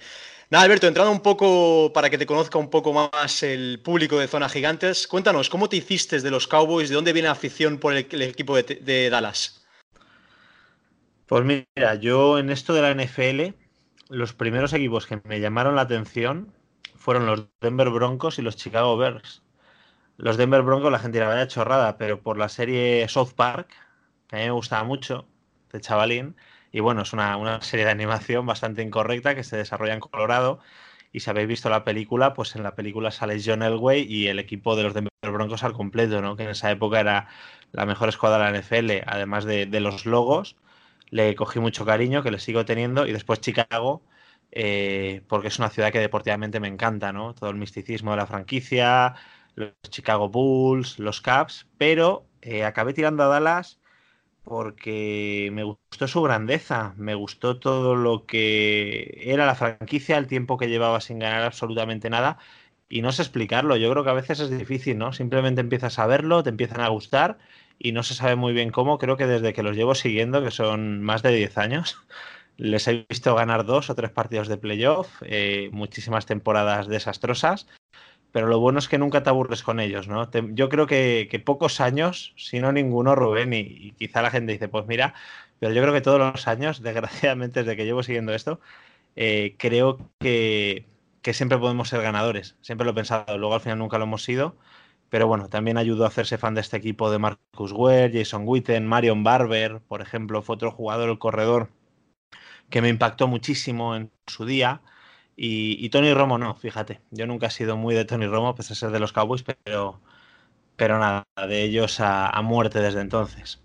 Nada, 0.50 0.64
Alberto, 0.64 0.88
entrando 0.88 1.12
un 1.12 1.20
poco 1.20 1.92
para 1.94 2.10
que 2.10 2.18
te 2.18 2.26
conozca 2.26 2.58
un 2.58 2.70
poco 2.70 2.94
más 2.94 3.44
el 3.44 3.82
público 3.84 4.20
de 4.20 4.30
Zona 4.30 4.48
Gigantes, 4.48 5.06
cuéntanos, 5.06 5.50
¿cómo 5.50 5.68
te 5.68 5.76
hiciste 5.76 6.22
de 6.22 6.32
los 6.32 6.48
Cowboys? 6.48 6.88
¿De 6.88 6.96
dónde 6.96 7.12
viene 7.12 7.28
la 7.28 7.34
afición 7.34 7.78
por 7.78 7.94
el, 7.94 8.08
el 8.10 8.22
equipo 8.22 8.56
de, 8.56 8.64
de, 8.64 9.10
Dallas? 9.10 9.66
Pues 11.26 11.44
mira, 11.44 11.96
yo 11.96 12.40
en 12.40 12.52
esto 12.52 12.74
de 12.74 12.82
la 12.82 12.94
NFL, 12.94 13.54
los 14.08 14.32
primeros 14.32 14.72
equipos 14.72 15.08
que 15.08 15.20
me 15.26 15.42
llamaron 15.42 15.76
la 15.76 15.82
atención 15.82 16.54
fueron 16.96 17.26
los 17.26 17.48
Denver 17.60 17.90
Broncos 17.90 18.40
y 18.40 18.44
los 18.44 18.56
Chicago 18.56 18.96
Bears. 18.96 19.43
Los 20.18 20.38
Denver 20.38 20.62
Broncos, 20.62 20.92
la 20.92 21.00
gente 21.00 21.20
la 21.20 21.28
vaya 21.28 21.48
chorrada, 21.48 21.98
pero 21.98 22.22
por 22.22 22.38
la 22.38 22.50
serie 22.50 23.08
South 23.10 23.34
Park, 23.36 23.70
que 24.28 24.36
a 24.36 24.40
mí 24.40 24.46
me 24.46 24.52
gustaba 24.52 24.84
mucho, 24.84 25.28
de 25.72 25.82
chavalín, 25.82 26.36
y 26.72 26.80
bueno, 26.80 27.02
es 27.04 27.14
una, 27.14 27.38
una, 27.38 27.62
serie 27.62 27.86
de 27.86 27.92
animación 27.92 28.46
bastante 28.46 28.82
incorrecta 28.82 29.36
que 29.36 29.44
se 29.44 29.58
desarrolla 29.58 29.94
en 29.94 30.00
Colorado. 30.00 30.60
Y 31.12 31.20
si 31.22 31.30
habéis 31.30 31.48
visto 31.48 31.70
la 31.70 31.84
película, 31.84 32.34
pues 32.34 32.56
en 32.56 32.64
la 32.64 32.76
película 32.76 33.12
sale 33.12 33.40
John 33.44 33.62
Elway 33.64 34.02
y 34.12 34.28
el 34.28 34.40
equipo 34.40 34.76
de 34.76 34.84
los 34.84 34.94
Denver 34.96 35.12
Broncos 35.22 35.64
al 35.64 35.74
completo, 35.74 36.22
¿no? 36.22 36.36
Que 36.36 36.44
en 36.44 36.50
esa 36.50 36.72
época 36.72 37.00
era 37.00 37.28
la 37.72 37.86
mejor 37.86 38.10
escuadra 38.10 38.46
de 38.48 38.52
la 38.52 38.60
NFL, 38.60 39.04
además 39.08 39.46
de, 39.46 39.68
de 39.68 39.80
los 39.82 40.06
logos. 40.08 40.56
Le 41.10 41.36
cogí 41.36 41.60
mucho 41.60 41.86
cariño, 41.86 42.24
que 42.24 42.32
le 42.32 42.40
sigo 42.40 42.66
teniendo. 42.66 43.06
Y 43.08 43.12
después 43.14 43.40
Chicago, 43.42 44.04
eh, 44.56 45.24
porque 45.28 45.48
es 45.48 45.60
una 45.60 45.70
ciudad 45.70 45.92
que 45.92 46.00
deportivamente 46.00 46.60
me 46.60 46.68
encanta, 46.68 47.12
¿no? 47.12 47.34
Todo 47.34 47.50
el 47.50 47.58
misticismo 47.58 48.12
de 48.12 48.18
la 48.18 48.28
franquicia, 48.28 49.16
los 49.56 49.74
Chicago 49.90 50.30
Bulls, 50.30 51.00
los 51.00 51.22
Cavs, 51.22 51.68
pero 51.78 52.26
eh, 52.42 52.66
acabé 52.66 52.94
tirando 52.94 53.24
a 53.24 53.28
Dallas 53.28 53.80
porque 54.44 55.50
me 55.54 55.64
gustó 55.64 56.08
su 56.08 56.22
grandeza, 56.22 56.94
me 56.98 57.16
gustó 57.16 57.60
todo 57.60 57.96
lo 57.96 58.26
que 58.26 59.22
era 59.26 59.46
la 59.46 59.56
franquicia, 59.56 60.18
el 60.18 60.28
tiempo 60.28 60.58
que 60.58 60.68
llevaba 60.70 61.02
sin 61.02 61.20
ganar 61.20 61.44
absolutamente 61.44 62.10
nada 62.10 62.40
y 62.90 63.02
no 63.02 63.12
sé 63.12 63.22
explicarlo, 63.24 63.76
yo 63.78 63.90
creo 63.92 64.04
que 64.04 64.10
a 64.12 64.14
veces 64.14 64.40
es 64.40 64.50
difícil, 64.56 64.98
¿no? 64.98 65.14
Simplemente 65.14 65.62
empiezas 65.62 65.98
a 66.00 66.08
verlo, 66.08 66.44
te 66.44 66.50
empiezan 66.50 66.82
a 66.82 66.90
gustar 66.90 67.40
y 67.80 67.92
no 67.92 68.04
se 68.04 68.14
sabe 68.14 68.36
muy 68.36 68.54
bien 68.54 68.72
cómo, 68.72 68.98
creo 69.00 69.18
que 69.18 69.28
desde 69.28 69.54
que 69.54 69.64
los 69.64 69.76
llevo 69.76 69.96
siguiendo, 69.96 70.44
que 70.44 70.52
son 70.52 71.02
más 71.02 71.24
de 71.24 71.32
10 71.34 71.58
años, 71.58 71.98
les 72.58 72.88
he 72.88 73.06
visto 73.10 73.34
ganar 73.36 73.66
dos 73.66 73.90
o 73.90 73.96
tres 73.96 74.12
partidos 74.12 74.48
de 74.48 74.58
playoff, 74.58 75.22
eh, 75.26 75.70
muchísimas 75.72 76.26
temporadas 76.26 76.88
desastrosas 76.88 77.68
pero 78.34 78.48
lo 78.48 78.60
bueno 78.60 78.80
es 78.80 78.90
que 78.90 78.98
nunca 78.98 79.24
te 79.24 79.30
aburres 79.30 79.64
con 79.64 79.80
ellos, 79.80 80.08
¿no? 80.08 80.28
Te, 80.30 80.44
yo 80.54 80.68
creo 80.68 80.88
que, 80.88 81.42
pocos 81.46 81.80
años, 81.80 82.34
si 82.36 82.60
no 82.60 82.72
ninguno, 82.74 83.16
Rubén, 83.16 83.54
y, 83.54 83.92
quizá 83.94 84.24
la 84.24 84.32
gente 84.32 84.54
dice, 84.54 84.68
pues 84.68 84.88
mira, 84.88 85.14
pero 85.60 85.72
yo 85.74 85.82
creo 85.84 85.94
que 85.94 86.02
todos 86.02 86.20
los 86.20 86.48
años, 86.48 86.82
desgraciadamente 86.84 87.62
desde 87.62 87.78
que 87.78 87.86
llevo 87.86 88.04
siguiendo 88.04 88.34
esto, 88.34 88.60
eh, 89.16 89.56
creo 89.60 90.00
que, 90.20 90.88
que, 91.22 91.34
siempre 91.34 91.60
podemos 91.60 91.90
ser 91.90 92.02
ganadores. 92.02 92.58
Siempre 92.62 92.86
lo 92.86 92.92
he 92.92 92.96
pensado, 92.96 93.38
luego 93.38 93.56
al 93.56 93.62
final 93.62 93.78
nunca 93.78 94.00
lo 94.00 94.06
hemos 94.06 94.24
sido, 94.24 94.58
pero 95.10 95.28
bueno, 95.28 95.48
también 95.50 95.78
ayudó 95.78 96.06
a 96.06 96.08
hacerse 96.08 96.40
fan 96.40 96.56
de 96.56 96.62
este 96.62 96.78
equipo 96.78 97.12
de 97.12 97.20
Marcus 97.20 97.72
Ware, 97.72 98.12
Jason 98.12 98.44
Witten, 98.48 98.88
Marion 98.88 99.24
Barber, 99.24 99.80
por 99.82 100.02
ejemplo, 100.02 100.42
fue 100.42 100.56
otro 100.56 100.72
jugador, 100.72 101.10
el 101.10 101.20
corredor, 101.20 101.70
que 102.72 102.82
me 102.82 102.90
impactó 102.90 103.28
muchísimo 103.28 103.96
en 103.96 104.12
su 104.28 104.46
día. 104.46 104.82
Y, 105.36 105.84
y, 105.84 105.90
Tony 105.90 106.14
Romo 106.14 106.38
no, 106.38 106.56
fíjate. 106.56 107.02
Yo 107.12 107.26
nunca 107.26 107.48
he 107.48 107.52
sido 107.52 107.76
muy 107.76 107.96
de 107.96 108.06
Tony 108.06 108.28
Romo, 108.28 108.56
pese 108.56 108.74
a 108.74 108.76
ser 108.76 108.92
de 108.92 109.00
los 109.00 109.14
Cowboys, 109.14 109.44
pero, 109.44 110.00
pero 110.76 111.00
nada, 111.00 111.26
de 111.48 111.64
ellos 111.64 112.00
a, 112.00 112.30
a, 112.30 112.42
muerte 112.42 112.80
desde 112.80 113.02
entonces. 113.02 113.60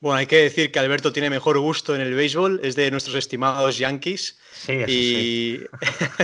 Bueno, 0.00 0.18
hay 0.18 0.26
que 0.26 0.36
decir 0.36 0.70
que 0.70 0.78
Alberto 0.78 1.12
tiene 1.12 1.30
mejor 1.30 1.58
gusto 1.58 1.94
en 1.94 2.00
el 2.00 2.14
béisbol, 2.14 2.60
es 2.62 2.76
de 2.76 2.90
nuestros 2.90 3.16
estimados 3.16 3.78
Yankees. 3.78 4.38
Sí, 4.52 4.72
y, 4.86 4.86
sí. 4.86 5.66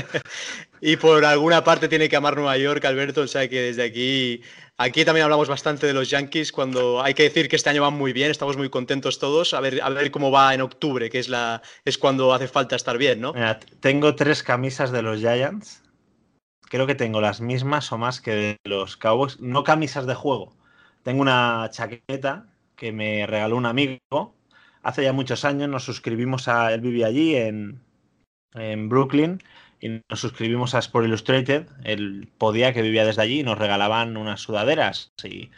y 0.81 0.97
por 0.97 1.25
alguna 1.25 1.63
parte 1.65 1.89
tiene 1.89 2.09
que 2.09 2.17
amar 2.17 2.37
Nueva 2.37 2.57
York, 2.57 2.85
Alberto, 2.85 3.23
o 3.23 3.27
sea 3.27 3.49
que 3.49 3.61
desde 3.61 3.83
aquí 3.83 4.43
Aquí 4.83 5.05
también 5.05 5.25
hablamos 5.25 5.47
bastante 5.47 5.87
de 5.87 5.93
los 5.93 6.09
Yankees 6.09 6.53
cuando 6.53 7.03
hay 7.03 7.13
que 7.13 7.25
decir 7.25 7.51
que 7.51 7.57
este 7.57 7.69
año 7.69 7.83
van 7.83 7.99
muy 7.99 8.15
bien, 8.15 8.31
estamos 8.31 8.57
muy 8.57 8.71
contentos 8.71 9.19
todos. 9.19 9.53
A 9.53 9.61
ver, 9.61 9.83
a 9.83 9.91
ver 9.91 10.11
cómo 10.11 10.31
va 10.31 10.55
en 10.55 10.63
octubre, 10.63 11.11
que 11.11 11.19
es, 11.19 11.29
la, 11.29 11.61
es 11.85 11.99
cuando 11.99 12.33
hace 12.33 12.49
falta 12.49 12.77
estar 12.77 12.97
bien, 12.97 13.21
¿no? 13.21 13.35
Mira, 13.35 13.61
tengo 13.81 14.15
tres 14.15 14.43
camisas 14.43 14.91
de 14.91 15.03
los 15.03 15.21
Giants. 15.21 15.83
Creo 16.63 16.87
que 16.87 16.95
tengo 16.95 17.21
las 17.21 17.43
mismas 17.43 17.93
o 17.93 17.99
más 17.99 18.23
que 18.23 18.31
de 18.35 18.57
los 18.65 18.97
Cowboys. 18.97 19.39
No 19.39 19.65
camisas 19.65 20.07
de 20.07 20.15
juego. 20.15 20.57
Tengo 21.03 21.21
una 21.21 21.69
chaqueta 21.71 22.47
que 22.75 22.91
me 22.91 23.27
regaló 23.27 23.59
un 23.59 23.67
amigo. 23.67 24.35
Hace 24.83 25.03
ya 25.03 25.13
muchos 25.13 25.45
años 25.45 25.69
nos 25.69 25.85
suscribimos 25.85 26.49
a. 26.49 26.73
Él 26.73 26.81
vivía 26.81 27.09
allí 27.09 27.37
en, 27.37 27.83
en 28.55 28.89
Brooklyn 28.89 29.43
y 29.81 30.03
nos 30.09 30.21
suscribimos 30.21 30.75
a 30.75 30.79
Sport 30.79 31.07
Illustrated. 31.07 31.67
Él 31.85 32.29
podía 32.39 32.73
que 32.73 32.83
vivía 32.83 33.07
desde 33.07 33.23
allí 33.23 33.41
y 33.41 33.43
nos 33.43 33.59
regalaban 33.59 34.17
unas 34.17 34.41
sudaderas. 34.41 35.13
Y, 35.25 35.51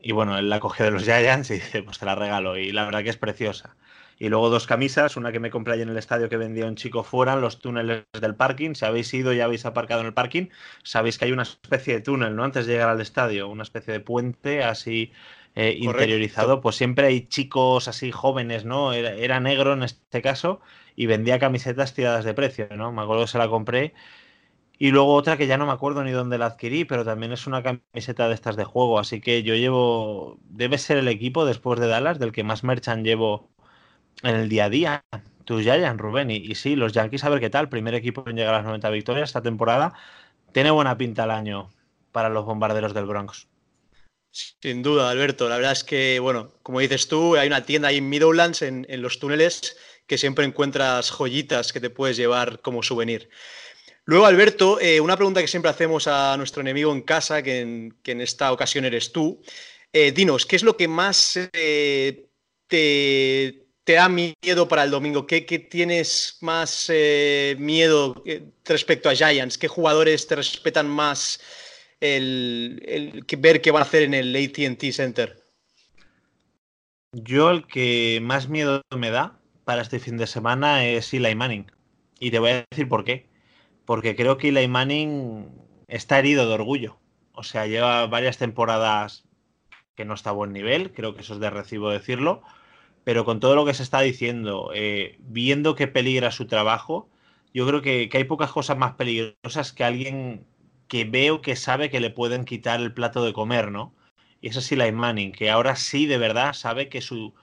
y, 0.00 0.12
bueno, 0.12 0.38
él 0.38 0.48
la 0.48 0.60
cogió 0.60 0.84
de 0.84 0.92
los 0.92 1.04
Giants 1.04 1.50
y 1.50 1.54
dice, 1.54 1.82
pues 1.82 1.98
te 1.98 2.06
la 2.06 2.14
regalo. 2.14 2.56
Y 2.56 2.70
la 2.70 2.84
verdad 2.84 3.02
que 3.02 3.10
es 3.10 3.16
preciosa. 3.16 3.76
Y 4.20 4.28
luego 4.28 4.50
dos 4.50 4.66
camisas, 4.66 5.16
una 5.16 5.30
que 5.32 5.40
me 5.40 5.50
compré 5.50 5.74
allí 5.74 5.82
en 5.82 5.90
el 5.90 5.96
estadio 5.96 6.28
que 6.28 6.36
vendía 6.36 6.66
un 6.66 6.74
chico 6.76 7.04
fuera 7.04 7.34
en 7.34 7.40
los 7.40 7.60
túneles 7.60 8.04
del 8.20 8.34
parking. 8.34 8.74
Si 8.74 8.84
habéis 8.84 9.12
ido 9.14 9.32
y 9.32 9.40
habéis 9.40 9.64
aparcado 9.64 10.00
en 10.00 10.08
el 10.08 10.14
parking, 10.14 10.46
sabéis 10.82 11.18
que 11.18 11.26
hay 11.26 11.32
una 11.32 11.42
especie 11.42 11.94
de 11.94 12.00
túnel, 12.00 12.34
¿no? 12.34 12.44
Antes 12.44 12.66
de 12.66 12.72
llegar 12.74 12.88
al 12.88 13.00
estadio, 13.00 13.48
una 13.48 13.62
especie 13.62 13.92
de 13.92 14.00
puente 14.00 14.64
así 14.64 15.12
eh, 15.54 15.76
interiorizado. 15.78 16.60
Pues 16.60 16.76
siempre 16.76 17.06
hay 17.06 17.26
chicos 17.28 17.86
así 17.86 18.10
jóvenes, 18.10 18.64
¿no? 18.64 18.92
Era, 18.92 19.12
era 19.12 19.40
negro 19.40 19.72
en 19.72 19.84
este 19.84 20.20
caso 20.22 20.60
y 20.98 21.06
vendía 21.06 21.38
camisetas 21.38 21.94
tiradas 21.94 22.24
de 22.24 22.34
precio, 22.34 22.66
¿no? 22.76 22.90
Me 22.90 23.02
acuerdo 23.02 23.22
que 23.22 23.30
se 23.30 23.38
la 23.38 23.48
compré. 23.48 23.94
Y 24.78 24.90
luego 24.90 25.14
otra 25.14 25.36
que 25.36 25.46
ya 25.46 25.56
no 25.56 25.64
me 25.64 25.72
acuerdo 25.72 26.02
ni 26.02 26.10
dónde 26.10 26.38
la 26.38 26.46
adquirí, 26.46 26.84
pero 26.84 27.04
también 27.04 27.30
es 27.30 27.46
una 27.46 27.62
camiseta 27.62 28.26
de 28.26 28.34
estas 28.34 28.56
de 28.56 28.64
juego. 28.64 28.98
Así 28.98 29.20
que 29.20 29.44
yo 29.44 29.54
llevo, 29.54 30.38
debe 30.42 30.76
ser 30.76 30.98
el 30.98 31.06
equipo 31.06 31.44
después 31.44 31.78
de 31.78 31.86
Dallas 31.86 32.18
del 32.18 32.32
que 32.32 32.42
más 32.42 32.64
merchan 32.64 33.04
llevo 33.04 33.48
en 34.24 34.34
el 34.34 34.48
día 34.48 34.64
a 34.64 34.70
día. 34.70 35.04
Tus 35.44 35.62
Giants, 35.62 36.00
Rubén. 36.00 36.32
Y, 36.32 36.38
y 36.38 36.56
sí, 36.56 36.74
los 36.74 36.92
Yankees, 36.92 37.22
a 37.22 37.28
ver 37.28 37.38
qué 37.38 37.50
tal. 37.50 37.68
Primer 37.68 37.94
equipo 37.94 38.24
en 38.28 38.34
llegar 38.34 38.54
a 38.54 38.58
las 38.58 38.66
90 38.66 38.90
victorias 38.90 39.28
esta 39.28 39.42
temporada. 39.42 39.94
Tiene 40.52 40.72
buena 40.72 40.98
pinta 40.98 41.24
el 41.24 41.30
año 41.30 41.70
para 42.10 42.28
los 42.28 42.44
bombarderos 42.44 42.92
del 42.92 43.06
Bronx. 43.06 43.46
Sin 44.32 44.82
duda, 44.82 45.10
Alberto. 45.10 45.48
La 45.48 45.56
verdad 45.58 45.72
es 45.72 45.84
que, 45.84 46.18
bueno, 46.18 46.50
como 46.64 46.80
dices 46.80 47.06
tú, 47.06 47.36
hay 47.36 47.46
una 47.46 47.64
tienda 47.64 47.88
ahí 47.88 47.98
en 47.98 48.08
Meadowlands, 48.08 48.62
en, 48.62 48.84
en 48.88 49.00
los 49.00 49.20
túneles, 49.20 49.76
que 50.08 50.18
siempre 50.18 50.44
encuentras 50.46 51.10
joyitas 51.10 51.72
que 51.72 51.80
te 51.80 51.90
puedes 51.90 52.16
llevar 52.16 52.60
como 52.60 52.82
souvenir. 52.82 53.28
Luego, 54.06 54.24
Alberto, 54.24 54.80
eh, 54.80 55.00
una 55.00 55.16
pregunta 55.16 55.42
que 55.42 55.48
siempre 55.48 55.70
hacemos 55.70 56.08
a 56.08 56.34
nuestro 56.38 56.62
enemigo 56.62 56.90
en 56.92 57.02
casa, 57.02 57.42
que 57.42 57.60
en, 57.60 58.20
esta 58.22 58.50
ocasión 58.52 58.86
eres 58.86 59.12
tú. 59.12 59.42
Eh, 59.92 60.12
dinos, 60.12 60.46
¿qué 60.46 60.56
es 60.56 60.62
lo 60.62 60.78
que 60.78 60.88
más 60.88 61.38
eh, 61.52 62.26
te, 62.66 63.66
da 63.84 64.08
miedo 64.08 64.66
para 64.66 64.84
el 64.84 64.90
domingo? 64.90 65.26
¿Qué, 65.26 65.42
tienes 65.42 66.38
más 66.40 66.90
miedo 67.58 68.24
respecto 68.64 69.10
a 69.10 69.14
Giants? 69.14 69.58
¿Qué 69.58 69.68
jugadores 69.68 70.26
te 70.26 70.36
respetan 70.36 70.88
más 70.88 71.38
el, 72.00 73.22
ver 73.36 73.60
qué 73.60 73.70
van 73.70 73.82
a 73.82 73.84
hacer 73.84 74.04
en 74.04 74.14
el 74.14 74.34
ATT 74.34 74.90
Center? 74.90 75.44
Yo 77.12 77.50
el 77.50 77.66
que 77.66 78.20
más 78.22 78.48
miedo 78.48 78.80
me 78.96 79.10
da 79.10 79.37
para 79.68 79.82
este 79.82 79.98
fin 79.98 80.16
de 80.16 80.26
semana 80.26 80.86
es 80.86 81.12
Eli 81.12 81.34
Manning. 81.34 81.70
Y 82.18 82.30
te 82.30 82.38
voy 82.38 82.52
a 82.52 82.66
decir 82.70 82.88
por 82.88 83.04
qué 83.04 83.28
porque 83.84 84.16
creo 84.16 84.38
que 84.38 84.48
Eli 84.48 84.66
Manning 84.66 85.50
está 85.88 86.18
herido 86.18 86.48
de 86.48 86.54
orgullo. 86.54 86.98
O 87.32 87.42
sea, 87.42 87.66
lleva 87.66 88.06
varias 88.06 88.38
temporadas 88.38 89.28
que 89.94 90.06
no 90.06 90.14
está 90.14 90.30
a 90.30 90.32
buen 90.32 90.54
nivel, 90.54 90.94
creo 90.94 91.14
que 91.14 91.20
eso 91.20 91.34
es 91.34 91.40
de 91.40 91.50
recibo 91.50 91.90
decirlo, 91.90 92.40
pero 93.04 93.26
con 93.26 93.40
todo 93.40 93.56
lo 93.56 93.66
que 93.66 93.74
se 93.74 93.82
está 93.82 94.00
diciendo, 94.00 94.70
eh, 94.74 95.18
viendo 95.20 95.74
que 95.74 95.86
peligra 95.86 96.30
su 96.30 96.46
trabajo, 96.46 97.10
yo 97.52 97.66
creo 97.66 97.82
que, 97.82 98.08
que, 98.08 98.16
hay 98.16 98.24
pocas 98.24 98.50
cosas 98.50 98.78
más 98.78 98.94
peligrosas 98.94 99.74
que 99.74 99.84
alguien 99.84 100.46
que 100.88 101.04
veo 101.04 101.42
que 101.42 101.56
sabe 101.56 101.90
que 101.90 102.00
le 102.00 102.08
pueden 102.08 102.46
quitar 102.46 102.80
el 102.80 102.94
plato 102.94 103.22
de 103.22 103.34
comer, 103.34 103.70
¿no? 103.70 103.94
Y 104.40 104.48
es 104.48 104.72
Eli 104.72 104.92
Manning, 104.92 105.32
que 105.32 105.50
ahora 105.50 105.76
sí 105.76 106.06
de 106.06 106.16
verdad 106.16 106.54
sabe 106.54 106.88
que 106.88 107.02
su, 107.02 107.34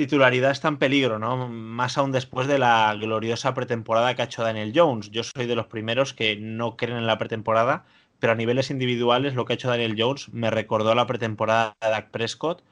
titularidad 0.00 0.50
está 0.50 0.68
en 0.68 0.78
peligro, 0.78 1.18
¿no? 1.18 1.46
Más 1.48 1.98
aún 1.98 2.10
después 2.10 2.46
de 2.46 2.58
la 2.58 2.96
gloriosa 2.98 3.52
pretemporada 3.52 4.14
que 4.14 4.22
ha 4.22 4.24
hecho 4.24 4.42
Daniel 4.42 4.72
Jones. 4.74 5.10
Yo 5.10 5.22
soy 5.22 5.44
de 5.44 5.54
los 5.54 5.66
primeros 5.66 6.14
que 6.14 6.36
no 6.36 6.78
creen 6.78 6.96
en 6.96 7.06
la 7.06 7.18
pretemporada, 7.18 7.84
pero 8.18 8.32
a 8.32 8.36
niveles 8.36 8.70
individuales 8.70 9.34
lo 9.34 9.44
que 9.44 9.52
ha 9.52 9.56
hecho 9.56 9.68
Daniel 9.68 9.96
Jones 9.98 10.30
me 10.32 10.50
recordó 10.50 10.92
a 10.92 10.94
la 10.94 11.06
pretemporada 11.06 11.76
de 11.82 11.90
Dak 11.90 12.10
Prescott 12.10 12.62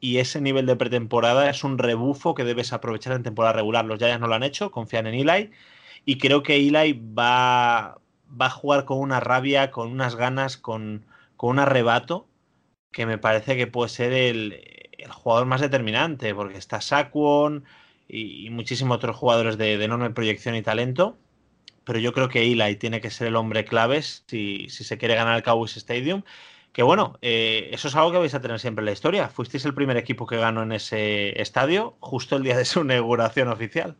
y 0.00 0.18
ese 0.18 0.40
nivel 0.40 0.66
de 0.66 0.74
pretemporada 0.74 1.48
es 1.48 1.62
un 1.62 1.78
rebufo 1.78 2.34
que 2.34 2.42
debes 2.42 2.72
aprovechar 2.72 3.12
en 3.12 3.22
temporada 3.22 3.52
regular. 3.52 3.84
Los 3.84 4.00
Giants 4.00 4.20
no 4.20 4.26
lo 4.26 4.34
han 4.34 4.42
hecho, 4.42 4.72
confían 4.72 5.06
en 5.06 5.14
Eli 5.14 5.52
y 6.04 6.18
creo 6.18 6.42
que 6.42 6.56
Eli 6.56 7.00
va, 7.16 8.00
va 8.28 8.46
a 8.46 8.50
jugar 8.50 8.86
con 8.86 8.98
una 8.98 9.20
rabia, 9.20 9.70
con 9.70 9.92
unas 9.92 10.16
ganas, 10.16 10.56
con, 10.56 11.06
con 11.36 11.50
un 11.50 11.58
arrebato 11.60 12.26
que 12.90 13.06
me 13.06 13.18
parece 13.18 13.56
que 13.56 13.68
puede 13.68 13.88
ser 13.88 14.12
el, 14.12 14.81
el 14.98 15.10
jugador 15.10 15.46
más 15.46 15.60
determinante, 15.60 16.34
porque 16.34 16.58
está 16.58 16.80
Saquon 16.80 17.64
y, 18.08 18.50
muchísimos 18.50 18.96
otros 18.96 19.16
jugadores 19.16 19.58
de, 19.58 19.78
de, 19.78 19.84
enorme 19.84 20.10
proyección 20.10 20.54
y 20.54 20.62
talento. 20.62 21.18
Pero 21.84 21.98
yo 21.98 22.12
creo 22.12 22.28
que 22.28 22.42
Eli 22.42 22.76
tiene 22.76 23.00
que 23.00 23.10
ser 23.10 23.28
el 23.28 23.36
hombre 23.36 23.64
clave 23.64 24.02
si, 24.02 24.68
si 24.68 24.84
se 24.84 24.98
quiere 24.98 25.16
ganar 25.16 25.36
el 25.36 25.42
Cowboys 25.42 25.76
Stadium. 25.76 26.22
Que 26.72 26.82
bueno, 26.82 27.18
eh, 27.20 27.68
eso 27.72 27.88
es 27.88 27.96
algo 27.96 28.12
que 28.12 28.18
vais 28.18 28.34
a 28.34 28.40
tener 28.40 28.58
siempre 28.58 28.82
en 28.82 28.86
la 28.86 28.92
historia. 28.92 29.28
Fuisteis 29.28 29.64
el 29.64 29.74
primer 29.74 29.96
equipo 29.96 30.26
que 30.26 30.36
ganó 30.36 30.62
en 30.62 30.72
ese 30.72 31.40
estadio 31.40 31.96
justo 32.00 32.36
el 32.36 32.44
día 32.44 32.56
de 32.56 32.64
su 32.64 32.80
inauguración 32.82 33.48
oficial. 33.48 33.96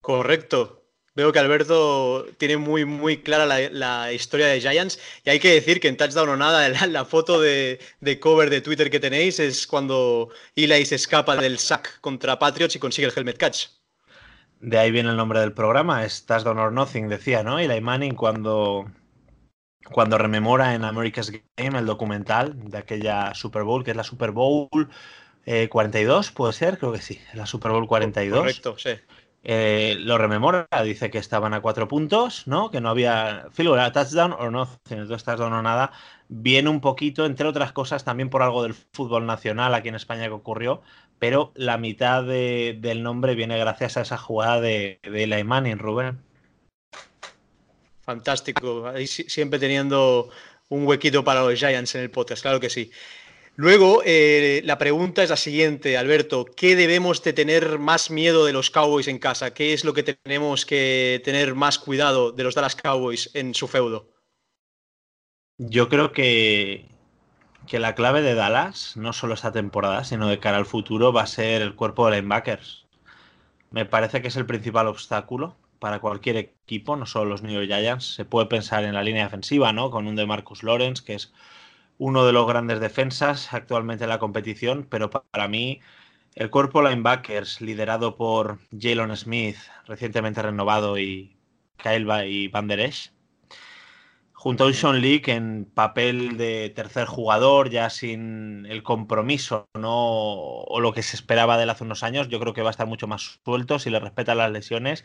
Correcto. 0.00 0.79
Veo 1.16 1.32
que 1.32 1.40
Alberto 1.40 2.26
tiene 2.38 2.56
muy, 2.56 2.84
muy 2.84 3.18
clara 3.18 3.44
la, 3.44 3.68
la, 3.70 4.12
historia 4.12 4.46
de 4.46 4.60
Giants 4.60 5.00
y 5.24 5.30
hay 5.30 5.40
que 5.40 5.52
decir 5.52 5.80
que 5.80 5.88
en 5.88 5.96
Touchdown 5.96 6.28
o 6.28 6.36
nada, 6.36 6.68
la, 6.68 6.86
la 6.86 7.04
foto 7.04 7.40
de, 7.40 7.80
de, 8.00 8.20
cover 8.20 8.48
de 8.48 8.60
Twitter 8.60 8.90
que 8.90 9.00
tenéis 9.00 9.40
es 9.40 9.66
cuando 9.66 10.28
Eli 10.54 10.86
se 10.86 10.94
escapa 10.94 11.36
del 11.36 11.58
sack 11.58 12.00
contra 12.00 12.38
Patriots 12.38 12.76
y 12.76 12.78
consigue 12.78 13.08
el 13.08 13.12
helmet 13.16 13.38
catch. 13.38 13.66
De 14.60 14.78
ahí 14.78 14.90
viene 14.90 15.08
el 15.10 15.16
nombre 15.16 15.40
del 15.40 15.52
programa, 15.52 16.04
es 16.04 16.26
Touchdown 16.26 16.58
or 16.58 16.72
Nothing, 16.72 17.08
decía, 17.08 17.42
¿no? 17.42 17.58
Eli 17.58 17.80
Manning 17.80 18.14
cuando, 18.14 18.90
cuando 19.90 20.18
rememora 20.18 20.74
en 20.74 20.84
America's 20.84 21.32
Game 21.56 21.78
el 21.78 21.86
documental 21.86 22.70
de 22.70 22.78
aquella 22.78 23.34
Super 23.34 23.64
Bowl, 23.64 23.82
que 23.82 23.92
es 23.92 23.96
la 23.96 24.04
Super 24.04 24.32
Bowl 24.32 24.68
eh, 25.46 25.68
42, 25.68 26.30
¿puede 26.32 26.52
ser? 26.52 26.78
Creo 26.78 26.92
que 26.92 27.00
sí, 27.00 27.20
la 27.32 27.46
Super 27.46 27.72
Bowl 27.72 27.88
42. 27.88 28.38
Correcto, 28.38 28.76
sí. 28.78 28.90
Eh, 29.42 29.96
lo 30.00 30.18
rememora, 30.18 30.68
dice 30.84 31.10
que 31.10 31.16
estaban 31.18 31.54
a 31.54 31.62
cuatro 31.62 31.88
puntos, 31.88 32.46
¿no? 32.46 32.70
Que 32.70 32.80
no 32.80 32.90
había 32.90 33.46
figura 33.52 33.90
touchdown 33.90 34.32
o 34.38 34.50
no, 34.50 34.68
touchdown 34.86 35.52
o 35.52 35.62
nada. 35.62 35.92
Viene 36.28 36.68
un 36.68 36.80
poquito, 36.80 37.24
entre 37.24 37.48
otras 37.48 37.72
cosas, 37.72 38.04
también 38.04 38.28
por 38.28 38.42
algo 38.42 38.62
del 38.62 38.74
fútbol 38.74 39.24
nacional 39.24 39.74
aquí 39.74 39.88
en 39.88 39.94
España 39.94 40.24
que 40.26 40.30
ocurrió, 40.30 40.82
pero 41.18 41.52
la 41.54 41.78
mitad 41.78 42.22
de, 42.22 42.76
del 42.80 43.02
nombre 43.02 43.34
viene 43.34 43.58
gracias 43.58 43.96
a 43.96 44.02
esa 44.02 44.18
jugada 44.18 44.60
de, 44.60 45.00
de 45.02 45.24
Eli 45.24 45.42
Manning, 45.42 45.78
Rubén. 45.78 46.20
Fantástico, 48.02 48.86
ahí 48.88 49.06
siempre 49.06 49.58
teniendo 49.58 50.30
un 50.68 50.86
huequito 50.86 51.24
para 51.24 51.42
los 51.42 51.58
Giants 51.58 51.94
en 51.94 52.02
el 52.02 52.10
podcast, 52.10 52.42
claro 52.42 52.60
que 52.60 52.70
sí. 52.70 52.90
Luego, 53.56 54.02
eh, 54.06 54.62
la 54.64 54.78
pregunta 54.78 55.22
es 55.22 55.30
la 55.30 55.36
siguiente, 55.36 55.98
Alberto. 55.98 56.46
¿Qué 56.46 56.76
debemos 56.76 57.22
de 57.22 57.32
tener 57.32 57.78
más 57.78 58.10
miedo 58.10 58.46
de 58.46 58.52
los 58.52 58.70
Cowboys 58.70 59.08
en 59.08 59.18
casa? 59.18 59.52
¿Qué 59.52 59.74
es 59.74 59.84
lo 59.84 59.92
que 59.92 60.02
tenemos 60.02 60.64
que 60.64 61.20
tener 61.24 61.54
más 61.54 61.78
cuidado 61.78 62.32
de 62.32 62.44
los 62.44 62.54
Dallas 62.54 62.76
Cowboys 62.76 63.30
en 63.34 63.54
su 63.54 63.68
feudo? 63.68 64.08
Yo 65.58 65.90
creo 65.90 66.12
que, 66.12 66.88
que 67.66 67.78
la 67.78 67.94
clave 67.94 68.22
de 68.22 68.34
Dallas, 68.34 68.96
no 68.96 69.12
solo 69.12 69.34
esta 69.34 69.52
temporada, 69.52 70.04
sino 70.04 70.28
de 70.28 70.38
cara 70.38 70.56
al 70.56 70.64
futuro, 70.64 71.12
va 71.12 71.22
a 71.22 71.26
ser 71.26 71.60
el 71.60 71.74
cuerpo 71.74 72.08
de 72.08 72.16
linebackers. 72.16 72.86
Me 73.70 73.84
parece 73.84 74.22
que 74.22 74.28
es 74.28 74.36
el 74.36 74.46
principal 74.46 74.88
obstáculo 74.88 75.56
para 75.78 76.00
cualquier 76.00 76.36
equipo, 76.36 76.96
no 76.96 77.06
solo 77.06 77.30
los 77.30 77.42
New 77.42 77.52
York 77.52 77.66
Giants. 77.66 78.14
Se 78.14 78.24
puede 78.24 78.46
pensar 78.46 78.84
en 78.84 78.94
la 78.94 79.02
línea 79.02 79.24
defensiva, 79.24 79.72
¿no? 79.72 79.90
Con 79.90 80.06
un 80.06 80.16
de 80.16 80.26
Marcus 80.26 80.62
Lawrence, 80.62 81.04
que 81.04 81.14
es 81.14 81.32
uno 82.00 82.24
de 82.24 82.32
los 82.32 82.46
grandes 82.46 82.80
defensas 82.80 83.52
actualmente 83.52 84.04
en 84.04 84.10
la 84.10 84.18
competición, 84.18 84.86
pero 84.88 85.10
para 85.10 85.48
mí 85.48 85.80
el 86.34 86.48
cuerpo 86.48 86.80
linebackers 86.82 87.60
liderado 87.60 88.16
por 88.16 88.58
Jalen 88.72 89.14
Smith, 89.14 89.58
recientemente 89.86 90.40
renovado, 90.40 90.98
y 90.98 91.36
Kyle 91.76 92.08
y 92.26 92.48
Van 92.48 92.68
Der 92.68 92.80
Esch, 92.80 93.12
junto 94.32 94.64
a 94.64 94.68
un 94.68 94.72
Sean 94.72 95.02
Leak 95.02 95.28
en 95.28 95.66
papel 95.66 96.38
de 96.38 96.70
tercer 96.70 97.04
jugador, 97.06 97.68
ya 97.68 97.90
sin 97.90 98.64
el 98.64 98.82
compromiso 98.82 99.68
¿no? 99.74 99.92
o 99.92 100.80
lo 100.80 100.94
que 100.94 101.02
se 101.02 101.16
esperaba 101.16 101.58
de 101.58 101.70
hace 101.70 101.84
unos 101.84 102.02
años, 102.02 102.28
yo 102.30 102.40
creo 102.40 102.54
que 102.54 102.62
va 102.62 102.70
a 102.70 102.72
estar 102.72 102.86
mucho 102.86 103.08
más 103.08 103.40
suelto 103.44 103.78
si 103.78 103.90
le 103.90 104.00
respeta 104.00 104.34
las 104.34 104.50
lesiones 104.50 105.04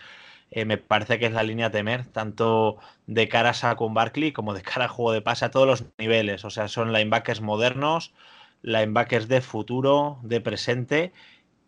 eh, 0.51 0.65
me 0.65 0.77
parece 0.77 1.19
que 1.19 1.25
es 1.25 1.31
la 1.33 1.43
línea 1.43 1.67
a 1.67 1.71
temer, 1.71 2.05
tanto 2.07 2.77
de 3.07 3.27
cara 3.27 3.53
a 3.61 3.75
con 3.75 3.93
Barkley 3.93 4.31
como 4.31 4.53
de 4.53 4.61
cara 4.61 4.85
a 4.85 4.87
juego 4.87 5.11
de 5.11 5.21
pase 5.21 5.45
a 5.45 5.51
todos 5.51 5.67
los 5.67 5.85
niveles. 5.97 6.45
O 6.45 6.49
sea, 6.49 6.67
son 6.67 6.93
linebackers 6.93 7.41
modernos, 7.41 8.13
linebackers 8.61 9.27
de 9.27 9.41
futuro, 9.41 10.19
de 10.23 10.41
presente 10.41 11.13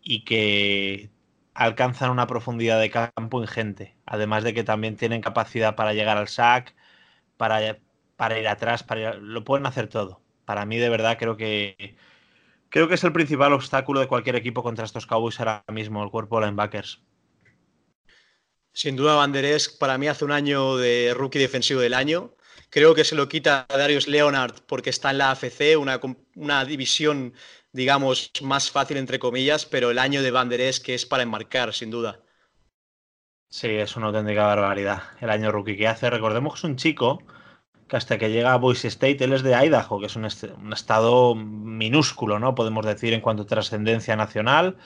y 0.02 0.24
que 0.24 1.10
alcanzan 1.54 2.10
una 2.10 2.26
profundidad 2.26 2.80
de 2.80 2.90
campo 2.90 3.40
ingente. 3.42 3.96
Además 4.06 4.44
de 4.44 4.54
que 4.54 4.64
también 4.64 4.96
tienen 4.96 5.20
capacidad 5.22 5.76
para 5.76 5.92
llegar 5.94 6.16
al 6.18 6.28
sack, 6.28 6.74
para, 7.36 7.78
para 8.16 8.38
ir 8.38 8.48
atrás, 8.48 8.82
para 8.84 9.16
ir, 9.16 9.22
lo 9.22 9.44
pueden 9.44 9.66
hacer 9.66 9.88
todo. 9.88 10.22
Para 10.44 10.66
mí, 10.66 10.78
de 10.78 10.88
verdad, 10.90 11.18
creo 11.18 11.36
que 11.36 11.96
creo 12.70 12.88
que 12.88 12.94
es 12.94 13.04
el 13.04 13.12
principal 13.12 13.52
obstáculo 13.52 14.00
de 14.00 14.08
cualquier 14.08 14.36
equipo 14.36 14.62
contra 14.62 14.84
estos 14.86 15.06
Cowboys 15.06 15.40
ahora 15.40 15.64
mismo, 15.72 16.02
el 16.04 16.10
cuerpo 16.10 16.40
de 16.40 16.46
linebackers. 16.46 17.02
Sin 18.78 18.94
duda, 18.94 19.16
Banderes 19.16 19.68
para 19.70 19.98
mí 19.98 20.06
hace 20.06 20.24
un 20.24 20.30
año 20.30 20.76
de 20.76 21.12
rookie 21.12 21.40
defensivo 21.40 21.80
del 21.80 21.94
año. 21.94 22.36
Creo 22.70 22.94
que 22.94 23.02
se 23.02 23.16
lo 23.16 23.28
quita 23.28 23.66
a 23.68 23.76
Darius 23.76 24.06
Leonard 24.06 24.54
porque 24.68 24.90
está 24.90 25.10
en 25.10 25.18
la 25.18 25.32
AFC, 25.32 25.76
una, 25.76 25.98
una 26.36 26.64
división, 26.64 27.34
digamos, 27.72 28.30
más 28.40 28.70
fácil 28.70 28.98
entre 28.98 29.18
comillas, 29.18 29.66
pero 29.66 29.90
el 29.90 29.98
año 29.98 30.22
de 30.22 30.30
Van 30.30 30.48
Der 30.48 30.60
Esch 30.60 30.80
que 30.80 30.94
es 30.94 31.06
para 31.06 31.24
enmarcar, 31.24 31.74
sin 31.74 31.90
duda. 31.90 32.20
Sí, 33.48 33.66
es 33.66 33.96
una 33.96 34.06
auténtica 34.06 34.46
barbaridad 34.46 35.02
el 35.20 35.30
año 35.30 35.50
rookie 35.50 35.76
que 35.76 35.88
hace. 35.88 36.08
Recordemos 36.08 36.52
que 36.52 36.58
es 36.58 36.64
un 36.64 36.76
chico 36.76 37.20
que 37.88 37.96
hasta 37.96 38.16
que 38.16 38.30
llega 38.30 38.52
a 38.52 38.58
Boise 38.58 38.86
State, 38.86 39.24
él 39.24 39.32
es 39.32 39.42
de 39.42 39.56
Idaho, 39.56 39.98
que 39.98 40.06
es 40.06 40.14
un, 40.14 40.24
un 40.24 40.72
estado 40.72 41.34
minúsculo, 41.34 42.38
¿no? 42.38 42.54
Podemos 42.54 42.86
decir 42.86 43.12
en 43.12 43.22
cuanto 43.22 43.42
a 43.42 43.46
trascendencia 43.46 44.14
nacional, 44.14 44.76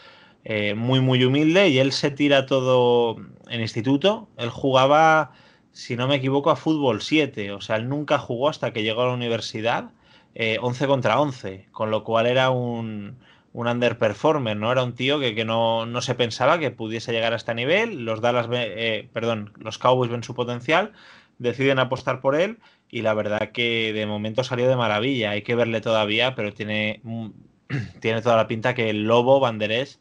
eh, 0.44 0.74
muy, 0.74 1.00
muy 1.00 1.24
humilde, 1.24 1.68
y 1.68 1.78
él 1.78 1.92
se 1.92 2.10
tira 2.10 2.46
todo 2.46 3.16
en 3.48 3.60
instituto. 3.60 4.28
Él 4.36 4.50
jugaba, 4.50 5.32
si 5.72 5.96
no 5.96 6.08
me 6.08 6.16
equivoco, 6.16 6.50
a 6.50 6.56
fútbol 6.56 7.02
7, 7.02 7.52
o 7.52 7.60
sea, 7.60 7.76
él 7.76 7.88
nunca 7.88 8.18
jugó 8.18 8.48
hasta 8.48 8.72
que 8.72 8.82
llegó 8.82 9.02
a 9.02 9.06
la 9.06 9.14
universidad 9.14 9.90
eh, 10.34 10.58
11 10.60 10.86
contra 10.86 11.20
11, 11.20 11.68
con 11.72 11.90
lo 11.90 12.04
cual 12.04 12.26
era 12.26 12.50
un, 12.50 13.18
un 13.52 13.66
underperformer, 13.68 14.56
¿no? 14.56 14.72
Era 14.72 14.82
un 14.82 14.94
tío 14.94 15.20
que, 15.20 15.34
que 15.34 15.44
no, 15.44 15.86
no 15.86 16.00
se 16.00 16.14
pensaba 16.14 16.58
que 16.58 16.70
pudiese 16.70 17.12
llegar 17.12 17.32
a 17.32 17.36
este 17.36 17.54
nivel. 17.54 18.04
Los 18.04 18.20
Dallas, 18.20 18.48
eh, 18.52 19.08
perdón, 19.12 19.52
los 19.58 19.78
Cowboys 19.78 20.10
ven 20.10 20.22
su 20.22 20.34
potencial, 20.34 20.92
deciden 21.38 21.78
apostar 21.78 22.20
por 22.20 22.34
él 22.34 22.58
y 22.88 23.02
la 23.02 23.14
verdad 23.14 23.52
que 23.52 23.92
de 23.92 24.06
momento 24.06 24.44
salió 24.44 24.68
de 24.68 24.76
maravilla. 24.76 25.30
Hay 25.30 25.42
que 25.42 25.54
verle 25.54 25.80
todavía, 25.80 26.34
pero 26.34 26.52
tiene, 26.52 27.00
mm, 27.04 27.28
tiene 28.00 28.22
toda 28.22 28.36
la 28.36 28.48
pinta 28.48 28.74
que 28.74 28.90
el 28.90 29.04
Lobo 29.04 29.40
Banderés 29.40 30.00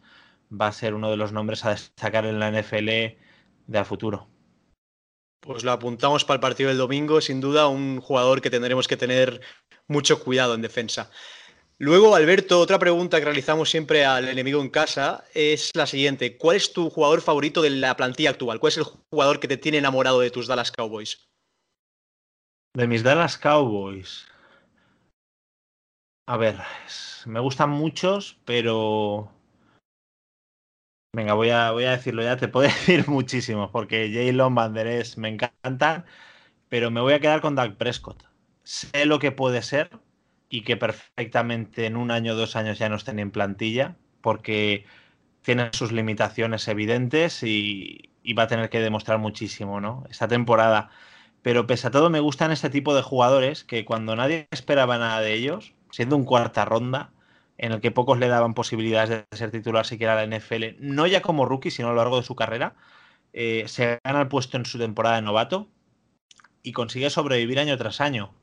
va 0.51 0.67
a 0.67 0.73
ser 0.73 0.93
uno 0.93 1.09
de 1.09 1.17
los 1.17 1.31
nombres 1.31 1.65
a 1.65 1.71
destacar 1.71 2.25
en 2.25 2.39
la 2.39 2.51
NFL 2.51 2.89
de 3.67 3.77
a 3.77 3.85
futuro. 3.85 4.27
Pues 5.39 5.63
lo 5.63 5.71
apuntamos 5.71 6.23
para 6.23 6.35
el 6.35 6.41
partido 6.41 6.69
del 6.69 6.77
domingo, 6.77 7.19
sin 7.21 7.41
duda, 7.41 7.67
un 7.67 7.99
jugador 7.99 8.41
que 8.41 8.49
tendremos 8.49 8.87
que 8.87 8.97
tener 8.97 9.41
mucho 9.87 10.23
cuidado 10.23 10.53
en 10.53 10.61
defensa. 10.61 11.09
Luego, 11.79 12.13
Alberto, 12.15 12.59
otra 12.59 12.77
pregunta 12.77 13.17
que 13.17 13.25
realizamos 13.25 13.71
siempre 13.71 14.05
al 14.05 14.27
enemigo 14.27 14.61
en 14.61 14.69
casa 14.69 15.23
es 15.33 15.71
la 15.73 15.87
siguiente. 15.87 16.37
¿Cuál 16.37 16.57
es 16.57 16.73
tu 16.73 16.91
jugador 16.91 17.21
favorito 17.21 17.63
de 17.63 17.71
la 17.71 17.97
plantilla 17.97 18.29
actual? 18.29 18.59
¿Cuál 18.59 18.71
es 18.71 18.77
el 18.77 18.83
jugador 18.83 19.39
que 19.39 19.47
te 19.47 19.57
tiene 19.57 19.79
enamorado 19.79 20.19
de 20.19 20.29
tus 20.29 20.45
Dallas 20.45 20.71
Cowboys? 20.71 21.27
De 22.75 22.85
mis 22.85 23.01
Dallas 23.01 23.35
Cowboys. 23.35 24.27
A 26.27 26.37
ver, 26.37 26.59
me 27.25 27.39
gustan 27.39 27.71
muchos, 27.71 28.37
pero. 28.45 29.31
Venga, 31.13 31.33
voy 31.33 31.49
a, 31.49 31.71
voy 31.71 31.83
a 31.85 31.91
decirlo 31.91 32.23
ya. 32.23 32.37
Te 32.37 32.47
puedo 32.47 32.67
decir 32.69 33.07
muchísimos, 33.09 33.69
porque 33.71 34.09
Jalen 34.13 34.55
Banderes 34.55 35.17
me 35.17 35.29
encantan, 35.29 36.05
pero 36.69 36.91
me 36.91 37.01
voy 37.01 37.13
a 37.13 37.19
quedar 37.19 37.41
con 37.41 37.55
Dak 37.55 37.75
Prescott. 37.77 38.23
Sé 38.63 39.05
lo 39.05 39.19
que 39.19 39.31
puede 39.31 39.61
ser 39.61 39.89
y 40.49 40.63
que 40.63 40.77
perfectamente 40.77 41.85
en 41.85 41.97
un 41.97 42.11
año 42.11 42.33
o 42.33 42.35
dos 42.35 42.55
años 42.55 42.79
ya 42.79 42.89
no 42.89 42.95
estén 42.95 43.19
en 43.19 43.31
plantilla, 43.31 43.97
porque 44.21 44.85
tiene 45.43 45.69
sus 45.73 45.91
limitaciones 45.91 46.67
evidentes 46.67 47.43
y, 47.43 48.11
y 48.23 48.33
va 48.33 48.43
a 48.43 48.47
tener 48.47 48.69
que 48.69 48.81
demostrar 48.81 49.19
muchísimo, 49.19 49.81
¿no? 49.81 50.05
Esta 50.09 50.27
temporada. 50.27 50.91
Pero 51.43 51.67
pese 51.67 51.87
a 51.87 51.91
todo, 51.91 52.09
me 52.09 52.19
gustan 52.21 52.51
este 52.51 52.69
tipo 52.69 52.95
de 52.95 53.03
jugadores 53.03 53.63
que 53.65 53.85
cuando 53.85 54.15
nadie 54.15 54.47
esperaba 54.51 54.97
nada 54.97 55.21
de 55.21 55.33
ellos, 55.33 55.73
siendo 55.91 56.15
un 56.17 56.25
cuarta 56.25 56.65
ronda, 56.65 57.11
en 57.61 57.71
el 57.73 57.81
que 57.81 57.91
pocos 57.91 58.19
le 58.19 58.27
daban 58.27 58.55
posibilidades 58.55 59.25
de 59.31 59.37
ser 59.37 59.51
titular 59.51 59.85
siquiera 59.85 60.13
en 60.23 60.31
la 60.31 60.37
NFL, 60.37 60.77
no 60.79 61.07
ya 61.07 61.21
como 61.21 61.45
rookie, 61.45 61.71
sino 61.71 61.89
a 61.89 61.91
lo 61.91 61.97
largo 61.97 62.17
de 62.17 62.23
su 62.23 62.35
carrera, 62.35 62.75
eh, 63.33 63.65
se 63.67 63.99
gana 64.03 64.21
el 64.21 64.27
puesto 64.27 64.57
en 64.57 64.65
su 64.65 64.79
temporada 64.79 65.17
de 65.17 65.23
novato 65.23 65.69
y 66.63 66.73
consigue 66.73 67.09
sobrevivir 67.09 67.59
año 67.59 67.77
tras 67.77 68.01
año. 68.01 68.33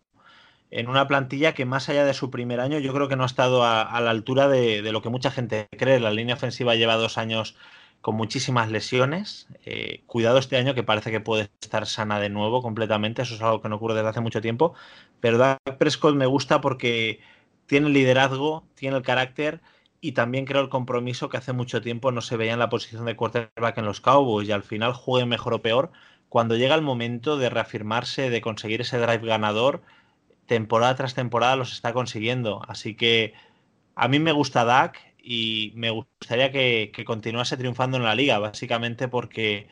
En 0.71 0.89
una 0.89 1.09
plantilla 1.09 1.55
que 1.55 1.65
más 1.67 1.89
allá 1.89 2.05
de 2.05 2.15
su 2.15 2.31
primer 2.31 2.61
año, 2.61 2.79
yo 2.79 2.93
creo 2.95 3.09
que 3.09 3.17
no 3.17 3.23
ha 3.25 3.27
estado 3.27 3.65
a, 3.65 3.83
a 3.83 4.01
la 4.01 4.11
altura 4.11 4.49
de, 4.49 4.83
de 4.83 4.93
lo 4.93 5.03
que 5.03 5.09
mucha 5.11 5.31
gente 5.31 5.69
cree. 5.79 6.01
La 6.01 6.11
línea 6.13 6.35
ofensiva 6.37 6.75
lleva 6.77 6.97
dos 6.97 7.19
años 7.19 7.57
con 8.01 8.15
muchísimas 8.17 8.71
lesiones. 8.71 9.49
Eh, 9.65 10.03
cuidado 10.07 10.39
este 10.39 10.57
año 10.57 10.75
que 10.75 10.83
parece 10.83 11.11
que 11.11 11.21
puede 11.21 11.51
estar 11.63 11.87
sana 11.87 12.21
de 12.21 12.29
nuevo 12.31 12.63
completamente. 12.63 13.23
Eso 13.23 13.35
es 13.35 13.43
algo 13.43 13.63
que 13.63 13.69
no 13.69 13.77
ocurre 13.77 13.95
desde 13.95 14.09
hace 14.11 14.21
mucho 14.21 14.41
tiempo. 14.41 14.75
Pero 15.21 15.39
Dak 15.39 15.79
Prescott 15.79 16.15
me 16.17 16.27
gusta 16.27 16.61
porque 16.61 17.21
tiene 17.69 17.87
el 17.89 17.93
liderazgo, 17.93 18.67
tiene 18.75 18.97
el 18.97 19.03
carácter 19.03 19.61
y 20.01 20.13
también 20.13 20.47
creo 20.47 20.63
el 20.63 20.71
compromiso 20.71 21.29
que 21.29 21.37
hace 21.37 21.53
mucho 21.53 21.83
tiempo 21.83 22.11
no 22.13 22.23
se 22.23 22.37
veía 22.37 22.55
en 22.55 22.59
la 22.59 22.71
posición 22.71 23.05
de 23.05 23.15
quarterback 23.15 23.79
en 23.79 23.85
los 23.85 24.01
Cowboys 24.01 24.49
y 24.49 24.53
al 24.53 24.63
final 24.63 24.95
juegue 24.95 25.27
mejor 25.27 25.55
o 25.55 25.63
peor. 25.63 25.93
Cuando 26.31 26.57
llega 26.57 26.75
el 26.75 26.83
momento 26.83 27.37
de 27.37 27.51
reafirmarse, 27.51 28.31
de 28.31 28.41
conseguir 28.41 28.81
ese 28.81 28.99
drive 28.99 29.27
ganador, 29.27 29.83
temporada 30.47 30.95
tras 30.97 31.15
temporada 31.15 31.57
los 31.57 31.73
está 31.73 31.93
consiguiendo. 31.93 32.63
Así 32.69 32.95
que 32.97 33.35
a 33.95 34.09
mí 34.09 34.19
me 34.19 34.33
gusta 34.33 34.65
Dak 34.65 34.99
y 35.23 35.73
me 35.77 35.91
gustaría 35.91 36.51
que, 36.53 36.91
que 36.95 37.05
continuase 37.05 37.59
triunfando 37.59 37.99
en 37.99 38.05
la 38.05 38.15
liga, 38.15 38.39
básicamente 38.39 39.09
porque 39.09 39.69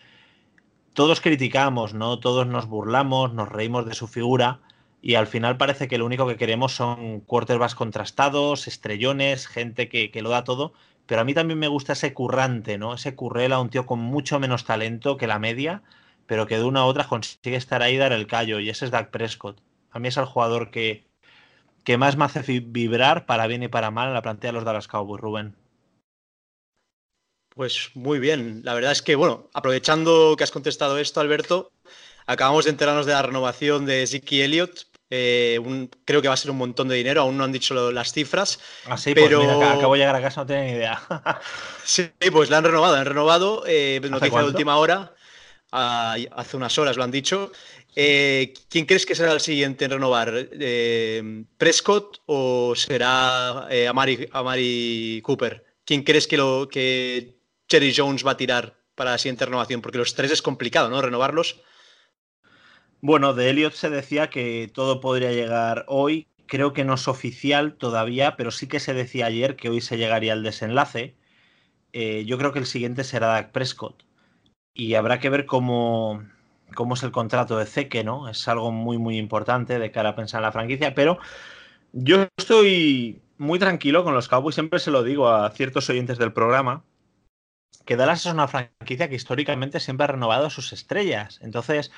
todos 0.93 1.21
criticamos, 1.23 1.95
¿no? 1.95 2.21
Todos 2.21 2.47
nos 2.47 2.67
burlamos, 2.67 3.33
nos 3.33 3.49
reímos 3.49 3.87
de 3.87 3.95
su 3.95 4.07
figura 4.07 4.61
y 5.03 5.15
al 5.15 5.27
final 5.27 5.57
parece 5.57 5.89
que 5.89 5.99
lo 5.99 6.07
único 6.07 6.27
que 6.27 6.37
queremos 6.37 6.75
son 6.75 7.21
quarterbacks 7.21 7.75
contrastados, 7.75 8.67
estrellones, 8.67 9.47
gente 9.47 9.89
que, 9.89 10.11
que 10.11 10.23
lo 10.23 10.31
da 10.31 10.45
todo. 10.45 10.73
Pero 11.07 11.21
a 11.21 11.25
mí 11.25 11.35
también 11.35 11.59
me 11.59 11.69
gusta 11.69 11.93
ese 11.93 12.13
currante, 12.13 12.79
¿no? 12.79 12.95
Ese 12.95 13.15
currela, 13.15 13.61
un 13.61 13.71
tío 13.71 13.87
con 13.87 14.01
mucho 14.01 14.41
menos 14.41 14.65
talento 14.65 15.17
que 15.17 15.29
la 15.29 15.39
media, 15.39 15.83
pero 16.27 16.47
que 16.47 16.59
de 16.59 16.65
una 16.65 16.85
u 16.85 16.89
otra 16.89 17.07
consigue 17.07 17.57
estar 17.57 17.83
ahí 17.83 17.95
y 17.95 17.99
dar 17.99 18.13
el 18.13 18.27
callo. 18.27 18.59
Y 18.59 18.69
ese 18.71 18.85
es 18.85 18.91
Dak 18.91 19.11
Prescott. 19.11 19.61
A 19.91 19.99
mí 20.01 20.09
es 20.09 20.17
el 20.17 20.25
jugador 20.25 20.71
que, 20.71 21.07
que 21.85 21.97
más 21.97 22.17
me 22.17 22.25
hace 22.25 22.61
vibrar 22.61 23.27
para 23.27 23.47
bien 23.47 23.63
y 23.63 23.69
para 23.69 23.93
mal 23.93 24.09
en 24.09 24.15
la 24.15 24.23
plantilla 24.23 24.49
de 24.49 24.55
los 24.55 24.65
Dallas 24.65 24.89
Cowboys, 24.89 25.21
Rubén. 25.21 25.55
Pues 27.51 27.91
muy 27.95 28.19
bien. 28.19 28.63
La 28.65 28.75
verdad 28.75 28.93
es 28.93 29.01
que, 29.01 29.15
bueno, 29.15 29.49
aprovechando 29.55 30.35
que 30.37 30.45
has 30.45 30.51
contestado 30.51 30.99
esto, 30.99 31.21
Alberto, 31.21 31.73
acabamos 32.27 32.65
de 32.65 32.71
enterarnos 32.73 33.07
de 33.07 33.13
la 33.13 33.23
renovación 33.23 33.87
de 33.87 34.07
Ziki 34.07 34.43
Elliott. 34.43 34.87
Eh, 35.09 35.61
un- 35.65 35.89
creo 36.05 36.21
que 36.21 36.27
va 36.29 36.35
a 36.35 36.37
ser 36.37 36.51
un 36.51 36.59
montón 36.59 36.89
de 36.89 36.97
dinero, 36.97 37.21
aún 37.23 37.39
no 37.39 37.45
han 37.45 37.53
dicho 37.53 37.93
las 37.93 38.13
cifras. 38.13 38.59
Así, 38.87 39.15
Pero- 39.15 39.39
pues 39.41 39.57
mira, 39.57 39.73
ac- 39.75 39.79
acabo 39.79 39.93
de 39.95 40.01
llegar 40.01 40.17
a 40.17 40.21
casa, 40.23 40.41
no 40.41 40.47
tenía 40.47 40.65
ni 40.65 40.71
idea. 40.73 41.01
Sí, 41.85 42.11
pues 42.33 42.51
la 42.51 42.59
han 42.59 42.65
renovado, 42.65 42.97
han 42.97 43.07
renovado. 43.07 43.63
eh, 43.67 44.01
noticia 44.11 44.41
de 44.41 44.47
última 44.47 44.77
hora. 44.79 45.15
ah, 45.73 46.17
hace 46.33 46.57
unas 46.57 46.77
horas 46.79 46.97
lo 46.97 47.05
han 47.05 47.11
dicho. 47.11 47.53
Eh, 47.95 48.53
¿Quién 48.69 48.85
crees 48.87 49.07
que 49.07 49.15
será 49.15 49.33
el 49.33 49.41
siguiente 49.41 49.85
en 49.85 49.91
renovar? 49.93 50.33
Eh, 50.53 51.45
¿Prescott 51.59 52.19
o 52.27 52.75
será 52.75 53.67
eh, 53.71 53.87
Amari, 53.89 54.29
Amari 54.33 55.21
Cooper? 55.23 55.65
¿Quién 55.85 56.03
crees 56.03 56.27
que, 56.27 56.37
lo, 56.37 56.69
que 56.71 57.37
Cherry 57.69 57.95
Jones 57.97 58.27
va 58.27 58.33
a 58.33 58.37
tirar 58.37 58.77
para 58.95 59.13
la 59.13 59.19
siguiente 59.19 59.45
renovación? 59.45 59.81
Porque 59.83 59.99
los 59.99 60.15
tres 60.15 60.31
es 60.33 60.43
complicado, 60.43 60.89
¿no? 60.89 61.01
Renovarlos. 61.01 61.61
Bueno, 63.01 63.35
de 63.35 63.51
Elliot 63.51 63.73
se 63.73 63.91
decía 63.91 64.31
que 64.31 64.71
todo 64.73 65.01
podría 65.01 65.33
llegar 65.33 65.85
hoy. 65.89 66.27
Creo 66.47 66.73
que 66.73 66.85
no 66.85 66.95
es 66.95 67.09
oficial 67.09 67.75
todavía, 67.75 68.37
pero 68.37 68.51
sí 68.51 68.69
que 68.69 68.81
se 68.81 68.95
decía 68.95 69.27
ayer 69.27 69.57
que 69.57 69.69
hoy 69.69 69.81
se 69.81 69.99
llegaría 69.99 70.33
al 70.33 70.43
desenlace. 70.43 71.17
Eh, 71.93 72.25
yo 72.27 72.39
creo 72.39 72.53
que 72.53 72.59
el 72.59 72.67
siguiente 72.67 73.05
será 73.05 73.29
Dak 73.29 73.53
Prescott. 73.53 74.05
Y 74.75 74.95
habrá 74.95 75.21
que 75.21 75.31
ver 75.31 75.47
cómo, 75.47 76.23
cómo 76.75 76.95
es 76.95 77.03
el 77.03 77.13
contrato 77.13 77.59
de 77.59 77.67
Zeke, 77.67 78.05
¿no? 78.05 78.29
Es 78.29 78.49
algo 78.49 78.73
muy, 78.73 78.99
muy 78.99 79.19
importante 79.19 79.79
de 79.79 79.91
cara 79.91 80.11
a 80.11 80.17
pensar 80.17 80.41
en 80.41 80.45
la 80.45 80.53
franquicia. 80.53 80.95
Pero 80.95 81.19
yo 81.93 82.29
estoy 82.37 83.23
muy 83.39 83.59
tranquilo 83.59 84.05
con 84.05 84.15
los 84.15 84.29
Cowboys. 84.29 84.55
Siempre 84.55 84.79
se 84.81 84.91
lo 84.91 85.03
digo 85.03 85.29
a 85.29 85.51
ciertos 85.51 85.89
oyentes 85.91 86.19
del 86.19 86.33
programa. 86.33 86.85
Que 87.87 87.97
Dallas 87.97 88.27
es 88.27 88.33
una 88.33 88.49
franquicia 88.49 89.09
que 89.09 89.15
históricamente 89.15 89.81
siempre 89.81 90.05
ha 90.05 90.09
renovado 90.09 90.51
sus 90.51 90.73
estrellas. 90.73 91.39
Entonces, 91.43 91.93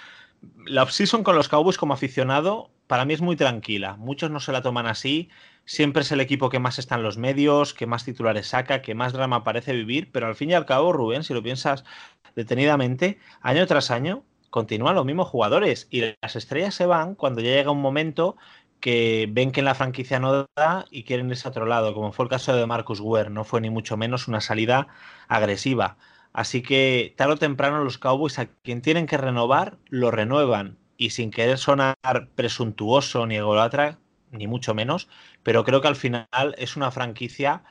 la 0.66 0.82
offseason 0.82 1.22
con 1.22 1.36
los 1.36 1.48
Cowboys 1.48 1.78
como 1.78 1.94
aficionado 1.94 2.70
para 2.88 3.04
mí 3.04 3.14
es 3.14 3.20
muy 3.20 3.36
tranquila. 3.36 3.96
Muchos 3.96 4.30
no 4.30 4.40
se 4.40 4.50
la 4.50 4.62
toman 4.62 4.86
así. 4.86 5.28
Siempre 5.66 6.02
es 6.02 6.10
el 6.10 6.20
equipo 6.20 6.48
que 6.48 6.58
más 6.58 6.78
está 6.78 6.96
en 6.96 7.02
los 7.02 7.18
medios, 7.18 7.74
que 7.74 7.86
más 7.86 8.04
titulares 8.04 8.48
saca, 8.48 8.82
que 8.82 8.94
más 8.94 9.12
drama 9.12 9.44
parece 9.44 9.74
vivir. 9.74 10.10
Pero 10.10 10.26
al 10.26 10.34
fin 10.34 10.50
y 10.50 10.54
al 10.54 10.64
cabo, 10.64 10.92
Rubén, 10.92 11.22
si 11.22 11.34
lo 11.34 11.42
piensas 11.42 11.84
detenidamente, 12.34 13.18
año 13.42 13.66
tras 13.66 13.90
año 13.90 14.24
continúan 14.50 14.94
los 14.94 15.04
mismos 15.04 15.28
jugadores. 15.28 15.86
Y 15.90 16.00
las 16.22 16.34
estrellas 16.34 16.74
se 16.74 16.86
van 16.86 17.14
cuando 17.14 17.42
ya 17.42 17.50
llega 17.50 17.70
un 17.70 17.82
momento 17.82 18.36
que 18.80 19.28
ven 19.30 19.52
que 19.52 19.60
en 19.60 19.66
la 19.66 19.74
franquicia 19.74 20.18
no 20.18 20.46
da 20.56 20.86
y 20.90 21.04
quieren 21.04 21.28
irse 21.28 21.46
a 21.46 21.50
otro 21.50 21.66
lado, 21.66 21.92
como 21.94 22.12
fue 22.12 22.24
el 22.24 22.30
caso 22.30 22.54
de 22.56 22.66
Marcus 22.66 23.00
Ware. 23.00 23.28
No 23.28 23.44
fue 23.44 23.60
ni 23.60 23.68
mucho 23.68 23.98
menos 23.98 24.28
una 24.28 24.40
salida 24.40 24.88
agresiva. 25.28 25.98
Así 26.40 26.58
que 26.62 27.14
tarde 27.18 27.34
o 27.34 27.36
temprano 27.46 27.82
los 27.84 27.98
Cowboys 27.98 28.38
a 28.38 28.46
quien 28.64 28.80
tienen 28.86 29.06
que 29.06 29.16
renovar, 29.18 29.78
lo 29.88 30.10
renuevan. 30.10 30.78
Y 30.96 31.10
sin 31.10 31.30
querer 31.30 31.58
sonar 31.58 31.96
presuntuoso 32.34 33.26
ni 33.26 33.36
ególatra, 33.36 33.98
ni 34.30 34.46
mucho 34.46 34.74
menos, 34.74 35.08
pero 35.42 35.64
creo 35.64 35.80
que 35.80 35.88
al 35.88 35.96
final 35.96 36.54
es 36.58 36.76
una 36.76 36.90
franquicia 36.90 37.64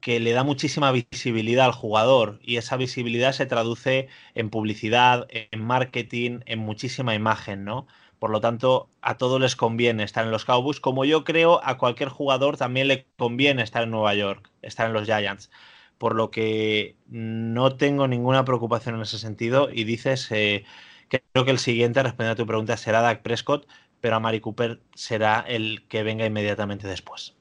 que 0.00 0.20
le 0.20 0.32
da 0.32 0.44
muchísima 0.44 0.92
visibilidad 0.92 1.66
al 1.66 1.72
jugador 1.72 2.38
y 2.42 2.56
esa 2.58 2.76
visibilidad 2.76 3.32
se 3.32 3.46
traduce 3.46 4.08
en 4.34 4.50
publicidad, 4.50 5.26
en 5.30 5.64
marketing, 5.64 6.40
en 6.46 6.58
muchísima 6.60 7.14
imagen, 7.14 7.64
¿no? 7.64 7.86
Por 8.18 8.30
lo 8.30 8.40
tanto, 8.40 8.88
a 9.02 9.16
todos 9.18 9.40
les 9.40 9.56
conviene 9.56 10.04
estar 10.04 10.24
en 10.24 10.30
los 10.32 10.44
Cowboys, 10.44 10.80
como 10.80 11.04
yo 11.04 11.24
creo 11.24 11.60
a 11.64 11.78
cualquier 11.78 12.10
jugador 12.10 12.56
también 12.58 12.88
le 12.88 13.06
conviene 13.16 13.62
estar 13.62 13.82
en 13.84 13.90
Nueva 13.90 14.14
York, 14.14 14.50
estar 14.62 14.86
en 14.86 14.92
los 14.94 15.06
Giants. 15.06 15.50
Por 15.98 16.14
lo 16.14 16.30
que 16.30 16.96
no 17.08 17.76
tengo 17.76 18.08
ninguna 18.08 18.44
preocupación 18.44 18.96
en 18.96 19.02
ese 19.02 19.18
sentido. 19.18 19.68
Y 19.72 19.84
dices, 19.84 20.30
eh, 20.30 20.64
que 21.08 21.22
creo 21.32 21.44
que 21.44 21.50
el 21.52 21.58
siguiente, 21.58 22.02
respondiendo 22.02 22.32
a 22.32 22.44
tu 22.44 22.46
pregunta, 22.46 22.76
será 22.76 23.00
Dak 23.00 23.22
Prescott, 23.22 23.66
pero 24.00 24.16
a 24.16 24.20
Mari 24.20 24.40
Cooper 24.40 24.80
será 24.94 25.44
el 25.46 25.86
que 25.88 26.02
venga 26.02 26.26
inmediatamente 26.26 26.86
después. 26.88 27.34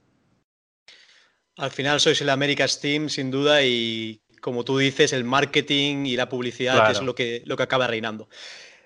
Al 1.58 1.72
final 1.72 2.00
sois 2.00 2.20
el 2.22 2.30
America's 2.30 2.80
Team, 2.80 3.10
sin 3.10 3.30
duda, 3.30 3.64
y 3.64 4.22
como 4.42 4.64
tú 4.64 4.78
dices, 4.78 5.14
el 5.14 5.24
marketing 5.24 6.06
y 6.06 6.16
la 6.16 6.28
publicidad 6.30 6.74
Claro. 6.74 6.88
que 6.88 6.92
es 6.94 7.02
lo 7.02 7.16
que, 7.16 7.42
lo 7.46 7.56
que 7.58 7.64
acaba 7.64 7.88
reinando. 7.88 8.28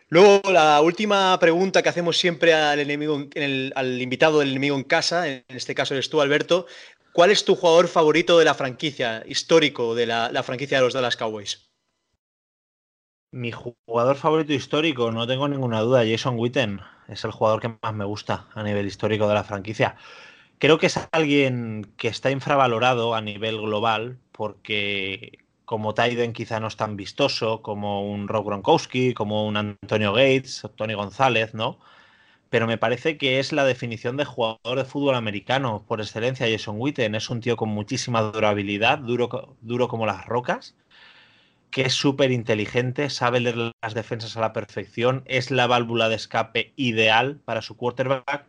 Luego, 0.09 0.41
la 0.51 0.79
última 0.81 1.37
pregunta 1.39 1.81
que 1.83 1.89
hacemos 1.89 2.17
siempre 2.17 2.53
al, 2.53 2.79
enemigo, 2.79 3.15
en- 3.15 3.29
en 3.35 3.43
el- 3.43 3.73
al 3.75 4.01
invitado 4.01 4.39
del 4.39 4.51
enemigo 4.51 4.75
en 4.75 4.83
casa, 4.83 5.27
en 5.27 5.43
este 5.49 5.75
caso 5.75 5.93
eres 5.93 6.09
tú, 6.09 6.21
Alberto. 6.21 6.65
¿Cuál 7.17 7.31
es 7.31 7.45
tu 7.45 7.55
jugador 7.55 7.87
favorito 7.87 8.37
de 8.37 8.45
la 8.45 8.53
franquicia, 8.53 9.23
histórico 9.25 9.95
de 9.95 10.05
la, 10.05 10.43
franquicia 10.43 10.77
de 10.77 10.83
los 10.83 10.93
Dallas 10.93 11.17
Cowboys? 11.17 11.71
Mi 13.31 13.51
jugador 13.51 14.17
favorito 14.17 14.53
histórico, 14.53 15.11
no 15.11 15.25
tengo 15.25 15.47
ninguna 15.47 15.81
duda, 15.81 16.05
Jason 16.07 16.37
Witten. 16.37 16.79
Es 17.07 17.25
el 17.25 17.31
jugador 17.31 17.59
que 17.59 17.75
más 17.81 17.93
me 17.95 18.05
gusta 18.05 18.45
a 18.53 18.61
nivel 18.61 18.85
histórico 18.85 19.27
de 19.27 19.33
la 19.33 19.43
franquicia. 19.43 19.95
Creo 20.59 20.77
que 20.77 20.85
es 20.85 20.99
alguien 21.11 21.91
que 21.97 22.07
está 22.07 22.29
infravalorado 22.29 23.15
a 23.15 23.21
nivel 23.21 23.57
global 23.61 24.19
porque 24.31 25.39
como 25.65 25.95
Tyden 25.95 26.33
quizá 26.33 26.59
no 26.59 26.67
es 26.67 26.77
tan 26.77 26.97
vistoso 26.97 27.63
como 27.63 28.07
un 28.07 28.27
Rob 28.27 28.45
Gronkowski, 28.45 29.15
como 29.15 29.47
un 29.47 29.57
Antonio 29.57 30.13
Gates, 30.13 30.67
Tony 30.75 30.93
González, 30.93 31.55
¿no? 31.55 31.79
Pero 32.49 32.67
me 32.67 32.77
parece 32.77 33.17
que 33.17 33.39
es 33.39 33.51
la 33.51 33.65
definición 33.65 34.17
de 34.17 34.25
jugador 34.25 34.77
de 34.77 34.85
fútbol 34.85 35.15
americano 35.15 35.83
por 35.87 36.01
excelencia. 36.01 36.47
Jason 36.49 36.75
Witten 36.79 37.15
es 37.15 37.29
un 37.29 37.41
tío 37.41 37.57
con 37.57 37.69
muchísima 37.69 38.21
durabilidad, 38.21 38.99
duro, 38.99 39.57
duro 39.61 39.87
como 39.87 40.05
las 40.05 40.25
rocas 40.25 40.75
que 41.71 41.83
es 41.83 41.93
súper 41.93 42.31
inteligente, 42.31 43.09
sabe 43.09 43.39
leer 43.39 43.57
las 43.81 43.93
defensas 43.93 44.37
a 44.37 44.41
la 44.41 44.53
perfección, 44.53 45.23
es 45.25 45.51
la 45.51 45.67
válvula 45.67 46.09
de 46.09 46.15
escape 46.15 46.73
ideal 46.75 47.39
para 47.45 47.61
su 47.61 47.77
quarterback, 47.77 48.47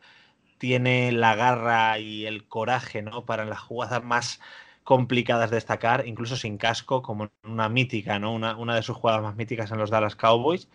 tiene 0.59 1.13
la 1.13 1.35
garra 1.37 1.99
y 1.99 2.27
el 2.27 2.47
coraje 2.49 3.03
¿no? 3.03 3.25
para 3.25 3.45
las 3.45 3.61
jugadas 3.61 4.05
más 4.05 4.41
complicadas 4.85 5.51
de 5.51 5.57
destacar, 5.57 6.07
incluso 6.07 6.37
sin 6.37 6.57
casco, 6.59 7.03
como 7.03 7.31
una 7.45 7.69
mítica, 7.69 8.19
¿no? 8.19 8.33
una, 8.33 8.57
una 8.57 8.75
de 8.75 8.83
sus 8.83 8.97
jugadas 8.97 9.23
más 9.23 9.37
míticas 9.37 9.71
en 9.71 9.79
los 9.79 9.91
Dallas 9.91 10.17
Cowboys. 10.17 10.69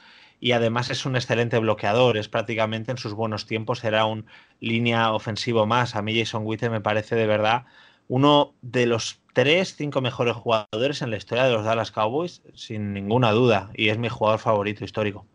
Y 0.43 0.51
además 0.51 0.89
es 0.89 1.05
un 1.05 1.15
excelente 1.15 1.57
bloqueador, 1.57 2.17
es 2.17 2.27
prácticamente 2.27 2.91
en 2.91 2.97
sus 2.97 3.13
buenos 3.13 3.45
tiempos, 3.45 3.81
era 3.85 4.03
un 4.03 4.25
línea 4.59 5.13
ofensivo 5.13 5.65
más. 5.65 5.95
A 5.95 6.01
mí 6.01 6.19
Jason 6.19 6.45
Witten 6.45 6.69
me 6.69 6.81
parece 6.81 7.15
de 7.15 7.25
verdad 7.27 7.63
uno 8.09 8.53
de 8.61 8.85
los 8.85 9.21
tres, 9.31 9.77
cinco 9.77 10.01
mejores 10.01 10.35
jugadores 10.35 11.01
en 11.01 11.11
la 11.11 11.15
historia 11.15 11.45
de 11.45 11.53
los 11.53 11.63
Dallas 11.63 11.91
Cowboys, 11.91 12.41
sin 12.55 12.93
ninguna 12.93 13.31
duda, 13.31 13.71
y 13.73 13.87
es 13.87 13.97
mi 13.97 14.09
jugador 14.09 14.41
favorito 14.41 14.83
histórico. 14.83 15.25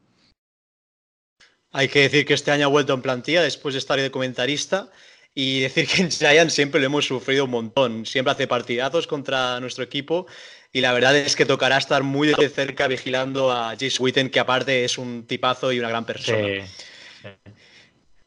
Hay 1.73 1.89
que 1.89 2.01
decir 2.01 2.27
que 2.27 2.35
este 2.35 2.51
año 2.51 2.67
ha 2.67 2.69
vuelto 2.69 2.93
en 2.93 3.01
plantilla 3.01 3.41
después 3.41 3.73
de 3.73 3.79
estar 3.79 3.99
de 3.99 4.11
comentarista 4.11 4.91
y 5.35 5.61
decir 5.61 5.87
que 5.89 6.03
en 6.03 6.11
Giants 6.11 6.53
siempre 6.53 6.81
lo 6.81 6.87
hemos 6.87 7.07
sufrido 7.07 7.47
un 7.47 7.51
montón. 7.53 8.05
Siempre 8.05 8.33
hace 8.33 8.47
partidazos 8.47 9.07
contra 9.07 9.59
nuestro 9.61 9.85
equipo 9.85 10.27
y 10.73 10.81
la 10.81 10.93
verdad 10.93 11.17
es 11.17 11.37
que 11.37 11.47
tocará 11.47 11.79
estar 11.79 12.03
muy 12.03 12.29
de 12.29 12.49
cerca 12.49 12.87
vigilando 12.89 13.51
a 13.51 13.71
Jace 13.71 14.01
Witten, 14.01 14.31
que 14.31 14.41
aparte 14.41 14.85
es 14.85 14.99
un 14.99 15.27
tipazo 15.27 15.73
y 15.73 15.79
una 15.79 15.89
gran 15.89 16.05
persona. 16.05 16.39
Sí. 16.65 17.29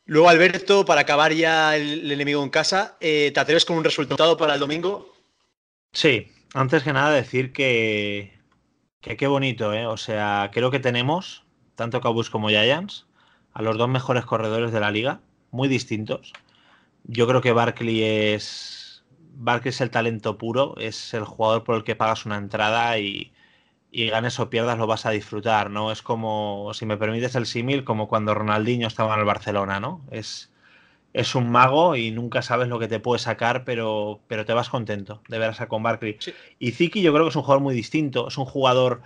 Luego, 0.05 0.29
Alberto, 0.29 0.83
para 0.83 1.01
acabar 1.01 1.31
ya 1.31 1.75
el, 1.75 2.01
el 2.01 2.11
enemigo 2.11 2.43
en 2.43 2.49
casa, 2.49 2.97
eh, 2.99 3.31
¿te 3.33 3.39
atreves 3.39 3.65
con 3.65 3.77
un 3.77 3.83
resultado 3.83 4.35
para 4.35 4.55
el 4.55 4.59
domingo? 4.59 5.13
Sí, 5.93 6.27
antes 6.53 6.83
que 6.83 6.91
nada 6.91 7.11
decir 7.11 7.53
que, 7.53 8.37
que 8.99 9.15
qué 9.15 9.27
bonito, 9.27 9.73
¿eh? 9.73 9.85
O 9.85 9.97
sea, 9.97 10.49
creo 10.51 10.71
que 10.71 10.79
tenemos, 10.79 11.43
tanto 11.75 12.01
Cowboys 12.01 12.29
como 12.29 12.49
Giants, 12.49 13.05
a 13.53 13.61
los 13.61 13.77
dos 13.77 13.89
mejores 13.89 14.25
corredores 14.25 14.71
de 14.71 14.79
la 14.79 14.91
liga, 14.91 15.21
muy 15.51 15.67
distintos. 15.67 16.33
Yo 17.03 17.27
creo 17.27 17.41
que 17.41 17.51
Barkley 17.51 18.03
es. 18.03 18.90
Barkley 19.33 19.69
es 19.69 19.81
el 19.81 19.89
talento 19.89 20.37
puro, 20.37 20.75
es 20.77 21.13
el 21.13 21.25
jugador 21.25 21.63
por 21.63 21.75
el 21.75 21.83
que 21.83 21.95
pagas 21.95 22.25
una 22.25 22.37
entrada 22.37 22.97
y, 22.99 23.31
y 23.91 24.07
ganes 24.09 24.39
o 24.39 24.49
pierdas 24.49 24.77
lo 24.77 24.87
vas 24.87 25.05
a 25.05 25.11
disfrutar, 25.11 25.69
¿no? 25.69 25.91
Es 25.91 26.01
como, 26.01 26.71
si 26.73 26.85
me 26.85 26.97
permites 26.97 27.35
el 27.35 27.45
símil, 27.45 27.83
como 27.83 28.07
cuando 28.07 28.33
Ronaldinho 28.33 28.87
estaba 28.87 29.13
en 29.13 29.19
el 29.19 29.25
Barcelona, 29.25 29.79
¿no? 29.79 30.01
Es, 30.11 30.51
es 31.13 31.35
un 31.35 31.51
mago 31.51 31.95
y 31.95 32.11
nunca 32.11 32.41
sabes 32.41 32.69
lo 32.69 32.79
que 32.79 32.87
te 32.87 32.99
puede 32.99 33.19
sacar, 33.19 33.65
pero, 33.65 34.21
pero 34.27 34.45
te 34.45 34.53
vas 34.53 34.69
contento 34.69 35.21
de 35.27 35.39
ver 35.39 35.53
a 35.57 35.67
con 35.67 35.83
Barkley. 35.83 36.17
Sí. 36.19 36.33
Y 36.59 36.71
Ziki 36.71 37.01
yo 37.01 37.11
creo 37.11 37.25
que 37.25 37.29
es 37.29 37.35
un 37.35 37.43
jugador 37.43 37.63
muy 37.63 37.75
distinto, 37.75 38.29
es 38.29 38.37
un 38.37 38.45
jugador 38.45 39.01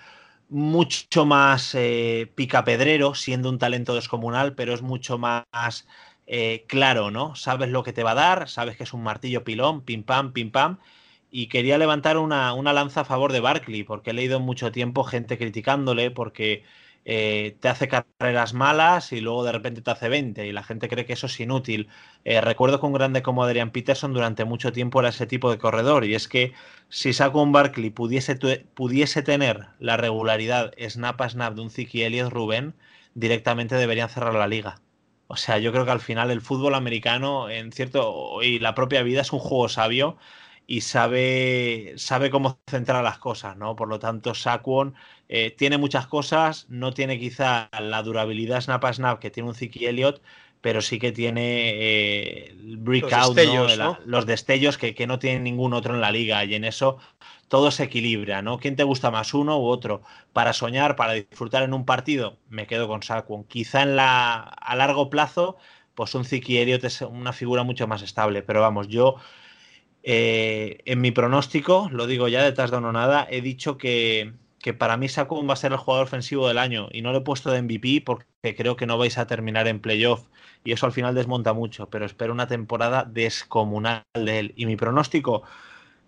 mucho 0.50 1.26
más 1.26 1.74
eh, 1.74 2.32
picapedrero, 2.36 3.16
siendo 3.16 3.50
un 3.50 3.58
talento 3.58 3.96
descomunal, 3.96 4.54
pero 4.54 4.74
es 4.74 4.82
mucho 4.84 5.18
más 5.18 5.88
eh, 6.28 6.66
claro, 6.68 7.12
¿no? 7.12 7.36
Sabes 7.36 7.70
lo 7.70 7.84
que 7.84 7.94
te 7.94 8.04
va 8.04 8.12
a 8.12 8.16
dar, 8.16 8.50
sabes 8.50 8.78
que 8.78 8.84
es 8.84 8.94
un 8.94 9.04
martillo 9.04 9.44
pilón, 9.44 9.82
pim 9.84 10.04
pam, 10.04 10.34
pim 10.34 10.52
pam. 10.52 10.80
Y 11.32 11.48
quería 11.48 11.78
levantar 11.78 12.18
una, 12.18 12.54
una 12.54 12.74
lanza 12.74 13.02
a 13.02 13.06
favor 13.06 13.32
de 13.34 13.40
Barkley, 13.42 13.84
porque 13.84 14.12
he 14.12 14.14
leído 14.14 14.40
mucho 14.40 14.72
tiempo 14.72 15.04
gente 15.04 15.38
criticándole, 15.38 16.12
porque 16.12 16.64
eh, 17.06 17.58
te 17.60 17.68
hace 17.70 17.88
carreras 17.88 18.54
malas 18.54 19.12
y 19.12 19.22
luego 19.22 19.44
de 19.44 19.52
repente 19.52 19.82
te 19.82 19.92
hace 19.92 20.10
20 20.10 20.48
y 20.48 20.52
la 20.52 20.64
gente 20.64 20.88
cree 20.90 21.06
que 21.06 21.14
eso 21.14 21.28
es 21.28 21.40
inútil. 21.40 21.90
Eh, 22.24 22.42
recuerdo 22.42 22.80
que 22.80 22.86
un 22.86 22.94
grande 22.94 23.22
como 23.22 23.44
Adrian 23.44 23.72
Peterson 23.72 24.14
durante 24.14 24.46
mucho 24.46 24.72
tiempo 24.72 25.00
era 25.00 25.10
ese 25.10 25.28
tipo 25.28 25.52
de 25.52 25.58
corredor 25.58 26.06
y 26.06 26.16
es 26.16 26.28
que 26.28 26.54
si 26.90 27.14
Saquon 27.14 27.52
Barkley 27.52 27.90
pudiese, 27.92 28.36
pudiese 28.74 29.22
tener 29.24 29.68
la 29.80 29.98
regularidad 29.98 30.72
snap 30.90 31.22
a 31.22 31.30
snap 31.30 31.54
de 31.56 31.62
un 31.62 31.70
Ziki 31.70 32.04
Elliott 32.04 32.32
Rubén, 32.32 32.76
directamente 33.14 33.76
deberían 33.76 34.10
cerrar 34.10 34.34
la 34.36 34.48
liga. 34.48 34.82
O 35.28 35.36
sea, 35.38 35.58
yo 35.58 35.72
creo 35.72 35.86
que 35.86 35.92
al 35.92 36.00
final 36.02 36.30
el 36.32 36.42
fútbol 36.42 36.76
americano, 36.76 37.50
en 37.50 37.72
cierto, 37.72 38.42
y 38.44 38.60
la 38.60 38.76
propia 38.76 39.02
vida 39.04 39.22
es 39.22 39.34
un 39.34 39.40
juego 39.40 39.70
sabio 39.70 40.18
y 40.68 40.82
sabe, 40.82 41.94
sabe 41.98 42.30
cómo 42.30 42.60
centrar 42.70 43.04
las 43.04 43.18
cosas, 43.20 43.58
¿no? 43.58 43.76
Por 43.76 43.88
lo 43.88 44.00
tanto, 44.00 44.34
Saquon 44.36 44.96
eh, 45.30 45.52
tiene 45.52 45.78
muchas 45.78 46.08
cosas, 46.08 46.66
no 46.70 46.94
tiene 46.94 47.20
quizá 47.20 47.70
la 47.80 48.04
durabilidad 48.04 48.62
snap 48.62 48.84
a 48.86 48.94
snap 48.94 49.20
que 49.20 49.32
tiene 49.32 49.50
un 49.50 49.56
Ziki 49.56 49.86
Elliott, 49.86 50.22
pero 50.62 50.82
sí 50.82 50.98
que 51.00 51.12
tiene 51.12 51.70
eh, 51.72 52.50
el 52.52 52.78
breakout, 52.78 53.38
destellos, 53.38 53.40
¿no? 53.40 53.76
La- 53.76 54.00
¿no? 54.06 54.06
los 54.06 54.26
destellos 54.26 54.78
que, 54.78 54.96
que 54.96 55.08
no 55.08 55.20
tiene 55.20 55.40
ningún 55.40 55.74
otro 55.74 55.94
en 55.96 56.02
la 56.02 56.12
liga 56.12 56.44
y 56.46 56.56
en 56.56 56.64
eso 56.66 56.98
todo 57.48 57.72
se 57.72 57.84
equilibra, 57.84 58.42
¿no? 58.42 58.60
¿Quién 58.60 58.76
te 58.76 58.84
gusta 58.84 59.12
más, 59.12 59.34
uno 59.34 59.60
u 59.60 59.66
otro? 59.68 60.02
Para 60.34 60.54
soñar, 60.54 60.96
para 60.96 61.14
disfrutar 61.14 61.64
en 61.64 61.74
un 61.74 61.86
partido, 61.86 62.38
me 62.50 62.68
quedo 62.68 62.88
con 62.88 63.04
Saquon. 63.04 63.44
Quizá 63.46 63.84
en 63.84 63.96
la, 63.96 64.40
a 64.40 64.76
largo 64.76 65.10
plazo, 65.10 65.58
pues 65.96 66.16
un 66.16 66.26
Ziki 66.26 66.58
Elliott 66.58 66.84
es 66.84 67.02
una 67.02 67.34
figura 67.34 67.64
mucho 67.64 67.88
más 67.88 68.02
estable, 68.02 68.42
pero 68.44 68.62
vamos, 68.62 68.88
yo 68.88 69.16
eh, 70.04 70.80
en 70.86 71.02
mi 71.02 71.12
pronóstico, 71.12 71.90
lo 71.92 72.08
digo 72.08 72.28
ya 72.28 72.44
de 72.44 72.52
touchdown 72.52 72.86
o 72.86 72.92
nada, 72.92 73.28
he 73.30 73.42
dicho 73.42 73.78
que, 73.78 74.34
que 74.60 74.74
para 74.74 74.98
mí 74.98 75.10
Saquon 75.10 75.50
va 75.50 75.54
a 75.54 75.56
ser 75.56 75.72
el 75.72 75.78
jugador 75.80 76.06
ofensivo 76.06 76.48
del 76.48 76.60
año 76.60 76.90
y 76.92 77.02
no 77.02 77.12
lo 77.12 77.20
he 77.20 77.22
puesto 77.22 77.52
de 77.52 77.62
MVP 77.62 78.04
porque 78.06 78.56
creo 78.56 78.76
que 78.76 78.86
no 78.86 78.98
vais 78.98 79.18
a 79.18 79.28
terminar 79.28 79.68
en 79.68 79.80
playoff 79.80 80.28
y 80.64 80.74
eso 80.74 80.86
al 80.86 80.92
final 80.92 81.16
desmonta 81.16 81.54
mucho, 81.54 81.90
pero 81.90 82.06
espero 82.06 82.34
una 82.34 82.48
temporada 82.48 83.04
descomunal 83.04 84.04
de 84.14 84.40
él. 84.40 84.54
Y 84.56 84.66
mi 84.68 84.76
pronóstico, 84.76 85.44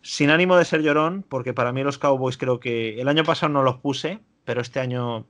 sin 0.02 0.30
ánimo 0.30 0.58
de 0.58 0.66
ser 0.66 0.82
llorón, 0.82 1.26
porque 1.28 1.54
para 1.54 1.72
mí 1.72 1.84
los 1.84 1.98
Cowboys 1.98 2.38
creo 2.38 2.60
que 2.60 3.00
el 3.00 3.08
año 3.08 3.24
pasado 3.24 3.52
no 3.52 3.64
los 3.64 3.78
puse, 3.78 4.20
pero 4.46 4.62
este 4.62 4.80
año 4.80 5.28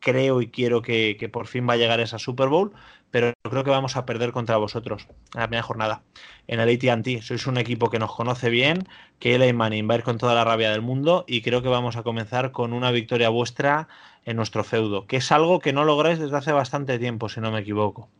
creo 0.00 0.42
y 0.42 0.48
quiero 0.48 0.82
que, 0.82 1.16
que 1.18 1.28
por 1.28 1.46
fin 1.46 1.66
va 1.68 1.74
a 1.74 1.76
llegar 1.76 2.00
esa 2.00 2.18
Super 2.18 2.48
Bowl, 2.48 2.72
pero 3.14 3.32
creo 3.48 3.62
que 3.62 3.70
vamos 3.70 3.96
a 3.96 4.04
perder 4.04 4.32
contra 4.32 4.56
vosotros 4.56 5.06
en 5.34 5.40
la 5.40 5.46
primera 5.46 5.62
jornada. 5.62 6.02
En 6.48 6.58
el 6.58 6.68
AT&T 6.68 7.22
sois 7.22 7.46
un 7.46 7.58
equipo 7.58 7.88
que 7.88 8.00
nos 8.00 8.12
conoce 8.12 8.50
bien, 8.50 8.88
que 9.20 9.36
Eli 9.36 9.52
Manning 9.52 9.88
va 9.88 9.94
a 9.94 9.98
ir 9.98 10.02
con 10.02 10.18
toda 10.18 10.34
la 10.34 10.42
rabia 10.42 10.72
del 10.72 10.82
mundo 10.82 11.24
y 11.28 11.40
creo 11.40 11.62
que 11.62 11.68
vamos 11.68 11.94
a 11.94 12.02
comenzar 12.02 12.50
con 12.50 12.72
una 12.72 12.90
victoria 12.90 13.28
vuestra 13.28 13.86
en 14.24 14.36
nuestro 14.36 14.64
feudo, 14.64 15.06
que 15.06 15.18
es 15.18 15.30
algo 15.30 15.60
que 15.60 15.72
no 15.72 15.84
lográis 15.84 16.18
desde 16.18 16.36
hace 16.36 16.50
bastante 16.50 16.98
tiempo, 16.98 17.28
si 17.28 17.40
no 17.40 17.52
me 17.52 17.60
equivoco. 17.60 18.10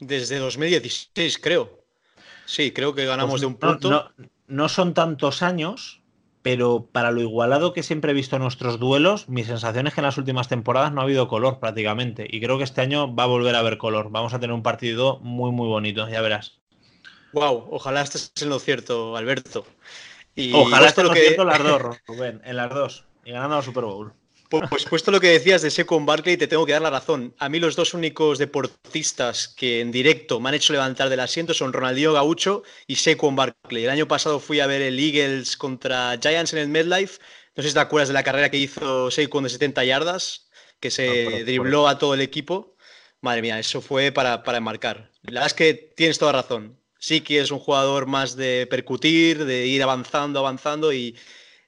Desde 0.00 0.38
2016, 0.38 1.38
creo. 1.38 1.84
Sí, 2.46 2.72
creo 2.72 2.94
que 2.94 3.04
ganamos 3.04 3.32
Pues 3.32 3.40
de 3.42 3.46
un 3.46 3.56
punto. 3.56 3.90
No, 3.90 4.28
no 4.46 4.68
son 4.68 4.94
tantos 4.94 5.42
años, 5.42 6.02
pero 6.42 6.86
para 6.92 7.10
lo 7.10 7.20
igualado 7.22 7.72
que 7.72 7.82
siempre 7.82 8.10
he 8.10 8.14
visto 8.14 8.36
en 8.36 8.42
nuestros 8.42 8.78
duelos, 8.78 9.28
mi 9.28 9.44
sensación 9.44 9.86
es 9.86 9.94
que 9.94 10.00
en 10.00 10.06
las 10.06 10.18
últimas 10.18 10.48
temporadas 10.48 10.92
no 10.92 11.00
ha 11.00 11.04
habido 11.04 11.26
color 11.28 11.58
prácticamente. 11.58 12.26
Y 12.28 12.40
creo 12.40 12.58
que 12.58 12.64
este 12.64 12.80
año 12.82 13.14
va 13.14 13.22
a 13.22 13.26
volver 13.26 13.54
a 13.54 13.60
haber 13.60 13.78
color. 13.78 14.10
Vamos 14.10 14.34
a 14.34 14.40
tener 14.40 14.52
un 14.54 14.62
partido 14.62 15.18
muy, 15.20 15.52
muy 15.52 15.68
bonito, 15.68 16.08
ya 16.08 16.20
verás. 16.20 16.60
Wow, 17.32 17.68
ojalá 17.70 18.02
estés 18.02 18.32
en 18.42 18.50
lo 18.50 18.58
cierto, 18.58 19.16
Alberto. 19.16 19.64
Y 20.36 20.52
Ojalá 20.52 20.88
esto 20.88 21.00
esté 21.00 21.02
lo 21.02 21.08
lo 21.08 21.14
que- 21.14 21.20
cierto 21.22 21.44
las 21.44 21.62
dos, 21.62 21.98
Rubén, 22.06 22.42
en 22.44 22.56
las 22.56 22.70
dos. 22.70 23.04
Y 23.24 23.30
ganando 23.32 23.56
la 23.56 23.62
Super 23.62 23.84
Bowl. 23.84 24.12
Pues, 24.48 24.68
pues 24.68 24.84
puesto 24.84 25.10
lo 25.10 25.20
que 25.20 25.28
decías 25.28 25.62
de 25.62 25.70
Saquon 25.70 26.06
Barkley, 26.06 26.36
te 26.36 26.46
tengo 26.46 26.66
que 26.66 26.72
dar 26.72 26.82
la 26.82 26.90
razón. 26.90 27.34
A 27.38 27.48
mí 27.48 27.58
los 27.58 27.76
dos 27.76 27.94
únicos 27.94 28.38
deportistas 28.38 29.48
que 29.48 29.80
en 29.80 29.90
directo 29.90 30.38
me 30.40 30.48
han 30.48 30.54
hecho 30.54 30.72
levantar 30.72 31.08
del 31.08 31.20
asiento 31.20 31.54
son 31.54 31.72
Ronaldinho 31.72 32.12
Gaucho 32.12 32.62
y 32.86 32.96
Saquon 32.96 33.36
Barkley. 33.36 33.84
El 33.84 33.90
año 33.90 34.06
pasado 34.06 34.40
fui 34.40 34.60
a 34.60 34.66
ver 34.66 34.82
el 34.82 34.98
Eagles 34.98 35.56
contra 35.56 36.18
Giants 36.20 36.52
en 36.52 36.58
el 36.58 36.68
MedLife. 36.68 37.20
No 37.56 37.62
sé 37.62 37.70
si 37.70 37.74
te 37.74 37.80
acuerdas 37.80 38.08
de 38.08 38.14
la 38.14 38.22
carrera 38.22 38.50
que 38.50 38.58
hizo 38.58 39.10
Saquon 39.10 39.44
de 39.44 39.50
70 39.50 39.84
yardas, 39.84 40.48
que 40.80 40.90
se 40.90 41.44
dribló 41.44 41.88
a 41.88 41.98
todo 41.98 42.14
el 42.14 42.20
equipo. 42.20 42.76
Madre 43.20 43.42
mía, 43.42 43.58
eso 43.58 43.80
fue 43.80 44.12
para, 44.12 44.42
para 44.42 44.58
enmarcar. 44.58 45.10
La 45.22 45.32
verdad 45.32 45.46
es 45.46 45.54
que 45.54 45.74
tienes 45.74 46.18
toda 46.18 46.32
razón. 46.32 46.78
Sí 46.98 47.22
que 47.22 47.40
es 47.40 47.50
un 47.50 47.58
jugador 47.58 48.06
más 48.06 48.36
de 48.36 48.66
percutir, 48.66 49.44
de 49.44 49.66
ir 49.66 49.82
avanzando, 49.82 50.38
avanzando 50.38 50.92
y 50.92 51.16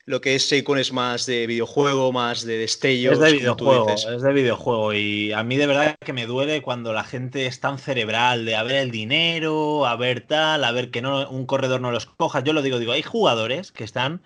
lo 0.06 0.20
que 0.20 0.36
es 0.36 0.48
Saquon 0.48 0.78
es 0.78 0.92
más 0.92 1.26
de 1.26 1.48
videojuego, 1.48 2.12
más 2.12 2.44
de 2.44 2.58
destellos. 2.58 3.14
Es 3.14 3.18
de 3.18 3.32
videojuego, 3.32 3.90
es 3.90 4.22
de 4.22 4.32
videojuego. 4.32 4.94
Y 4.94 5.32
a 5.32 5.42
mí 5.42 5.56
de 5.56 5.66
verdad 5.66 5.96
que 5.98 6.12
me 6.12 6.26
duele 6.26 6.62
cuando 6.62 6.92
la 6.92 7.02
gente 7.02 7.46
es 7.46 7.58
tan 7.58 7.78
cerebral 7.78 8.44
de 8.44 8.54
a 8.54 8.62
ver 8.62 8.76
el 8.76 8.92
dinero, 8.92 9.84
a 9.84 9.96
ver 9.96 10.20
tal, 10.20 10.62
a 10.62 10.70
ver 10.70 10.92
que 10.92 11.02
no 11.02 11.28
un 11.28 11.44
corredor 11.44 11.80
no 11.80 11.90
los 11.90 12.06
coja. 12.06 12.38
Yo 12.40 12.52
lo 12.52 12.62
digo, 12.62 12.78
digo, 12.78 12.92
hay 12.92 13.02
jugadores 13.02 13.72
que 13.72 13.82
están 13.82 14.22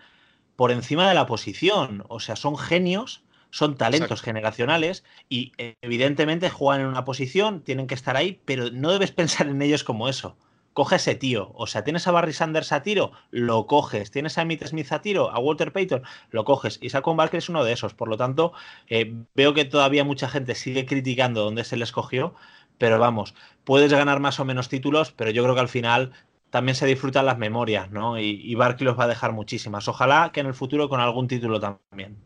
por 0.55 0.71
encima 0.71 1.09
de 1.09 1.15
la 1.15 1.25
posición. 1.25 2.05
O 2.09 2.21
sea, 2.21 2.37
son 2.37 2.59
genios, 2.59 3.23
son 3.49 3.79
talentos 3.79 4.11
Exacto. 4.11 4.25
generacionales 4.27 5.03
y 5.31 5.53
eh, 5.57 5.77
evidentemente 5.81 6.51
juegan 6.51 6.83
en 6.83 6.89
una 6.89 7.07
posición, 7.07 7.63
tienen 7.63 7.87
que 7.87 7.95
estar 7.95 8.19
ahí, 8.19 8.39
pero 8.45 8.71
no 8.71 8.93
debes 8.93 9.13
pensar 9.13 9.49
en 9.49 9.63
ellos 9.63 9.83
como 9.83 10.11
eso. 10.11 10.37
Coge 10.73 10.97
ese 10.97 11.15
tío. 11.15 11.51
O 11.55 11.67
sea, 11.67 11.85
tienes 11.85 12.07
a 12.07 12.13
Barry 12.13 12.33
Sanders 12.33 12.73
a 12.73 12.83
tiro, 12.83 13.13
lo 13.31 13.67
coges. 13.67 14.11
Tienes 14.11 14.39
a 14.39 14.43
Emmitt 14.43 14.65
Smith 14.67 14.93
a 14.93 15.03
tiro, 15.03 15.31
a 15.31 15.39
Walter 15.39 15.73
Payton, 15.73 16.03
lo 16.31 16.45
coges. 16.45 16.79
Y 16.81 16.91
Saquon 16.91 17.17
Barkley 17.17 17.39
es 17.39 17.49
uno 17.49 17.65
de 17.65 17.73
esos. 17.73 17.95
Por 17.95 18.09
lo 18.09 18.17
tanto, 18.17 18.53
eh, 18.89 19.15
veo 19.35 19.55
que 19.55 19.65
todavía 19.65 20.05
mucha 20.05 20.29
gente 20.29 20.55
sigue 20.55 20.87
criticando 20.87 21.43
dónde 21.45 21.65
se 21.65 21.77
le 21.77 21.85
escogió. 21.85 22.35
Pero 22.79 22.99
vamos, 22.99 23.35
puedes 23.65 23.93
ganar 23.93 24.21
más 24.21 24.41
o 24.41 24.45
menos 24.45 24.69
títulos, 24.69 25.13
pero 25.13 25.31
yo 25.31 25.43
creo 25.43 25.55
que 25.55 25.61
al 25.61 25.69
final 25.69 26.13
también 26.51 26.75
se 26.75 26.87
disfrutan 26.87 27.27
las 27.27 27.39
memorias, 27.39 27.91
¿no? 27.91 28.19
Y, 28.19 28.41
y 28.43 28.55
Barkley 28.55 28.87
los 28.87 28.99
va 28.99 29.05
a 29.05 29.09
dejar 29.09 29.33
muchísimas. 29.33 29.87
Ojalá 29.89 30.31
que 30.33 30.41
en 30.41 30.47
el 30.47 30.55
futuro 30.55 30.89
con 30.89 31.01
algún 31.01 31.29
título 31.29 31.61
también. 31.61 32.17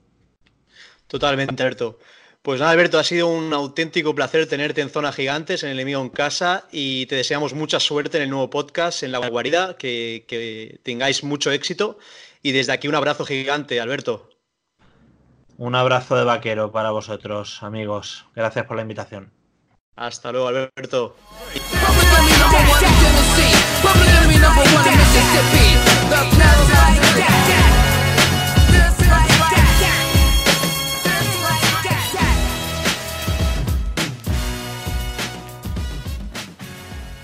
Totalmente, 1.06 1.62
Alberto. 1.62 1.98
Pues 2.44 2.60
nada, 2.60 2.72
Alberto, 2.72 2.98
ha 2.98 3.04
sido 3.04 3.28
un 3.28 3.54
auténtico 3.54 4.14
placer 4.14 4.46
tenerte 4.46 4.82
en 4.82 4.90
Zona 4.90 5.12
Gigantes, 5.12 5.62
en 5.62 5.70
el 5.70 5.76
enemigo 5.76 6.02
en 6.02 6.10
casa, 6.10 6.66
y 6.70 7.06
te 7.06 7.16
deseamos 7.16 7.54
mucha 7.54 7.80
suerte 7.80 8.18
en 8.18 8.24
el 8.24 8.28
nuevo 8.28 8.50
podcast, 8.50 9.02
en 9.02 9.12
la 9.12 9.26
guarida, 9.26 9.78
que, 9.78 10.26
que 10.28 10.78
tengáis 10.82 11.24
mucho 11.24 11.50
éxito. 11.52 11.98
Y 12.42 12.52
desde 12.52 12.72
aquí 12.72 12.86
un 12.86 12.96
abrazo 12.96 13.24
gigante, 13.24 13.80
Alberto. 13.80 14.28
Un 15.56 15.74
abrazo 15.74 16.16
de 16.16 16.24
vaquero 16.24 16.70
para 16.70 16.90
vosotros, 16.90 17.62
amigos. 17.62 18.26
Gracias 18.36 18.66
por 18.66 18.76
la 18.76 18.82
invitación. 18.82 19.32
Hasta 19.96 20.30
luego, 20.30 20.48
Alberto. 20.48 21.16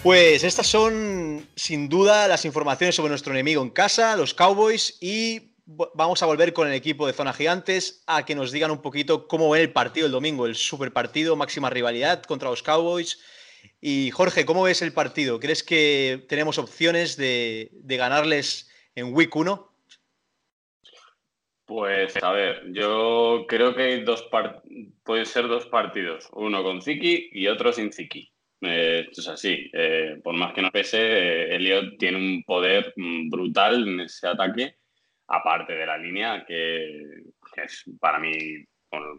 Pues 0.02 0.44
estas 0.44 0.66
son 0.66 1.46
sin 1.56 1.90
duda 1.90 2.26
las 2.26 2.46
informaciones 2.46 2.94
sobre 2.94 3.10
nuestro 3.10 3.34
enemigo 3.34 3.62
en 3.62 3.68
casa, 3.68 4.16
los 4.16 4.32
Cowboys, 4.32 4.96
y 5.02 5.52
vamos 5.66 6.22
a 6.22 6.26
volver 6.26 6.54
con 6.54 6.66
el 6.66 6.72
equipo 6.72 7.06
de 7.06 7.12
Zona 7.12 7.34
Gigantes 7.34 8.02
a 8.06 8.24
que 8.24 8.34
nos 8.34 8.50
digan 8.50 8.70
un 8.70 8.80
poquito 8.80 9.28
cómo 9.28 9.50
ven 9.50 9.60
el 9.60 9.72
partido 9.74 10.06
el 10.06 10.12
domingo, 10.12 10.46
el 10.46 10.54
super 10.54 10.90
partido, 10.90 11.36
máxima 11.36 11.68
rivalidad 11.68 12.22
contra 12.22 12.48
los 12.48 12.62
Cowboys. 12.62 13.22
Y 13.78 14.10
Jorge, 14.10 14.46
¿cómo 14.46 14.62
ves 14.62 14.80
el 14.80 14.94
partido? 14.94 15.38
¿Crees 15.38 15.62
que 15.62 16.24
tenemos 16.30 16.56
opciones 16.56 17.18
de, 17.18 17.70
ganarles 17.84 18.70
en 18.94 19.12
Week 19.14 19.36
1? 19.36 19.70
Pues 21.66 22.16
a 22.22 22.32
ver, 22.32 22.72
yo 22.72 23.44
creo 23.46 23.74
que 23.74 23.82
hay 23.82 24.04
dos 24.04 24.26
pueden 25.04 25.26
ser 25.26 25.46
dos 25.46 25.66
partidos, 25.66 26.26
uno 26.32 26.62
con 26.62 26.80
Ziki 26.80 27.28
y 27.32 27.48
otro 27.48 27.70
sin 27.74 27.92
Ziki. 27.92 28.32
Eh, 28.62 29.06
esto 29.08 29.20
es 29.22 29.28
así, 29.28 29.70
eh, 29.72 30.20
por 30.22 30.34
más 30.34 30.52
que 30.52 30.62
no 30.62 30.70
pese, 30.70 30.98
eh, 31.00 31.56
Elliot 31.56 31.98
tiene 31.98 32.18
un 32.18 32.42
poder 32.44 32.92
mm, 32.96 33.30
brutal 33.30 33.88
en 33.88 34.00
ese 34.00 34.26
ataque, 34.26 34.76
aparte 35.28 35.72
de 35.74 35.86
la 35.86 35.96
línea, 35.96 36.44
que, 36.46 37.22
es 37.56 37.84
para 37.98 38.18
mí, 38.18 38.32
por, 38.88 39.18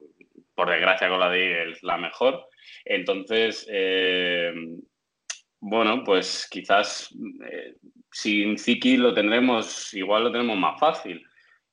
por 0.54 0.70
desgracia 0.70 1.10
con 1.10 1.20
la 1.20 1.30
de 1.30 1.60
Eagles, 1.60 1.84
la 1.84 1.98
mejor. 1.98 2.48
Entonces, 2.86 3.68
eh, 3.70 4.54
bueno, 5.60 6.04
pues 6.04 6.48
quizás 6.50 7.10
eh, 7.50 7.76
sin 8.12 8.58
Ziki 8.58 8.98
lo 8.98 9.14
tendremos, 9.14 9.94
igual 9.94 10.26
lo 10.26 10.32
tenemos 10.32 10.58
más 10.58 10.80
fácil 10.80 11.24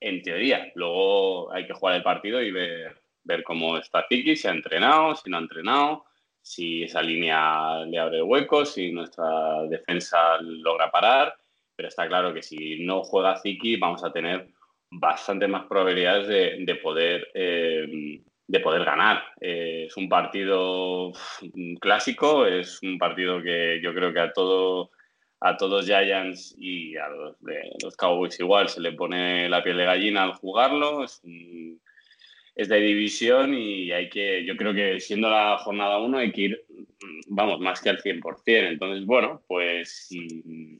en 0.00 0.22
teoría. 0.22 0.70
Luego 0.74 1.52
hay 1.52 1.66
que 1.66 1.72
jugar 1.72 1.96
el 1.96 2.02
partido 2.02 2.40
y 2.42 2.50
ver, 2.50 3.02
ver 3.24 3.42
cómo 3.42 3.76
está 3.78 4.06
Ziki, 4.08 4.36
si 4.36 4.48
ha 4.48 4.52
entrenado, 4.52 5.14
si 5.16 5.30
no 5.30 5.38
ha 5.38 5.40
entrenado, 5.40 6.04
si 6.48 6.82
esa 6.84 7.02
línea 7.02 7.84
le 7.84 7.98
abre 7.98 8.22
huecos, 8.22 8.72
si 8.74 8.90
nuestra 8.90 9.62
defensa 9.68 10.38
logra 10.40 10.90
parar. 10.90 11.34
Pero 11.76 11.88
está 11.88 12.08
claro 12.08 12.32
que 12.32 12.42
si 12.42 12.84
no 12.84 13.02
juega 13.04 13.38
Ziki 13.38 13.76
vamos 13.76 14.02
a 14.02 14.12
tener 14.12 14.48
bastante 14.90 15.46
más 15.46 15.66
probabilidades 15.66 16.26
de, 16.26 16.64
de 16.64 16.74
poder, 16.76 17.28
eh, 17.34 18.20
de 18.46 18.60
poder 18.60 18.84
ganar. 18.84 19.22
Eh, 19.40 19.84
es 19.86 19.96
un 19.96 20.08
partido 20.08 21.08
uf, 21.08 21.42
clásico, 21.80 22.46
es 22.46 22.80
un 22.82 22.98
partido 22.98 23.42
que 23.42 23.80
yo 23.82 23.92
creo 23.94 24.12
que 24.12 24.20
a 24.20 24.32
todo 24.32 24.90
a 25.40 25.56
todos 25.56 25.86
Giants 25.86 26.56
y 26.58 26.96
a 26.96 27.08
los, 27.10 27.36
los 27.80 27.96
Cowboys 27.96 28.40
igual 28.40 28.68
se 28.68 28.80
le 28.80 28.92
pone 28.92 29.48
la 29.48 29.62
piel 29.62 29.76
de 29.76 29.84
gallina 29.84 30.24
al 30.24 30.32
jugarlo. 30.34 31.04
Es, 31.04 31.20
un- 31.22 31.80
es 32.58 32.68
de 32.68 32.80
división 32.80 33.54
y 33.54 33.92
hay 33.92 34.10
que, 34.10 34.44
yo 34.44 34.56
creo 34.56 34.74
que 34.74 34.98
siendo 34.98 35.30
la 35.30 35.58
jornada 35.58 35.98
1 35.98 36.18
hay 36.18 36.32
que 36.32 36.40
ir, 36.40 36.64
vamos, 37.28 37.60
más 37.60 37.80
que 37.80 37.88
al 37.88 38.02
100%. 38.02 38.42
Entonces, 38.46 39.06
bueno, 39.06 39.44
pues 39.46 40.08
sí, 40.08 40.76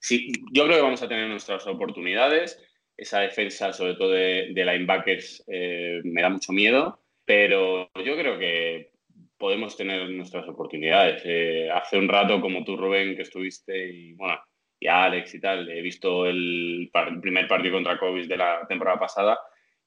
sí, 0.00 0.32
yo 0.52 0.64
creo 0.64 0.76
que 0.76 0.82
vamos 0.82 1.02
a 1.02 1.08
tener 1.08 1.28
nuestras 1.28 1.66
oportunidades. 1.66 2.58
Esa 2.96 3.20
defensa, 3.20 3.74
sobre 3.74 3.94
todo 3.96 4.12
de, 4.12 4.52
de 4.54 4.64
linebackers, 4.64 5.44
eh, 5.48 6.00
me 6.02 6.22
da 6.22 6.30
mucho 6.30 6.54
miedo, 6.54 6.98
pero 7.26 7.90
yo 8.02 8.16
creo 8.16 8.38
que 8.38 8.92
podemos 9.36 9.76
tener 9.76 10.08
nuestras 10.08 10.48
oportunidades. 10.48 11.20
Eh, 11.26 11.68
hace 11.70 11.98
un 11.98 12.08
rato, 12.08 12.40
como 12.40 12.64
tú, 12.64 12.74
Rubén, 12.74 13.16
que 13.16 13.22
estuviste, 13.22 13.86
y 13.86 14.14
bueno, 14.14 14.40
y 14.80 14.86
Alex 14.86 15.34
y 15.34 15.40
tal, 15.42 15.68
he 15.68 15.82
visto 15.82 16.24
el, 16.24 16.90
el 16.90 17.20
primer 17.20 17.46
partido 17.46 17.74
contra 17.74 17.98
Cowboys 17.98 18.28
de 18.28 18.38
la 18.38 18.66
temporada 18.66 18.98
pasada 18.98 19.38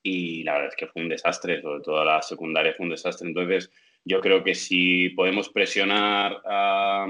y 0.03 0.43
la 0.43 0.53
verdad 0.53 0.69
es 0.69 0.75
que 0.75 0.87
fue 0.87 1.01
un 1.01 1.09
desastre, 1.09 1.61
sobre 1.61 1.81
todo 1.83 2.03
la 2.05 2.21
secundaria 2.21 2.73
fue 2.73 2.85
un 2.85 2.91
desastre. 2.91 3.27
Entonces, 3.27 3.71
yo 4.05 4.21
creo 4.21 4.43
que 4.43 4.55
si 4.55 5.09
podemos 5.09 5.49
presionar 5.49 6.41
a, 6.45 7.07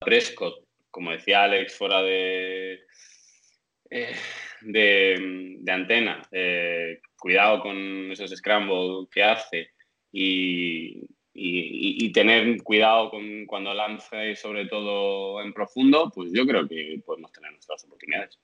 Prescott, 0.00 0.64
como 0.90 1.12
decía 1.12 1.44
Alex, 1.44 1.76
fuera 1.78 2.02
de, 2.02 2.80
eh, 3.90 4.14
de, 4.60 5.62
antena, 5.72 6.20
eh, 6.30 7.00
cuidado 7.18 7.60
con 7.60 8.10
esos 8.12 8.30
scrambles 8.30 9.08
que 9.10 9.22
hace 9.22 9.70
y, 10.12 10.98
y- 11.32 12.04
y 12.06 12.12
tener 12.12 12.62
cuidado 12.62 13.10
con 13.10 13.46
cuando 13.46 13.72
lance, 13.72 14.36
sobre 14.36 14.66
todo 14.66 15.40
en 15.42 15.52
profundo, 15.54 16.10
pues 16.14 16.30
yo 16.34 16.46
creo 16.46 16.68
que 16.68 17.00
podemos 17.04 17.32
tener 17.32 17.50
nuestras 17.52 17.82
oportunidades. 17.84 18.38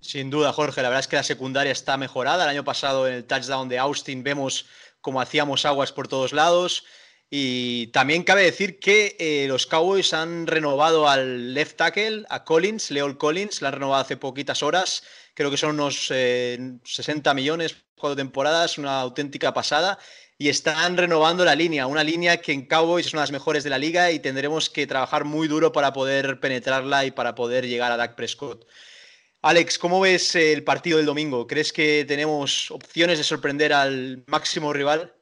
Sin 0.00 0.30
duda, 0.30 0.52
Jorge. 0.52 0.82
La 0.82 0.88
verdad 0.88 1.00
es 1.00 1.08
que 1.08 1.16
la 1.16 1.22
secundaria 1.22 1.72
está 1.72 1.96
mejorada. 1.96 2.44
El 2.44 2.50
año 2.50 2.64
pasado 2.64 3.08
en 3.08 3.14
el 3.14 3.24
touchdown 3.24 3.68
de 3.68 3.78
Austin 3.78 4.22
vemos 4.22 4.66
cómo 5.00 5.20
hacíamos 5.20 5.64
aguas 5.64 5.92
por 5.92 6.08
todos 6.08 6.32
lados. 6.32 6.84
Y 7.28 7.88
también 7.88 8.22
cabe 8.22 8.42
decir 8.42 8.78
que 8.78 9.16
eh, 9.18 9.46
los 9.48 9.66
Cowboys 9.66 10.14
han 10.14 10.46
renovado 10.46 11.08
al 11.08 11.54
left 11.54 11.76
tackle, 11.76 12.24
a 12.28 12.44
Collins, 12.44 12.90
Leol 12.92 13.18
Collins, 13.18 13.62
la 13.62 13.68
han 13.68 13.74
renovado 13.74 14.02
hace 14.02 14.16
poquitas 14.16 14.62
horas. 14.62 15.02
Creo 15.34 15.50
que 15.50 15.56
son 15.56 15.70
unos 15.70 16.08
eh, 16.10 16.58
60 16.84 17.34
millones, 17.34 17.76
cuatro 17.96 18.16
temporadas, 18.16 18.78
una 18.78 19.00
auténtica 19.00 19.52
pasada. 19.52 19.98
Y 20.38 20.50
están 20.50 20.96
renovando 20.96 21.44
la 21.44 21.54
línea, 21.54 21.86
una 21.86 22.04
línea 22.04 22.36
que 22.40 22.52
en 22.52 22.66
Cowboys 22.66 23.06
es 23.06 23.12
una 23.12 23.22
de 23.22 23.24
las 23.24 23.32
mejores 23.32 23.64
de 23.64 23.70
la 23.70 23.78
liga 23.78 24.12
y 24.12 24.20
tendremos 24.20 24.70
que 24.70 24.86
trabajar 24.86 25.24
muy 25.24 25.48
duro 25.48 25.72
para 25.72 25.92
poder 25.92 26.38
penetrarla 26.40 27.06
y 27.06 27.10
para 27.10 27.34
poder 27.34 27.66
llegar 27.66 27.90
a 27.90 27.96
Dak 27.96 28.14
Prescott. 28.14 28.66
Alex, 29.46 29.78
¿cómo 29.78 30.00
ves 30.00 30.34
el 30.34 30.64
partido 30.64 30.96
del 30.96 31.06
domingo? 31.06 31.46
¿Crees 31.46 31.72
que 31.72 32.04
tenemos 32.04 32.68
opciones 32.72 33.18
de 33.18 33.22
sorprender 33.22 33.72
al 33.72 34.24
máximo 34.26 34.72
rival? 34.72 35.14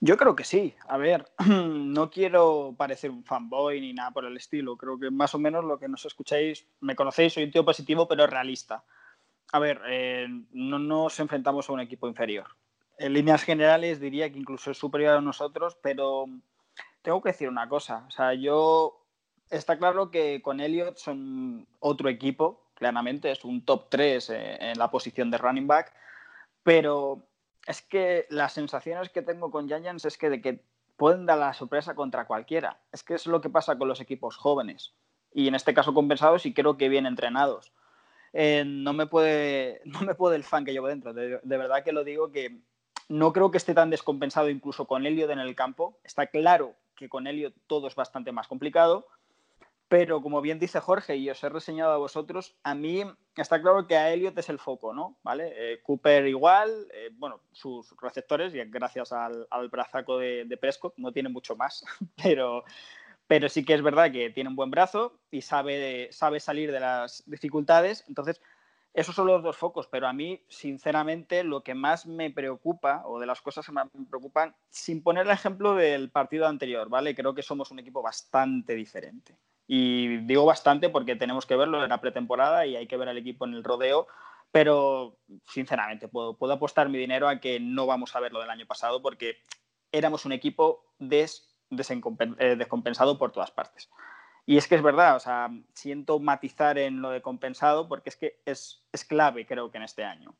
Yo 0.00 0.16
creo 0.16 0.34
que 0.34 0.42
sí. 0.42 0.74
A 0.88 0.96
ver, 0.96 1.24
no 1.46 2.10
quiero 2.10 2.74
parecer 2.76 3.12
un 3.12 3.22
fanboy 3.22 3.80
ni 3.80 3.92
nada 3.92 4.10
por 4.10 4.24
el 4.24 4.36
estilo. 4.36 4.76
Creo 4.76 4.98
que 4.98 5.08
más 5.08 5.36
o 5.36 5.38
menos 5.38 5.64
lo 5.64 5.78
que 5.78 5.86
nos 5.86 6.04
escucháis, 6.04 6.66
me 6.80 6.96
conocéis, 6.96 7.34
soy 7.34 7.44
un 7.44 7.52
tío 7.52 7.64
positivo 7.64 8.08
pero 8.08 8.26
realista. 8.26 8.82
a 9.52 9.60
ver, 9.60 9.80
eh, 9.86 10.26
no 10.50 10.80
nos 10.80 11.20
enfrentamos 11.20 11.70
a 11.70 11.74
un 11.74 11.78
equipo 11.78 12.08
inferior. 12.08 12.48
En 12.98 13.12
líneas 13.12 13.44
generales 13.44 14.00
diría 14.00 14.32
que 14.32 14.38
incluso 14.40 14.72
es 14.72 14.78
superior 14.78 15.16
a 15.16 15.20
nosotros, 15.20 15.78
pero 15.80 16.24
tengo 17.02 17.22
que 17.22 17.28
decir 17.30 17.48
una 17.48 17.68
cosa. 17.68 18.04
O 18.08 18.10
sea, 18.10 18.34
yo 18.34 18.97
está 19.50 19.78
claro 19.78 20.10
que 20.10 20.42
con 20.42 20.60
Elliot 20.60 20.96
son 20.96 21.66
otro 21.80 22.08
equipo, 22.08 22.68
claramente, 22.74 23.30
es 23.30 23.44
un 23.44 23.64
top 23.64 23.88
3 23.88 24.30
eh, 24.30 24.56
en 24.60 24.78
la 24.78 24.90
posición 24.90 25.30
de 25.30 25.38
running 25.38 25.66
back, 25.66 25.92
pero 26.62 27.26
es 27.66 27.82
que 27.82 28.26
las 28.30 28.52
sensaciones 28.52 29.10
que 29.10 29.22
tengo 29.22 29.50
con 29.50 29.68
Giants 29.68 30.04
es 30.04 30.16
que 30.16 30.30
de 30.30 30.40
que 30.40 30.64
pueden 30.96 31.26
dar 31.26 31.38
la 31.38 31.52
sorpresa 31.52 31.94
contra 31.94 32.26
cualquiera. 32.26 32.80
Es 32.92 33.02
que 33.02 33.14
es 33.14 33.26
lo 33.26 33.40
que 33.40 33.50
pasa 33.50 33.78
con 33.78 33.88
los 33.88 34.00
equipos 34.00 34.36
jóvenes 34.36 34.94
y 35.32 35.48
en 35.48 35.54
este 35.54 35.74
caso 35.74 35.94
compensados 35.94 36.46
y 36.46 36.54
creo 36.54 36.76
que 36.76 36.88
bien 36.88 37.06
entrenados. 37.06 37.72
Eh, 38.32 38.64
no, 38.66 38.92
me 38.92 39.06
puede, 39.06 39.80
no 39.84 40.00
me 40.00 40.14
puede 40.14 40.36
el 40.36 40.44
fan 40.44 40.64
que 40.64 40.72
llevo 40.72 40.88
dentro. 40.88 41.12
De, 41.12 41.40
de, 41.42 41.56
verdad 41.56 41.84
que 41.84 41.92
lo 41.92 42.04
digo 42.04 42.32
que 42.32 42.60
no 43.08 43.32
creo 43.32 43.50
que 43.50 43.58
esté 43.58 43.74
tan 43.74 43.90
descompensado 43.90 44.50
incluso 44.50 44.86
con 44.86 45.06
Elliot 45.06 45.30
en 45.30 45.38
el 45.38 45.54
campo. 45.54 45.98
Está 46.04 46.26
claro 46.26 46.74
que 46.94 47.08
con 47.08 47.26
Elliot 47.26 47.54
todo 47.66 47.86
es 47.86 47.94
bastante 47.94 48.32
más 48.32 48.48
complicado, 48.48 49.06
pero 49.88 50.20
como 50.20 50.42
bien 50.42 50.58
dice 50.58 50.80
Jorge 50.80 51.16
y 51.16 51.30
os 51.30 51.42
he 51.42 51.48
reseñado 51.48 51.92
a 51.92 51.98
vosotros, 51.98 52.56
a 52.62 52.74
mí 52.74 53.02
está 53.34 53.60
claro 53.60 53.86
que 53.86 53.96
a 53.96 54.12
Elliot 54.12 54.36
es 54.38 54.50
el 54.50 54.58
foco, 54.58 54.92
¿no? 54.92 55.16
¿Vale? 55.22 55.52
Eh, 55.56 55.80
Cooper 55.82 56.26
igual, 56.26 56.88
eh, 56.92 57.10
bueno, 57.14 57.40
sus 57.52 57.94
receptores, 58.00 58.54
y 58.54 58.58
gracias 58.66 59.12
al, 59.12 59.46
al 59.50 59.68
brazaco 59.68 60.18
de, 60.18 60.44
de, 60.44 60.56
Prescott, 60.58 60.94
no 60.98 61.10
tiene 61.12 61.30
mucho 61.30 61.56
más, 61.56 61.84
pero, 62.22 62.64
pero 63.26 63.48
sí 63.48 63.64
que 63.64 63.74
es 63.74 63.82
verdad 63.82 64.12
que 64.12 64.30
tiene 64.30 64.50
un 64.50 64.56
buen 64.56 64.70
brazo 64.70 65.20
y 65.30 65.40
sabe, 65.40 66.08
sabe 66.12 66.38
salir 66.38 66.70
de 66.70 66.80
las 66.80 67.22
dificultades. 67.26 68.04
Entonces, 68.08 68.42
esos 68.92 69.14
son 69.14 69.26
los 69.26 69.42
dos 69.42 69.56
focos, 69.56 69.86
pero 69.86 70.06
a 70.06 70.12
mí, 70.12 70.42
sinceramente, 70.48 71.44
lo 71.44 71.62
que 71.62 71.74
más 71.74 72.04
me 72.04 72.30
preocupa, 72.30 73.02
o 73.06 73.20
de 73.20 73.26
las 73.26 73.40
cosas 73.40 73.64
que 73.64 73.72
más 73.72 73.86
me 73.94 74.06
preocupan, 74.06 74.54
sin 74.68 75.02
poner 75.02 75.24
el 75.24 75.32
ejemplo 75.32 75.74
del 75.74 76.10
partido 76.10 76.46
anterior, 76.46 76.88
¿vale? 76.88 77.14
Creo 77.14 77.34
que 77.34 77.42
somos 77.42 77.70
un 77.70 77.78
equipo 77.78 78.02
bastante 78.02 78.74
diferente. 78.74 79.36
Y 79.70 80.16
digo 80.24 80.46
bastante 80.46 80.88
porque 80.88 81.14
tenemos 81.14 81.44
que 81.44 81.54
verlo 81.54 81.82
en 81.84 81.90
la 81.90 82.00
pretemporada 82.00 82.64
y 82.64 82.74
hay 82.74 82.86
que 82.86 82.96
ver 82.96 83.10
al 83.10 83.18
equipo 83.18 83.44
en 83.44 83.52
el 83.52 83.62
rodeo, 83.62 84.08
pero 84.50 85.18
sinceramente 85.46 86.08
puedo, 86.08 86.38
puedo 86.38 86.54
apostar 86.54 86.88
mi 86.88 86.96
dinero 86.96 87.28
a 87.28 87.38
que 87.38 87.60
no 87.60 87.84
vamos 87.84 88.16
a 88.16 88.20
ver 88.20 88.32
lo 88.32 88.40
del 88.40 88.48
año 88.48 88.66
pasado 88.66 89.02
porque 89.02 89.36
éramos 89.92 90.24
un 90.24 90.32
equipo 90.32 90.86
des, 90.98 91.54
eh, 91.70 92.56
descompensado 92.56 93.18
por 93.18 93.30
todas 93.30 93.50
partes. 93.50 93.90
Y 94.46 94.56
es 94.56 94.66
que 94.66 94.76
es 94.76 94.82
verdad, 94.82 95.16
o 95.16 95.20
sea, 95.20 95.50
siento 95.74 96.18
matizar 96.18 96.78
en 96.78 97.02
lo 97.02 97.10
de 97.10 97.20
compensado 97.20 97.88
porque 97.88 98.08
es 98.08 98.16
que 98.16 98.40
es, 98.46 98.86
es 98.90 99.04
clave, 99.04 99.44
creo 99.44 99.70
que 99.70 99.76
en 99.76 99.84
este 99.84 100.02
año. 100.02 100.34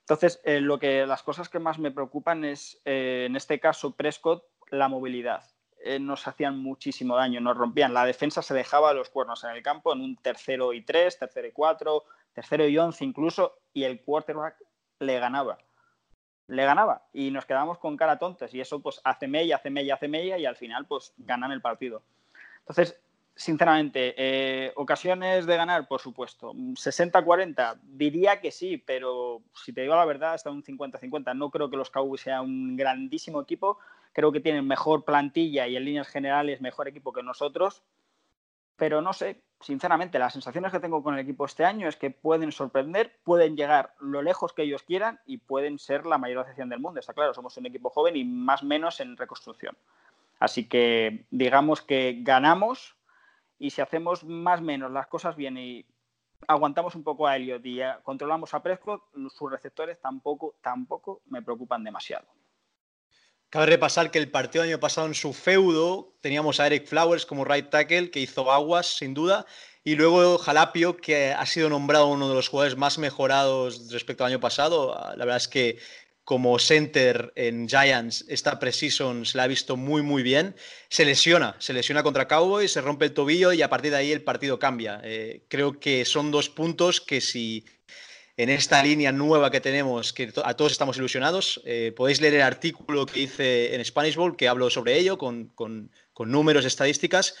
Entonces, 0.00 0.42
eh, 0.44 0.60
lo 0.60 0.78
que, 0.78 1.06
las 1.06 1.22
cosas 1.22 1.48
que 1.48 1.58
más 1.58 1.78
me 1.78 1.90
preocupan 1.90 2.44
es, 2.44 2.82
eh, 2.84 3.24
en 3.26 3.34
este 3.34 3.58
caso, 3.60 3.96
Prescott, 3.96 4.44
la 4.68 4.88
movilidad 4.88 5.42
eh, 5.84 5.98
nos 5.98 6.26
hacían 6.26 6.58
muchísimo 6.58 7.16
daño, 7.16 7.40
nos 7.40 7.56
rompían. 7.56 7.94
La 7.94 8.04
defensa 8.04 8.42
se 8.42 8.54
dejaba 8.54 8.92
los 8.92 9.10
cuernos 9.10 9.44
en 9.44 9.50
el 9.50 9.62
campo 9.62 9.92
en 9.92 10.00
un 10.00 10.16
tercero 10.16 10.72
y 10.72 10.82
tres, 10.82 11.18
tercero 11.18 11.46
y 11.48 11.52
cuatro, 11.52 12.04
tercero 12.32 12.66
y 12.66 12.78
once 12.78 13.04
incluso, 13.04 13.58
y 13.72 13.84
el 13.84 14.02
quarterback 14.02 14.56
le 14.98 15.18
ganaba. 15.18 15.58
Le 16.46 16.64
ganaba 16.64 17.06
y 17.12 17.30
nos 17.30 17.46
quedamos 17.46 17.78
con 17.78 17.96
cara 17.96 18.18
tontas 18.18 18.52
y 18.52 18.60
eso 18.60 18.80
pues 18.80 19.00
hace 19.04 19.26
mella, 19.26 19.56
hace 19.56 19.70
mella, 19.70 19.94
hace 19.94 20.08
mella 20.08 20.38
y 20.38 20.46
al 20.46 20.56
final 20.56 20.86
pues 20.86 21.14
ganan 21.16 21.52
el 21.52 21.60
partido. 21.60 22.02
Entonces, 22.60 23.00
sinceramente, 23.34 24.14
eh, 24.16 24.72
ocasiones 24.76 25.46
de 25.46 25.56
ganar, 25.56 25.88
por 25.88 26.00
supuesto. 26.00 26.52
60-40, 26.52 27.80
diría 27.82 28.40
que 28.40 28.50
sí, 28.50 28.76
pero 28.78 29.42
si 29.54 29.72
te 29.72 29.82
digo 29.82 29.96
la 29.96 30.04
verdad, 30.04 30.34
está 30.34 30.50
un 30.50 30.62
50-50. 30.62 31.34
No 31.36 31.50
creo 31.50 31.70
que 31.70 31.76
los 31.76 31.90
Cowboys 31.90 32.20
sea 32.20 32.42
un 32.42 32.76
grandísimo 32.76 33.40
equipo, 33.40 33.78
creo 34.12 34.32
que 34.32 34.40
tienen 34.40 34.66
mejor 34.66 35.04
plantilla 35.04 35.66
y 35.66 35.76
en 35.76 35.84
líneas 35.84 36.08
generales 36.08 36.60
mejor 36.60 36.88
equipo 36.88 37.12
que 37.12 37.22
nosotros. 37.22 37.82
Pero 38.76 39.00
no 39.00 39.12
sé, 39.12 39.42
sinceramente, 39.60 40.18
las 40.18 40.32
sensaciones 40.32 40.72
que 40.72 40.80
tengo 40.80 41.02
con 41.02 41.14
el 41.14 41.20
equipo 41.20 41.44
este 41.44 41.64
año 41.64 41.88
es 41.88 41.96
que 41.96 42.10
pueden 42.10 42.52
sorprender, 42.52 43.18
pueden 43.24 43.56
llegar 43.56 43.94
lo 44.00 44.22
lejos 44.22 44.52
que 44.52 44.62
ellos 44.62 44.82
quieran 44.82 45.20
y 45.26 45.38
pueden 45.38 45.78
ser 45.78 46.06
la 46.06 46.18
mayor 46.18 46.42
decepción 46.44 46.68
del 46.68 46.80
mundo. 46.80 47.00
Está 47.00 47.12
claro, 47.14 47.34
somos 47.34 47.56
un 47.56 47.66
equipo 47.66 47.90
joven 47.90 48.16
y 48.16 48.24
más 48.24 48.62
menos 48.62 49.00
en 49.00 49.16
reconstrucción. 49.16 49.76
Así 50.38 50.68
que 50.68 51.26
digamos 51.30 51.82
que 51.82 52.18
ganamos 52.22 52.96
y 53.58 53.70
si 53.70 53.80
hacemos 53.80 54.24
más 54.24 54.60
menos 54.60 54.90
las 54.90 55.06
cosas 55.06 55.36
bien 55.36 55.56
y 55.56 55.86
aguantamos 56.48 56.96
un 56.96 57.04
poco 57.04 57.28
a 57.28 57.36
Elliot 57.36 57.64
y 57.64 57.80
controlamos 58.02 58.52
a 58.54 58.62
Prescott, 58.62 59.02
sus 59.30 59.50
receptores 59.50 60.00
tampoco, 60.00 60.56
tampoco 60.60 61.22
me 61.26 61.42
preocupan 61.42 61.84
demasiado. 61.84 62.26
Cabe 63.52 63.66
repasar 63.66 64.10
que 64.10 64.18
el 64.18 64.30
partido 64.30 64.62
del 64.62 64.70
año 64.70 64.80
pasado 64.80 65.06
en 65.06 65.14
su 65.14 65.34
feudo 65.34 66.16
teníamos 66.22 66.58
a 66.58 66.66
Eric 66.66 66.86
Flowers 66.86 67.26
como 67.26 67.44
right 67.44 67.68
tackle, 67.68 68.10
que 68.10 68.20
hizo 68.20 68.50
aguas 68.50 68.96
sin 68.96 69.12
duda, 69.12 69.44
y 69.84 69.94
luego 69.94 70.38
Jalapio, 70.38 70.96
que 70.96 71.32
ha 71.32 71.44
sido 71.44 71.68
nombrado 71.68 72.06
uno 72.06 72.30
de 72.30 72.34
los 72.34 72.48
jugadores 72.48 72.78
más 72.78 72.96
mejorados 72.96 73.92
respecto 73.92 74.24
al 74.24 74.30
año 74.30 74.40
pasado. 74.40 74.94
La 75.16 75.26
verdad 75.26 75.36
es 75.36 75.48
que 75.48 75.78
como 76.24 76.58
center 76.58 77.30
en 77.36 77.68
Giants 77.68 78.24
esta 78.26 78.58
preseason 78.58 79.26
se 79.26 79.36
la 79.36 79.42
ha 79.42 79.48
visto 79.48 79.76
muy 79.76 80.00
muy 80.00 80.22
bien. 80.22 80.56
Se 80.88 81.04
lesiona, 81.04 81.54
se 81.58 81.74
lesiona 81.74 82.02
contra 82.02 82.26
Cowboys, 82.26 82.72
se 82.72 82.80
rompe 82.80 83.04
el 83.04 83.12
tobillo 83.12 83.52
y 83.52 83.60
a 83.60 83.68
partir 83.68 83.90
de 83.90 83.98
ahí 83.98 84.12
el 84.12 84.24
partido 84.24 84.58
cambia. 84.58 84.98
Eh, 85.04 85.44
creo 85.48 85.78
que 85.78 86.06
son 86.06 86.30
dos 86.30 86.48
puntos 86.48 87.02
que 87.02 87.20
si 87.20 87.66
en 88.36 88.48
esta 88.48 88.82
línea 88.82 89.12
nueva 89.12 89.50
que 89.50 89.60
tenemos, 89.60 90.12
que 90.12 90.32
a 90.44 90.54
todos 90.54 90.72
estamos 90.72 90.96
ilusionados. 90.96 91.60
Eh, 91.64 91.92
podéis 91.94 92.20
leer 92.20 92.34
el 92.34 92.42
artículo 92.42 93.06
que 93.06 93.20
hice 93.20 93.74
en 93.74 93.84
Spanish 93.84 94.16
Bowl, 94.16 94.36
que 94.36 94.48
hablo 94.48 94.70
sobre 94.70 94.98
ello, 94.98 95.18
con, 95.18 95.48
con, 95.48 95.90
con, 96.12 96.30
números, 96.30 96.64
estadísticas, 96.64 97.36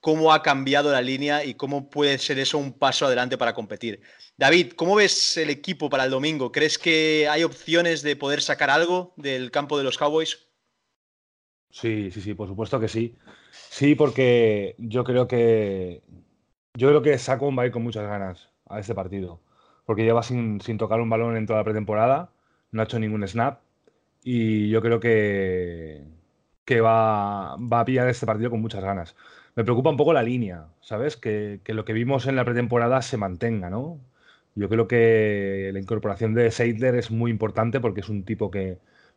cómo 0.00 0.32
ha 0.32 0.42
cambiado 0.42 0.92
la 0.92 1.02
línea 1.02 1.44
y 1.44 1.54
cómo 1.54 1.90
puede 1.90 2.18
ser 2.18 2.38
eso 2.38 2.58
un 2.58 2.72
paso 2.72 3.06
adelante 3.06 3.36
para 3.36 3.54
competir. 3.54 4.00
David, 4.36 4.72
¿cómo 4.74 4.94
ves 4.94 5.36
el 5.36 5.50
equipo 5.50 5.90
para 5.90 6.04
el 6.04 6.10
domingo? 6.10 6.52
¿Crees 6.52 6.78
que 6.78 7.26
hay 7.28 7.42
opciones 7.42 8.02
de 8.02 8.14
poder 8.14 8.40
sacar 8.40 8.70
algo 8.70 9.14
del 9.16 9.50
campo 9.50 9.76
de 9.76 9.84
los 9.84 9.98
Cowboys? 9.98 10.46
Sí, 11.70 12.10
sí, 12.12 12.20
sí, 12.20 12.34
por 12.34 12.48
supuesto 12.48 12.78
que 12.78 12.88
sí. 12.88 13.16
Sí, 13.70 13.94
porque 13.96 14.76
yo 14.78 15.04
creo 15.04 15.26
que 15.26 16.02
yo 16.74 16.88
creo 16.88 17.02
que 17.02 17.18
va 17.18 17.62
a 17.62 17.66
ir 17.66 17.72
con 17.72 17.82
muchas 17.82 18.04
ganas 18.04 18.48
a 18.66 18.78
este 18.78 18.94
partido 18.94 19.40
porque 19.88 20.04
lleva 20.04 20.22
sin, 20.22 20.60
sin, 20.60 20.76
tocar 20.76 21.00
un 21.00 21.08
balón 21.08 21.34
en 21.38 21.46
toda 21.46 21.60
la 21.60 21.64
pretemporada, 21.64 22.30
no 22.72 22.82
ha 22.82 22.84
hecho 22.84 22.98
ningún 22.98 23.26
snap 23.26 23.60
y 24.22 24.68
yo 24.68 24.82
creo 24.82 25.00
que, 25.00 26.04
que 26.66 26.82
va, 26.82 27.56
va, 27.56 27.80
a 27.80 27.84
pillar 27.86 28.06
este 28.06 28.26
partido 28.26 28.50
con 28.50 28.60
muchas 28.60 28.84
ganas. 28.84 29.16
Me 29.56 29.64
preocupa 29.64 29.88
un 29.88 29.96
poco 29.96 30.12
la 30.12 30.22
línea, 30.22 30.66
¿sabes? 30.82 31.16
Que, 31.16 31.60
que, 31.64 31.72
lo 31.72 31.86
que 31.86 31.94
vimos 31.94 32.26
en 32.26 32.36
la 32.36 32.44
pretemporada 32.44 33.00
se 33.00 33.16
mantenga, 33.16 33.70
¿no? 33.70 33.98
Yo 34.54 34.68
creo 34.68 34.88
que 34.88 35.70
la 35.72 35.80
incorporación 35.80 36.34
de 36.34 36.50
Seidler 36.50 36.94
es 36.94 37.10
muy 37.10 37.30
importante 37.30 37.80
porque 37.80 38.00
es 38.00 38.10
un 38.10 38.24
tipo 38.24 38.50
que, 38.50 38.76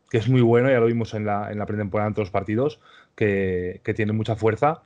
que 0.10 0.20
es 0.20 0.30
muy 0.30 0.42
bueno, 0.42 0.70
ya 0.70 0.80
lo 0.80 0.86
vimos 0.86 1.14
en 1.14 1.26
la, 1.26 1.52
en 1.52 1.60
la 1.60 1.66
pretemporada 1.66 2.08
en 2.08 2.14
todos 2.14 2.28
los 2.28 2.32
partidos, 2.32 2.80
que, 3.16 3.82
que 3.84 3.94
tiene 3.94 4.14
mucha 4.14 4.38
fuerza 4.38 4.84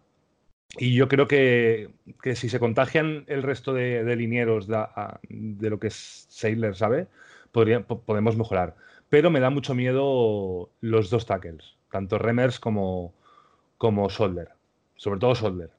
y 0.78 0.94
yo 0.94 1.08
creo 1.08 1.28
que, 1.28 1.90
que, 2.22 2.36
si 2.36 2.50
se 2.50 2.60
contagian 2.60 3.24
el 3.28 3.44
resto 3.44 3.74
de, 3.74 4.16
linieros 4.16 4.68
de, 4.68 5.70
lo 5.70 5.80
que 5.80 5.88
es 5.88 6.28
Sailor, 6.30 6.76
¿sabe? 6.76 7.08
Podría, 7.52 7.86
podemos 7.86 8.36
mejorar. 8.36 8.76
Pero 9.10 9.32
me 9.32 9.40
da 9.40 9.50
mucho 9.50 9.76
miedo 9.76 10.70
los 10.82 11.10
dos 11.10 11.26
tackles, 11.26 11.78
tanto 11.92 12.18
Remers 12.18 12.60
como, 12.60 13.14
como 13.78 14.10
Solder. 14.10 14.50
Sobre 14.98 15.20
todo 15.20 15.36
Solder. 15.36 15.70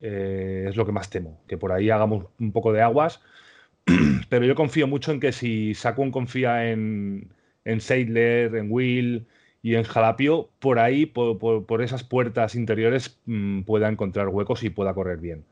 Eh, 0.00 0.66
es 0.68 0.76
lo 0.76 0.86
que 0.86 0.92
más 0.92 1.10
temo, 1.10 1.42
que 1.46 1.58
por 1.58 1.72
ahí 1.72 1.90
hagamos 1.90 2.26
un 2.38 2.52
poco 2.52 2.72
de 2.72 2.80
aguas. 2.80 3.20
Pero 4.30 4.46
yo 4.46 4.54
confío 4.54 4.86
mucho 4.86 5.12
en 5.12 5.20
que 5.20 5.32
si 5.32 5.74
Sakun 5.74 6.10
confía 6.10 6.70
en, 6.70 7.30
en 7.64 7.80
en 7.90 8.66
Will, 8.70 9.26
y 9.62 9.74
en 9.74 9.84
Jalapio, 9.84 10.48
por 10.58 10.78
ahí, 10.78 11.06
por, 11.06 11.38
por, 11.66 11.82
esas 11.82 12.04
puertas 12.04 12.54
interiores, 12.54 13.20
mmm, 13.26 13.62
pueda 13.62 13.88
encontrar 13.88 14.28
huecos 14.28 14.62
y 14.62 14.70
pueda 14.70 14.94
correr 14.94 15.18
bien. 15.18 15.44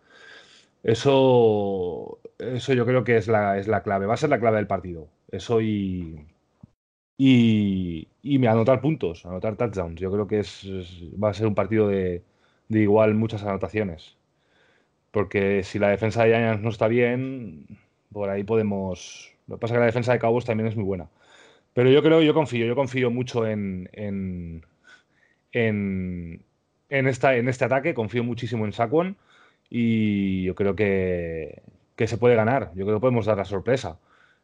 Eso, 0.83 2.19
eso 2.39 2.73
yo 2.75 2.87
creo 2.87 3.05
que 3.05 3.17
es 3.17 3.29
la, 3.29 3.59
es 3.59 3.69
la 3.69 3.83
clave, 3.83 4.07
va 4.07 4.15
a 4.15 4.17
ser 4.17 4.31
la 4.31 4.41
clave 4.41 4.57
del 4.59 4.67
partido. 4.67 5.09
Eso 5.31 5.61
y, 5.61 6.27
y, 7.19 8.09
y 8.23 8.47
anotar 8.47 8.81
puntos, 8.81 9.27
anotar 9.27 9.57
touchdowns. 9.57 10.01
Yo 10.01 10.11
creo 10.13 10.27
que 10.27 10.41
es, 10.41 10.65
va 11.23 11.31
a 11.31 11.35
ser 11.35 11.47
un 11.47 11.55
partido 11.55 11.89
de, 11.89 12.23
de, 12.69 12.81
igual 12.81 13.15
muchas 13.15 13.43
anotaciones. 13.43 14.17
Porque 15.11 15.63
si 15.65 15.79
la 15.79 15.89
defensa 15.91 16.25
de 16.25 16.31
Giants 16.31 16.63
no 16.63 16.71
está 16.71 16.89
bien, 16.89 17.67
por 18.13 18.31
ahí 18.31 18.45
podemos... 18.45 19.33
Lo 19.49 19.57
que 19.57 19.61
pasa 19.61 19.75
es 19.75 19.77
que 19.77 19.81
la 19.81 19.87
defensa 19.87 20.13
de 20.13 20.19
Cabos 20.19 20.45
también 20.45 20.69
es 20.69 20.77
muy 20.77 20.85
buena. 20.85 21.09
Pero 21.75 21.91
yo 21.91 22.03
creo, 22.03 22.23
yo 22.23 22.35
confío, 22.35 22.67
yo 22.67 22.75
confío 22.75 23.11
mucho 23.11 23.47
en, 23.47 23.89
en, 23.93 24.65
en, 25.53 27.07
esta, 27.07 27.37
en 27.37 27.49
este 27.49 27.65
ataque, 27.65 27.95
confío 27.95 28.25
muchísimo 28.25 28.65
en 28.67 28.73
Saquon 28.73 29.17
y 29.71 30.45
yo 30.45 30.55
creo 30.55 30.75
que, 30.75 31.63
que, 31.97 32.07
se 32.07 32.19
puede 32.19 32.35
ganar, 32.37 32.73
yo 32.75 32.85
creo 32.85 32.97
que 32.99 33.01
podemos 33.03 33.27
dar 33.27 33.37
la 33.37 33.45
sorpresa. 33.45 33.99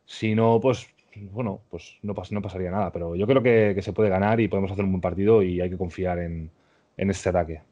Si 0.07 0.35
no, 0.35 0.61
pues 0.61 0.89
bueno, 1.17 1.61
pues 1.71 1.97
no, 2.03 2.15
pas- 2.15 2.31
no 2.31 2.43
pasaría 2.43 2.71
nada. 2.71 2.93
Pero 2.93 3.17
yo 3.17 3.27
creo 3.27 3.43
que, 3.43 3.81
se 3.83 3.93
puede 3.93 4.11
ganar 4.11 4.41
y 4.41 4.49
podemos 4.49 4.71
hacer 4.73 4.85
un 4.85 4.93
buen 4.93 5.01
partido 5.01 5.43
y 5.43 5.61
hay 5.61 5.71
que 5.71 5.79
confiar 5.79 6.19
en, 6.19 6.51
en 6.97 7.11
este 7.11 7.29
ataque. 7.29 7.63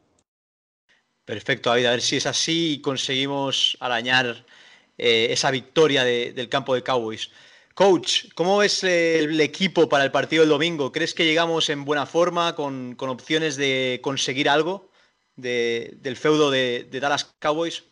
Perfecto, 1.24 1.70
David. 1.70 1.86
A 1.86 1.90
ver 1.92 2.00
si 2.02 2.16
es 2.16 2.26
así 2.26 2.74
y 2.74 2.80
conseguimos 2.80 3.76
arañar 3.80 4.44
eh, 4.98 5.28
esa 5.30 5.50
victoria 5.50 6.04
de- 6.04 6.32
del 6.32 6.48
campo 6.48 6.74
de 6.74 6.82
Cowboys. 6.82 7.30
Coach, 7.74 8.26
¿cómo 8.34 8.62
es 8.62 8.84
el 8.84 9.40
equipo 9.40 9.88
para 9.88 10.04
el 10.04 10.12
partido 10.12 10.42
del 10.42 10.50
domingo? 10.50 10.92
¿Crees 10.92 11.14
que 11.14 11.24
llegamos 11.24 11.68
en 11.70 11.84
buena 11.84 12.06
forma, 12.06 12.54
con, 12.54 12.94
con 12.96 13.08
opciones 13.08 13.56
de 13.56 14.00
conseguir 14.02 14.48
algo 14.48 14.90
de- 15.36 15.96
del 16.02 16.16
feudo 16.16 16.50
de, 16.50 16.88
de 16.90 17.00
Dallas 17.00 17.24
Cowboys? 17.40 17.84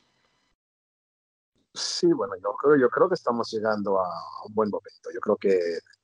Sí, 1.73 2.07
bueno, 2.09 2.35
yo 2.43 2.53
creo, 2.57 2.77
yo 2.77 2.91
creo 2.91 3.09
que 3.09 3.15
estamos 3.15 3.51
llegando 3.53 3.99
a 4.01 4.09
un 4.47 4.55
buen 4.55 4.71
momento. 4.71 5.11
Yo 5.15 5.21
creo 5.21 5.37
que 5.37 5.59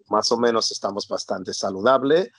más 0.09 0.31
o 0.33 0.39
menos 0.39 0.71
estamos 0.73 1.07
bastante 1.09 1.53
saludable. 1.53 2.33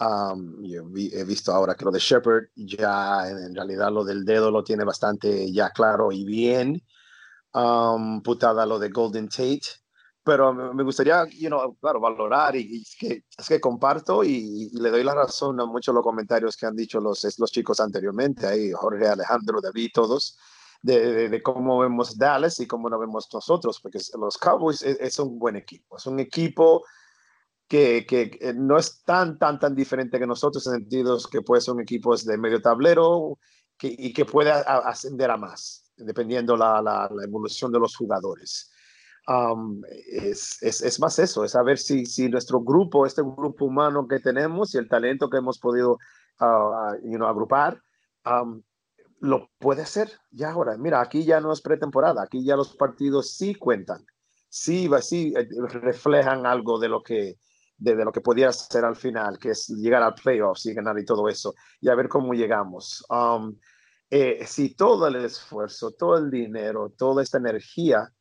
Um, 0.00 0.64
yo 0.64 0.84
vi- 0.86 1.10
he 1.14 1.24
visto 1.24 1.52
ahora 1.52 1.76
que 1.76 1.84
lo 1.84 1.92
de 1.92 2.00
Shepard 2.00 2.46
ya 2.56 3.28
en 3.28 3.54
realidad 3.54 3.92
lo 3.92 4.02
del 4.04 4.24
dedo 4.24 4.50
lo 4.50 4.64
tiene 4.64 4.82
bastante 4.84 5.52
ya 5.52 5.70
claro 5.70 6.10
y 6.10 6.24
bien. 6.24 6.82
Um, 7.52 8.22
putada 8.22 8.66
lo 8.66 8.78
de 8.80 8.88
Golden 8.88 9.28
Tate. 9.28 9.83
Pero 10.24 10.54
me 10.54 10.82
gustaría, 10.82 11.26
you 11.28 11.48
know, 11.48 11.76
claro, 11.76 12.00
valorar 12.00 12.56
y, 12.56 12.78
y 12.78 12.82
es, 12.82 12.96
que, 12.98 13.24
es 13.36 13.46
que 13.46 13.60
comparto 13.60 14.24
y, 14.24 14.70
y 14.72 14.80
le 14.80 14.90
doy 14.90 15.04
la 15.04 15.14
razón 15.14 15.60
a 15.60 15.66
muchos 15.66 15.94
los 15.94 16.02
comentarios 16.02 16.56
que 16.56 16.64
han 16.64 16.74
dicho 16.74 16.98
los, 16.98 17.26
los 17.38 17.52
chicos 17.52 17.78
anteriormente, 17.78 18.46
ahí 18.46 18.72
Jorge, 18.72 19.06
Alejandro, 19.06 19.60
David, 19.60 19.90
todos 19.92 20.38
de, 20.80 21.12
de, 21.12 21.28
de 21.28 21.42
cómo 21.42 21.78
vemos 21.78 22.16
Dallas 22.16 22.58
y 22.60 22.66
cómo 22.66 22.88
lo 22.88 22.98
vemos 22.98 23.28
nosotros, 23.32 23.80
porque 23.80 23.98
los 24.18 24.38
Cowboys 24.38 24.82
es, 24.82 24.98
es 24.98 25.18
un 25.18 25.38
buen 25.38 25.56
equipo, 25.56 25.98
es 25.98 26.06
un 26.06 26.18
equipo 26.18 26.84
que, 27.68 28.06
que, 28.06 28.30
que 28.30 28.54
no 28.54 28.78
es 28.78 29.02
tan, 29.04 29.38
tan, 29.38 29.58
tan 29.58 29.74
diferente 29.74 30.18
que 30.18 30.26
nosotros 30.26 30.66
en 30.66 30.74
sentidos 30.74 31.26
que 31.26 31.42
puede 31.42 31.60
ser 31.60 31.74
un 31.74 31.80
equipo 31.82 32.16
de 32.16 32.38
medio 32.38 32.62
tablero 32.62 33.38
que, 33.76 33.94
y 33.98 34.12
que 34.12 34.24
puede 34.24 34.50
ascender 34.50 35.30
a 35.30 35.36
más, 35.36 35.90
dependiendo 35.96 36.56
la, 36.56 36.80
la, 36.80 37.10
la 37.14 37.24
evolución 37.24 37.70
de 37.72 37.80
los 37.80 37.94
jugadores. 37.94 38.70
Es, 39.26 40.62
es, 40.62 40.82
es, 40.82 41.00
más 41.00 41.18
eso, 41.18 41.44
es 41.44 41.52
saber 41.52 41.78
si, 41.78 42.04
si 42.04 42.28
nuestro 42.28 42.60
grupo, 42.60 43.06
este 43.06 43.22
grupo 43.22 43.64
humano 43.64 44.06
que 44.06 44.20
tenemos 44.20 44.74
y 44.74 44.78
el 44.78 44.88
talento 44.88 45.30
que 45.30 45.38
hemos 45.38 45.58
podido 45.58 45.98
you 47.02 47.16
know, 47.16 47.26
agrupar, 47.26 47.80
lo 49.20 49.50
puede 49.58 49.82
hacer 49.82 50.10
ya 50.30 50.50
ahora. 50.50 50.76
Mira, 50.76 51.00
aquí 51.00 51.24
ya 51.24 51.40
no 51.40 51.52
es 51.52 51.62
pretemporada, 51.62 52.22
aquí 52.22 52.44
ya 52.44 52.56
los 52.56 52.76
partidos 52.76 53.34
sí 53.36 53.54
cuentan, 53.54 54.04
sí, 54.48 54.88
sí 55.00 55.32
eh, 55.36 55.48
reflejan 55.68 56.46
algo 56.46 56.78
de 56.78 56.88
lo 56.88 57.02
que 57.02 57.38
de, 57.76 57.96
lo 57.96 58.12
que 58.12 58.20
podía 58.20 58.52
ser 58.52 58.84
al 58.84 58.96
final, 58.96 59.38
que 59.38 59.50
es 59.50 59.68
llegar 59.68 60.02
al 60.02 60.14
playoffs 60.14 60.66
y 60.66 60.74
ganar 60.74 60.98
y 60.98 61.04
todo 61.04 61.28
eso, 61.28 61.54
y 61.80 61.88
a 61.88 61.94
ver 61.94 62.08
cómo 62.08 62.34
llegamos. 62.34 63.04
Eh, 64.10 64.44
si 64.46 64.74
todo 64.74 65.08
el 65.08 65.16
esfuerzo, 65.16 65.90
todo 65.92 66.18
el 66.18 66.30
dinero, 66.30 66.92
toda 66.96 67.22
esta 67.22 67.38
energía 67.38 68.12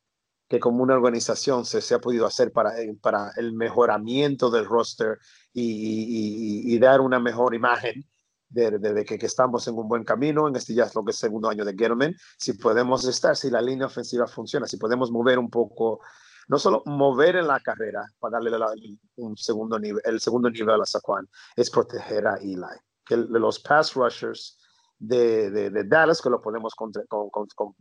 que 0.48 0.60
como 0.60 0.84
una 0.84 0.94
organización 0.96 1.66
se, 1.66 1.82
se 1.82 1.96
ha 1.96 2.00
podido 2.00 2.26
hacer 2.26 2.52
para, 2.52 2.80
eh, 2.82 2.96
para 3.02 3.32
el 3.38 3.54
mejoramiento 3.54 4.50
del 4.52 4.66
roster 4.66 5.18
y, 5.52 5.64
y- 5.64 6.76
y- 6.76 6.80
dar 6.80 7.02
una 7.02 7.20
mejor 7.20 7.56
imagen 7.56 8.04
de, 8.50 8.72
de- 8.78 8.94
de 8.94 9.06
que, 9.06 9.18
que 9.18 9.26
estamos 9.26 9.68
en 9.68 9.76
un 9.76 9.88
buen 9.88 10.04
camino, 10.04 10.48
en 10.48 10.56
este 10.56 10.74
ya 10.76 10.84
es 10.84 10.94
lo 10.96 11.04
que 11.04 11.12
es 11.12 11.18
segundo 11.18 11.50
año 11.50 11.66
de 11.66 11.72
Gettleman, 11.74 12.14
si 12.38 12.54
podemos 12.54 13.06
estar, 13.06 13.36
si 13.36 13.50
la 13.50 13.62
línea 13.62 13.88
ofensiva 13.88 14.28
funciona, 14.28 14.68
si 14.68 14.78
podemos 14.78 15.10
mover 15.12 15.40
un 15.40 15.50
poco, 15.50 16.02
no 16.50 16.60
solo 16.60 16.84
mover 16.86 17.38
en 17.38 17.48
la 17.48 17.60
carrera 17.62 18.04
para 18.20 18.34
darle 18.34 18.52
la- 18.52 18.74
un 19.16 19.36
segundo 19.38 19.80
nivel, 19.80 20.02
el 20.06 20.20
segundo 20.20 20.50
nivel 20.52 20.80
a 20.82 20.86
Saquon, 20.86 21.28
es 21.56 21.70
proteger 21.72 22.28
a 22.28 22.36
Eli. 22.36 22.62
Que 23.06 23.18
los 23.18 23.60
pass 23.60 23.96
rushers 23.96 24.60
de, 25.06 25.52
de, 25.52 25.70
de 25.70 25.84
Dallas, 25.84 26.22
que 26.22 26.30
lo 26.30 26.42
podemos 26.42 26.74
contra- 26.76 27.04
con, 27.08 27.30
con, 27.30 27.46
con, 27.56 27.76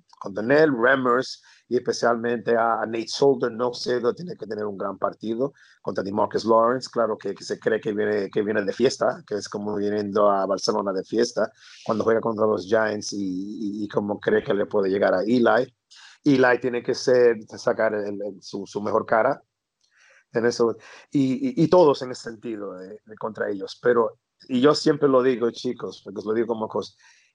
Remmers 0.83 1.41
y 1.69 1.77
especialmente 1.77 2.57
a, 2.57 2.81
Nate 2.87 3.07
Solder, 3.07 3.53
no 3.53 3.73
sé, 3.73 4.01
tiene 4.13 4.37
que 4.37 4.47
tener 4.47 4.67
un 4.67 4.77
gran 4.77 4.99
partido 4.99 5.53
contra 5.81 6.03
DeMarcus 6.03 6.45
Lawrence, 6.45 6.91
claro 6.93 7.17
que, 7.17 7.33
que 7.35 7.45
se 7.45 7.61
cree 7.61 7.81
que 7.81 7.93
viene, 7.93 8.29
que 8.29 8.43
viene 8.43 8.65
de 8.65 8.73
fiesta, 8.73 9.23
que 9.27 9.37
es 9.37 9.49
como 9.49 9.77
viniendo 9.77 10.29
a 10.31 10.45
Barcelona 10.47 10.93
de 10.93 11.05
fiesta, 11.05 11.51
cuando 11.85 12.03
juega 12.03 12.21
contra 12.21 12.45
los 12.47 12.67
Giants 12.67 13.13
y, 13.13 13.19
y, 13.19 13.85
y 13.85 13.89
como 13.89 14.19
cree 14.19 14.43
que 14.43 14.55
le 14.55 14.67
puede 14.67 14.91
llegar 14.91 15.15
a 15.15 15.23
Eli. 15.23 15.73
Eli 16.25 16.61
tiene 16.61 16.83
que 16.83 16.95
ser, 16.95 17.37
sacar 17.57 17.95
el- 17.95 18.21
el- 18.21 18.43
su, 18.43 18.67
su 18.67 18.83
mejor 18.83 19.07
cara 19.07 19.41
en 20.33 20.47
eso, 20.47 20.77
y, 21.11 21.61
y, 21.61 21.65
y 21.65 21.69
todos 21.69 22.03
en 22.03 22.11
ese 22.11 22.23
sentido 22.31 22.73
de 22.75 22.99
contra 23.19 23.51
ellos, 23.51 23.79
pero, 23.83 24.19
y 24.49 24.61
yo 24.61 24.75
siempre 24.75 25.09
lo 25.09 25.23
digo, 25.23 25.51
chicos, 25.51 26.03
porque 26.05 26.21
os 26.21 26.25
lo 26.27 26.35
digo 26.35 26.49
como 26.49 26.69
cosa, 26.69 26.95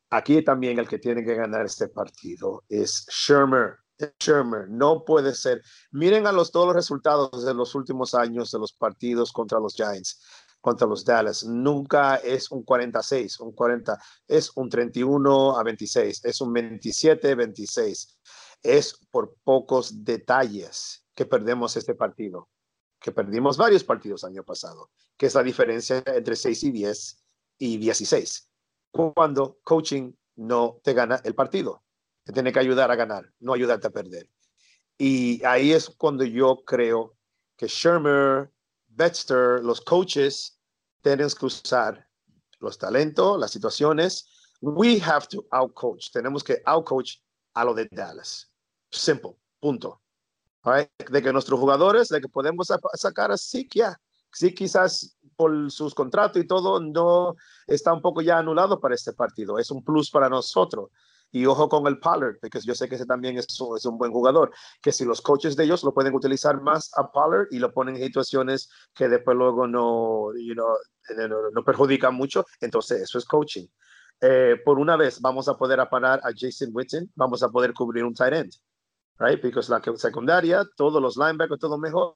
aquí 0.10 0.43
también 0.43 0.80
el 0.80 0.88
que 0.88 0.99
tiene 0.99 1.24
que 1.24 1.36
ganar 1.36 1.66
este 1.66 1.88
partido 1.89 2.64
es 2.70 3.05
Shermer, 3.10 3.78
Shermer, 4.20 4.70
no 4.70 5.03
puede 5.03 5.34
ser. 5.34 5.62
Miren 5.91 6.28
a 6.28 6.32
los, 6.32 6.51
todos 6.51 6.68
los 6.68 6.76
resultados 6.76 7.45
de 7.45 7.53
los 7.53 7.74
últimos 7.76 8.14
años 8.14 8.51
de 8.51 8.60
los 8.60 8.74
partidos 8.74 9.32
contra 9.32 9.60
los 9.60 9.74
Giants, 9.76 10.22
contra 10.62 10.88
los 10.88 11.03
Dallas. 11.03 11.43
Nunca 11.43 12.18
es 12.18 12.51
un 12.51 12.64
46, 12.64 13.39
un 13.39 13.53
40, 13.53 13.97
es 14.28 14.51
un 14.55 14.70
31 14.70 15.58
a 15.58 15.64
26, 15.64 16.26
es 16.26 16.41
un 16.41 16.53
27 16.53 17.32
a 17.32 17.36
26. 17.36 18.20
Es 18.64 18.99
por 19.12 19.36
pocos 19.43 20.03
detalles 20.03 21.05
que 21.16 21.26
perdemos 21.26 21.76
este 21.78 21.95
partido, 21.95 22.49
que 23.00 23.12
perdimos 23.12 23.58
varios 23.58 23.84
partidos 23.84 24.24
año 24.24 24.43
pasado, 24.43 24.89
que 25.16 25.28
es 25.28 25.36
la 25.36 25.43
diferencia 25.43 26.04
entre 26.06 26.36
6 26.36 26.64
y 26.64 26.72
10 26.72 27.24
y 27.60 27.78
16. 27.78 28.50
Cuando 28.91 29.60
coaching 29.64 30.14
no 30.38 30.80
te 30.84 30.93
gana 30.93 31.22
el 31.24 31.36
partido 31.36 31.84
te 32.28 32.34
tiene 32.34 32.52
que 32.52 32.60
ayudar 32.60 32.91
a 32.91 32.98
ganar, 32.98 33.32
no 33.39 33.54
ayudarte 33.54 33.88
a 33.88 33.89
perder. 33.89 34.30
Y 34.98 35.41
ahí 35.45 35.72
es 35.72 35.89
cuando 35.89 36.26
yo 36.26 36.62
creo 36.66 37.16
que 37.56 37.68
Shermer, 37.68 38.52
Betster, 38.86 39.64
los 39.64 39.80
coaches, 39.80 40.60
tienen 41.02 41.30
que 41.30 41.45
usar 41.45 42.06
los 42.60 42.78
talentos, 42.78 43.39
las 43.39 43.52
situaciones. 43.52 44.28
We 44.60 45.00
have 45.00 45.28
to 45.28 45.48
outcoach. 45.52 46.12
Tenemos 46.12 46.43
que 46.43 46.62
outcoach 46.66 47.14
a 47.54 47.64
lo 47.64 47.74
de 47.74 47.88
Dallas. 47.89 48.52
Simple. 48.91 49.38
Punto. 49.62 50.02
De 51.11 51.22
que 51.22 51.32
nuestros 51.34 51.59
jugadores, 51.59 52.09
de 52.09 52.20
que 52.22 52.28
podemos 52.30 52.68
sa- 52.68 52.80
sacar 52.93 53.32
a 53.32 53.38
Zeke, 53.38 53.80
ya. 53.80 53.97
Sí, 54.32 54.53
quizás 54.53 55.18
por 55.36 55.72
sus 55.72 55.93
contratos 55.95 56.41
y 56.43 56.47
todo, 56.47 56.80
no 56.80 57.36
está 57.65 57.93
un 57.93 58.01
poco 58.01 58.22
ya 58.22 58.38
anulado 58.39 58.80
para 58.80 58.95
este 58.95 59.13
partido. 59.13 59.57
Es 59.59 59.72
un 59.72 59.84
plus 59.84 60.09
para 60.11 60.30
nosotros. 60.30 60.89
Y 61.32 61.45
ojo 61.45 61.68
con 61.70 61.86
el 61.88 61.99
Pollard, 61.99 62.38
porque 62.41 62.59
yo 62.61 62.74
sé 62.74 62.88
que 62.88 62.95
ese 62.95 63.05
también 63.05 63.38
es 63.38 63.45
es 63.49 63.86
un 63.86 63.97
buen 63.97 64.11
jugador, 64.11 64.51
que 64.82 64.91
si 64.93 65.03
los 65.05 65.22
coaches 65.22 65.55
de 65.57 65.65
ellos 65.65 65.84
lo 65.84 65.93
pueden 65.93 66.15
utilizar 66.15 66.61
más 66.61 66.89
a 66.97 67.11
Pollard 67.11 67.47
y 67.51 67.59
lo 67.59 67.74
ponen 67.74 67.97
en 67.97 68.03
situaciones 68.03 68.70
que 68.93 69.09
después 69.09 69.36
luego 69.36 69.68
no, 69.68 70.32
you 70.38 70.53
know, 70.53 70.68
no, 71.28 71.51
no- 71.51 71.63
perjudican 71.63 72.16
mucho, 72.16 72.46
entonces 72.62 73.01
eso 73.01 73.17
es 73.17 73.25
coaching. 73.25 73.67
Eh, 74.21 74.55
por 74.66 74.79
una 74.79 74.96
vez 74.96 75.20
vamos 75.21 75.47
a 75.50 75.55
poder 75.58 75.79
aparar 75.82 76.20
a 76.24 76.29
Jason 76.36 76.70
Witten, 76.74 77.12
vamos 77.16 77.43
a 77.43 77.50
poder 77.50 77.74
cubrir 77.74 78.04
un 78.05 78.13
tight 78.13 78.33
end, 78.33 78.51
right? 79.20 79.42
Porque 79.42 79.60
la 79.70 79.82
secundaria, 79.98 80.66
todos 80.76 81.02
los 81.02 81.18
linebackers, 81.18 81.60
todo 81.60 81.78
mejor, 81.78 82.16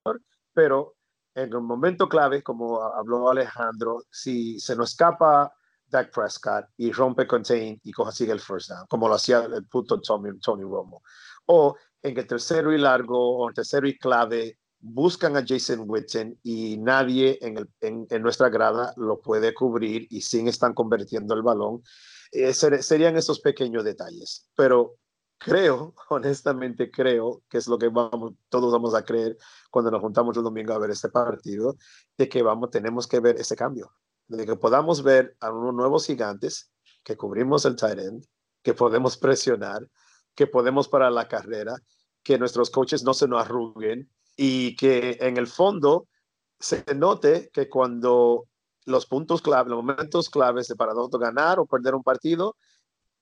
pero 0.54 0.96
en 1.34 1.56
un 1.56 1.66
momento 1.66 2.10
clave, 2.10 2.44
como 2.44 2.82
habló 2.82 3.30
Alejandro, 3.30 4.04
si 4.10 4.60
se 4.60 4.76
nos 4.76 4.92
escapa 4.92 5.54
Dak 5.88 6.12
Prescott 6.14 6.66
y 6.78 6.92
rompe 6.92 7.28
contain 7.28 7.80
y 7.84 7.92
coja 7.92 8.12
sigue 8.12 8.32
el 8.32 8.40
first 8.40 8.70
down, 8.70 8.86
como 8.88 9.08
lo 9.08 9.16
hacía 9.16 9.44
el 9.44 9.68
puto 9.68 10.00
Tony, 10.00 10.38
Tony 10.40 10.64
Romo. 10.64 11.04
O 11.46 11.76
en 12.02 12.18
el 12.18 12.28
tercero 12.28 12.74
y 12.74 12.78
largo 12.78 13.38
o 13.38 13.50
en 13.50 13.54
tercero 13.54 13.88
y 13.88 13.98
clave 13.98 14.58
buscan 14.80 15.38
a 15.38 15.44
Jason 15.46 15.84
Witten 15.88 16.40
y 16.44 16.78
nadie 16.78 17.38
en, 17.42 17.58
el, 17.58 17.70
en, 17.82 18.08
en 18.10 18.22
nuestra 18.22 18.50
grada 18.50 18.94
lo 18.98 19.22
puede 19.22 19.54
cubrir 19.54 20.08
y 20.10 20.22
sin 20.22 20.48
están 20.48 20.74
convirtiendo 20.74 21.36
el 21.36 21.44
balón. 21.44 21.84
Eh, 22.32 22.54
ser, 22.54 22.82
serían 22.82 23.18
esos 23.18 23.40
pequeños 23.42 23.84
detalles. 23.84 24.48
Pero 24.56 24.96
creo, 25.44 25.94
honestamente 26.10 26.92
creo, 26.92 27.44
que 27.50 27.58
es 27.58 27.68
lo 27.68 27.78
que 27.78 27.90
vamos, 27.90 28.34
todos 28.50 28.72
vamos 28.72 28.94
a 28.94 29.04
creer 29.04 29.38
cuando 29.70 29.92
nos 29.92 30.02
juntamos 30.02 30.38
el 30.38 30.44
domingo 30.44 30.74
a 30.74 30.80
ver 30.80 30.92
este 30.92 31.10
partido, 31.10 31.76
de 32.18 32.30
que 32.30 32.42
vamos, 32.44 32.70
tenemos 32.70 33.08
que 33.08 33.20
ver 33.20 33.38
ese 33.38 33.56
cambio 33.56 33.92
de 34.38 34.46
que 34.46 34.56
podamos 34.56 35.04
ver 35.04 35.36
a 35.42 35.52
unos 35.52 35.74
nuevos 35.74 36.06
gigantes 36.06 36.72
que 37.04 37.18
cubrimos 37.18 37.66
el 37.66 37.76
tight 37.76 38.00
end, 38.00 38.26
que 38.64 38.74
podemos 38.74 39.18
presionar, 39.18 39.88
que 40.36 40.48
podemos 40.48 40.88
parar 40.88 41.12
la 41.12 41.28
carrera, 41.28 41.76
que 42.24 42.38
nuestros 42.38 42.70
coaches 42.70 43.04
no 43.04 43.14
se 43.14 43.28
nos 43.28 43.42
arruguen 43.42 44.10
y 44.38 44.76
que 44.78 45.18
en 45.20 45.38
el 45.38 45.48
fondo 45.48 46.08
se 46.60 46.84
note 46.96 47.50
que 47.52 47.68
cuando 47.68 48.46
los 48.86 49.06
puntos 49.06 49.42
clave, 49.42 49.70
los 49.70 49.84
momentos 49.84 50.30
claves 50.30 50.68
de 50.68 50.76
para 50.76 50.94
ganar 51.20 51.60
o 51.60 51.66
perder 51.66 51.96
un 51.96 52.04
partido, 52.04 52.56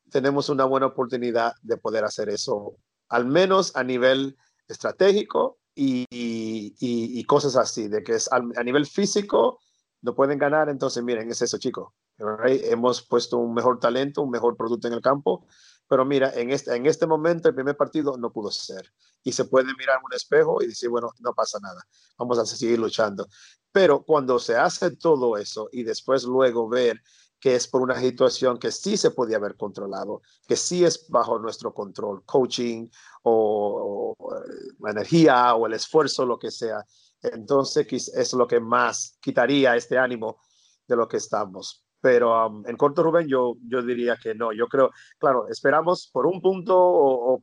tenemos 0.09 0.49
una 0.49 0.65
buena 0.65 0.87
oportunidad 0.87 1.53
de 1.61 1.77
poder 1.77 2.03
hacer 2.03 2.29
eso, 2.29 2.75
al 3.09 3.25
menos 3.25 3.75
a 3.75 3.83
nivel 3.83 4.37
estratégico 4.67 5.59
y, 5.75 6.05
y, 6.09 7.19
y 7.19 7.23
cosas 7.25 7.55
así, 7.55 7.87
de 7.87 8.03
que 8.03 8.13
es 8.15 8.31
a, 8.31 8.37
a 8.37 8.63
nivel 8.63 8.85
físico 8.85 9.59
no 10.01 10.15
pueden 10.15 10.39
ganar, 10.39 10.69
entonces 10.69 11.03
miren, 11.03 11.29
es 11.29 11.41
eso, 11.41 11.57
chicos. 11.57 11.89
right? 12.17 12.61
Hemos 12.65 13.01
puesto 13.01 13.37
un 13.37 13.53
mejor 13.53 13.79
talento, 13.79 14.21
un 14.21 14.29
mejor 14.29 14.55
producto 14.55 14.87
en 14.87 14.93
el 14.93 15.01
campo, 15.01 15.45
pero 15.87 16.05
mira, 16.05 16.31
en 16.35 16.51
este, 16.51 16.75
en 16.75 16.85
este 16.85 17.07
momento 17.07 17.49
el 17.49 17.55
primer 17.55 17.75
partido 17.75 18.17
no 18.17 18.31
pudo 18.31 18.51
ser. 18.51 18.93
Y 19.23 19.33
se 19.33 19.45
puede 19.45 19.73
mirar 19.77 19.97
en 19.97 20.05
un 20.05 20.13
espejo 20.13 20.61
y 20.61 20.67
decir, 20.67 20.89
bueno, 20.89 21.09
no 21.19 21.33
pasa 21.33 21.59
nada, 21.59 21.81
vamos 22.17 22.39
a 22.39 22.45
seguir 22.45 22.79
luchando. 22.79 23.27
Pero 23.71 24.03
cuando 24.03 24.39
se 24.39 24.55
hace 24.55 24.95
todo 24.95 25.37
eso 25.37 25.67
y 25.71 25.83
después 25.83 26.23
luego 26.23 26.69
ver 26.69 27.01
que 27.39 27.55
es 27.55 27.67
por 27.67 27.81
una 27.81 27.99
situación 27.99 28.57
que 28.59 28.71
sí 28.71 28.97
se 28.97 29.11
podía 29.11 29.37
haber 29.37 29.55
controlado, 29.55 30.21
que 30.47 30.55
sí 30.55 30.83
es 30.83 31.07
bajo 31.09 31.39
nuestro 31.39 31.73
control, 31.73 32.23
coaching 32.25 32.87
o, 33.23 34.15
eh, 34.19 34.73
la 34.79 34.91
energía 34.91 35.55
o 35.55 35.65
el 35.65 35.73
esfuerzo, 35.73 36.25
lo 36.25 36.37
que 36.37 36.51
sea, 36.51 36.83
entonces 37.21 38.09
es 38.09 38.33
lo 38.33 38.47
que 38.47 38.59
más 38.59 39.17
quitaría 39.21 39.75
este 39.75 39.97
ánimo 39.97 40.37
de 40.87 40.95
lo 40.95 41.07
que 41.07 41.17
estamos. 41.17 41.85
Pero 42.01 42.47
um, 42.47 42.65
en 42.65 42.77
corto, 42.77 43.03
Rubén, 43.03 43.27
yo, 43.27 43.55
yo 43.67 43.81
diría 43.81 44.17
que 44.21 44.33
no. 44.33 44.53
Yo 44.53 44.67
creo, 44.67 44.91
claro, 45.17 45.47
esperamos 45.49 46.09
por 46.11 46.25
un 46.25 46.41
punto 46.41 46.77
o, 46.77 47.41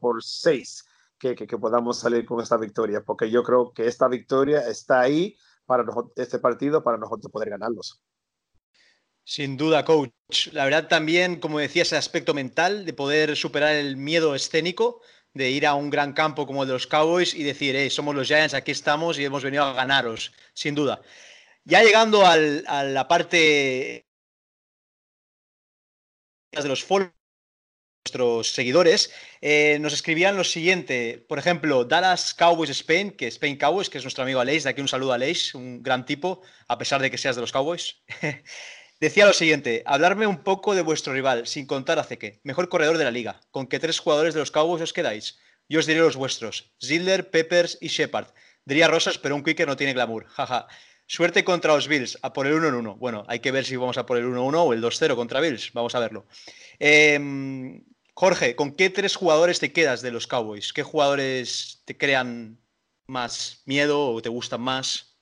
por, 0.00 0.22
seis 0.22 0.84
que, 1.18 1.34
que, 1.34 1.58
podamos 1.58 1.98
salir 1.98 2.24
con 2.24 2.40
esta 2.40 2.56
victoria, 2.56 3.02
porque 3.04 3.30
yo 3.30 3.42
creo 3.42 3.72
que 3.72 3.86
esta 3.86 4.06
victoria 4.06 4.68
está 4.68 5.00
ahí 5.00 5.36
para 5.66 5.84
este 6.16 6.38
partido, 6.38 6.84
para 6.84 6.98
nosotros 6.98 7.32
poder 7.32 7.50
ganarlos. 7.50 8.00
Sin 9.28 9.56
duda, 9.56 9.84
coach. 9.84 10.12
La 10.52 10.64
verdad 10.64 10.86
también, 10.86 11.40
como 11.40 11.58
decía, 11.58 11.82
ese 11.82 11.96
aspecto 11.96 12.32
mental 12.32 12.86
de 12.86 12.92
poder 12.92 13.36
superar 13.36 13.74
el 13.74 13.96
miedo 13.96 14.36
escénico, 14.36 15.02
de 15.34 15.50
ir 15.50 15.66
a 15.66 15.74
un 15.74 15.90
gran 15.90 16.12
campo 16.12 16.46
como 16.46 16.62
el 16.62 16.68
de 16.68 16.74
los 16.74 16.86
Cowboys 16.86 17.34
y 17.34 17.42
decir, 17.42 17.74
hey, 17.76 17.90
somos 17.90 18.14
los 18.14 18.28
Giants, 18.28 18.54
aquí 18.54 18.70
estamos 18.70 19.18
y 19.18 19.24
hemos 19.24 19.42
venido 19.42 19.64
a 19.64 19.72
ganaros, 19.72 20.32
sin 20.54 20.76
duda. 20.76 21.02
Ya 21.64 21.82
llegando 21.82 22.24
a 22.24 22.36
la 22.36 23.08
parte 23.08 24.06
de 26.52 26.68
los 26.68 26.84
follow 26.84 27.10
nuestros 28.06 28.52
seguidores, 28.52 29.10
eh, 29.40 29.78
nos 29.80 29.92
escribían 29.92 30.36
lo 30.36 30.44
siguiente, 30.44 31.24
por 31.28 31.40
ejemplo, 31.40 31.84
Dallas 31.84 32.34
Cowboys 32.34 32.70
Spain, 32.70 33.10
que 33.10 33.26
Spain 33.26 33.56
Cowboys, 33.58 33.90
que 33.90 33.98
es 33.98 34.04
nuestro 34.04 34.22
amigo 34.22 34.38
Aleix, 34.38 34.62
de 34.62 34.70
aquí 34.70 34.80
un 34.80 34.86
saludo 34.86 35.10
a 35.10 35.16
Aleix, 35.16 35.56
un 35.56 35.82
gran 35.82 36.06
tipo, 36.06 36.42
a 36.68 36.78
pesar 36.78 37.02
de 37.02 37.10
que 37.10 37.18
seas 37.18 37.34
de 37.34 37.42
los 37.42 37.50
Cowboys. 37.50 37.96
Decía 38.98 39.26
lo 39.26 39.34
siguiente, 39.34 39.82
hablarme 39.84 40.26
un 40.26 40.42
poco 40.42 40.74
de 40.74 40.80
vuestro 40.80 41.12
rival, 41.12 41.46
sin 41.46 41.66
contar 41.66 41.98
a 41.98 42.04
Zeke, 42.04 42.40
mejor 42.44 42.70
corredor 42.70 42.96
de 42.96 43.04
la 43.04 43.10
liga. 43.10 43.40
¿Con 43.50 43.66
qué 43.66 43.78
tres 43.78 43.98
jugadores 43.98 44.32
de 44.32 44.40
los 44.40 44.50
Cowboys 44.50 44.82
os 44.82 44.94
quedáis? 44.94 45.38
Yo 45.68 45.80
os 45.80 45.86
diré 45.86 46.00
los 46.00 46.16
vuestros, 46.16 46.72
Ziller, 46.82 47.30
Peppers 47.30 47.76
y 47.82 47.88
Shepard. 47.88 48.28
Diría 48.64 48.88
Rosas, 48.88 49.18
pero 49.18 49.36
un 49.36 49.44
kicker 49.44 49.68
no 49.68 49.76
tiene 49.76 49.92
glamour. 49.92 50.26
Jaja. 50.28 50.66
Suerte 51.06 51.44
contra 51.44 51.74
los 51.74 51.88
Bills, 51.88 52.18
a 52.22 52.32
por 52.32 52.46
el 52.46 52.54
1 52.54 52.68
en 52.68 52.74
1. 52.74 52.96
Bueno, 52.96 53.24
hay 53.28 53.40
que 53.40 53.52
ver 53.52 53.64
si 53.64 53.76
vamos 53.76 53.98
a 53.98 54.06
por 54.06 54.16
el 54.16 54.24
1 54.24 54.42
1 54.42 54.62
o 54.62 54.72
el 54.72 54.82
2-0 54.82 55.14
contra 55.14 55.40
Bills. 55.40 55.72
Vamos 55.74 55.94
a 55.94 56.00
verlo. 56.00 56.26
Em, 56.78 57.84
Jorge, 58.14 58.56
¿con 58.56 58.74
qué 58.74 58.90
tres 58.90 59.14
jugadores 59.14 59.60
te 59.60 59.72
quedas 59.72 60.00
de 60.02 60.10
los 60.10 60.26
Cowboys? 60.26 60.72
¿Qué 60.72 60.82
jugadores 60.82 61.82
te 61.84 61.96
crean 61.96 62.58
más 63.06 63.62
miedo 63.66 64.10
o 64.10 64.22
te 64.22 64.30
gustan 64.30 64.62
más? 64.62 65.16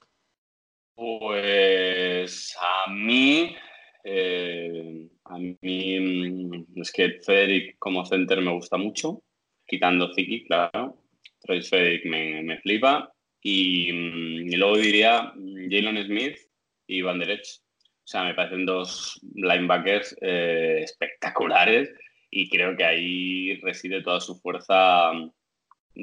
Pues 0.94 2.56
a 2.60 2.90
mí, 2.90 3.56
eh, 4.05 5.09
a 5.24 5.39
mí 5.39 6.66
es 6.76 6.93
que 6.93 7.20
Federic 7.24 7.78
como 7.78 8.05
center 8.05 8.40
me 8.40 8.52
gusta 8.52 8.76
mucho, 8.76 9.22
quitando 9.66 10.12
Ziki, 10.14 10.44
claro. 10.44 10.98
Travis 11.40 11.68
Federic 11.70 12.05
me, 12.06 12.43
me 12.43 12.59
flipa. 12.60 13.10
Y, 13.43 13.93
mm, 13.93 14.52
y 14.52 14.56
luego 14.56 14.76
diría 14.76 15.32
mm, 15.35 15.70
Jalen 15.70 16.06
Smith 16.06 16.39
y 16.86 17.02
Van 17.02 17.18
Der 17.18 17.31
Esch. 17.31 17.60
O 18.05 18.06
sea, 18.06 18.24
me 18.24 18.35
parecen 18.35 18.66
dos 18.66 19.20
linebackers 19.35 20.16
eh, 20.20 20.81
espectaculares 20.82 21.90
y 22.31 22.48
creo 22.51 22.76
que 22.76 22.85
ahí 22.85 23.55
reside 23.62 24.02
toda 24.02 24.20
su 24.20 24.36
fuerza 24.36 25.12
mm, 25.12 25.31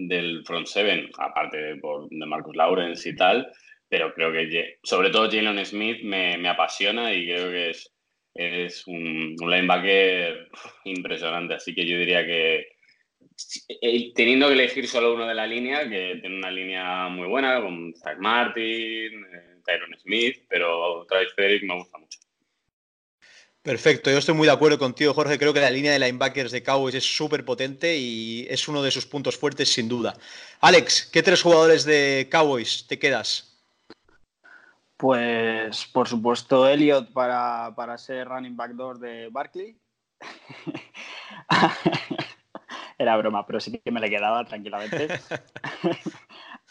del 0.07 0.44
front 0.45 0.68
seven, 0.68 1.10
aparte 1.18 1.57
de, 1.57 1.76
por, 1.78 2.10
de 2.10 2.26
Marcus 2.26 2.56
Lawrence 2.56 3.07
y 3.10 3.15
tal, 3.15 3.52
pero 3.91 4.13
creo 4.13 4.31
que 4.31 4.80
sobre 4.84 5.09
todo 5.09 5.30
Jalen 5.30 5.65
Smith 5.65 6.01
me, 6.01 6.47
apasiona 6.47 7.13
y 7.13 7.27
creo 7.27 7.51
que 7.51 7.69
es, 7.72 7.93
es 8.34 8.88
un, 8.88 9.35
un 9.38 9.51
linebacker 9.51 10.49
impresionante, 10.85 11.55
así 11.55 11.76
que 11.76 11.85
yo 11.85 11.97
diría 11.97 12.26
que 12.26 12.69
eh, 13.68 14.13
teniendo 14.15 14.47
que 14.47 14.53
elegir 14.53 14.88
solo 14.88 15.13
uno 15.13 15.27
de 15.27 15.35
la 15.35 15.45
línea, 15.45 15.89
que 15.89 16.19
tiene 16.22 16.38
una 16.38 16.51
línea 16.51 17.09
muy 17.09 17.27
buena 17.27 17.61
con 17.61 17.93
Zach 17.93 18.18
Martin, 18.18 19.26
eh, 19.26 19.59
Tyron 19.65 19.99
Smith, 19.99 20.45
pero 20.47 21.05
Travis 21.09 21.34
Frederick 21.35 21.63
me 21.63 21.76
gusta 21.76 21.97
mucho. 21.97 22.19
Perfecto, 23.61 24.09
yo 24.09 24.19
estoy 24.19 24.35
muy 24.35 24.47
de 24.47 24.53
acuerdo 24.53 24.80
contigo, 24.80 25.13
Jorge. 25.13 25.38
Creo 25.38 25.53
que 25.53 25.59
la 25.59 25.69
línea 25.69 25.91
de 25.91 25.99
linebackers 25.99 26.51
de 26.51 26.63
Cowboys 26.63 26.95
es 26.95 27.03
súper 27.03 27.43
potente 27.43 27.97
y 27.97 28.47
es 28.49 28.69
uno 28.69 28.81
de 28.81 28.89
sus 28.89 29.05
puntos 29.05 29.38
fuertes, 29.38 29.68
sin 29.68 29.89
duda. 29.89 30.18
Alex, 30.61 31.09
¿qué 31.11 31.22
tres 31.22 31.41
jugadores 31.41 31.84
de 31.84 32.30
Cowboys 32.31 32.88
te 32.88 32.97
quedas? 32.97 33.51
Pues, 35.02 35.88
por 35.88 36.07
supuesto, 36.07 36.68
Elliot 36.68 37.11
para, 37.11 37.73
para 37.76 37.98
ser 37.98 38.28
running 38.28 38.56
back 38.56 38.73
de 38.99 39.30
Barkley. 39.32 39.76
Era 42.99 43.18
broma, 43.18 43.44
pero 43.48 43.60
sí 43.60 43.80
que 43.80 43.90
me 43.90 43.99
le 43.99 44.11
quedaba 44.11 44.45
tranquilamente. 44.45 45.07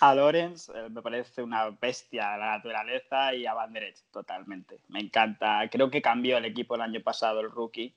a 0.01 0.15
Lawrence 0.15 0.71
eh, 0.73 0.89
me 0.91 1.03
parece 1.03 1.43
una 1.43 1.71
bestia 1.71 2.31
de 2.31 2.39
la 2.39 2.51
naturaleza 2.53 3.35
y 3.35 3.47
a 3.47 3.55
Van 3.55 3.73
Der 3.73 3.93
totalmente. 4.13 4.79
Me 4.87 5.01
encanta. 5.01 5.69
Creo 5.69 5.91
que 5.91 6.01
cambió 6.01 6.39
el 6.39 6.45
equipo 6.45 6.77
el 6.77 6.83
año 6.83 7.01
pasado, 7.03 7.41
el 7.41 7.51
rookie. 7.51 7.97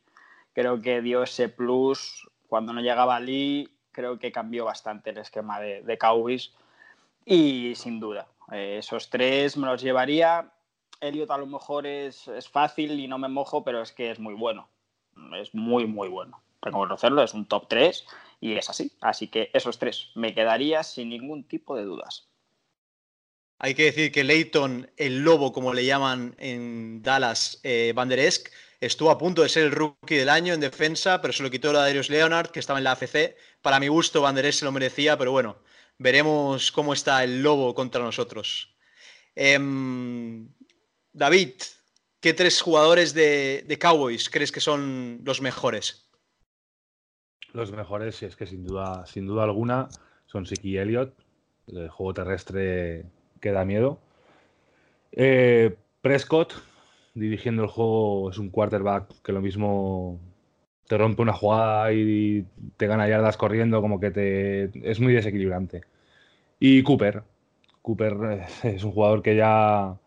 Creo 0.51 0.81
que 0.81 1.03
dio 1.03 1.21
ese 1.21 1.47
plus 1.47 2.27
cuando 2.47 2.73
no 2.73 2.81
llegaba 2.81 3.19
Lee. 3.19 3.69
Creo 3.91 4.17
que 4.17 4.31
cambió 4.31 4.65
bastante 4.65 5.11
el 5.11 5.19
esquema 5.19 5.59
de, 5.59 5.83
de 5.83 5.97
Cowboys. 5.99 6.55
Y 7.23 7.75
sin 7.75 7.99
duda, 7.99 8.27
eh, 8.53 8.77
esos 8.77 9.09
tres 9.09 9.57
me 9.57 9.67
los 9.67 9.81
llevaría. 9.81 10.51
Elliot 11.01 11.31
a 11.31 11.37
lo 11.37 11.47
mejor 11.47 11.85
es, 11.85 12.29
fácil 12.51 12.99
y 12.99 13.07
no 13.07 13.17
me 13.17 13.27
mojo, 13.27 13.63
pero 13.63 13.81
es 13.81 13.91
que 13.91 14.11
es 14.11 14.19
muy 14.19 14.33
bueno. 14.33 14.69
Es 15.39 15.53
muy, 15.53 15.85
muy 15.85 16.07
bueno. 16.07 16.41
Tengo 16.61 16.77
que 16.77 16.87
conocerlo, 16.87 17.23
es 17.23 17.33
un 17.33 17.45
top 17.45 17.67
3 17.67 18.05
y 18.39 18.53
es 18.53 18.69
así. 18.69 18.91
Así 19.01 19.27
que 19.27 19.49
esos 19.53 19.79
tres 19.79 20.11
me 20.15 20.33
quedaría 20.33 20.83
sin 20.83 21.09
ningún 21.09 21.43
tipo 21.43 21.75
de 21.75 21.83
dudas. 21.83 22.29
Hay 23.59 23.75
que 23.75 23.85
decir 23.85 24.11
que 24.11 24.23
Leighton, 24.23 24.89
el 24.97 25.23
lobo, 25.23 25.51
como 25.53 25.73
le 25.73 25.85
llaman 25.85 26.35
en 26.37 27.01
Dallas, 27.01 27.59
eh, 27.63 27.93
Van 27.95 28.11
estuvo 28.81 29.09
a 29.09 29.17
punto 29.17 29.41
de 29.41 29.49
ser 29.49 29.63
el 29.63 29.71
rookie 29.71 30.15
del 30.15 30.29
año 30.29 30.53
en 30.53 30.59
defensa, 30.59 31.21
pero 31.21 31.33
se 31.33 31.43
lo 31.43 31.49
quitó 31.49 31.71
la 31.71 31.79
Darius 31.79 32.09
Leonard, 32.09 32.51
que 32.51 32.59
estaba 32.59 32.79
en 32.79 32.83
la 32.83 32.91
AFC. 32.91 33.37
Para 33.61 33.79
mi 33.79 33.87
gusto, 33.87 34.21
Van 34.21 34.35
se 34.51 34.65
lo 34.65 34.71
merecía, 34.71 35.17
pero 35.17 35.31
bueno, 35.31 35.57
veremos 35.97 36.71
cómo 36.71 36.93
está 36.93 37.23
el 37.23 37.41
lobo 37.43 37.73
contra 37.73 38.03
nosotros. 38.03 38.75
Em, 39.35 40.49
David, 41.11 41.53
¿qué 42.19 42.33
tres 42.33 42.61
jugadores 42.61 43.13
de, 43.13 43.63
de 43.67 43.79
Cowboys 43.79 44.29
crees 44.29 44.51
que 44.51 44.59
son 44.59 45.21
los 45.23 45.41
mejores? 45.41 46.03
Los 47.53 47.71
mejores, 47.71 48.21
es 48.23 48.35
que 48.35 48.47
sin 48.47 48.63
duda, 48.63 49.05
sin 49.05 49.27
duda 49.27 49.43
alguna, 49.43 49.87
son 50.25 50.45
Siki 50.45 50.71
y 50.71 50.77
Elliott. 50.77 51.13
El 51.67 51.87
juego 51.89 52.13
terrestre 52.13 53.05
que 53.39 53.51
da 53.51 53.63
miedo. 53.63 53.99
Eh, 55.11 55.75
Prescott, 56.01 56.53
dirigiendo 57.13 57.63
el 57.63 57.69
juego, 57.69 58.31
es 58.31 58.39
un 58.39 58.49
quarterback 58.49 59.21
que 59.21 59.31
lo 59.31 59.41
mismo 59.41 60.19
te 60.87 60.97
rompe 60.97 61.21
una 61.21 61.33
jugada 61.33 61.93
y 61.93 62.45
te 62.77 62.87
gana 62.87 63.07
yardas 63.07 63.37
corriendo, 63.37 63.81
como 63.81 63.99
que 63.99 64.11
te 64.11 64.89
es 64.89 64.99
muy 64.99 65.13
desequilibrante. 65.13 65.81
Y 66.59 66.83
Cooper. 66.83 67.23
Cooper 67.81 68.17
eh, 68.31 68.45
es 68.75 68.83
un 68.83 68.91
jugador 68.91 69.21
que 69.21 69.35
ya 69.35 69.97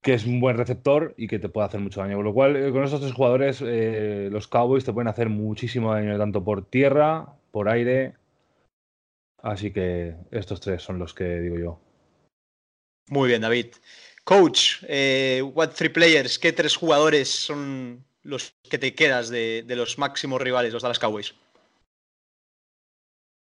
que 0.00 0.14
es 0.14 0.24
un 0.24 0.40
buen 0.40 0.56
receptor 0.56 1.14
y 1.18 1.26
que 1.26 1.38
te 1.38 1.48
puede 1.48 1.66
hacer 1.66 1.80
mucho 1.80 2.00
daño. 2.00 2.16
Con 2.16 2.24
lo 2.24 2.32
cual, 2.32 2.56
eh, 2.56 2.70
con 2.70 2.84
esos 2.84 3.00
tres 3.00 3.12
jugadores, 3.12 3.62
eh, 3.66 4.28
los 4.30 4.46
Cowboys 4.46 4.84
te 4.84 4.92
pueden 4.92 5.08
hacer 5.08 5.28
muchísimo 5.28 5.92
daño, 5.92 6.16
tanto 6.16 6.44
por 6.44 6.64
tierra, 6.64 7.34
por 7.50 7.68
aire. 7.68 8.14
Así 9.42 9.72
que 9.72 10.14
estos 10.30 10.60
tres 10.60 10.82
son 10.82 10.98
los 10.98 11.14
que 11.14 11.40
digo 11.40 11.58
yo. 11.58 11.80
Muy 13.08 13.28
bien, 13.28 13.42
David. 13.42 13.74
Coach, 14.24 14.84
what 15.54 15.70
three 15.70 15.88
players, 15.88 16.38
¿qué 16.38 16.52
tres 16.52 16.76
jugadores 16.76 17.28
son 17.28 18.04
los 18.22 18.54
que 18.68 18.78
te 18.78 18.94
quedas 18.94 19.28
de, 19.28 19.64
los 19.68 19.98
máximos 19.98 20.40
rivales, 20.40 20.72
los 20.72 20.82
Dallas 20.82 20.98
Cowboys? 20.98 21.34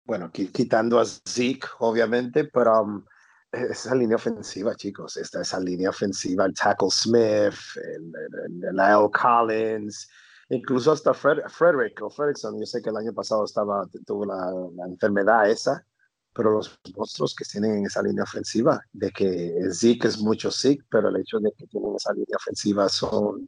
Bueno, 0.03 0.31
qui- 0.31 0.52
quitando 0.52 0.99
a 0.99 1.06
Zeke, 1.06 1.68
obviamente, 1.80 2.45
pero 2.45 2.81
um, 2.81 3.06
esa 3.52 3.95
línea 3.95 4.15
ofensiva, 4.15 4.76
chicos, 4.76 5.18
esta, 5.18 5.41
esa 5.41 5.60
línea 5.60 5.89
ofensiva, 5.89 6.45
el 6.45 6.53
Tackle 6.53 6.89
Smith, 6.89 7.53
el, 7.76 8.11
el, 8.45 8.76
Lyle 8.76 9.10
Collins, 9.11 10.10
incluso 10.49 10.91
hasta 10.91 11.14
Fred, 11.14 11.39
Frederick 11.49 12.02
o 12.02 12.10
Fredrickson, 12.10 12.60
yo 12.60 12.65
sé 12.65 12.81
que 12.81 12.89
el 12.89 12.98
año 12.98 13.14
pasado 13.14 13.45
estaba, 13.45 13.85
tuvo 14.06 14.26
la, 14.26 14.52
la 14.76 14.85
enfermedad 14.88 15.49
esa, 15.49 15.85
pero 16.34 16.52
los 16.52 16.80
monstruos 16.95 17.35
que 17.35 17.45
tienen 17.45 17.77
en 17.77 17.85
esa 17.85 18.02
línea 18.02 18.23
ofensiva, 18.23 18.81
de 18.91 19.11
que 19.11 19.53
Zeke 19.72 20.07
es 20.07 20.18
mucho 20.19 20.49
Zeke, 20.49 20.84
pero 20.89 21.10
el 21.10 21.18
hecho 21.18 21.39
de 21.39 21.52
que 21.57 21.68
tienen 21.68 21.95
esa 21.95 22.14
línea 22.14 22.38
ofensiva 22.38 22.89
son, 22.89 23.48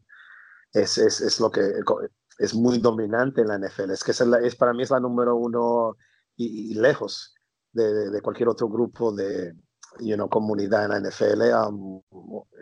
es, 0.74 0.98
es, 0.98 1.22
es 1.22 1.40
lo 1.40 1.52
que 1.52 1.62
es 2.40 2.54
muy 2.54 2.80
dominante 2.80 3.42
en 3.42 3.48
la 3.48 3.58
NFL. 3.58 3.92
Es 3.92 4.04
que 4.04 4.12
es, 4.12 4.20
la, 4.22 4.40
es 4.40 4.56
para 4.56 4.74
mí 4.74 4.84
es 4.84 4.90
la 4.90 5.00
número 5.00 5.36
uno 5.36 5.96
y, 6.36 6.72
y 6.72 6.74
lejos 6.76 7.36
de, 7.72 8.10
de, 8.10 8.22
cualquier 8.22 8.50
otro 8.50 8.68
grupo 8.68 9.12
de 9.14 9.54
you 10.00 10.16
know, 10.16 10.28
comunidad 10.28 10.86
en 10.86 10.92
la 10.92 11.10
NFL. 11.10 11.42
Um, 11.54 12.02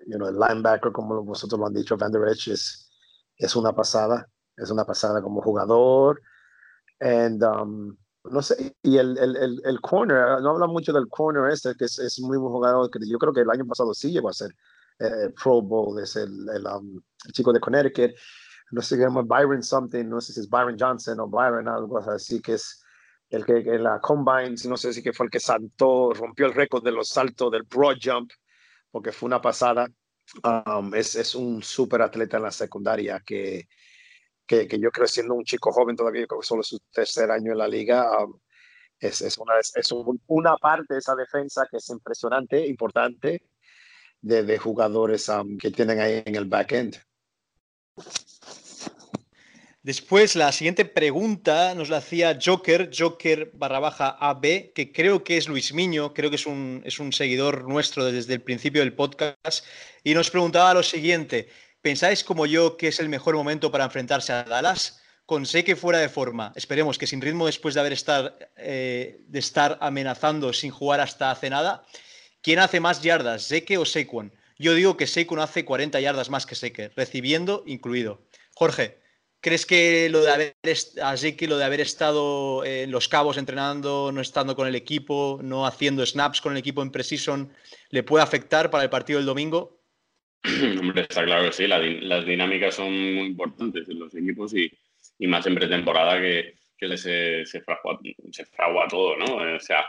you 0.08 0.18
know, 0.18 0.28
el 0.28 0.38
linebacker, 0.38 0.92
como 0.92 1.24
vosotros 1.24 1.60
lo 1.60 1.68
han 1.68 1.74
dicho, 1.74 1.98
Van 1.98 2.12
Der 2.12 2.28
Esch 2.28 2.50
es, 2.50 2.90
es 3.38 3.56
una 3.56 3.74
pasada, 3.74 4.28
es 4.58 4.70
una 4.70 4.86
pasada 4.86 5.22
como 5.22 5.42
jugador. 5.42 6.22
And, 7.00 7.44
um, 7.44 7.98
no 8.26 8.42
sé, 8.42 8.76
y 8.84 8.98
el, 8.98 9.18
el, 9.18 9.36
el, 9.36 9.62
el, 9.66 9.82
corner, 9.82 10.40
no 10.42 10.52
habla 10.52 10.68
mucho 10.68 10.94
del 10.94 11.08
corner 11.08 11.52
este, 11.52 11.74
que 11.76 11.86
es, 11.86 11.98
es, 11.98 12.20
muy 12.20 12.38
buen 12.38 12.52
jugador, 12.52 12.92
que 12.92 13.00
yo 13.08 13.18
creo 13.18 13.34
que 13.34 13.42
el 13.42 13.50
año 13.50 13.66
pasado 13.66 13.96
sí 13.96 14.12
llegó 14.12 14.30
a 14.30 14.34
ser 14.34 14.56
eh, 15.02 15.30
Pro 15.42 15.62
Bowl, 15.62 16.02
es 16.02 16.16
el, 16.16 16.48
el, 16.50 16.66
um, 16.66 17.02
el, 17.26 17.32
chico 17.34 17.52
de 17.52 17.60
Connecticut, 17.60 18.12
no 18.72 18.82
sé, 18.82 18.96
se 18.96 19.02
llama 19.02 19.24
Byron 19.24 19.64
something, 19.64 20.06
no 20.06 20.22
sé 20.22 20.34
si 20.34 20.42
es 20.42 20.50
Byron 20.50 20.78
Johnson 20.80 21.20
o 21.20 21.28
Byron 21.28 21.68
algo 21.68 21.98
así, 21.98 22.42
que 22.42 22.54
es 22.54 22.84
el 23.30 23.46
que 23.46 23.60
en 23.60 23.84
la 23.84 24.00
Combine, 24.00 24.56
no 24.68 24.78
sé 24.78 24.94
si 24.94 25.02
que 25.02 25.14
fue 25.14 25.26
el 25.26 25.32
que 25.32 25.40
saltó, 25.40 26.14
rompió 26.14 26.46
el 26.46 26.54
récord 26.54 26.84
de 26.84 26.92
los 26.92 27.10
saltos 27.10 27.52
del 27.52 27.64
broad 27.64 27.98
jump, 28.02 28.32
porque 28.92 29.12
fue 29.12 29.28
una 29.28 29.42
pasada. 29.42 29.88
Um, 30.44 30.94
es, 30.96 31.16
es 31.16 31.36
un 31.36 31.62
súper 31.62 32.02
atleta 32.02 32.38
en 32.38 32.44
la 32.44 32.52
secundaria 32.52 33.22
que, 33.26 33.68
que, 34.46 34.68
que, 34.68 34.80
yo 34.80 34.92
creo 34.92 35.08
siendo 35.08 35.34
un 35.34 35.44
chico 35.44 35.72
joven 35.74 35.96
todavía, 35.96 36.26
creo 36.26 36.40
que 36.40 36.48
solo 36.48 36.64
su 36.64 36.80
tercer 36.92 37.32
año 37.32 37.52
en 37.52 37.58
la 37.58 37.68
liga, 37.68 38.24
um, 38.24 38.40
es, 39.00 39.22
es, 39.22 39.38
una, 39.38 39.54
es 39.60 39.92
un, 39.92 40.22
una 40.28 40.56
parte 40.58 40.94
de 40.94 41.00
esa 41.00 41.16
defensa 41.16 41.68
que 41.70 41.78
es 41.78 41.90
impresionante, 41.90 42.66
importante, 42.66 43.42
de, 44.22 44.58
jugadores 44.58 45.30
um, 45.30 45.58
que 45.58 45.72
tienen 45.72 46.00
ahí 46.00 46.24
en 46.26 46.36
el 46.36 46.46
back 46.46 46.72
end. 46.72 46.98
Después, 49.84 50.36
la 50.36 50.52
siguiente 50.52 50.86
pregunta 50.86 51.74
nos 51.74 51.90
la 51.90 51.98
hacía 51.98 52.38
Joker, 52.44 52.92
Joker 52.96 53.50
barra 53.56 53.80
baja 53.80 54.10
AB, 54.20 54.74
que 54.74 54.92
creo 54.94 55.24
que 55.24 55.38
es 55.38 55.48
Luis 55.48 55.74
Miño, 55.74 56.14
creo 56.14 56.30
que 56.30 56.36
es 56.36 56.46
un, 56.46 56.84
es 56.86 57.00
un 57.00 57.12
seguidor 57.12 57.68
nuestro 57.68 58.06
desde 58.06 58.36
el 58.36 58.42
principio 58.42 58.82
del 58.82 58.94
podcast, 58.94 59.66
y 60.04 60.14
nos 60.14 60.30
preguntaba 60.30 60.76
lo 60.76 60.84
siguiente, 60.84 61.50
¿pensáis 61.82 62.24
como 62.24 62.46
yo 62.46 62.78
que 62.78 62.90
es 62.90 63.00
el 63.00 63.10
mejor 63.10 63.36
momento 63.36 63.72
para 63.72 63.86
enfrentarse 63.86 64.32
a 64.34 64.44
Dallas? 64.44 65.02
Con 65.26 65.46
que 65.46 65.76
fuera 65.76 65.98
de 65.98 66.10
forma, 66.10 66.52
esperemos 66.56 66.98
que 67.00 67.08
sin 67.08 67.22
ritmo 67.22 67.48
después 67.48 67.74
de 67.74 67.80
haber 67.80 67.94
estar, 67.94 68.38
eh, 68.58 69.22
de 69.28 69.40
estar 69.40 69.80
amenazando 69.82 70.54
sin 70.54 70.70
jugar 70.70 71.00
hasta 71.00 71.32
hace 71.32 71.50
nada, 71.50 71.84
¿quién 72.42 72.60
hace 72.60 72.80
más 72.80 73.02
yardas, 73.02 73.48
Zeke 73.48 73.78
o 73.78 73.86
Saquon? 73.86 74.34
Yo 74.58 74.74
digo 74.74 74.98
que 74.98 75.08
Saquon 75.08 75.40
hace 75.40 75.66
40 75.66 76.00
yardas 76.00 76.30
más 76.30 76.46
que 76.46 76.56
Zeke, 76.56 76.92
recibiendo 76.96 77.64
incluido. 77.66 78.22
Jorge, 78.54 79.02
¿Crees 79.44 79.66
que 79.66 80.08
lo 80.10 80.22
de 80.22 80.32
haber, 80.32 80.56
así 81.02 81.36
que 81.36 81.48
lo 81.48 81.58
de 81.58 81.66
haber 81.66 81.82
estado 81.82 82.64
en 82.64 82.92
Los 82.92 83.08
Cabos 83.08 83.38
entrenando, 83.38 84.12
no 84.12 84.22
estando 84.22 84.56
con 84.56 84.68
el 84.68 84.76
equipo, 84.76 85.40
no 85.42 85.66
haciendo 85.66 86.06
snaps 86.06 86.42
con 86.42 86.52
el 86.52 86.60
equipo 86.60 86.84
en 86.84 86.92
Precision, 86.92 87.52
le 87.90 88.04
puede 88.04 88.24
afectar 88.24 88.70
para 88.70 88.84
el 88.84 88.92
partido 88.92 89.18
del 89.18 89.26
domingo? 89.26 89.82
Hombre, 90.80 91.02
está 91.10 91.26
claro 91.26 91.46
que 91.46 91.54
sí, 91.54 91.66
la, 91.66 91.80
las 91.80 92.24
dinámicas 92.24 92.76
son 92.76 92.92
muy 92.92 93.26
importantes 93.26 93.90
en 93.90 93.98
los 93.98 94.14
equipos 94.14 94.54
y, 94.54 94.72
más 95.26 95.48
en 95.48 95.56
pretemporada 95.56 96.22
que, 96.22 96.58
que 96.78 96.88
se, 96.96 97.44
se, 97.48 97.64
se 98.32 98.46
fragua 98.46 98.88
todo, 98.88 99.18
¿no? 99.18 99.56
O 99.56 99.60
sea, 99.60 99.86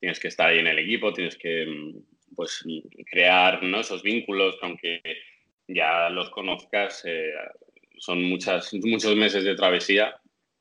tienes 0.00 0.18
que 0.18 0.28
estar 0.28 0.48
ahí 0.48 0.58
en 0.58 0.66
el 0.66 0.78
equipo, 0.78 1.12
tienes 1.12 1.36
que 1.36 1.92
pues, 2.34 2.64
crear 3.10 3.62
¿no? 3.62 3.80
esos 3.80 4.02
vínculos, 4.02 4.56
aunque 4.62 5.02
ya 5.68 6.08
los 6.08 6.30
conozcas, 6.30 7.02
eh, 7.04 7.32
son 7.98 8.24
muchas, 8.24 8.72
muchos 8.74 9.14
meses 9.14 9.44
de 9.44 9.54
travesía 9.54 10.16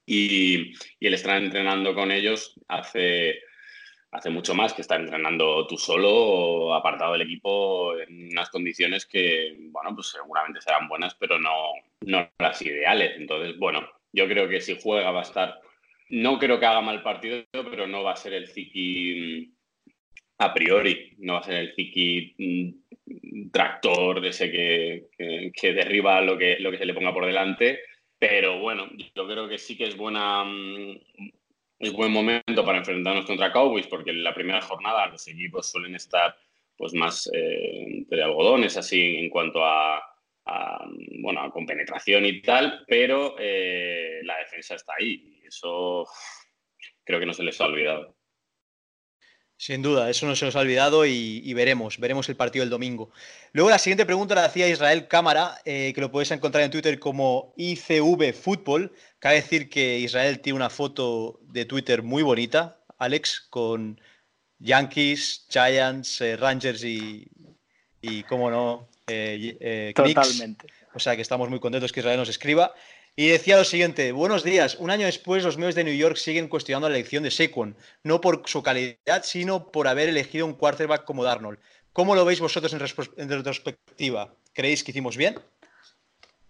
y, 0.05 0.73
y, 0.99 1.07
el 1.07 1.13
estar 1.13 1.41
entrenando 1.41 1.95
con 1.95 2.11
ellos 2.11 2.59
hace, 2.67 3.39
hace 4.11 4.29
mucho 4.29 4.53
más 4.53 4.73
que 4.73 4.81
estar 4.81 4.99
entrenando 4.99 5.65
tú 5.67 5.77
solo 5.77 6.09
o 6.11 6.73
apartado 6.73 7.13
del 7.13 7.21
equipo 7.21 7.97
en 7.97 8.31
unas 8.31 8.49
condiciones 8.49 9.05
que, 9.05 9.55
bueno, 9.71 9.95
pues 9.95 10.07
seguramente 10.07 10.61
serán 10.61 10.87
buenas, 10.87 11.15
pero 11.15 11.39
no, 11.39 11.53
no 12.01 12.29
las 12.39 12.61
ideales. 12.61 13.13
Entonces, 13.17 13.57
bueno, 13.57 13.87
yo 14.11 14.27
creo 14.27 14.49
que 14.49 14.61
si 14.61 14.77
juega 14.81 15.11
va 15.11 15.19
a 15.19 15.23
estar, 15.23 15.59
no 16.09 16.39
creo 16.39 16.59
que 16.59 16.65
haga 16.65 16.81
mal 16.81 17.03
partido, 17.03 17.43
pero 17.51 17.87
no 17.87 18.03
va 18.03 18.13
a 18.13 18.17
ser 18.17 18.33
el 18.33 18.47
Ziki 18.47 19.53
a 20.39 20.53
priori, 20.53 21.15
no 21.19 21.33
va 21.33 21.39
a 21.39 21.43
ser 21.43 21.55
el 21.55 21.73
Ziki 21.73 22.35
tractor 23.51 24.21
de 24.21 24.29
ese 24.29 24.51
que, 24.51 25.09
que, 25.17 25.51
que, 25.53 25.73
derriba 25.73 26.21
lo 26.21 26.37
que, 26.37 26.57
lo 26.59 26.71
que 26.71 26.77
se 26.77 26.85
le 26.85 26.93
ponga 26.93 27.13
por 27.13 27.25
delante. 27.25 27.79
Pero 28.17 28.59
bueno, 28.59 28.89
yo 29.15 29.27
creo 29.27 29.47
que 29.47 29.57
sí 29.57 29.77
que 29.77 29.85
es 29.85 29.97
buena. 29.97 30.43
Mm, 30.43 30.99
es 31.79 31.93
buen 31.93 32.11
momento 32.11 32.65
para 32.65 32.79
enfrentarnos 32.79 33.25
contra 33.25 33.53
Cowboys, 33.53 33.87
porque 33.87 34.11
en 34.11 34.23
la 34.23 34.33
primera 34.33 34.61
jornada 34.61 35.07
los 35.07 35.25
equipos 35.29 35.71
suelen 35.71 35.95
estar 35.95 36.35
pues 36.75 36.93
más 36.93 37.29
eh, 37.33 38.05
de 38.07 38.23
algodones, 38.23 38.75
así 38.77 39.17
en 39.17 39.29
cuanto 39.29 39.63
a, 39.63 39.97
a, 40.45 40.85
bueno, 41.19 41.41
a 41.41 41.51
compenetración 41.51 42.25
y 42.25 42.41
tal, 42.41 42.83
pero 42.87 43.35
eh, 43.39 44.19
la 44.23 44.37
defensa 44.39 44.75
está 44.75 44.93
ahí. 44.99 45.38
Eso 45.49 46.05
creo 47.03 47.19
que 47.19 47.25
no 47.25 47.33
se 47.33 47.43
les 47.43 47.59
ha 47.59 47.65
olvidado. 47.65 48.15
Sin 49.57 49.81
duda, 49.81 50.09
eso 50.09 50.25
no 50.25 50.35
se 50.37 50.45
nos 50.45 50.55
ha 50.55 50.59
olvidado 50.59 51.05
y, 51.05 51.41
y, 51.43 51.53
veremos, 51.53 51.97
veremos 51.97 52.29
el 52.29 52.37
partido 52.37 52.63
el 52.63 52.69
domingo. 52.69 53.11
Luego 53.51 53.69
la 53.69 53.79
siguiente 53.79 54.05
pregunta 54.05 54.35
la 54.35 54.45
hacía 54.45 54.69
Israel 54.69 55.09
Cámara, 55.09 55.59
eh, 55.65 55.91
que 55.93 55.99
lo 55.99 56.11
podéis 56.11 56.31
encontrar 56.31 56.63
en 56.63 56.71
Twitter 56.71 56.97
como 56.97 57.53
ICV 57.57 58.31
Fútbol. 58.31 58.93
Cabe 59.17 59.35
decir 59.35 59.69
que 59.69 59.99
Israel 59.99 60.39
tiene 60.39 60.55
una 60.55 60.69
foto 60.69 61.39
de 61.41 61.65
Twitter 61.65 62.03
muy 62.03 62.23
bonita, 62.23 62.79
Alex, 62.99 63.47
con 63.49 63.99
Yankees, 64.59 65.45
Giants, 65.49 66.21
eh, 66.21 66.37
Rangers 66.37 66.83
y, 66.85 67.27
y, 68.01 68.23
cómo 68.23 68.49
no, 68.49 68.87
eh, 69.07 69.91
Totalmente. 69.93 70.67
O 70.93 70.99
sea 70.99 71.15
que 71.15 71.21
estamos 71.21 71.49
muy 71.49 71.59
contentos 71.59 71.91
que 71.91 71.99
Israel 71.99 72.17
nos 72.17 72.29
escriba. 72.29 72.73
Y 73.19 73.27
decía 73.27 73.57
lo 73.57 73.65
siguiente, 73.65 74.13
buenos 74.13 74.45
días, 74.45 74.77
un 74.79 74.91
año 74.91 75.05
después 75.05 75.43
los 75.43 75.57
medios 75.57 75.75
de 75.75 75.83
New 75.83 75.93
York 75.93 76.15
siguen 76.15 76.47
cuestionando 76.47 76.87
la 76.87 76.95
elección 76.95 77.21
de 77.21 77.31
Saquon, 77.31 77.75
no 78.01 78.21
por 78.21 78.43
su 78.47 78.63
calidad, 78.63 79.23
sino 79.23 79.73
por 79.73 79.89
haber 79.89 80.07
elegido 80.07 80.45
un 80.45 80.53
quarterback 80.53 81.03
como 81.03 81.25
Darnold. 81.25 81.59
¿Cómo 81.91 82.15
lo 82.15 82.23
veis 82.23 82.39
vosotros 82.39 82.71
en, 82.71 82.79
retrospectiva? 83.29 84.33
¿Creéis 84.53 84.85
que 84.85 84.91
hicimos 84.91 85.17
bien? 85.17 85.37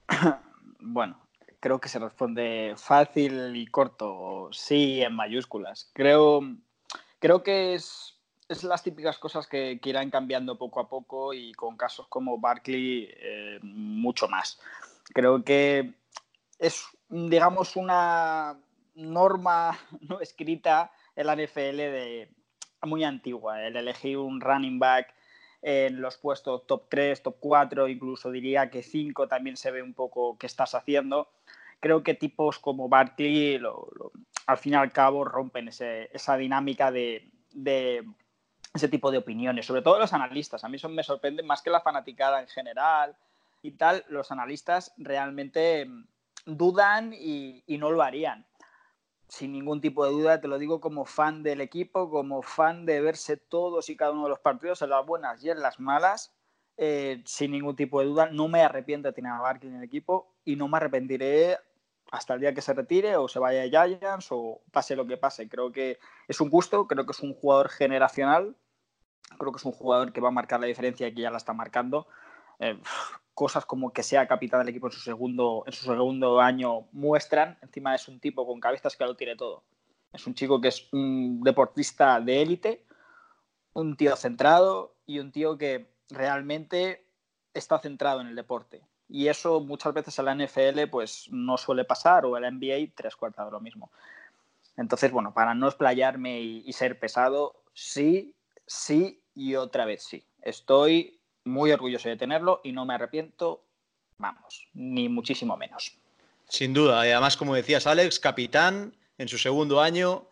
Bueno, 0.79 1.19
creo 1.59 1.79
que 1.79 1.89
se 1.89 1.97
responde 1.97 2.75
fácil 2.77 3.55
y 3.55 3.65
corto, 3.65 4.49
sí 4.51 5.01
en 5.01 5.15
mayúsculas. 5.15 5.89
Creo, 5.93 6.41
creo 7.17 7.41
que 7.41 7.73
es, 7.73 8.19
es 8.47 8.63
las 8.63 8.83
típicas 8.83 9.17
cosas 9.17 9.47
que, 9.47 9.79
que, 9.81 9.89
irán 9.89 10.11
cambiando 10.11 10.59
poco 10.59 10.81
a 10.81 10.87
poco 10.87 11.33
y 11.33 11.51
con 11.53 11.77
casos 11.77 12.07
como 12.09 12.37
Barkley 12.37 13.09
eh, 13.11 13.59
mucho 13.63 14.27
más. 14.27 14.59
Creo 15.13 15.43
que 15.43 15.95
es, 16.59 16.85
digamos, 17.07 17.75
una 17.75 18.59
norma 18.95 19.77
no 20.01 20.19
escrita 20.19 20.91
en 21.15 21.27
la 21.27 21.35
NFL 21.35 21.77
de, 21.77 22.29
muy 22.83 23.03
antigua, 23.03 23.65
el 23.65 23.75
elegir 23.75 24.17
un 24.17 24.39
running 24.39 24.79
back 24.79 25.13
en 25.61 25.99
los 26.01 26.17
puestos 26.17 26.65
top 26.67 26.87
3, 26.89 27.21
top 27.23 27.35
4, 27.39 27.87
incluso 27.89 28.31
diría 28.31 28.69
que 28.69 28.81
5 28.81 29.27
también 29.27 29.57
se 29.57 29.71
ve 29.71 29.81
un 29.81 29.93
poco 29.93 30.37
qué 30.37 30.45
estás 30.45 30.73
haciendo. 30.75 31.29
Creo 31.81 32.03
que 32.03 32.13
tipos 32.13 32.59
como 32.59 32.87
Barkley 32.87 33.57
lo, 33.57 33.89
lo, 33.95 34.11
al 34.47 34.57
fin 34.57 34.73
y 34.73 34.75
al 34.75 34.91
cabo 34.91 35.25
rompen 35.25 35.67
ese, 35.67 36.09
esa 36.13 36.37
dinámica 36.37 36.91
de, 36.91 37.29
de, 37.51 38.05
ese 38.73 38.87
tipo 38.87 39.11
de 39.11 39.17
opiniones, 39.17 39.65
sobre 39.65 39.81
todo 39.81 39.99
los 39.99 40.13
analistas. 40.13 40.63
A 40.63 40.69
mí 40.69 40.77
eso 40.77 40.89
me 40.89 41.03
sorprende 41.03 41.43
más 41.43 41.61
que 41.61 41.69
la 41.69 41.81
fanaticada 41.81 42.39
en 42.39 42.47
general 42.47 43.15
y 43.61 43.71
tal. 43.71 44.05
Los 44.07 44.31
analistas 44.31 44.93
realmente 44.97 45.89
dudan 46.45 47.13
y, 47.13 47.63
no 47.67 47.91
lo 47.91 48.01
harían. 48.01 48.45
Sin 49.27 49.53
ningún 49.53 49.79
tipo 49.81 50.05
de 50.05 50.11
duda, 50.11 50.41
te 50.41 50.47
lo 50.47 50.57
digo 50.57 50.81
como 50.81 51.05
fan 51.05 51.43
del 51.43 51.61
equipo, 51.61 52.09
como 52.09 52.41
fan 52.41 52.85
de 52.85 53.01
verse 53.01 53.37
todos 53.37 53.89
y 53.89 53.95
cada 53.95 54.11
uno 54.11 54.23
de 54.23 54.29
los 54.29 54.39
partidos, 54.39 54.81
en 54.81 54.89
las 54.89 55.05
buenas 55.05 55.43
y 55.43 55.49
en 55.49 55.61
las 55.61 55.79
malas, 55.79 56.33
eh, 56.77 57.21
sin 57.25 57.51
ningún 57.51 57.75
tipo 57.75 57.99
de 57.99 58.07
duda. 58.07 58.29
No 58.31 58.47
me 58.47 58.61
arrepiento 58.61 59.07
de 59.07 59.13
tener 59.13 59.31
a 59.31 59.39
Barkley 59.39 59.71
en 59.71 59.77
el 59.77 59.83
equipo 59.83 60.33
y 60.43 60.55
no 60.55 60.67
me 60.67 60.77
arrepentiré 60.77 61.57
hasta 62.11 62.33
el 62.33 62.39
día 62.39 62.53
que 62.53 62.61
se 62.61 62.73
retire 62.73 63.15
o 63.17 63.27
se 63.27 63.39
vaya 63.39 63.63
a 63.63 63.87
Giants 63.87 64.29
o 64.31 64.61
pase 64.71 64.95
lo 64.95 65.05
que 65.05 65.17
pase. 65.17 65.47
Creo 65.47 65.71
que 65.71 65.99
es 66.27 66.41
un 66.41 66.49
gusto, 66.49 66.87
creo 66.87 67.05
que 67.05 67.11
es 67.11 67.19
un 67.19 67.33
jugador 67.33 67.69
generacional, 67.69 68.55
creo 69.37 69.51
que 69.51 69.57
es 69.57 69.65
un 69.65 69.71
jugador 69.71 70.11
que 70.11 70.21
va 70.21 70.29
a 70.29 70.31
marcar 70.31 70.59
la 70.59 70.65
diferencia 70.65 71.07
y 71.07 71.13
que 71.13 71.21
ya 71.21 71.31
la 71.31 71.37
está 71.37 71.53
marcando. 71.53 72.07
Eh, 72.59 72.79
cosas 73.39 73.65
como 73.65 73.93
que 73.93 74.03
sea 74.03 74.27
capitán 74.27 74.59
del 74.59 74.67
equipo 74.67 74.87
en 74.87 74.91
su 74.91 74.99
segundo, 74.99 75.63
en 75.65 75.71
su 75.71 75.85
segundo 75.85 76.41
año 76.41 76.89
muestran. 76.91 77.57
Encima 77.61 77.95
es 77.95 78.05
un 78.09 78.19
tipo 78.19 78.45
con 78.45 78.59
cabezas 78.59 78.97
que 78.97 79.05
lo 79.05 79.15
tiene 79.15 79.37
todo. 79.37 79.63
Es 80.11 80.27
un 80.27 80.33
chico 80.33 80.59
que 80.59 80.67
es 80.67 80.91
un 80.91 81.39
deportista 81.41 82.19
de 82.19 82.41
élite, 82.41 82.83
un 83.71 83.95
tío 83.95 84.17
centrado 84.17 84.93
y 85.05 85.19
un 85.19 85.31
tío 85.31 85.57
que 85.57 85.89
realmente 86.09 87.07
está 87.53 87.79
centrado 87.79 88.19
en 88.19 88.27
el 88.27 88.35
deporte. 88.35 88.81
Y 89.07 89.29
eso 89.29 89.61
muchas 89.61 89.93
veces 89.93 90.19
en 90.19 90.25
la 90.25 90.35
NFL 90.35 90.89
pues 90.91 91.29
no 91.31 91.57
suele 91.57 91.85
pasar 91.85 92.25
o 92.25 92.35
en 92.35 92.41
la 92.41 92.51
NBA 92.51 92.91
tres 92.93 93.15
cuartas 93.15 93.45
de 93.45 93.53
lo 93.53 93.61
mismo. 93.61 93.89
Entonces, 94.75 95.13
bueno, 95.13 95.33
para 95.33 95.53
no 95.53 95.67
explayarme 95.67 96.41
y, 96.41 96.63
y 96.65 96.73
ser 96.73 96.99
pesado, 96.99 97.63
sí, 97.71 98.35
sí 98.65 99.23
y 99.33 99.55
otra 99.55 99.85
vez 99.85 100.03
sí. 100.03 100.25
Estoy 100.41 101.18
muy 101.49 101.71
orgulloso 101.71 102.09
de 102.09 102.15
tenerlo 102.15 102.61
y 102.63 102.71
no 102.71 102.85
me 102.85 102.93
arrepiento, 102.93 103.65
vamos, 104.17 104.67
ni 104.73 105.09
muchísimo 105.09 105.57
menos. 105.57 105.97
Sin 106.47 106.73
duda, 106.73 107.05
y 107.07 107.11
además, 107.11 107.37
como 107.37 107.55
decías, 107.55 107.85
Alex, 107.85 108.19
capitán 108.19 108.95
en 109.17 109.27
su 109.27 109.37
segundo 109.37 109.81
año, 109.81 110.27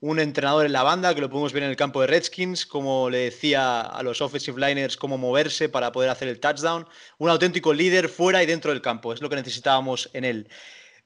un 0.00 0.20
entrenador 0.20 0.66
en 0.66 0.72
la 0.72 0.82
banda, 0.82 1.14
que 1.14 1.20
lo 1.20 1.30
podemos 1.30 1.52
ver 1.52 1.62
en 1.62 1.70
el 1.70 1.76
campo 1.76 2.00
de 2.00 2.08
Redskins, 2.08 2.66
como 2.66 3.08
le 3.08 3.18
decía 3.18 3.80
a 3.80 4.02
los 4.02 4.20
offensive 4.20 4.60
liners 4.60 4.96
cómo 4.96 5.16
moverse 5.16 5.68
para 5.68 5.92
poder 5.92 6.10
hacer 6.10 6.28
el 6.28 6.40
touchdown, 6.40 6.86
un 7.18 7.30
auténtico 7.30 7.72
líder 7.72 8.08
fuera 8.08 8.42
y 8.42 8.46
dentro 8.46 8.72
del 8.72 8.82
campo, 8.82 9.12
es 9.12 9.22
lo 9.22 9.30
que 9.30 9.36
necesitábamos 9.36 10.10
en 10.12 10.24
él. 10.24 10.48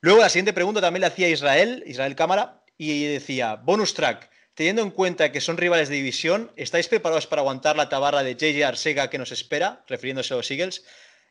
Luego 0.00 0.20
la 0.20 0.28
siguiente 0.28 0.52
pregunta 0.52 0.80
también 0.80 1.02
la 1.02 1.08
hacía 1.08 1.28
Israel, 1.28 1.84
Israel 1.86 2.16
Cámara, 2.16 2.62
y 2.76 3.04
decía, 3.04 3.56
bonus 3.56 3.94
track, 3.94 4.30
teniendo 4.54 4.82
en 4.82 4.90
cuenta 4.90 5.32
que 5.32 5.40
son 5.40 5.56
rivales 5.56 5.88
de 5.88 5.96
división, 5.96 6.50
¿estáis 6.56 6.88
preparados 6.88 7.26
para 7.26 7.42
aguantar 7.42 7.76
la 7.76 7.88
tabarra 7.88 8.22
de 8.22 8.34
JJ 8.34 8.64
Arcega 8.64 9.10
que 9.10 9.18
nos 9.18 9.32
espera, 9.32 9.84
refiriéndose 9.88 10.34
a 10.34 10.36
los 10.36 10.50
Eagles? 10.50 10.84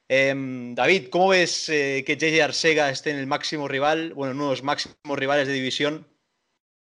Eh, 0.08 0.34
David, 0.74 1.10
¿cómo 1.10 1.30
ves 1.30 1.70
eh, 1.70 2.04
que 2.06 2.18
JJ 2.18 2.42
Arcega 2.42 2.90
esté 2.90 3.12
en 3.12 3.18
el 3.18 3.28
máximo 3.28 3.68
rival, 3.68 4.14
bueno, 4.14 4.32
en 4.32 4.38
uno 4.38 4.46
de 4.46 4.54
los 4.54 4.64
máximos 4.64 5.20
rivales 5.20 5.48
de 5.48 5.54
división? 5.54 6.08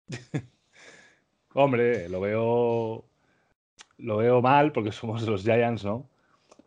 Hombre, 1.54 2.08
lo 2.08 2.20
veo. 2.20 3.04
Lo 3.98 4.16
veo 4.16 4.42
mal 4.42 4.72
porque 4.72 4.92
somos 4.92 5.22
los 5.22 5.42
Giants, 5.42 5.84
¿no? 5.84 6.08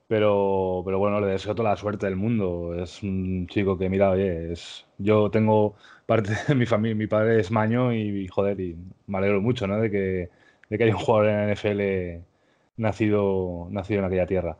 Pero, 0.07 0.83
pero 0.85 0.99
bueno, 0.99 1.19
le 1.19 1.27
deseo 1.27 1.53
toda 1.53 1.71
la 1.71 1.77
suerte 1.77 2.05
del 2.05 2.15
mundo. 2.15 2.73
Es 2.81 3.03
un 3.03 3.47
chico 3.47 3.77
que, 3.77 3.89
mira, 3.89 4.11
oye, 4.11 4.53
es, 4.53 4.85
yo 4.97 5.29
tengo 5.29 5.75
parte 6.07 6.31
de 6.47 6.55
mi 6.55 6.65
familia, 6.65 6.95
mi 6.95 7.07
padre 7.07 7.39
es 7.41 7.51
maño 7.51 7.93
y, 7.93 8.27
joder, 8.29 8.59
y 8.61 8.77
me 9.07 9.19
alegro 9.19 9.41
mucho, 9.41 9.67
¿no? 9.67 9.79
De 9.79 9.91
que, 9.91 10.31
de 10.69 10.77
que 10.77 10.85
haya 10.85 10.95
un 10.95 11.01
jugador 11.01 11.29
en 11.29 11.47
la 11.47 11.53
NFL 11.53 12.23
nacido, 12.77 13.67
nacido 13.71 13.99
en 13.99 14.05
aquella 14.05 14.25
tierra. 14.27 14.57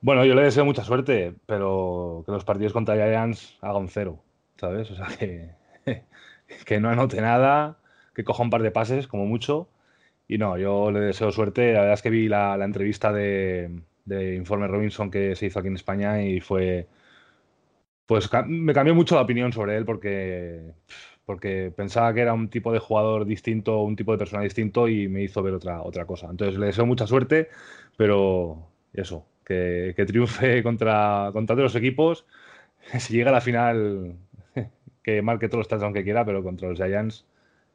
Bueno, 0.00 0.24
yo 0.24 0.34
le 0.34 0.42
deseo 0.42 0.64
mucha 0.64 0.84
suerte, 0.84 1.34
pero 1.46 2.24
que 2.26 2.32
los 2.32 2.44
partidos 2.44 2.72
contra 2.72 2.96
Giants 2.96 3.58
hagan 3.62 3.88
cero, 3.88 4.22
¿sabes? 4.56 4.90
O 4.90 4.96
sea, 4.96 5.06
que, 5.18 5.50
que 6.66 6.80
no 6.80 6.90
anote 6.90 7.20
nada, 7.20 7.78
que 8.14 8.24
coja 8.24 8.42
un 8.42 8.50
par 8.50 8.62
de 8.62 8.70
pases, 8.70 9.08
como 9.08 9.26
mucho. 9.26 9.68
Y 10.28 10.38
no, 10.38 10.58
yo 10.58 10.90
le 10.90 11.00
deseo 11.00 11.32
suerte. 11.32 11.72
La 11.72 11.80
verdad 11.80 11.94
es 11.94 12.02
que 12.02 12.10
vi 12.10 12.28
la, 12.28 12.56
la 12.56 12.64
entrevista 12.66 13.12
de, 13.12 13.80
de 14.04 14.34
Informe 14.36 14.68
Robinson 14.68 15.10
que 15.10 15.36
se 15.36 15.46
hizo 15.46 15.58
aquí 15.58 15.68
en 15.68 15.76
España 15.76 16.22
y 16.22 16.40
fue. 16.40 16.88
Pues 18.06 18.28
me 18.46 18.74
cambió 18.74 18.94
mucho 18.94 19.14
la 19.14 19.22
opinión 19.22 19.52
sobre 19.52 19.76
él 19.76 19.84
porque, 19.84 20.72
porque 21.24 21.72
pensaba 21.74 22.12
que 22.12 22.20
era 22.20 22.34
un 22.34 22.48
tipo 22.48 22.72
de 22.72 22.78
jugador 22.78 23.24
distinto, 23.24 23.80
un 23.80 23.96
tipo 23.96 24.12
de 24.12 24.18
persona 24.18 24.42
distinto 24.42 24.88
y 24.88 25.08
me 25.08 25.22
hizo 25.22 25.42
ver 25.42 25.54
otra, 25.54 25.82
otra 25.82 26.06
cosa. 26.06 26.28
Entonces 26.30 26.58
le 26.58 26.66
deseo 26.66 26.84
mucha 26.84 27.06
suerte, 27.06 27.48
pero 27.96 28.68
eso, 28.92 29.26
que, 29.44 29.94
que 29.96 30.04
triunfe 30.04 30.62
contra, 30.62 31.30
contra 31.32 31.56
todos 31.56 31.72
los 31.72 31.76
equipos. 31.76 32.26
Si 32.98 33.14
llega 33.14 33.30
a 33.30 33.32
la 33.32 33.40
final, 33.40 34.14
que 35.02 35.22
marque 35.22 35.48
todos 35.48 35.60
los 35.60 35.68
touchdowns 35.68 35.94
que 35.94 36.04
quiera, 36.04 36.22
pero 36.26 36.42
contra 36.42 36.68
los 36.68 36.76
Giants, 36.76 37.24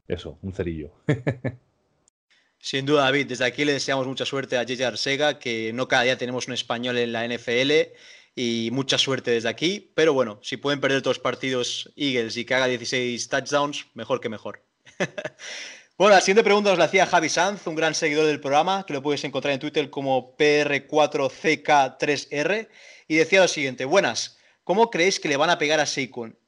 eso, 0.07 0.37
un 0.43 0.53
cerillo. 0.53 0.91
Sin 2.59 2.85
duda, 2.85 3.05
David, 3.05 3.25
desde 3.25 3.45
aquí 3.45 3.65
le 3.65 3.73
deseamos 3.73 4.05
mucha 4.05 4.25
suerte 4.25 4.55
a 4.57 4.63
JJ 4.63 4.85
Arcega, 4.85 5.39
que 5.39 5.71
no 5.73 5.87
cada 5.87 6.03
día 6.03 6.17
tenemos 6.17 6.47
un 6.47 6.53
español 6.53 6.99
en 6.99 7.11
la 7.11 7.25
NFL 7.25 7.71
y 8.41 8.71
mucha 8.71 8.97
suerte 8.97 9.31
desde 9.31 9.49
aquí. 9.49 9.91
Pero 9.95 10.13
bueno, 10.13 10.39
si 10.41 10.55
pueden 10.55 10.79
perder 10.79 11.01
todos 11.01 11.17
los 11.17 11.23
partidos 11.23 11.91
Eagles 11.97 12.37
y 12.37 12.45
que 12.45 12.55
haga 12.55 12.67
16 12.67 13.27
touchdowns, 13.27 13.87
mejor 13.95 14.21
que 14.21 14.29
mejor. 14.29 14.63
bueno, 15.97 16.15
la 16.15 16.21
siguiente 16.21 16.45
pregunta 16.45 16.69
nos 16.69 16.79
la 16.79 16.85
hacía 16.85 17.05
Javi 17.05 17.27
Sanz, 17.27 17.67
un 17.67 17.75
gran 17.75 17.93
seguidor 17.93 18.27
del 18.27 18.39
programa, 18.39 18.85
que 18.87 18.93
lo 18.93 19.03
puedes 19.03 19.25
encontrar 19.25 19.53
en 19.53 19.59
Twitter 19.59 19.89
como 19.89 20.37
PR4CK3R, 20.37 22.69
y 23.09 23.15
decía 23.15 23.41
lo 23.41 23.49
siguiente, 23.49 23.83
buenas, 23.83 24.37
¿cómo 24.63 24.89
creéis 24.89 25.19
que 25.19 25.27
le 25.27 25.35
van 25.35 25.49
a 25.49 25.57
pegar 25.57 25.81
a 25.81 25.85
Saquon? 25.85 26.39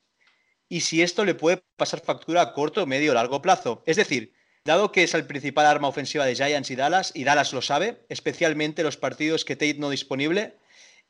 Y 0.69 0.79
si 0.79 1.01
esto 1.01 1.25
le 1.25 1.35
puede 1.35 1.61
pasar 1.75 1.99
factura 1.99 2.41
a 2.41 2.53
corto, 2.53 2.85
medio 2.85 3.11
o 3.11 3.15
largo 3.15 3.41
plazo. 3.41 3.83
Es 3.85 3.97
decir, 3.97 4.31
Dado 4.63 4.91
que 4.91 5.03
es 5.03 5.15
el 5.15 5.25
principal 5.25 5.65
arma 5.65 5.87
ofensiva 5.87 6.23
de 6.23 6.35
Giants 6.35 6.69
y 6.69 6.75
Dallas, 6.75 7.11
y 7.15 7.23
Dallas 7.23 7.51
lo 7.51 7.63
sabe, 7.63 8.05
especialmente 8.09 8.83
los 8.83 8.95
partidos 8.95 9.43
que 9.43 9.55
Tate 9.55 9.79
no 9.79 9.89
disponible, 9.89 10.53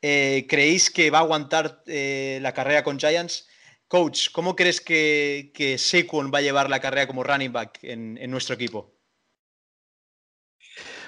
eh, 0.01 0.47
¿creéis 0.49 0.89
que 0.89 1.11
va 1.11 1.19
a 1.19 1.21
aguantar 1.21 1.83
eh, 1.85 2.39
la 2.41 2.53
carrera 2.53 2.83
con 2.83 2.99
Giants? 2.99 3.47
Coach, 3.87 4.29
¿cómo 4.31 4.55
crees 4.55 4.81
que, 4.81 5.51
que 5.53 5.77
Saquon 5.77 6.31
va 6.33 6.39
a 6.39 6.41
llevar 6.41 6.69
la 6.69 6.79
carrera 6.79 7.07
como 7.07 7.23
running 7.23 7.51
back 7.51 7.79
en, 7.83 8.31
nuestro 8.31 8.55
equipo? 8.55 8.95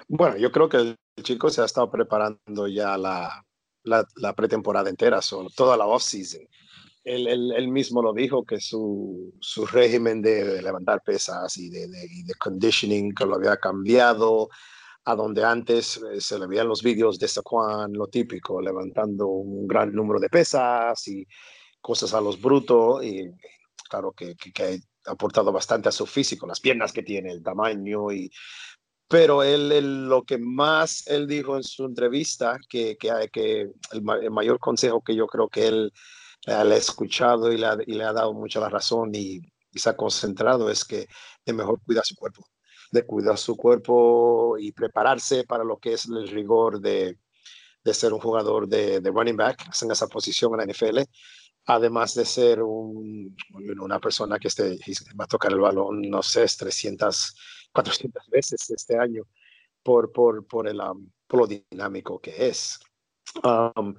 Bueno, 0.08 0.38
yo 0.38 0.52
creo 0.52 0.68
que 0.68 0.78
el 0.78 0.98
chico 1.24 1.50
se 1.50 1.62
ha 1.62 1.66
estado 1.66 1.90
preparando 1.90 2.68
ya 2.68 2.98
la, 2.98 3.46
pretemporada 4.36 4.90
entera, 4.90 5.22
toda 5.56 5.78
la 5.78 5.86
off-season. 5.86 6.42
Él, 7.06 7.68
mismo 7.70 8.02
lo 8.02 8.14
dijo 8.14 8.46
que 8.46 8.60
su, 8.60 9.34
régimen 9.72 10.22
de, 10.22 10.62
levantar 10.62 11.02
pesas 11.04 11.58
y 11.58 11.70
de, 11.70 11.88
de, 11.88 12.34
conditioning 12.38 13.14
que 13.14 13.26
lo 13.26 13.36
había 13.36 13.58
cambiado 13.58 14.50
a 15.06 15.16
donde 15.16 15.44
antes 15.44 15.98
eh, 15.98 16.22
se 16.22 16.40
le 16.40 16.48
veían 16.48 16.68
los 16.68 16.82
vídeos 16.82 17.20
de 17.20 17.28
Saquon, 17.28 17.94
lo 17.94 18.08
típico, 18.08 18.62
levantando 18.62 19.28
un 19.28 19.68
gran 19.68 19.94
número 19.94 20.20
de 20.20 20.30
pesas 20.30 21.08
y 21.08 21.26
cosas 21.82 22.14
a 22.14 22.22
los 22.22 22.40
brutos 22.42 23.04
y 23.04 23.30
claro 23.90 24.14
que, 24.14 24.36
ha 25.06 25.12
aportado 25.12 25.52
bastante 25.52 25.90
a 25.90 25.92
su 25.92 26.06
físico, 26.06 26.48
las 26.48 26.62
piernas 26.62 26.94
que 26.94 27.04
tiene, 27.04 27.32
el 27.32 27.44
tamaño 27.44 28.12
y 28.12 28.32
pero 29.08 29.44
él, 29.44 30.08
lo 30.08 30.24
que 30.24 30.40
más 30.40 31.06
él 31.08 31.28
dijo 31.28 31.56
en 31.56 31.64
su 31.64 31.86
entrevista, 31.86 32.58
que, 32.68 32.98
que, 32.98 33.30
que 33.32 33.70
el, 33.92 34.02
mayor 34.32 34.58
consejo 34.60 35.04
que 35.04 35.16
yo 35.16 35.28
creo 35.28 35.50
que 35.50 35.68
él 35.68 35.94
le 36.48 36.54
ha 36.54 36.76
escuchado 36.76 37.52
y 37.52 37.58
le 37.58 38.04
ha, 38.04 38.14
dado 38.14 38.34
mucha 38.34 38.60
la 38.60 38.70
razón 38.70 39.12
y, 39.14 39.42
se 39.76 39.90
ha 39.90 39.98
concentrado 39.98 40.70
es 40.70 40.86
que 40.86 41.08
de 41.46 41.54
mejor 41.54 41.80
cuidar 41.84 42.06
su 42.06 42.16
cuerpo, 42.16 42.44
de 42.94 43.06
cuidar 43.06 43.38
su 43.38 43.58
cuerpo 43.58 44.56
y 44.60 44.72
prepararse 44.72 45.44
para 45.46 45.64
lo 45.64 45.78
que 45.78 45.94
es 45.94 46.06
el 46.06 46.28
rigor 46.28 46.80
de, 46.80 47.18
de 47.84 47.94
ser 47.94 48.14
un 48.14 48.20
jugador 48.20 48.68
de, 48.68 49.02
de 49.02 49.10
running 49.10 49.36
back 49.36 49.70
en 49.82 49.92
esa 49.92 50.08
posición 50.08 50.54
en 50.54 50.58
la 50.60 50.72
NFL 50.72 51.00
además 51.66 52.14
de 52.14 52.26
ser 52.26 52.62
un, 52.62 53.36
una 53.82 54.00
persona 54.00 54.38
que 54.38 54.50
esté, 54.50 54.78
va 55.20 55.26
a 55.26 55.28
tocar 55.28 55.52
el 55.52 55.60
balón, 55.60 56.02
no 56.02 56.22
sé, 56.22 56.46
300, 56.46 57.36
400 57.72 58.28
veces 58.30 58.70
este 58.70 58.98
año 58.98 59.24
por, 59.82 60.12
por, 60.12 60.46
por, 60.46 60.68
el, 60.68 60.80
um, 60.80 61.10
por 61.28 61.42
lo 61.42 61.48
dinámico 61.48 62.20
que 62.20 62.48
es. 62.48 62.80
Um, 63.44 63.96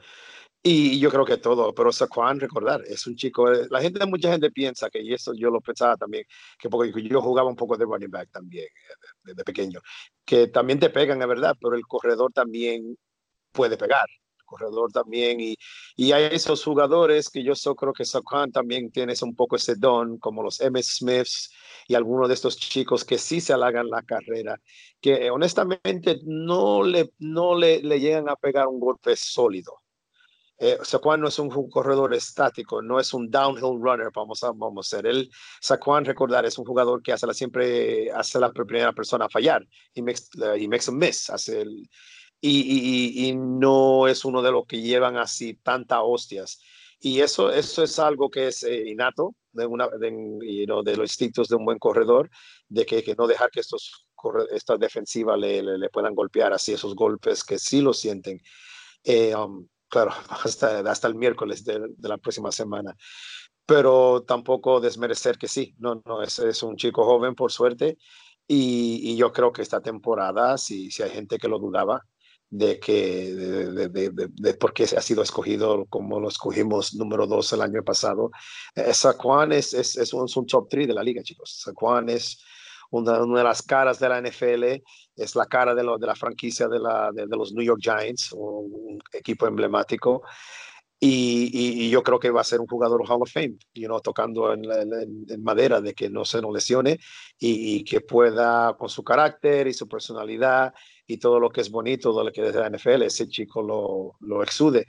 y 0.67 0.99
yo 0.99 1.11
creo 1.11 1.27
que 1.27 1.37
todo, 1.37 1.75
pero 1.75 1.93
Saquon, 1.93 2.41
recordar, 2.41 2.83
es 2.87 3.07
un 3.07 3.17
chico, 3.17 3.51
la 3.53 3.83
gente, 3.83 4.05
mucha 4.07 4.33
gente 4.33 4.51
piensa 4.51 4.89
que, 4.89 5.03
y 5.03 5.13
eso 5.13 5.35
yo 5.35 5.51
lo 5.51 5.61
pensaba 5.61 5.95
también, 5.97 6.25
que 6.59 6.71
porque 6.71 6.91
yo 7.03 7.21
jugaba 7.21 7.51
un 7.51 7.57
poco 7.57 7.77
de 7.77 7.85
running 7.85 8.11
back 8.11 8.31
también, 8.31 8.69
desde 9.23 9.37
de 9.37 9.45
pequeño, 9.45 9.81
que 10.25 10.49
también 10.49 10.81
te 10.81 10.89
pegan, 10.89 11.21
es 11.21 11.29
verdad, 11.29 11.55
pero 11.61 11.77
el 11.77 11.87
corredor 11.87 12.33
también 12.33 12.97
puede 13.53 13.77
pegar 13.77 14.07
corredor 14.45 14.93
también 14.93 15.41
y, 15.41 15.57
y 15.97 16.13
hay 16.13 16.25
esos 16.35 16.63
jugadores 16.63 17.31
que 17.31 17.43
yo 17.43 17.55
so, 17.55 17.75
creo 17.75 17.93
que 17.93 18.05
Saquon 18.05 18.53
también 18.53 18.91
tiene 18.91 19.15
un 19.23 19.35
poco 19.35 19.57
ese 19.57 19.75
don 19.75 20.19
como 20.19 20.43
los 20.43 20.61
M. 20.61 20.81
Smiths 20.83 21.51
y 21.89 21.95
algunos 21.95 22.29
de 22.29 22.35
estos 22.35 22.57
chicos 22.57 23.05
que 23.05 23.19
sí 23.19 23.41
se 23.41 23.53
halagan 23.53 23.89
la 23.89 24.03
carrera 24.03 24.61
que 25.01 25.31
honestamente 25.31 26.21
no 26.25 26.83
le, 26.83 27.13
no 27.19 27.57
le, 27.57 27.83
le 27.83 28.01
llegan 28.01 28.29
a 28.29 28.37
pegar 28.37 28.69
un 28.69 28.81
golpe 28.81 29.17
sólido 29.17 29.84
eh, 30.65 30.79
Saquon 30.83 31.21
no 31.21 31.29
es 31.29 31.39
un 31.39 31.51
corredor 31.69 32.15
estático, 32.15 32.81
no 32.81 32.99
es 32.99 33.13
un 33.13 33.31
downhill 33.31 33.79
runner, 33.79 34.11
vamos 34.15 34.43
a, 34.43 34.53
vamos 34.53 34.87
a 34.87 34.97
ser. 34.97 35.07
Él, 35.07 35.31
Saquon, 35.61 36.07
recordar, 36.07 36.47
es 36.47 36.59
un 36.59 36.65
jugador 36.65 37.03
que 37.03 37.13
hace 37.13 37.27
la, 37.27 37.35
siempre 37.35 38.11
hace 38.13 38.41
la 38.41 38.51
primera 38.51 38.93
persona 38.95 39.27
a 39.27 39.29
fallar 39.29 39.67
y 39.93 40.01
makes, 40.01 40.23
uh, 40.37 40.57
makes 40.69 40.89
a 40.89 40.93
miss, 40.93 41.29
hace 41.29 41.61
el, 41.61 41.89
y, 42.41 42.61
y, 42.61 43.29
y, 43.29 43.37
no 43.37 44.09
es 44.09 44.25
uno 44.25 44.41
de 44.41 44.53
los 44.53 44.67
que 44.67 44.81
llevan 44.81 45.19
así 45.19 45.55
tantas 45.55 46.01
hostias. 46.03 46.61
Y 47.01 47.21
eso, 47.21 47.51
eso 47.51 47.83
es 47.83 47.99
algo 47.99 48.31
que 48.31 48.49
es 48.49 48.63
eh, 48.63 48.89
innato 48.89 49.35
de, 49.53 49.67
una, 49.67 49.89
de, 49.89 50.11
you 50.11 50.65
know, 50.65 50.83
de 50.83 50.97
los 50.97 51.11
instintos 51.11 51.49
de 51.49 51.57
un 51.57 51.67
buen 51.67 51.79
corredor, 51.79 52.31
de 52.69 52.87
que, 52.87 53.03
que 53.03 53.15
no 53.15 53.27
dejar 53.27 53.51
que 53.51 53.61
estos, 53.61 54.07
estas 54.51 54.79
defensivas 54.79 55.39
le, 55.39 55.63
le, 55.63 55.77
le, 55.77 55.91
puedan 55.91 56.15
golpear 56.15 56.55
así 56.55 56.73
esos 56.73 56.95
golpes 56.95 57.45
que 57.45 57.59
sí 57.59 57.83
lo 57.83 57.93
sienten. 57.93 58.41
Eh, 59.05 59.35
um, 59.35 59.67
claro, 59.95 60.13
hasta, 60.45 60.81
hasta 60.81 61.09
el 61.09 61.15
miércoles 61.15 61.65
de, 61.65 61.79
de, 61.97 62.09
la 62.09 62.19
próxima 62.19 62.51
semana. 62.51 62.97
pero 63.67 64.25
tampoco 64.27 64.81
desmerecer 64.81 65.39
que 65.39 65.49
sí, 65.49 65.75
no, 65.79 66.03
no, 66.05 66.23
es, 66.23 66.39
es 66.41 66.63
un 66.63 66.77
chico 66.77 67.05
joven 67.05 67.35
por 67.35 67.51
suerte 67.53 67.97
y, 68.47 69.13
y 69.13 69.17
yo 69.17 69.33
creo 69.33 69.53
que 69.53 69.63
esta 69.63 69.81
temporada, 69.81 70.59
si, 70.59 70.91
si 70.91 71.03
hay 71.03 71.11
gente 71.11 71.39
que 71.39 71.49
lo 71.49 71.59
dudaba, 71.59 72.03
de 72.51 72.79
que 72.79 73.35
de, 73.35 73.89
de, 73.89 73.89
de, 73.89 74.29
de, 74.31 74.55
por 74.55 74.73
qué 74.73 74.85
ha 74.85 75.01
sido 75.01 75.23
escogido 75.23 75.87
como 75.87 76.21
lo 76.21 76.29
escogimos 76.29 76.95
número 76.95 77.27
dos 77.27 77.53
el 77.53 77.63
año 77.63 77.83
pasado. 77.83 78.31
Eh, 78.77 78.91
es, 78.91 79.75
es, 79.75 79.97
es, 79.97 80.13
un, 80.13 80.47
top 80.47 80.69
3 80.69 80.87
de 80.89 80.95
la 80.95 81.03
liga, 81.03 81.23
chicos. 81.23 81.61
Saquon 81.65 82.09
es 82.11 82.39
una, 82.91 83.23
una, 83.23 83.39
de 83.39 83.45
las 83.45 83.63
caras 83.63 83.99
de 83.99 84.09
la 84.09 84.21
NFL, 84.21 84.83
es 85.17 85.37
la 85.37 85.47
cara 85.47 85.75
de, 85.75 85.83
lo, 85.83 85.99
de 85.99 86.07
la 86.07 86.15
franquicia 86.15 86.69
de, 86.69 86.79
la, 86.79 87.11
de, 87.13 87.27
los 87.27 87.53
New 87.53 87.65
York 87.65 87.81
Giants, 87.81 88.33
un, 88.33 88.99
equipo 89.13 89.47
emblemático. 89.47 90.23
Y, 91.01 91.51
y, 91.53 91.85
y, 91.85 91.91
yo 91.91 92.03
creo 92.03 92.19
que 92.19 92.31
va 92.31 92.41
a 92.41 92.45
ser 92.45 92.61
un 92.61 92.67
jugador 92.67 93.03
Hall 93.07 93.21
of 93.21 93.31
Fame, 93.31 93.57
you 93.75 93.87
know, 93.87 94.01
tocando 94.01 94.53
en, 94.55 94.65
en, 94.65 95.27
en 95.29 95.43
madera 95.43 95.81
de 95.81 95.93
que 95.93 96.09
no 96.09 96.25
se 96.25 96.41
nos 96.41 96.55
lesione 96.55 96.99
y, 97.39 97.77
y, 97.77 97.85
que 97.85 98.01
pueda, 98.01 98.75
con 98.79 98.89
su 98.89 99.05
carácter 99.05 99.67
y 99.67 99.75
su 99.75 99.87
personalidad 99.87 100.73
y 101.07 101.19
todo 101.19 101.41
lo 101.41 101.51
que 101.51 101.61
es 101.61 101.71
bonito, 101.71 102.11
todo 102.11 102.25
lo 102.25 102.33
que 102.33 102.47
es 102.47 102.55
de 102.55 102.61
la 102.61 102.71
NFL, 102.71 103.03
ese 103.03 103.29
chico 103.29 103.61
lo, 103.61 104.17
lo 104.21 104.43
exude. 104.43 104.87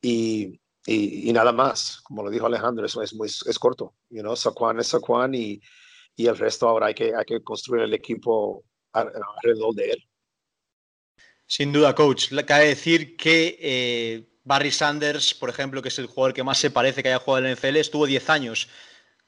Y, 0.00 0.60
y, 0.84 1.32
nada 1.32 1.52
más, 1.52 2.00
como 2.02 2.24
lo 2.24 2.30
dijo 2.30 2.46
Alejandro, 2.46 2.84
eso 2.84 3.02
es, 3.02 3.14
muy, 3.14 3.28
es 3.28 3.58
corto, 3.58 3.94
you 4.10 4.20
know, 4.20 4.34
Saquon 4.34 4.80
es 4.80 4.88
Saquon 4.88 5.32
y, 5.34 5.60
y 6.16 6.26
el 6.26 6.36
resto 6.36 6.68
ahora 6.68 6.86
hay 6.86 6.94
que, 6.94 7.12
hay 7.14 7.24
que 7.24 7.42
construir 7.42 7.84
el 7.84 7.94
equipo 7.94 8.64
alrededor 8.92 9.74
de 9.74 9.90
él. 9.90 10.08
Sin 11.46 11.72
duda, 11.72 11.94
coach. 11.94 12.32
Cabe 12.46 12.68
decir 12.68 13.16
que 13.16 13.58
eh, 13.60 14.24
Barry 14.44 14.70
Sanders, 14.70 15.34
por 15.34 15.50
ejemplo, 15.50 15.82
que 15.82 15.88
es 15.88 15.98
el 15.98 16.06
jugador 16.06 16.34
que 16.34 16.42
más 16.42 16.58
se 16.58 16.70
parece 16.70 17.02
que 17.02 17.10
haya 17.10 17.18
jugado 17.18 17.44
en 17.44 17.50
el 17.50 17.56
NFL, 17.56 17.76
estuvo 17.76 18.06
10 18.06 18.30
años 18.30 18.68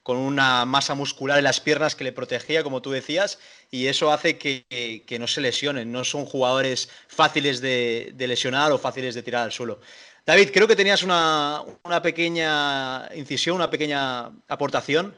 con 0.01 0.17
una 0.17 0.65
masa 0.65 0.93
muscular 0.93 1.39
en 1.39 1.45
las 1.45 1.59
piernas 1.59 1.95
que 1.95 2.03
le 2.03 2.11
protegía, 2.11 2.61
como 2.61 2.81
tú 2.81 2.91
decías, 2.91 3.39
y 3.71 3.87
eso 3.87 4.11
hace 4.11 4.37
que, 4.37 5.03
que 5.07 5.19
no 5.19 5.25
se 5.25 5.41
lesionen. 5.41 5.91
No 5.91 6.03
son 6.03 6.25
jugadores 6.25 6.89
fáciles 7.07 7.59
de, 7.59 8.11
de, 8.13 8.27
lesionar 8.27 8.71
o 8.71 8.77
fáciles 8.77 9.15
de 9.15 9.23
tirar 9.23 9.43
al 9.43 9.51
suelo. 9.51 9.79
David, 10.23 10.49
creo 10.53 10.67
que 10.67 10.75
tenías 10.75 11.01
una, 11.01 11.63
una 11.83 12.01
pequeña 12.03 13.09
incisión, 13.15 13.55
una 13.55 13.71
pequeña 13.71 14.31
aportación. 14.47 15.15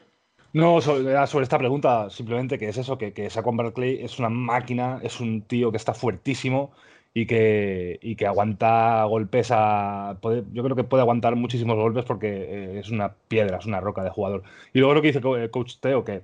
No, 0.52 0.80
sobre, 0.80 1.26
sobre, 1.26 1.42
esta 1.44 1.58
pregunta, 1.58 2.08
simplemente 2.10 2.58
que 2.58 2.68
es 2.68 2.78
eso, 2.78 2.96
que, 2.96 3.12
que 3.12 3.28
Saquon 3.28 3.56
Barkley 3.56 4.02
es 4.02 4.18
una 4.18 4.30
máquina, 4.30 4.98
es 5.02 5.20
un 5.20 5.42
tío 5.42 5.70
que 5.70 5.76
está 5.76 5.92
fuertísimo 5.92 6.72
y 7.12 7.26
que, 7.26 7.98
y 8.02 8.16
que 8.16 8.26
aguanta 8.26 9.04
golpes 9.04 9.50
a... 9.52 10.18
Puede, 10.22 10.44
yo 10.52 10.62
creo 10.64 10.74
que 10.76 10.84
puede 10.84 11.02
aguantar 11.02 11.36
muchísimos 11.36 11.76
golpes 11.76 12.04
porque 12.04 12.28
eh, 12.28 12.78
es 12.80 12.90
una 12.90 13.14
piedra, 13.28 13.58
es 13.58 13.66
una 13.66 13.80
roca 13.80 14.02
de 14.02 14.10
jugador. 14.10 14.42
Y 14.72 14.78
luego 14.78 14.94
lo 14.94 15.02
que 15.02 15.12
dice 15.12 15.20
eh, 15.36 15.50
Coach 15.50 15.76
Teo, 15.80 16.04
que, 16.04 16.22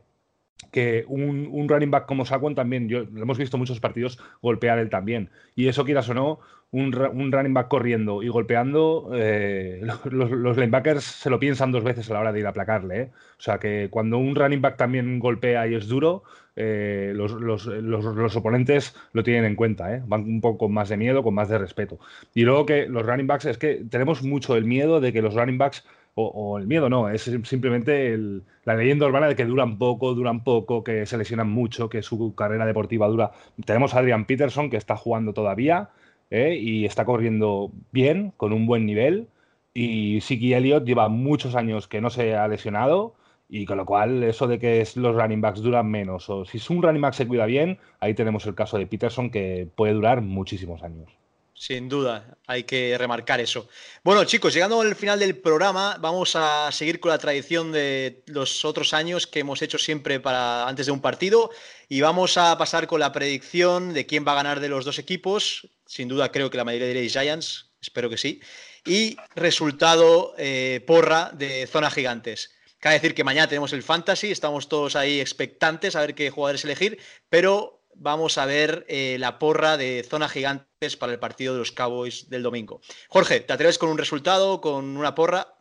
que 0.70 1.04
un, 1.08 1.48
un 1.50 1.68
running 1.68 1.90
back 1.90 2.06
como 2.06 2.24
Saquon 2.24 2.54
también, 2.54 2.88
yo, 2.88 3.04
lo 3.04 3.22
hemos 3.22 3.38
visto 3.38 3.58
muchos 3.58 3.80
partidos 3.80 4.18
golpear 4.42 4.78
él 4.78 4.90
también. 4.90 5.30
Y 5.54 5.68
eso, 5.68 5.84
quieras 5.84 6.08
o 6.08 6.14
no, 6.14 6.40
un, 6.70 6.94
un, 6.96 7.30
running 7.30 7.54
back 7.54 7.68
corriendo 7.68 8.22
y 8.22 8.28
golpeando, 8.28 9.10
eh, 9.14 9.80
los, 10.10 10.56
linebackers 10.56 11.04
se 11.04 11.30
lo 11.30 11.38
piensan 11.38 11.70
dos 11.70 11.84
veces 11.84 12.10
a 12.10 12.14
la 12.14 12.20
hora 12.20 12.32
de 12.32 12.40
ir 12.40 12.46
a 12.46 12.50
aplacarle. 12.50 13.00
¿eh? 13.00 13.10
O 13.38 13.42
sea 13.42 13.58
que 13.58 13.88
cuando 13.90 14.18
un 14.18 14.34
running 14.34 14.60
back 14.60 14.76
también 14.76 15.20
golpea 15.20 15.68
y 15.68 15.74
es 15.74 15.86
duro, 15.86 16.24
eh, 16.56 17.12
los, 17.14 17.32
los, 17.32 17.66
los, 17.66 18.36
oponentes 18.36 18.96
lo 19.12 19.22
tienen 19.22 19.44
en 19.44 19.56
cuenta. 19.56 19.94
¿eh? 19.94 20.02
Van 20.06 20.22
un 20.22 20.40
poco 20.40 20.68
más 20.68 20.88
de 20.88 20.96
miedo, 20.96 21.22
con 21.22 21.34
más 21.34 21.48
de 21.48 21.58
respeto. 21.58 21.98
Y 22.34 22.42
luego 22.42 22.66
que 22.66 22.88
los 22.88 23.06
running 23.06 23.26
backs, 23.26 23.44
es 23.44 23.58
que 23.58 23.84
tenemos 23.88 24.22
mucho 24.22 24.56
el 24.56 24.64
miedo 24.64 25.00
de 25.00 25.12
que 25.12 25.22
los 25.22 25.34
running 25.34 25.58
backs 25.58 25.84
o, 26.16 26.58
el 26.58 26.66
miedo 26.66 26.88
no, 26.88 27.08
es 27.08 27.22
simplemente 27.22 28.12
el, 28.12 28.42
la 28.64 28.76
leyenda 28.76 29.06
urbana 29.06 29.28
de 29.28 29.36
que 29.36 29.44
duran 29.44 29.78
poco, 29.78 30.14
duran 30.14 30.44
poco, 30.44 30.84
que 30.84 31.06
se 31.06 31.18
lesionan 31.18 31.50
mucho, 31.50 31.88
que 31.88 32.02
su 32.02 32.34
carrera 32.34 32.66
deportiva 32.66 33.08
dura. 33.08 33.32
Tenemos 33.64 33.94
a 33.94 33.98
Adrian 33.98 34.24
Peterson 34.24 34.70
que 34.70 34.76
está 34.76 34.96
jugando 34.96 35.32
todavía, 35.32 35.90
¿eh? 36.30 36.56
y 36.56 36.84
está 36.84 37.04
corriendo 37.04 37.70
bien, 37.92 38.32
con 38.36 38.52
un 38.52 38.66
buen 38.66 38.86
nivel. 38.86 39.28
Y 39.74 40.20
Siki 40.20 40.54
Elliott 40.54 40.84
lleva 40.84 41.08
muchos 41.08 41.56
años 41.56 41.88
que 41.88 42.00
no 42.00 42.10
se 42.10 42.36
ha 42.36 42.46
lesionado. 42.48 43.14
Y 43.48 43.66
con 43.66 43.76
lo 43.76 43.84
cual, 43.86 44.22
eso 44.22 44.46
de 44.46 44.58
que 44.58 44.82
los 44.96 45.16
running 45.16 45.40
backs 45.40 45.60
duran 45.60 45.88
menos, 45.90 46.30
o 46.30 46.44
si 46.46 46.60
un 46.72 46.82
running 46.82 47.02
back 47.02 47.14
se 47.14 47.28
cuida 47.28 47.46
bien, 47.46 47.78
ahí 48.00 48.14
tenemos 48.14 48.46
el 48.46 48.54
caso 48.54 48.78
de 48.78 48.86
Peterson 48.86 49.30
que 49.30 49.68
puede 49.76 49.92
durar 49.92 50.22
muchísimos 50.22 50.82
años. 50.82 51.23
Sin 51.56 51.88
duda, 51.88 52.36
hay 52.48 52.64
que 52.64 52.98
remarcar 52.98 53.40
eso. 53.40 53.68
Bueno, 54.02 54.24
chicos, 54.24 54.52
llegando 54.52 54.80
al 54.80 54.96
final 54.96 55.20
del 55.20 55.36
programa, 55.36 55.96
vamos 56.00 56.34
a 56.34 56.70
seguir 56.72 56.98
con 56.98 57.10
la 57.10 57.18
tradición 57.18 57.70
de 57.70 58.24
los 58.26 58.64
otros 58.64 58.92
años 58.92 59.28
que 59.28 59.38
hemos 59.38 59.62
hecho 59.62 59.78
siempre 59.78 60.18
para 60.18 60.66
antes 60.66 60.86
de 60.86 60.92
un 60.92 61.00
partido 61.00 61.50
y 61.88 62.00
vamos 62.00 62.36
a 62.38 62.58
pasar 62.58 62.88
con 62.88 62.98
la 62.98 63.12
predicción 63.12 63.94
de 63.94 64.04
quién 64.04 64.26
va 64.26 64.32
a 64.32 64.36
ganar 64.36 64.58
de 64.58 64.68
los 64.68 64.84
dos 64.84 64.98
equipos. 64.98 65.68
Sin 65.86 66.08
duda, 66.08 66.32
creo 66.32 66.50
que 66.50 66.56
la 66.56 66.64
mayoría 66.64 66.88
diréis 66.88 67.12
Giants, 67.12 67.70
espero 67.80 68.10
que 68.10 68.18
sí. 68.18 68.40
Y 68.84 69.16
resultado 69.36 70.34
eh, 70.36 70.82
porra 70.86 71.30
de 71.32 71.68
zona 71.68 71.88
gigantes. 71.88 72.50
Cabe 72.80 72.96
decir 72.96 73.14
que 73.14 73.24
mañana 73.24 73.48
tenemos 73.48 73.72
el 73.72 73.82
fantasy, 73.82 74.30
estamos 74.32 74.68
todos 74.68 74.96
ahí 74.96 75.20
expectantes 75.20 75.94
a 75.94 76.00
ver 76.00 76.14
qué 76.14 76.30
jugadores 76.30 76.64
elegir, 76.64 76.98
pero 77.30 77.83
vamos 77.96 78.38
a 78.38 78.46
ver 78.46 78.84
eh, 78.88 79.16
la 79.18 79.38
porra 79.38 79.76
de 79.76 80.02
zona 80.02 80.28
gigantes 80.28 80.96
para 80.96 81.12
el 81.12 81.18
partido 81.18 81.52
de 81.52 81.60
los 81.60 81.72
Cowboys 81.72 82.28
del 82.30 82.42
domingo. 82.42 82.80
Jorge, 83.08 83.40
¿te 83.40 83.52
atreves 83.52 83.78
con 83.78 83.90
un 83.90 83.98
resultado, 83.98 84.60
con 84.60 84.96
una 84.96 85.14
porra? 85.14 85.58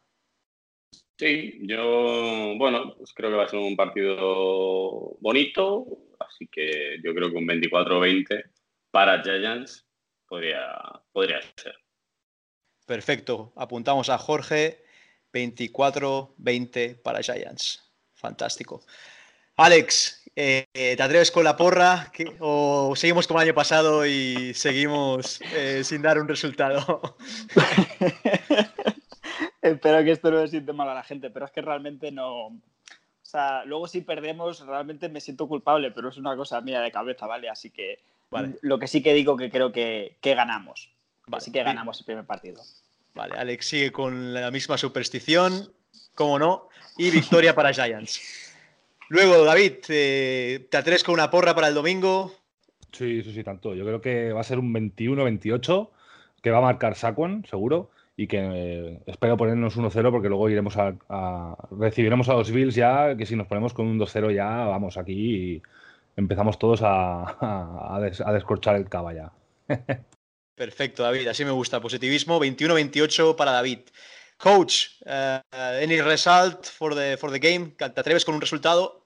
Sí, 1.18 1.60
yo, 1.62 2.56
bueno, 2.58 2.96
pues 2.98 3.14
creo 3.14 3.30
que 3.30 3.38
va 3.38 3.44
a 3.44 3.50
ser 3.50 3.60
un 3.60 3.76
partido 3.76 5.16
bonito, 5.20 5.86
así 6.20 6.48
que 6.48 6.98
yo 7.04 7.14
creo 7.14 7.30
que 7.30 7.38
un 7.38 7.48
24-20 7.48 8.44
para 8.92 9.22
Giants 9.22 9.86
podría, 10.28 10.82
podría 11.12 11.40
ser. 11.56 11.76
Perfecto, 12.86 13.54
apuntamos 13.56 14.10
a 14.10 14.18
Jorge, 14.18 14.84
24-20 15.32 17.02
para 17.02 17.22
Giants. 17.22 17.92
Fantástico. 18.16 18.84
Alex, 19.56 20.23
eh, 20.36 20.66
¿te 20.74 21.04
atreves 21.04 21.32
con 21.32 21.44
la 21.44 21.56
porra 21.56 22.12
o 22.40 22.96
seguimos 22.96 23.28
como 23.28 23.40
el 23.40 23.48
año 23.48 23.56
pasado 23.56 24.06
y 24.06 24.54
seguimos 24.54 25.42
eh, 25.56 25.84
sin 25.84 26.02
dar 26.02 26.20
un 26.20 26.28
resultado? 26.28 27.18
Espero 29.62 30.04
que 30.04 30.12
esto 30.12 30.32
no 30.32 30.46
siente 30.48 30.74
mal 30.74 30.90
a 30.90 30.94
la 30.94 31.04
gente, 31.04 31.30
pero 31.30 31.46
es 31.46 31.52
que 31.52 31.62
realmente 31.62 32.12
no. 32.12 32.48
O 32.48 32.62
sea, 33.22 33.64
luego 33.66 33.88
si 33.88 34.02
perdemos, 34.02 34.66
realmente 34.66 35.08
me 35.08 35.22
siento 35.22 35.48
culpable, 35.48 35.92
pero 35.92 36.10
es 36.10 36.18
una 36.18 36.36
cosa 36.36 36.60
mía 36.62 36.82
de 36.82 36.92
cabeza, 36.92 37.28
¿vale? 37.28 37.50
Así 37.50 37.70
que 37.70 38.00
vale. 38.30 38.56
lo 38.62 38.80
que 38.80 38.88
sí 38.88 39.02
que 39.02 39.14
digo 39.14 39.38
que 39.38 39.50
creo 39.50 39.72
que, 39.72 40.18
que 40.20 40.36
ganamos. 40.36 40.90
Vale. 41.28 41.38
Así 41.38 41.52
que 41.52 41.64
ganamos 41.64 42.00
el 42.00 42.06
primer 42.06 42.26
partido. 42.26 42.62
Vale, 43.14 43.36
Alex 43.38 43.68
sigue 43.68 43.92
con 43.92 44.34
la 44.34 44.52
misma 44.52 44.78
superstición, 44.78 45.72
cómo 46.16 46.40
no, 46.40 46.68
y 46.98 47.12
victoria 47.12 47.56
para 47.56 47.72
Giants. 47.72 48.20
Luego, 49.10 49.44
David, 49.44 49.74
eh, 49.90 50.68
¿te 50.70 50.78
atreves 50.78 51.04
con 51.04 51.14
una 51.14 51.30
porra 51.30 51.54
para 51.54 51.68
el 51.68 51.74
domingo? 51.74 52.34
Sí, 52.92 53.22
sí, 53.24 53.34
sí, 53.34 53.44
tanto. 53.44 53.74
Yo 53.74 53.86
creo 53.86 54.02
que 54.02 54.32
va 54.32 54.42
a 54.42 54.46
ser 54.46 54.60
un 54.60 54.74
21-28, 54.74 55.90
que 56.42 56.52
va 56.52 56.60
a 56.60 56.62
marcar 56.62 56.96
Saquon, 56.96 57.46
seguro, 57.50 57.90
y 58.16 58.28
que 58.28 58.40
eh, 58.40 59.00
espero 59.08 59.38
ponernos 59.38 59.78
1-0 59.78 60.12
porque 60.12 60.30
luego 60.30 60.50
iremos 60.50 60.78
a, 60.78 60.96
a, 61.10 61.58
recibiremos 61.72 62.30
a 62.30 62.34
los 62.34 62.52
Bills 62.52 62.76
ya, 62.76 63.18
que 63.18 63.26
si 63.26 63.36
nos 63.36 63.48
ponemos 63.48 63.74
con 63.74 63.88
un 63.88 64.00
2-0 64.00 64.34
ya, 64.34 64.66
vamos 64.66 64.98
aquí 64.98 65.54
y 65.54 65.62
empezamos 66.16 66.60
todos 66.60 66.82
a, 66.84 67.96
a, 67.96 68.00
des, 68.00 68.22
a 68.22 68.32
descorchar 68.32 68.76
el 68.76 68.90
cava 68.90 69.14
ya. 69.14 69.32
Perfecto, 70.56 71.02
David, 71.02 71.28
así 71.28 71.44
me 71.44 71.52
gusta. 71.52 71.82
Positivismo, 71.82 72.40
21-28 72.40 73.36
para 73.36 73.52
David. 73.52 73.80
Coach, 74.44 75.02
uh, 75.06 75.40
any 75.54 76.02
result 76.02 76.66
for 76.66 76.94
the, 76.94 77.16
for 77.18 77.32
the 77.32 77.40
game? 77.40 77.72
¿Te 77.78 77.86
atreves 77.86 78.26
con 78.26 78.36
un 78.36 78.42
resultado? 78.42 79.06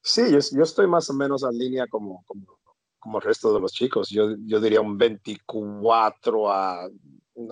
Sí, 0.00 0.22
yo, 0.32 0.38
yo 0.38 0.62
estoy 0.62 0.86
más 0.86 1.10
o 1.10 1.12
menos 1.12 1.42
en 1.42 1.58
línea 1.58 1.86
como, 1.86 2.24
como, 2.24 2.58
como 2.98 3.18
el 3.18 3.22
resto 3.22 3.52
de 3.52 3.60
los 3.60 3.74
chicos. 3.74 4.08
Yo, 4.08 4.34
yo 4.46 4.60
diría 4.60 4.80
un 4.80 4.96
24 4.96 6.50
a 6.50 6.88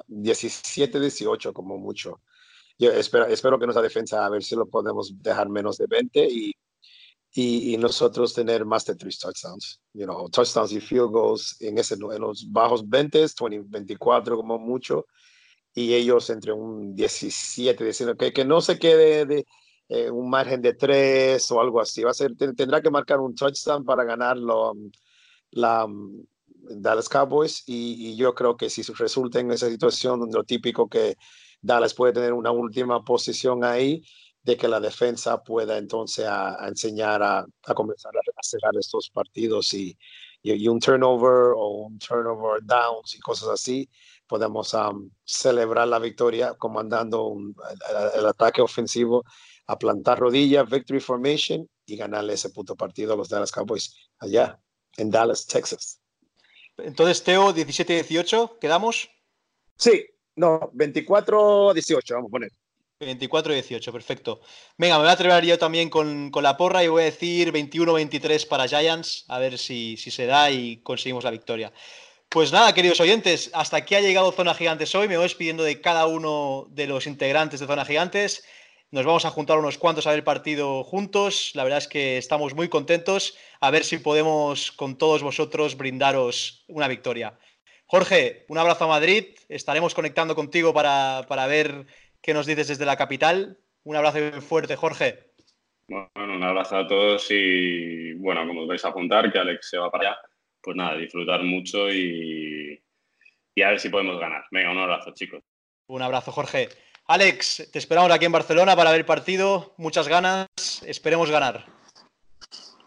17, 0.07 0.99
18 0.99 1.53
como 1.53 1.77
mucho. 1.77 2.23
Yo 2.79 2.91
espero, 2.91 3.27
espero 3.27 3.59
que 3.59 3.67
nuestra 3.67 3.83
defensa, 3.83 4.25
a 4.25 4.31
ver 4.31 4.43
si 4.43 4.57
lo 4.57 4.65
podemos 4.65 5.13
dejar 5.23 5.51
menos 5.51 5.77
de 5.77 5.89
20 5.89 6.27
y, 6.27 6.55
y, 7.35 7.75
y 7.75 7.77
nosotros 7.77 8.33
tener 8.33 8.65
más 8.65 8.87
de 8.87 8.95
3 8.95 9.19
touchdowns. 9.19 9.79
You 9.93 10.07
know, 10.07 10.31
touchdowns 10.31 10.73
y 10.73 10.81
field 10.81 11.11
goals 11.11 11.61
en, 11.61 11.77
ese, 11.77 11.97
en 11.97 12.23
los 12.23 12.51
bajos 12.51 12.89
20, 12.89 13.27
20, 13.39 13.69
24 13.69 14.37
como 14.37 14.59
mucho 14.59 15.05
y 15.75 15.95
ellos 15.95 16.29
entre 16.31 16.53
un 16.53 16.95
17, 16.95 17.85
19, 17.85 18.17
que, 18.19 18.33
que 18.33 18.45
no 18.45 18.61
se 18.61 18.79
quede 18.79 19.27
de, 19.27 19.47
eh, 19.95 20.11
un 20.11 20.31
margen 20.31 20.63
de 20.63 20.73
3 20.75 21.51
o 21.51 21.61
algo 21.61 21.81
así. 21.81 22.03
Va 22.03 22.11
a 22.13 22.15
ser, 22.15 22.35
tendrá 22.37 22.81
que 22.81 22.91
marcar 22.91 23.21
un 23.21 23.35
touchdown 23.35 23.85
para 23.85 24.05
ganarlo 24.05 24.73
um, 24.73 24.91
la 25.51 25.85
um, 25.85 26.25
Dallas 26.47 27.09
Cowboys 27.11 27.63
y, 27.67 28.13
y, 28.13 28.17
yo 28.17 28.35
creo 28.35 28.57
que 28.57 28.71
si 28.71 28.83
resulta 28.95 29.41
en 29.41 29.51
esa 29.51 29.69
situación, 29.69 30.31
lo 30.33 30.45
típico 30.45 30.89
que 30.89 31.17
Dallas 31.61 31.93
puede 31.95 32.15
tener 32.15 32.33
una 32.33 32.51
última 32.53 33.05
posición 33.05 33.65
ahí 33.65 34.03
de 34.43 34.57
que 34.57 34.69
la 34.69 34.81
defensa 34.81 35.43
pueda 35.43 35.77
entonces 35.79 36.27
a, 36.27 36.65
a 36.65 36.69
enseñar 36.69 37.23
a, 37.23 37.45
a, 37.65 37.75
comenzar 37.75 38.13
a 38.17 38.43
cerrar 38.43 38.73
estos 38.79 39.11
partidos 39.11 39.75
y, 39.75 39.97
y, 40.43 40.53
y, 40.53 40.69
un 40.69 40.81
turnover 40.81 41.53
o 41.57 41.87
un 41.87 41.99
turnover 41.99 42.63
downs 42.63 43.15
y 43.15 43.21
cosas 43.21 43.51
así, 43.51 43.91
podemos 44.33 44.73
um, 44.73 45.11
celebrar 45.27 45.87
la 45.87 45.99
victoria 45.99 46.55
comandando 46.55 47.27
un, 47.27 47.55
el, 48.15 48.21
el, 48.21 48.27
ataque 48.27 48.63
ofensivo 48.63 49.25
a 49.67 49.79
plantar 49.79 50.19
rodillas, 50.19 50.71
victory 50.71 51.01
formation 51.01 51.69
y 51.85 51.99
ganarle 51.99 52.33
ese 52.33 52.49
puto 52.49 52.75
partido 52.75 53.13
a 53.13 53.17
los 53.19 53.29
Dallas 53.29 53.53
Cowboys 53.53 53.95
allá 54.21 54.59
en 54.97 55.11
Dallas, 55.11 55.47
Texas. 55.47 56.01
Entonces, 56.79 57.23
Teo, 57.23 57.53
17-18, 57.53 58.59
¿quedamos? 58.59 59.11
Sí, 59.77 60.07
no, 60.37 60.61
24-18, 60.73 62.15
vamos 62.15 62.29
a 62.29 62.31
poner. 62.31 62.51
24-18, 63.01 63.93
perfecto. 63.93 64.41
Venga, 64.79 64.95
me 64.95 65.03
voy 65.03 65.11
a 65.11 65.13
atrever 65.13 65.45
yo 65.45 65.59
también 65.59 65.91
con, 65.91 66.31
con 66.31 66.43
la 66.43 66.57
porra 66.57 66.83
y 66.83 66.89
voy 66.89 67.03
a 67.03 67.05
decir 67.05 67.53
21-23 67.53 68.49
para 68.49 68.67
Giants, 68.67 69.27
a 69.29 69.39
ver 69.39 69.59
si, 69.59 69.99
si, 69.99 70.11
se 70.11 70.25
da 70.25 70.51
y 70.51 70.79
conseguimos 70.79 71.25
la 71.25 71.33
victoria. 71.33 71.71
Pues 72.33 72.51
nada, 72.51 72.73
queridos 72.73 72.99
oyentes, 72.99 73.51
hasta 73.53 73.77
aquí 73.77 73.95
ha 73.95 74.01
llegado 74.01 74.33
Zona 74.33 74.55
Gigantes 74.55 74.95
hoy. 74.95 75.07
Me 75.07 75.19
voy 75.19 75.25
despidiendo 75.25 75.65
de 75.65 75.83
cada 75.83 76.07
uno 76.07 76.67
de 76.71 76.87
los 76.87 77.07
integrantes 77.07 77.61
de 77.61 77.67
Zona 77.67 77.85
Gigantes. 77.85 78.49
Nos 78.91 79.05
vamos 79.05 79.27
a 79.27 79.31
juntar 79.31 79.59
unos 79.59 79.77
cuantos 79.77 80.07
a 80.07 80.11
ver 80.11 80.21
el 80.21 80.25
partido 80.25 80.83
juntos. 80.83 81.51
La 81.53 81.63
verdad 81.63 81.81
es 81.81 81.89
que 81.89 82.17
estamos 82.17 82.55
muy 82.55 82.71
contentos. 82.71 83.37
A 83.61 83.71
ver 83.71 83.85
si 83.85 83.99
podemos 83.99 84.73
con 84.73 84.97
todos 84.97 85.23
vosotros 85.23 85.77
brindaros 85.77 86.65
una 86.69 86.89
victoria. 86.89 87.39
Jorge, 87.85 88.47
un 88.49 88.57
abrazo 88.57 88.85
a 88.85 88.89
Madrid. 88.89 89.37
Estaremos 89.51 89.95
conectando 89.95 90.35
contigo 90.35 90.73
para, 90.73 91.27
para 91.29 91.47
ver 91.47 91.85
qué 92.23 92.33
nos 92.33 92.47
dices 92.47 92.69
desde 92.69 92.87
la 92.87 92.97
capital. 92.97 93.59
Un 93.85 93.97
abrazo 93.97 94.41
fuerte, 94.41 94.75
Jorge. 94.77 95.33
Bueno, 95.87 96.35
un 96.35 96.43
abrazo 96.43 96.79
a 96.79 96.87
todos 96.87 97.27
y 97.29 98.15
bueno, 98.15 98.47
como 98.47 98.63
os 98.63 98.69
vais 98.69 98.85
a 98.87 98.93
juntar, 98.93 99.31
que 99.31 99.39
Alex 99.39 99.69
se 99.69 99.77
va 99.77 99.91
para 99.91 100.13
allá, 100.13 100.19
pues 100.63 100.77
nada, 100.77 100.97
disfrutar 100.97 101.43
mucho 101.43 101.91
y, 101.91 102.81
y 103.55 103.63
a 103.63 103.71
ver 103.71 103.81
si 103.81 103.89
podemos 103.89 104.19
ganar. 104.19 104.45
Venga, 104.51 104.71
un 104.71 104.79
abrazo, 104.79 105.13
chicos. 105.13 105.43
Un 105.87 106.03
abrazo, 106.03 106.33
Jorge. 106.33 106.69
Alex, 107.07 107.71
te 107.73 107.79
esperamos 107.79 108.11
aquí 108.13 108.25
en 108.25 108.33
Barcelona 108.33 108.77
para 108.77 108.91
ver 108.91 109.01
el 109.01 109.07
partido. 109.07 109.75
Muchas 109.77 110.09
ganas. 110.09 110.47
Esperemos 110.87 111.31
ganar. 111.31 111.67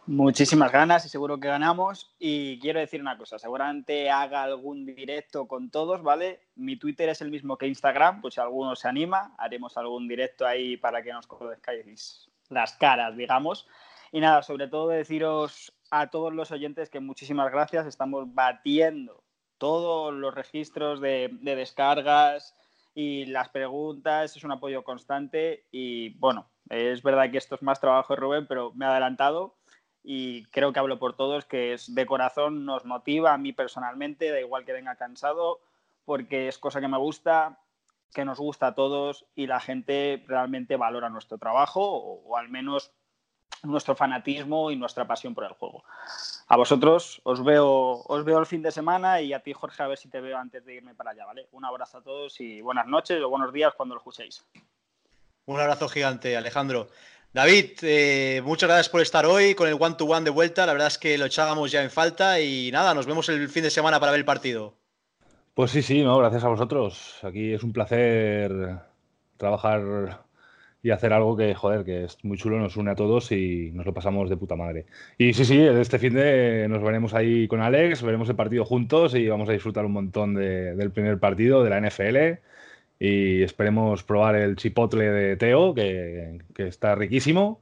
Muchísimas 0.08 0.72
ganas 0.72 1.04
y 1.06 1.10
seguro 1.10 1.40
que 1.40 1.48
ganamos. 1.48 2.16
Y 2.20 2.60
quiero 2.60 2.80
decir 2.80 3.02
una 3.02 3.18
cosa, 3.18 3.40
seguramente 3.40 4.10
haga 4.12 4.44
algún 4.44 4.86
directo 4.86 5.48
con 5.48 5.72
todos, 5.72 6.04
¿vale? 6.04 6.42
Mi 6.56 6.78
Twitter 6.78 7.10
es 7.10 7.22
el 7.22 7.32
mismo 7.32 7.58
que 7.58 7.68
Instagram, 7.68 8.22
pues 8.22 8.36
si 8.36 8.40
alguno 8.40 8.76
se 8.76 8.88
anima, 8.88 9.34
haremos 9.40 9.78
algún 9.78 10.08
directo 10.08 10.46
ahí 10.46 10.78
para 10.78 11.02
que 11.02 11.12
nos 11.12 11.26
conozcáis 11.26 12.30
las 12.50 12.74
caras, 12.74 13.18
digamos. 13.18 13.68
Y 14.12 14.20
nada, 14.20 14.44
sobre 14.44 14.68
todo 14.68 14.90
deciros 14.90 15.74
a 15.92 16.08
todos 16.08 16.34
los 16.34 16.52
oyentes 16.52 16.90
que 16.90 17.00
muchísimas 17.00 17.52
gracias. 17.52 17.86
Estamos 17.86 18.34
batiendo 18.34 19.24
todos 19.58 20.14
los 20.14 20.34
registros 20.34 21.00
de, 21.00 21.30
de 21.42 21.56
descargas 21.56 22.56
y 22.94 23.26
las 23.26 23.50
preguntas, 23.50 24.36
es 24.36 24.44
un 24.44 24.52
apoyo 24.52 24.84
constante. 24.84 25.66
Y 25.72 26.18
bueno, 26.18 26.50
es 26.70 27.04
verdad 27.04 27.30
que 27.32 27.38
esto 27.38 27.56
es 27.56 27.62
más 27.62 27.80
trabajo 27.80 28.16
Rubén, 28.16 28.48
pero 28.48 28.72
me 28.74 28.86
ha 28.86 28.92
adelantado 28.92 29.58
y 30.08 30.46
creo 30.46 30.72
que 30.72 30.80
hablo 30.80 31.00
por 31.00 31.16
todos, 31.16 31.46
que 31.46 31.74
es 31.74 31.94
de 31.94 32.06
corazón, 32.06 32.64
nos 32.64 32.86
motiva 32.86 33.34
a 33.34 33.38
mí 33.38 33.54
personalmente, 33.54 34.30
da 34.32 34.40
igual 34.40 34.64
que 34.64 34.74
venga 34.74 34.96
cansado, 34.96 35.60
porque 36.06 36.48
es 36.48 36.60
cosa 36.60 36.80
que 36.80 36.88
me 36.88 37.00
gusta, 37.00 37.60
que 38.14 38.24
nos 38.24 38.40
gusta 38.40 38.68
a 38.68 38.76
todos 38.76 39.26
y 39.36 39.48
la 39.48 39.60
gente 39.60 40.24
realmente 40.28 40.78
valora 40.78 41.10
nuestro 41.10 41.40
trabajo 41.40 41.82
o 41.82 42.38
al 42.38 42.50
menos 42.50 42.92
nuestro 43.64 43.96
fanatismo 43.96 44.72
y 44.72 44.76
nuestra 44.76 45.06
pasión 45.06 45.34
por 45.34 45.46
el 45.46 45.52
juego. 45.52 45.84
A 46.48 46.58
vosotros 46.58 47.22
os 47.24 47.44
veo, 47.44 48.04
os 48.06 48.24
veo 48.24 48.40
el 48.40 48.46
fin 48.46 48.62
de 48.62 48.72
semana 48.72 49.22
y 49.22 49.34
a 49.34 49.40
ti, 49.40 49.54
Jorge, 49.54 49.82
a 49.84 49.88
ver 49.88 49.98
si 49.98 50.10
te 50.10 50.22
veo 50.22 50.38
antes 50.38 50.64
de 50.66 50.76
irme 50.76 50.94
para 50.94 51.12
allá, 51.12 51.26
¿vale? 51.26 51.48
Un 51.52 51.66
abrazo 51.66 51.98
a 52.00 52.02
todos 52.02 52.40
y 52.40 52.62
buenas 52.62 52.88
noches 52.88 53.22
o 53.22 53.30
buenos 53.30 53.52
días 53.52 53.74
cuando 53.76 53.96
lo 53.96 54.00
escuchéis. 54.00 54.46
Un 55.46 55.60
abrazo 55.60 55.88
gigante, 55.90 56.36
Alejandro. 56.38 56.88
David, 57.34 57.72
eh, 57.82 58.42
muchas 58.46 58.70
gracias 58.70 58.90
por 58.90 59.02
estar 59.02 59.26
hoy 59.26 59.56
con 59.56 59.68
el 59.68 59.76
one 59.78 59.96
to 59.96 60.06
one 60.06 60.24
de 60.24 60.30
vuelta. 60.30 60.66
La 60.66 60.72
verdad 60.72 60.88
es 60.88 60.98
que 60.98 61.18
lo 61.18 61.26
echábamos 61.26 61.72
ya 61.72 61.84
en 61.84 61.92
falta 61.92 62.40
y 62.40 62.72
nada, 62.72 62.94
nos 62.94 63.06
vemos 63.06 63.28
el 63.30 63.50
fin 63.50 63.64
de 63.64 63.70
semana 63.70 64.00
para 64.00 64.12
ver 64.12 64.20
el 64.20 64.26
partido. 64.26 64.74
Pues 65.54 65.72
sí, 65.72 65.82
sí, 65.82 66.04
no, 66.04 66.18
gracias 66.18 66.44
a 66.44 66.50
vosotros. 66.50 67.20
Aquí 67.24 67.54
es 67.54 67.64
un 67.64 67.74
placer 67.74 68.80
trabajar 69.38 70.25
y 70.86 70.92
hacer 70.92 71.14
algo 71.14 71.36
que, 71.36 71.56
joder, 71.56 71.84
que 71.84 72.04
es 72.04 72.24
muy 72.24 72.38
chulo, 72.38 72.60
nos 72.60 72.78
une 72.78 72.92
a 72.92 72.96
todos 72.96 73.32
y 73.32 73.72
nos 73.74 73.88
lo 73.88 73.94
pasamos 73.96 74.30
de 74.30 74.38
puta 74.38 74.56
madre. 74.56 74.86
Y 75.18 75.34
sí, 75.34 75.44
sí, 75.44 75.60
este 75.60 75.98
fin 75.98 76.14
de 76.14 76.68
nos 76.70 76.84
veremos 76.84 77.16
ahí 77.16 77.48
con 77.48 77.60
Alex, 77.60 78.04
veremos 78.04 78.30
el 78.30 78.36
partido 78.36 78.66
juntos 78.66 79.16
y 79.16 79.28
vamos 79.28 79.50
a 79.50 79.54
disfrutar 79.54 79.84
un 79.84 79.94
montón 79.94 80.36
de, 80.36 80.76
del 80.76 80.92
primer 80.92 81.20
partido 81.20 81.64
de 81.64 81.70
la 81.72 81.82
NFL 81.82 82.40
y 83.00 83.42
esperemos 83.42 84.04
probar 84.04 84.36
el 84.36 84.58
chipotle 84.58 85.10
de 85.10 85.36
Teo, 85.38 85.74
que, 85.74 86.38
que 86.54 86.68
está 86.68 86.94
riquísimo. 86.94 87.62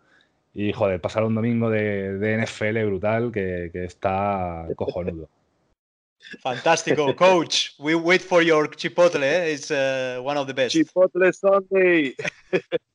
Y 0.54 0.74
joder, 0.74 1.00
pasar 1.00 1.24
un 1.24 1.34
domingo 1.34 1.70
de, 1.70 2.18
de 2.18 2.44
NFL 2.44 2.86
brutal 2.88 3.32
que, 3.32 3.70
que, 3.72 3.86
está 3.86 4.68
cojonudo. 4.76 5.30
Fantástico, 6.42 7.16
coach. 7.16 7.70
We 7.80 7.96
wait 7.96 8.22
for 8.22 8.44
your 8.44 8.70
chipotle. 8.76 9.24
Eh? 9.24 9.54
It's 9.54 9.72
uh, 9.72 10.20
one 10.22 10.38
of 10.38 10.46
the 10.46 10.54
best. 10.54 10.76
Chipotle 10.76 11.32
Sunday. 11.32 12.16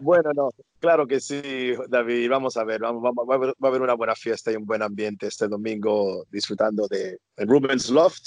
bueno, 0.00 0.30
no, 0.34 0.50
claro 0.78 1.06
que 1.06 1.20
sí, 1.20 1.74
David. 1.88 2.30
Vamos 2.30 2.56
a 2.56 2.64
ver, 2.64 2.80
vamos, 2.80 3.02
va, 3.02 3.34
a 3.34 3.68
haber, 3.68 3.82
una 3.82 3.94
buena 3.94 4.14
fiesta 4.14 4.52
y 4.52 4.56
un 4.56 4.66
buen 4.66 4.82
ambiente 4.82 5.26
este 5.26 5.48
domingo 5.48 6.26
disfrutando 6.30 6.86
de, 6.88 7.18
Rubens 7.36 7.90
Loft 7.90 8.22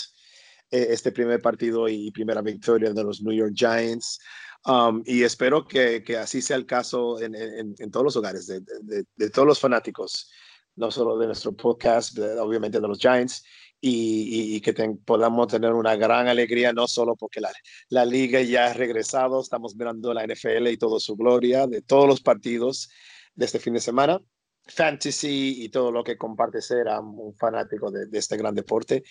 este 0.71 1.11
primer 1.11 1.41
partido 1.41 1.87
y 1.87 2.11
primera 2.11 2.41
victoria 2.41 2.91
de 2.91 3.03
los 3.03 3.21
New 3.21 3.33
York 3.33 3.53
Giants. 3.55 4.19
Um, 4.65 5.03
y 5.05 5.21
espero 5.21 5.65
que, 5.65 6.03
que, 6.03 6.17
así 6.17 6.41
sea 6.41 6.57
el 6.57 6.65
caso 6.65 7.21
en 7.21 7.91
todos 7.91 8.03
los 8.03 8.15
hogares, 8.15 8.47
de, 8.47 8.61
de, 8.61 9.05
de, 9.15 9.29
todos 9.29 9.47
los 9.47 9.59
fanáticos, 9.59 10.31
no 10.75 10.89
solo 10.89 11.17
de 11.19 11.27
nuestro 11.27 11.53
podcast, 11.53 12.17
obviamente 12.17 12.79
de 12.79 12.87
los 12.87 12.97
Giants, 12.97 13.43
y, 13.81 14.53
y, 14.53 14.55
y 14.55 14.61
que 14.61 14.73
podamos 15.05 15.47
tener 15.47 15.73
una 15.73 15.95
gran 15.95 16.27
alegría, 16.27 16.73
no 16.73 16.87
solo 16.87 17.15
porque 17.15 17.41
la, 17.41 17.51
la 17.89 18.05
liga 18.05 18.41
ya 18.41 18.67
ha 18.67 18.73
regresado, 18.73 19.41
estamos 19.41 19.75
mirando 19.75 20.13
la 20.13 20.25
NFL 20.25 20.67
y 20.67 20.77
toda 20.77 20.99
su 20.99 21.15
gloria 21.15 21.67
de 21.67 21.81
todos 21.81 22.07
los 22.07 22.21
partidos 22.21 22.89
de 23.35 23.45
este 23.45 23.59
fin 23.59 23.73
de 23.73 23.81
semana, 23.81 24.19
fantasy 24.65 25.63
y 25.63 25.69
todo 25.69 25.91
lo 25.91 26.03
que 26.03 26.17
comparte 26.17 26.61
ser 26.61 26.87
un 26.87 27.35
fanático 27.35 27.91
de, 27.91 28.07
de 28.07 28.17
este 28.17 28.37
gran 28.37 28.55
deporte 28.55 29.03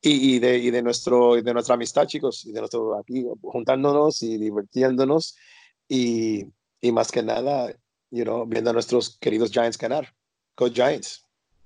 y, 0.00 0.36
y, 0.36 0.38
de, 0.38 0.58
y, 0.58 0.70
de, 0.70 0.82
nuestro, 0.82 1.40
de 1.40 1.52
nuestra 1.52 1.74
amistad, 1.74 2.06
chicos, 2.06 2.44
y 2.46 2.52
de 2.52 2.60
nuestro 2.60 2.98
aquí 2.98 3.24
juntándonos 3.42 4.22
y 4.22 4.38
divirtiéndonos 4.38 5.36
y, 5.88 6.44
y 6.80 6.92
más 6.92 7.10
que 7.10 7.22
nada, 7.22 7.74
you 8.10 8.24
know, 8.24 8.46
viendo 8.46 8.70
a 8.70 8.72
nuestros 8.72 9.18
queridos 9.18 9.50
Giants 9.50 9.78
ganar. 9.78 10.14
Go 10.56 10.70
Giants. 10.70 11.23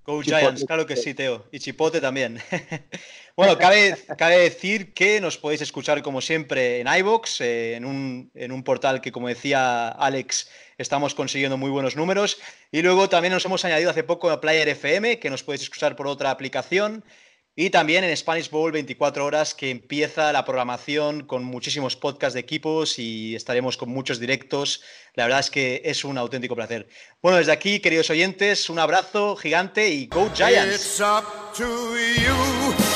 Go. 0.08 0.22
Giants, 0.22 0.64
claro 0.64 0.86
que 0.86 0.96
sí, 0.96 1.12
Teo. 1.12 1.44
Y 1.52 1.58
Chipote 1.58 2.00
también. 2.00 2.40
bueno, 3.36 3.58
cabe, 3.58 3.94
cabe, 4.16 4.38
decir 4.38 4.94
que 4.94 5.20
nos 5.20 5.36
podéis 5.36 5.60
escuchar 5.60 6.00
como 6.00 6.22
siempre 6.22 6.80
en 6.80 6.86
iBox, 6.88 7.42
eh, 7.42 7.74
en, 7.74 7.84
un, 7.84 8.30
en 8.34 8.50
un 8.50 8.62
portal 8.64 9.02
que, 9.02 9.12
como 9.12 9.28
decía 9.28 9.88
Alex, 9.88 10.48
estamos 10.78 11.14
consiguiendo 11.14 11.58
muy 11.58 11.68
buenos 11.68 11.94
números. 11.94 12.38
Y 12.72 12.80
luego 12.80 13.10
también 13.10 13.34
nos 13.34 13.44
hemos 13.44 13.66
añadido 13.66 13.90
hace 13.90 14.02
poco 14.02 14.30
a 14.30 14.40
Player 14.40 14.70
FM, 14.70 15.18
que 15.18 15.28
nos 15.28 15.42
podéis 15.42 15.64
escuchar 15.64 15.94
por 15.94 16.06
otra 16.06 16.30
aplicación. 16.30 17.04
Y 17.60 17.70
también 17.70 18.04
en 18.04 18.16
Spanish 18.16 18.50
Bowl 18.50 18.70
24 18.70 19.24
horas 19.24 19.52
que 19.52 19.70
empieza 19.70 20.32
la 20.32 20.44
programación 20.44 21.24
con 21.24 21.42
muchísimos 21.42 21.96
podcasts 21.96 22.34
de 22.34 22.38
equipos 22.38 23.00
y 23.00 23.34
estaremos 23.34 23.76
con 23.76 23.88
muchos 23.88 24.20
directos. 24.20 24.80
La 25.14 25.24
verdad 25.24 25.40
es 25.40 25.50
que 25.50 25.82
es 25.84 26.04
un 26.04 26.18
auténtico 26.18 26.54
placer. 26.54 26.88
Bueno, 27.20 27.38
desde 27.38 27.50
aquí, 27.50 27.80
queridos 27.80 28.10
oyentes, 28.10 28.70
un 28.70 28.78
abrazo 28.78 29.34
gigante 29.34 29.88
y 29.88 30.06
Go 30.06 30.30
Giants. 30.32 31.02
X 31.56 32.87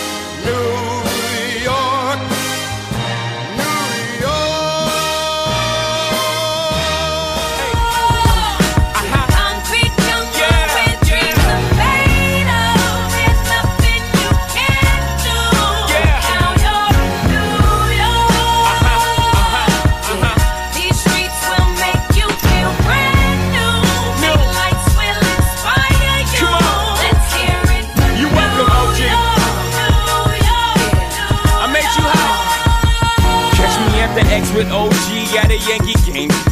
OG 35.53 35.59
at 35.59 35.69
a 35.69 35.69
Yankee 35.69 36.13
game. 36.13 36.52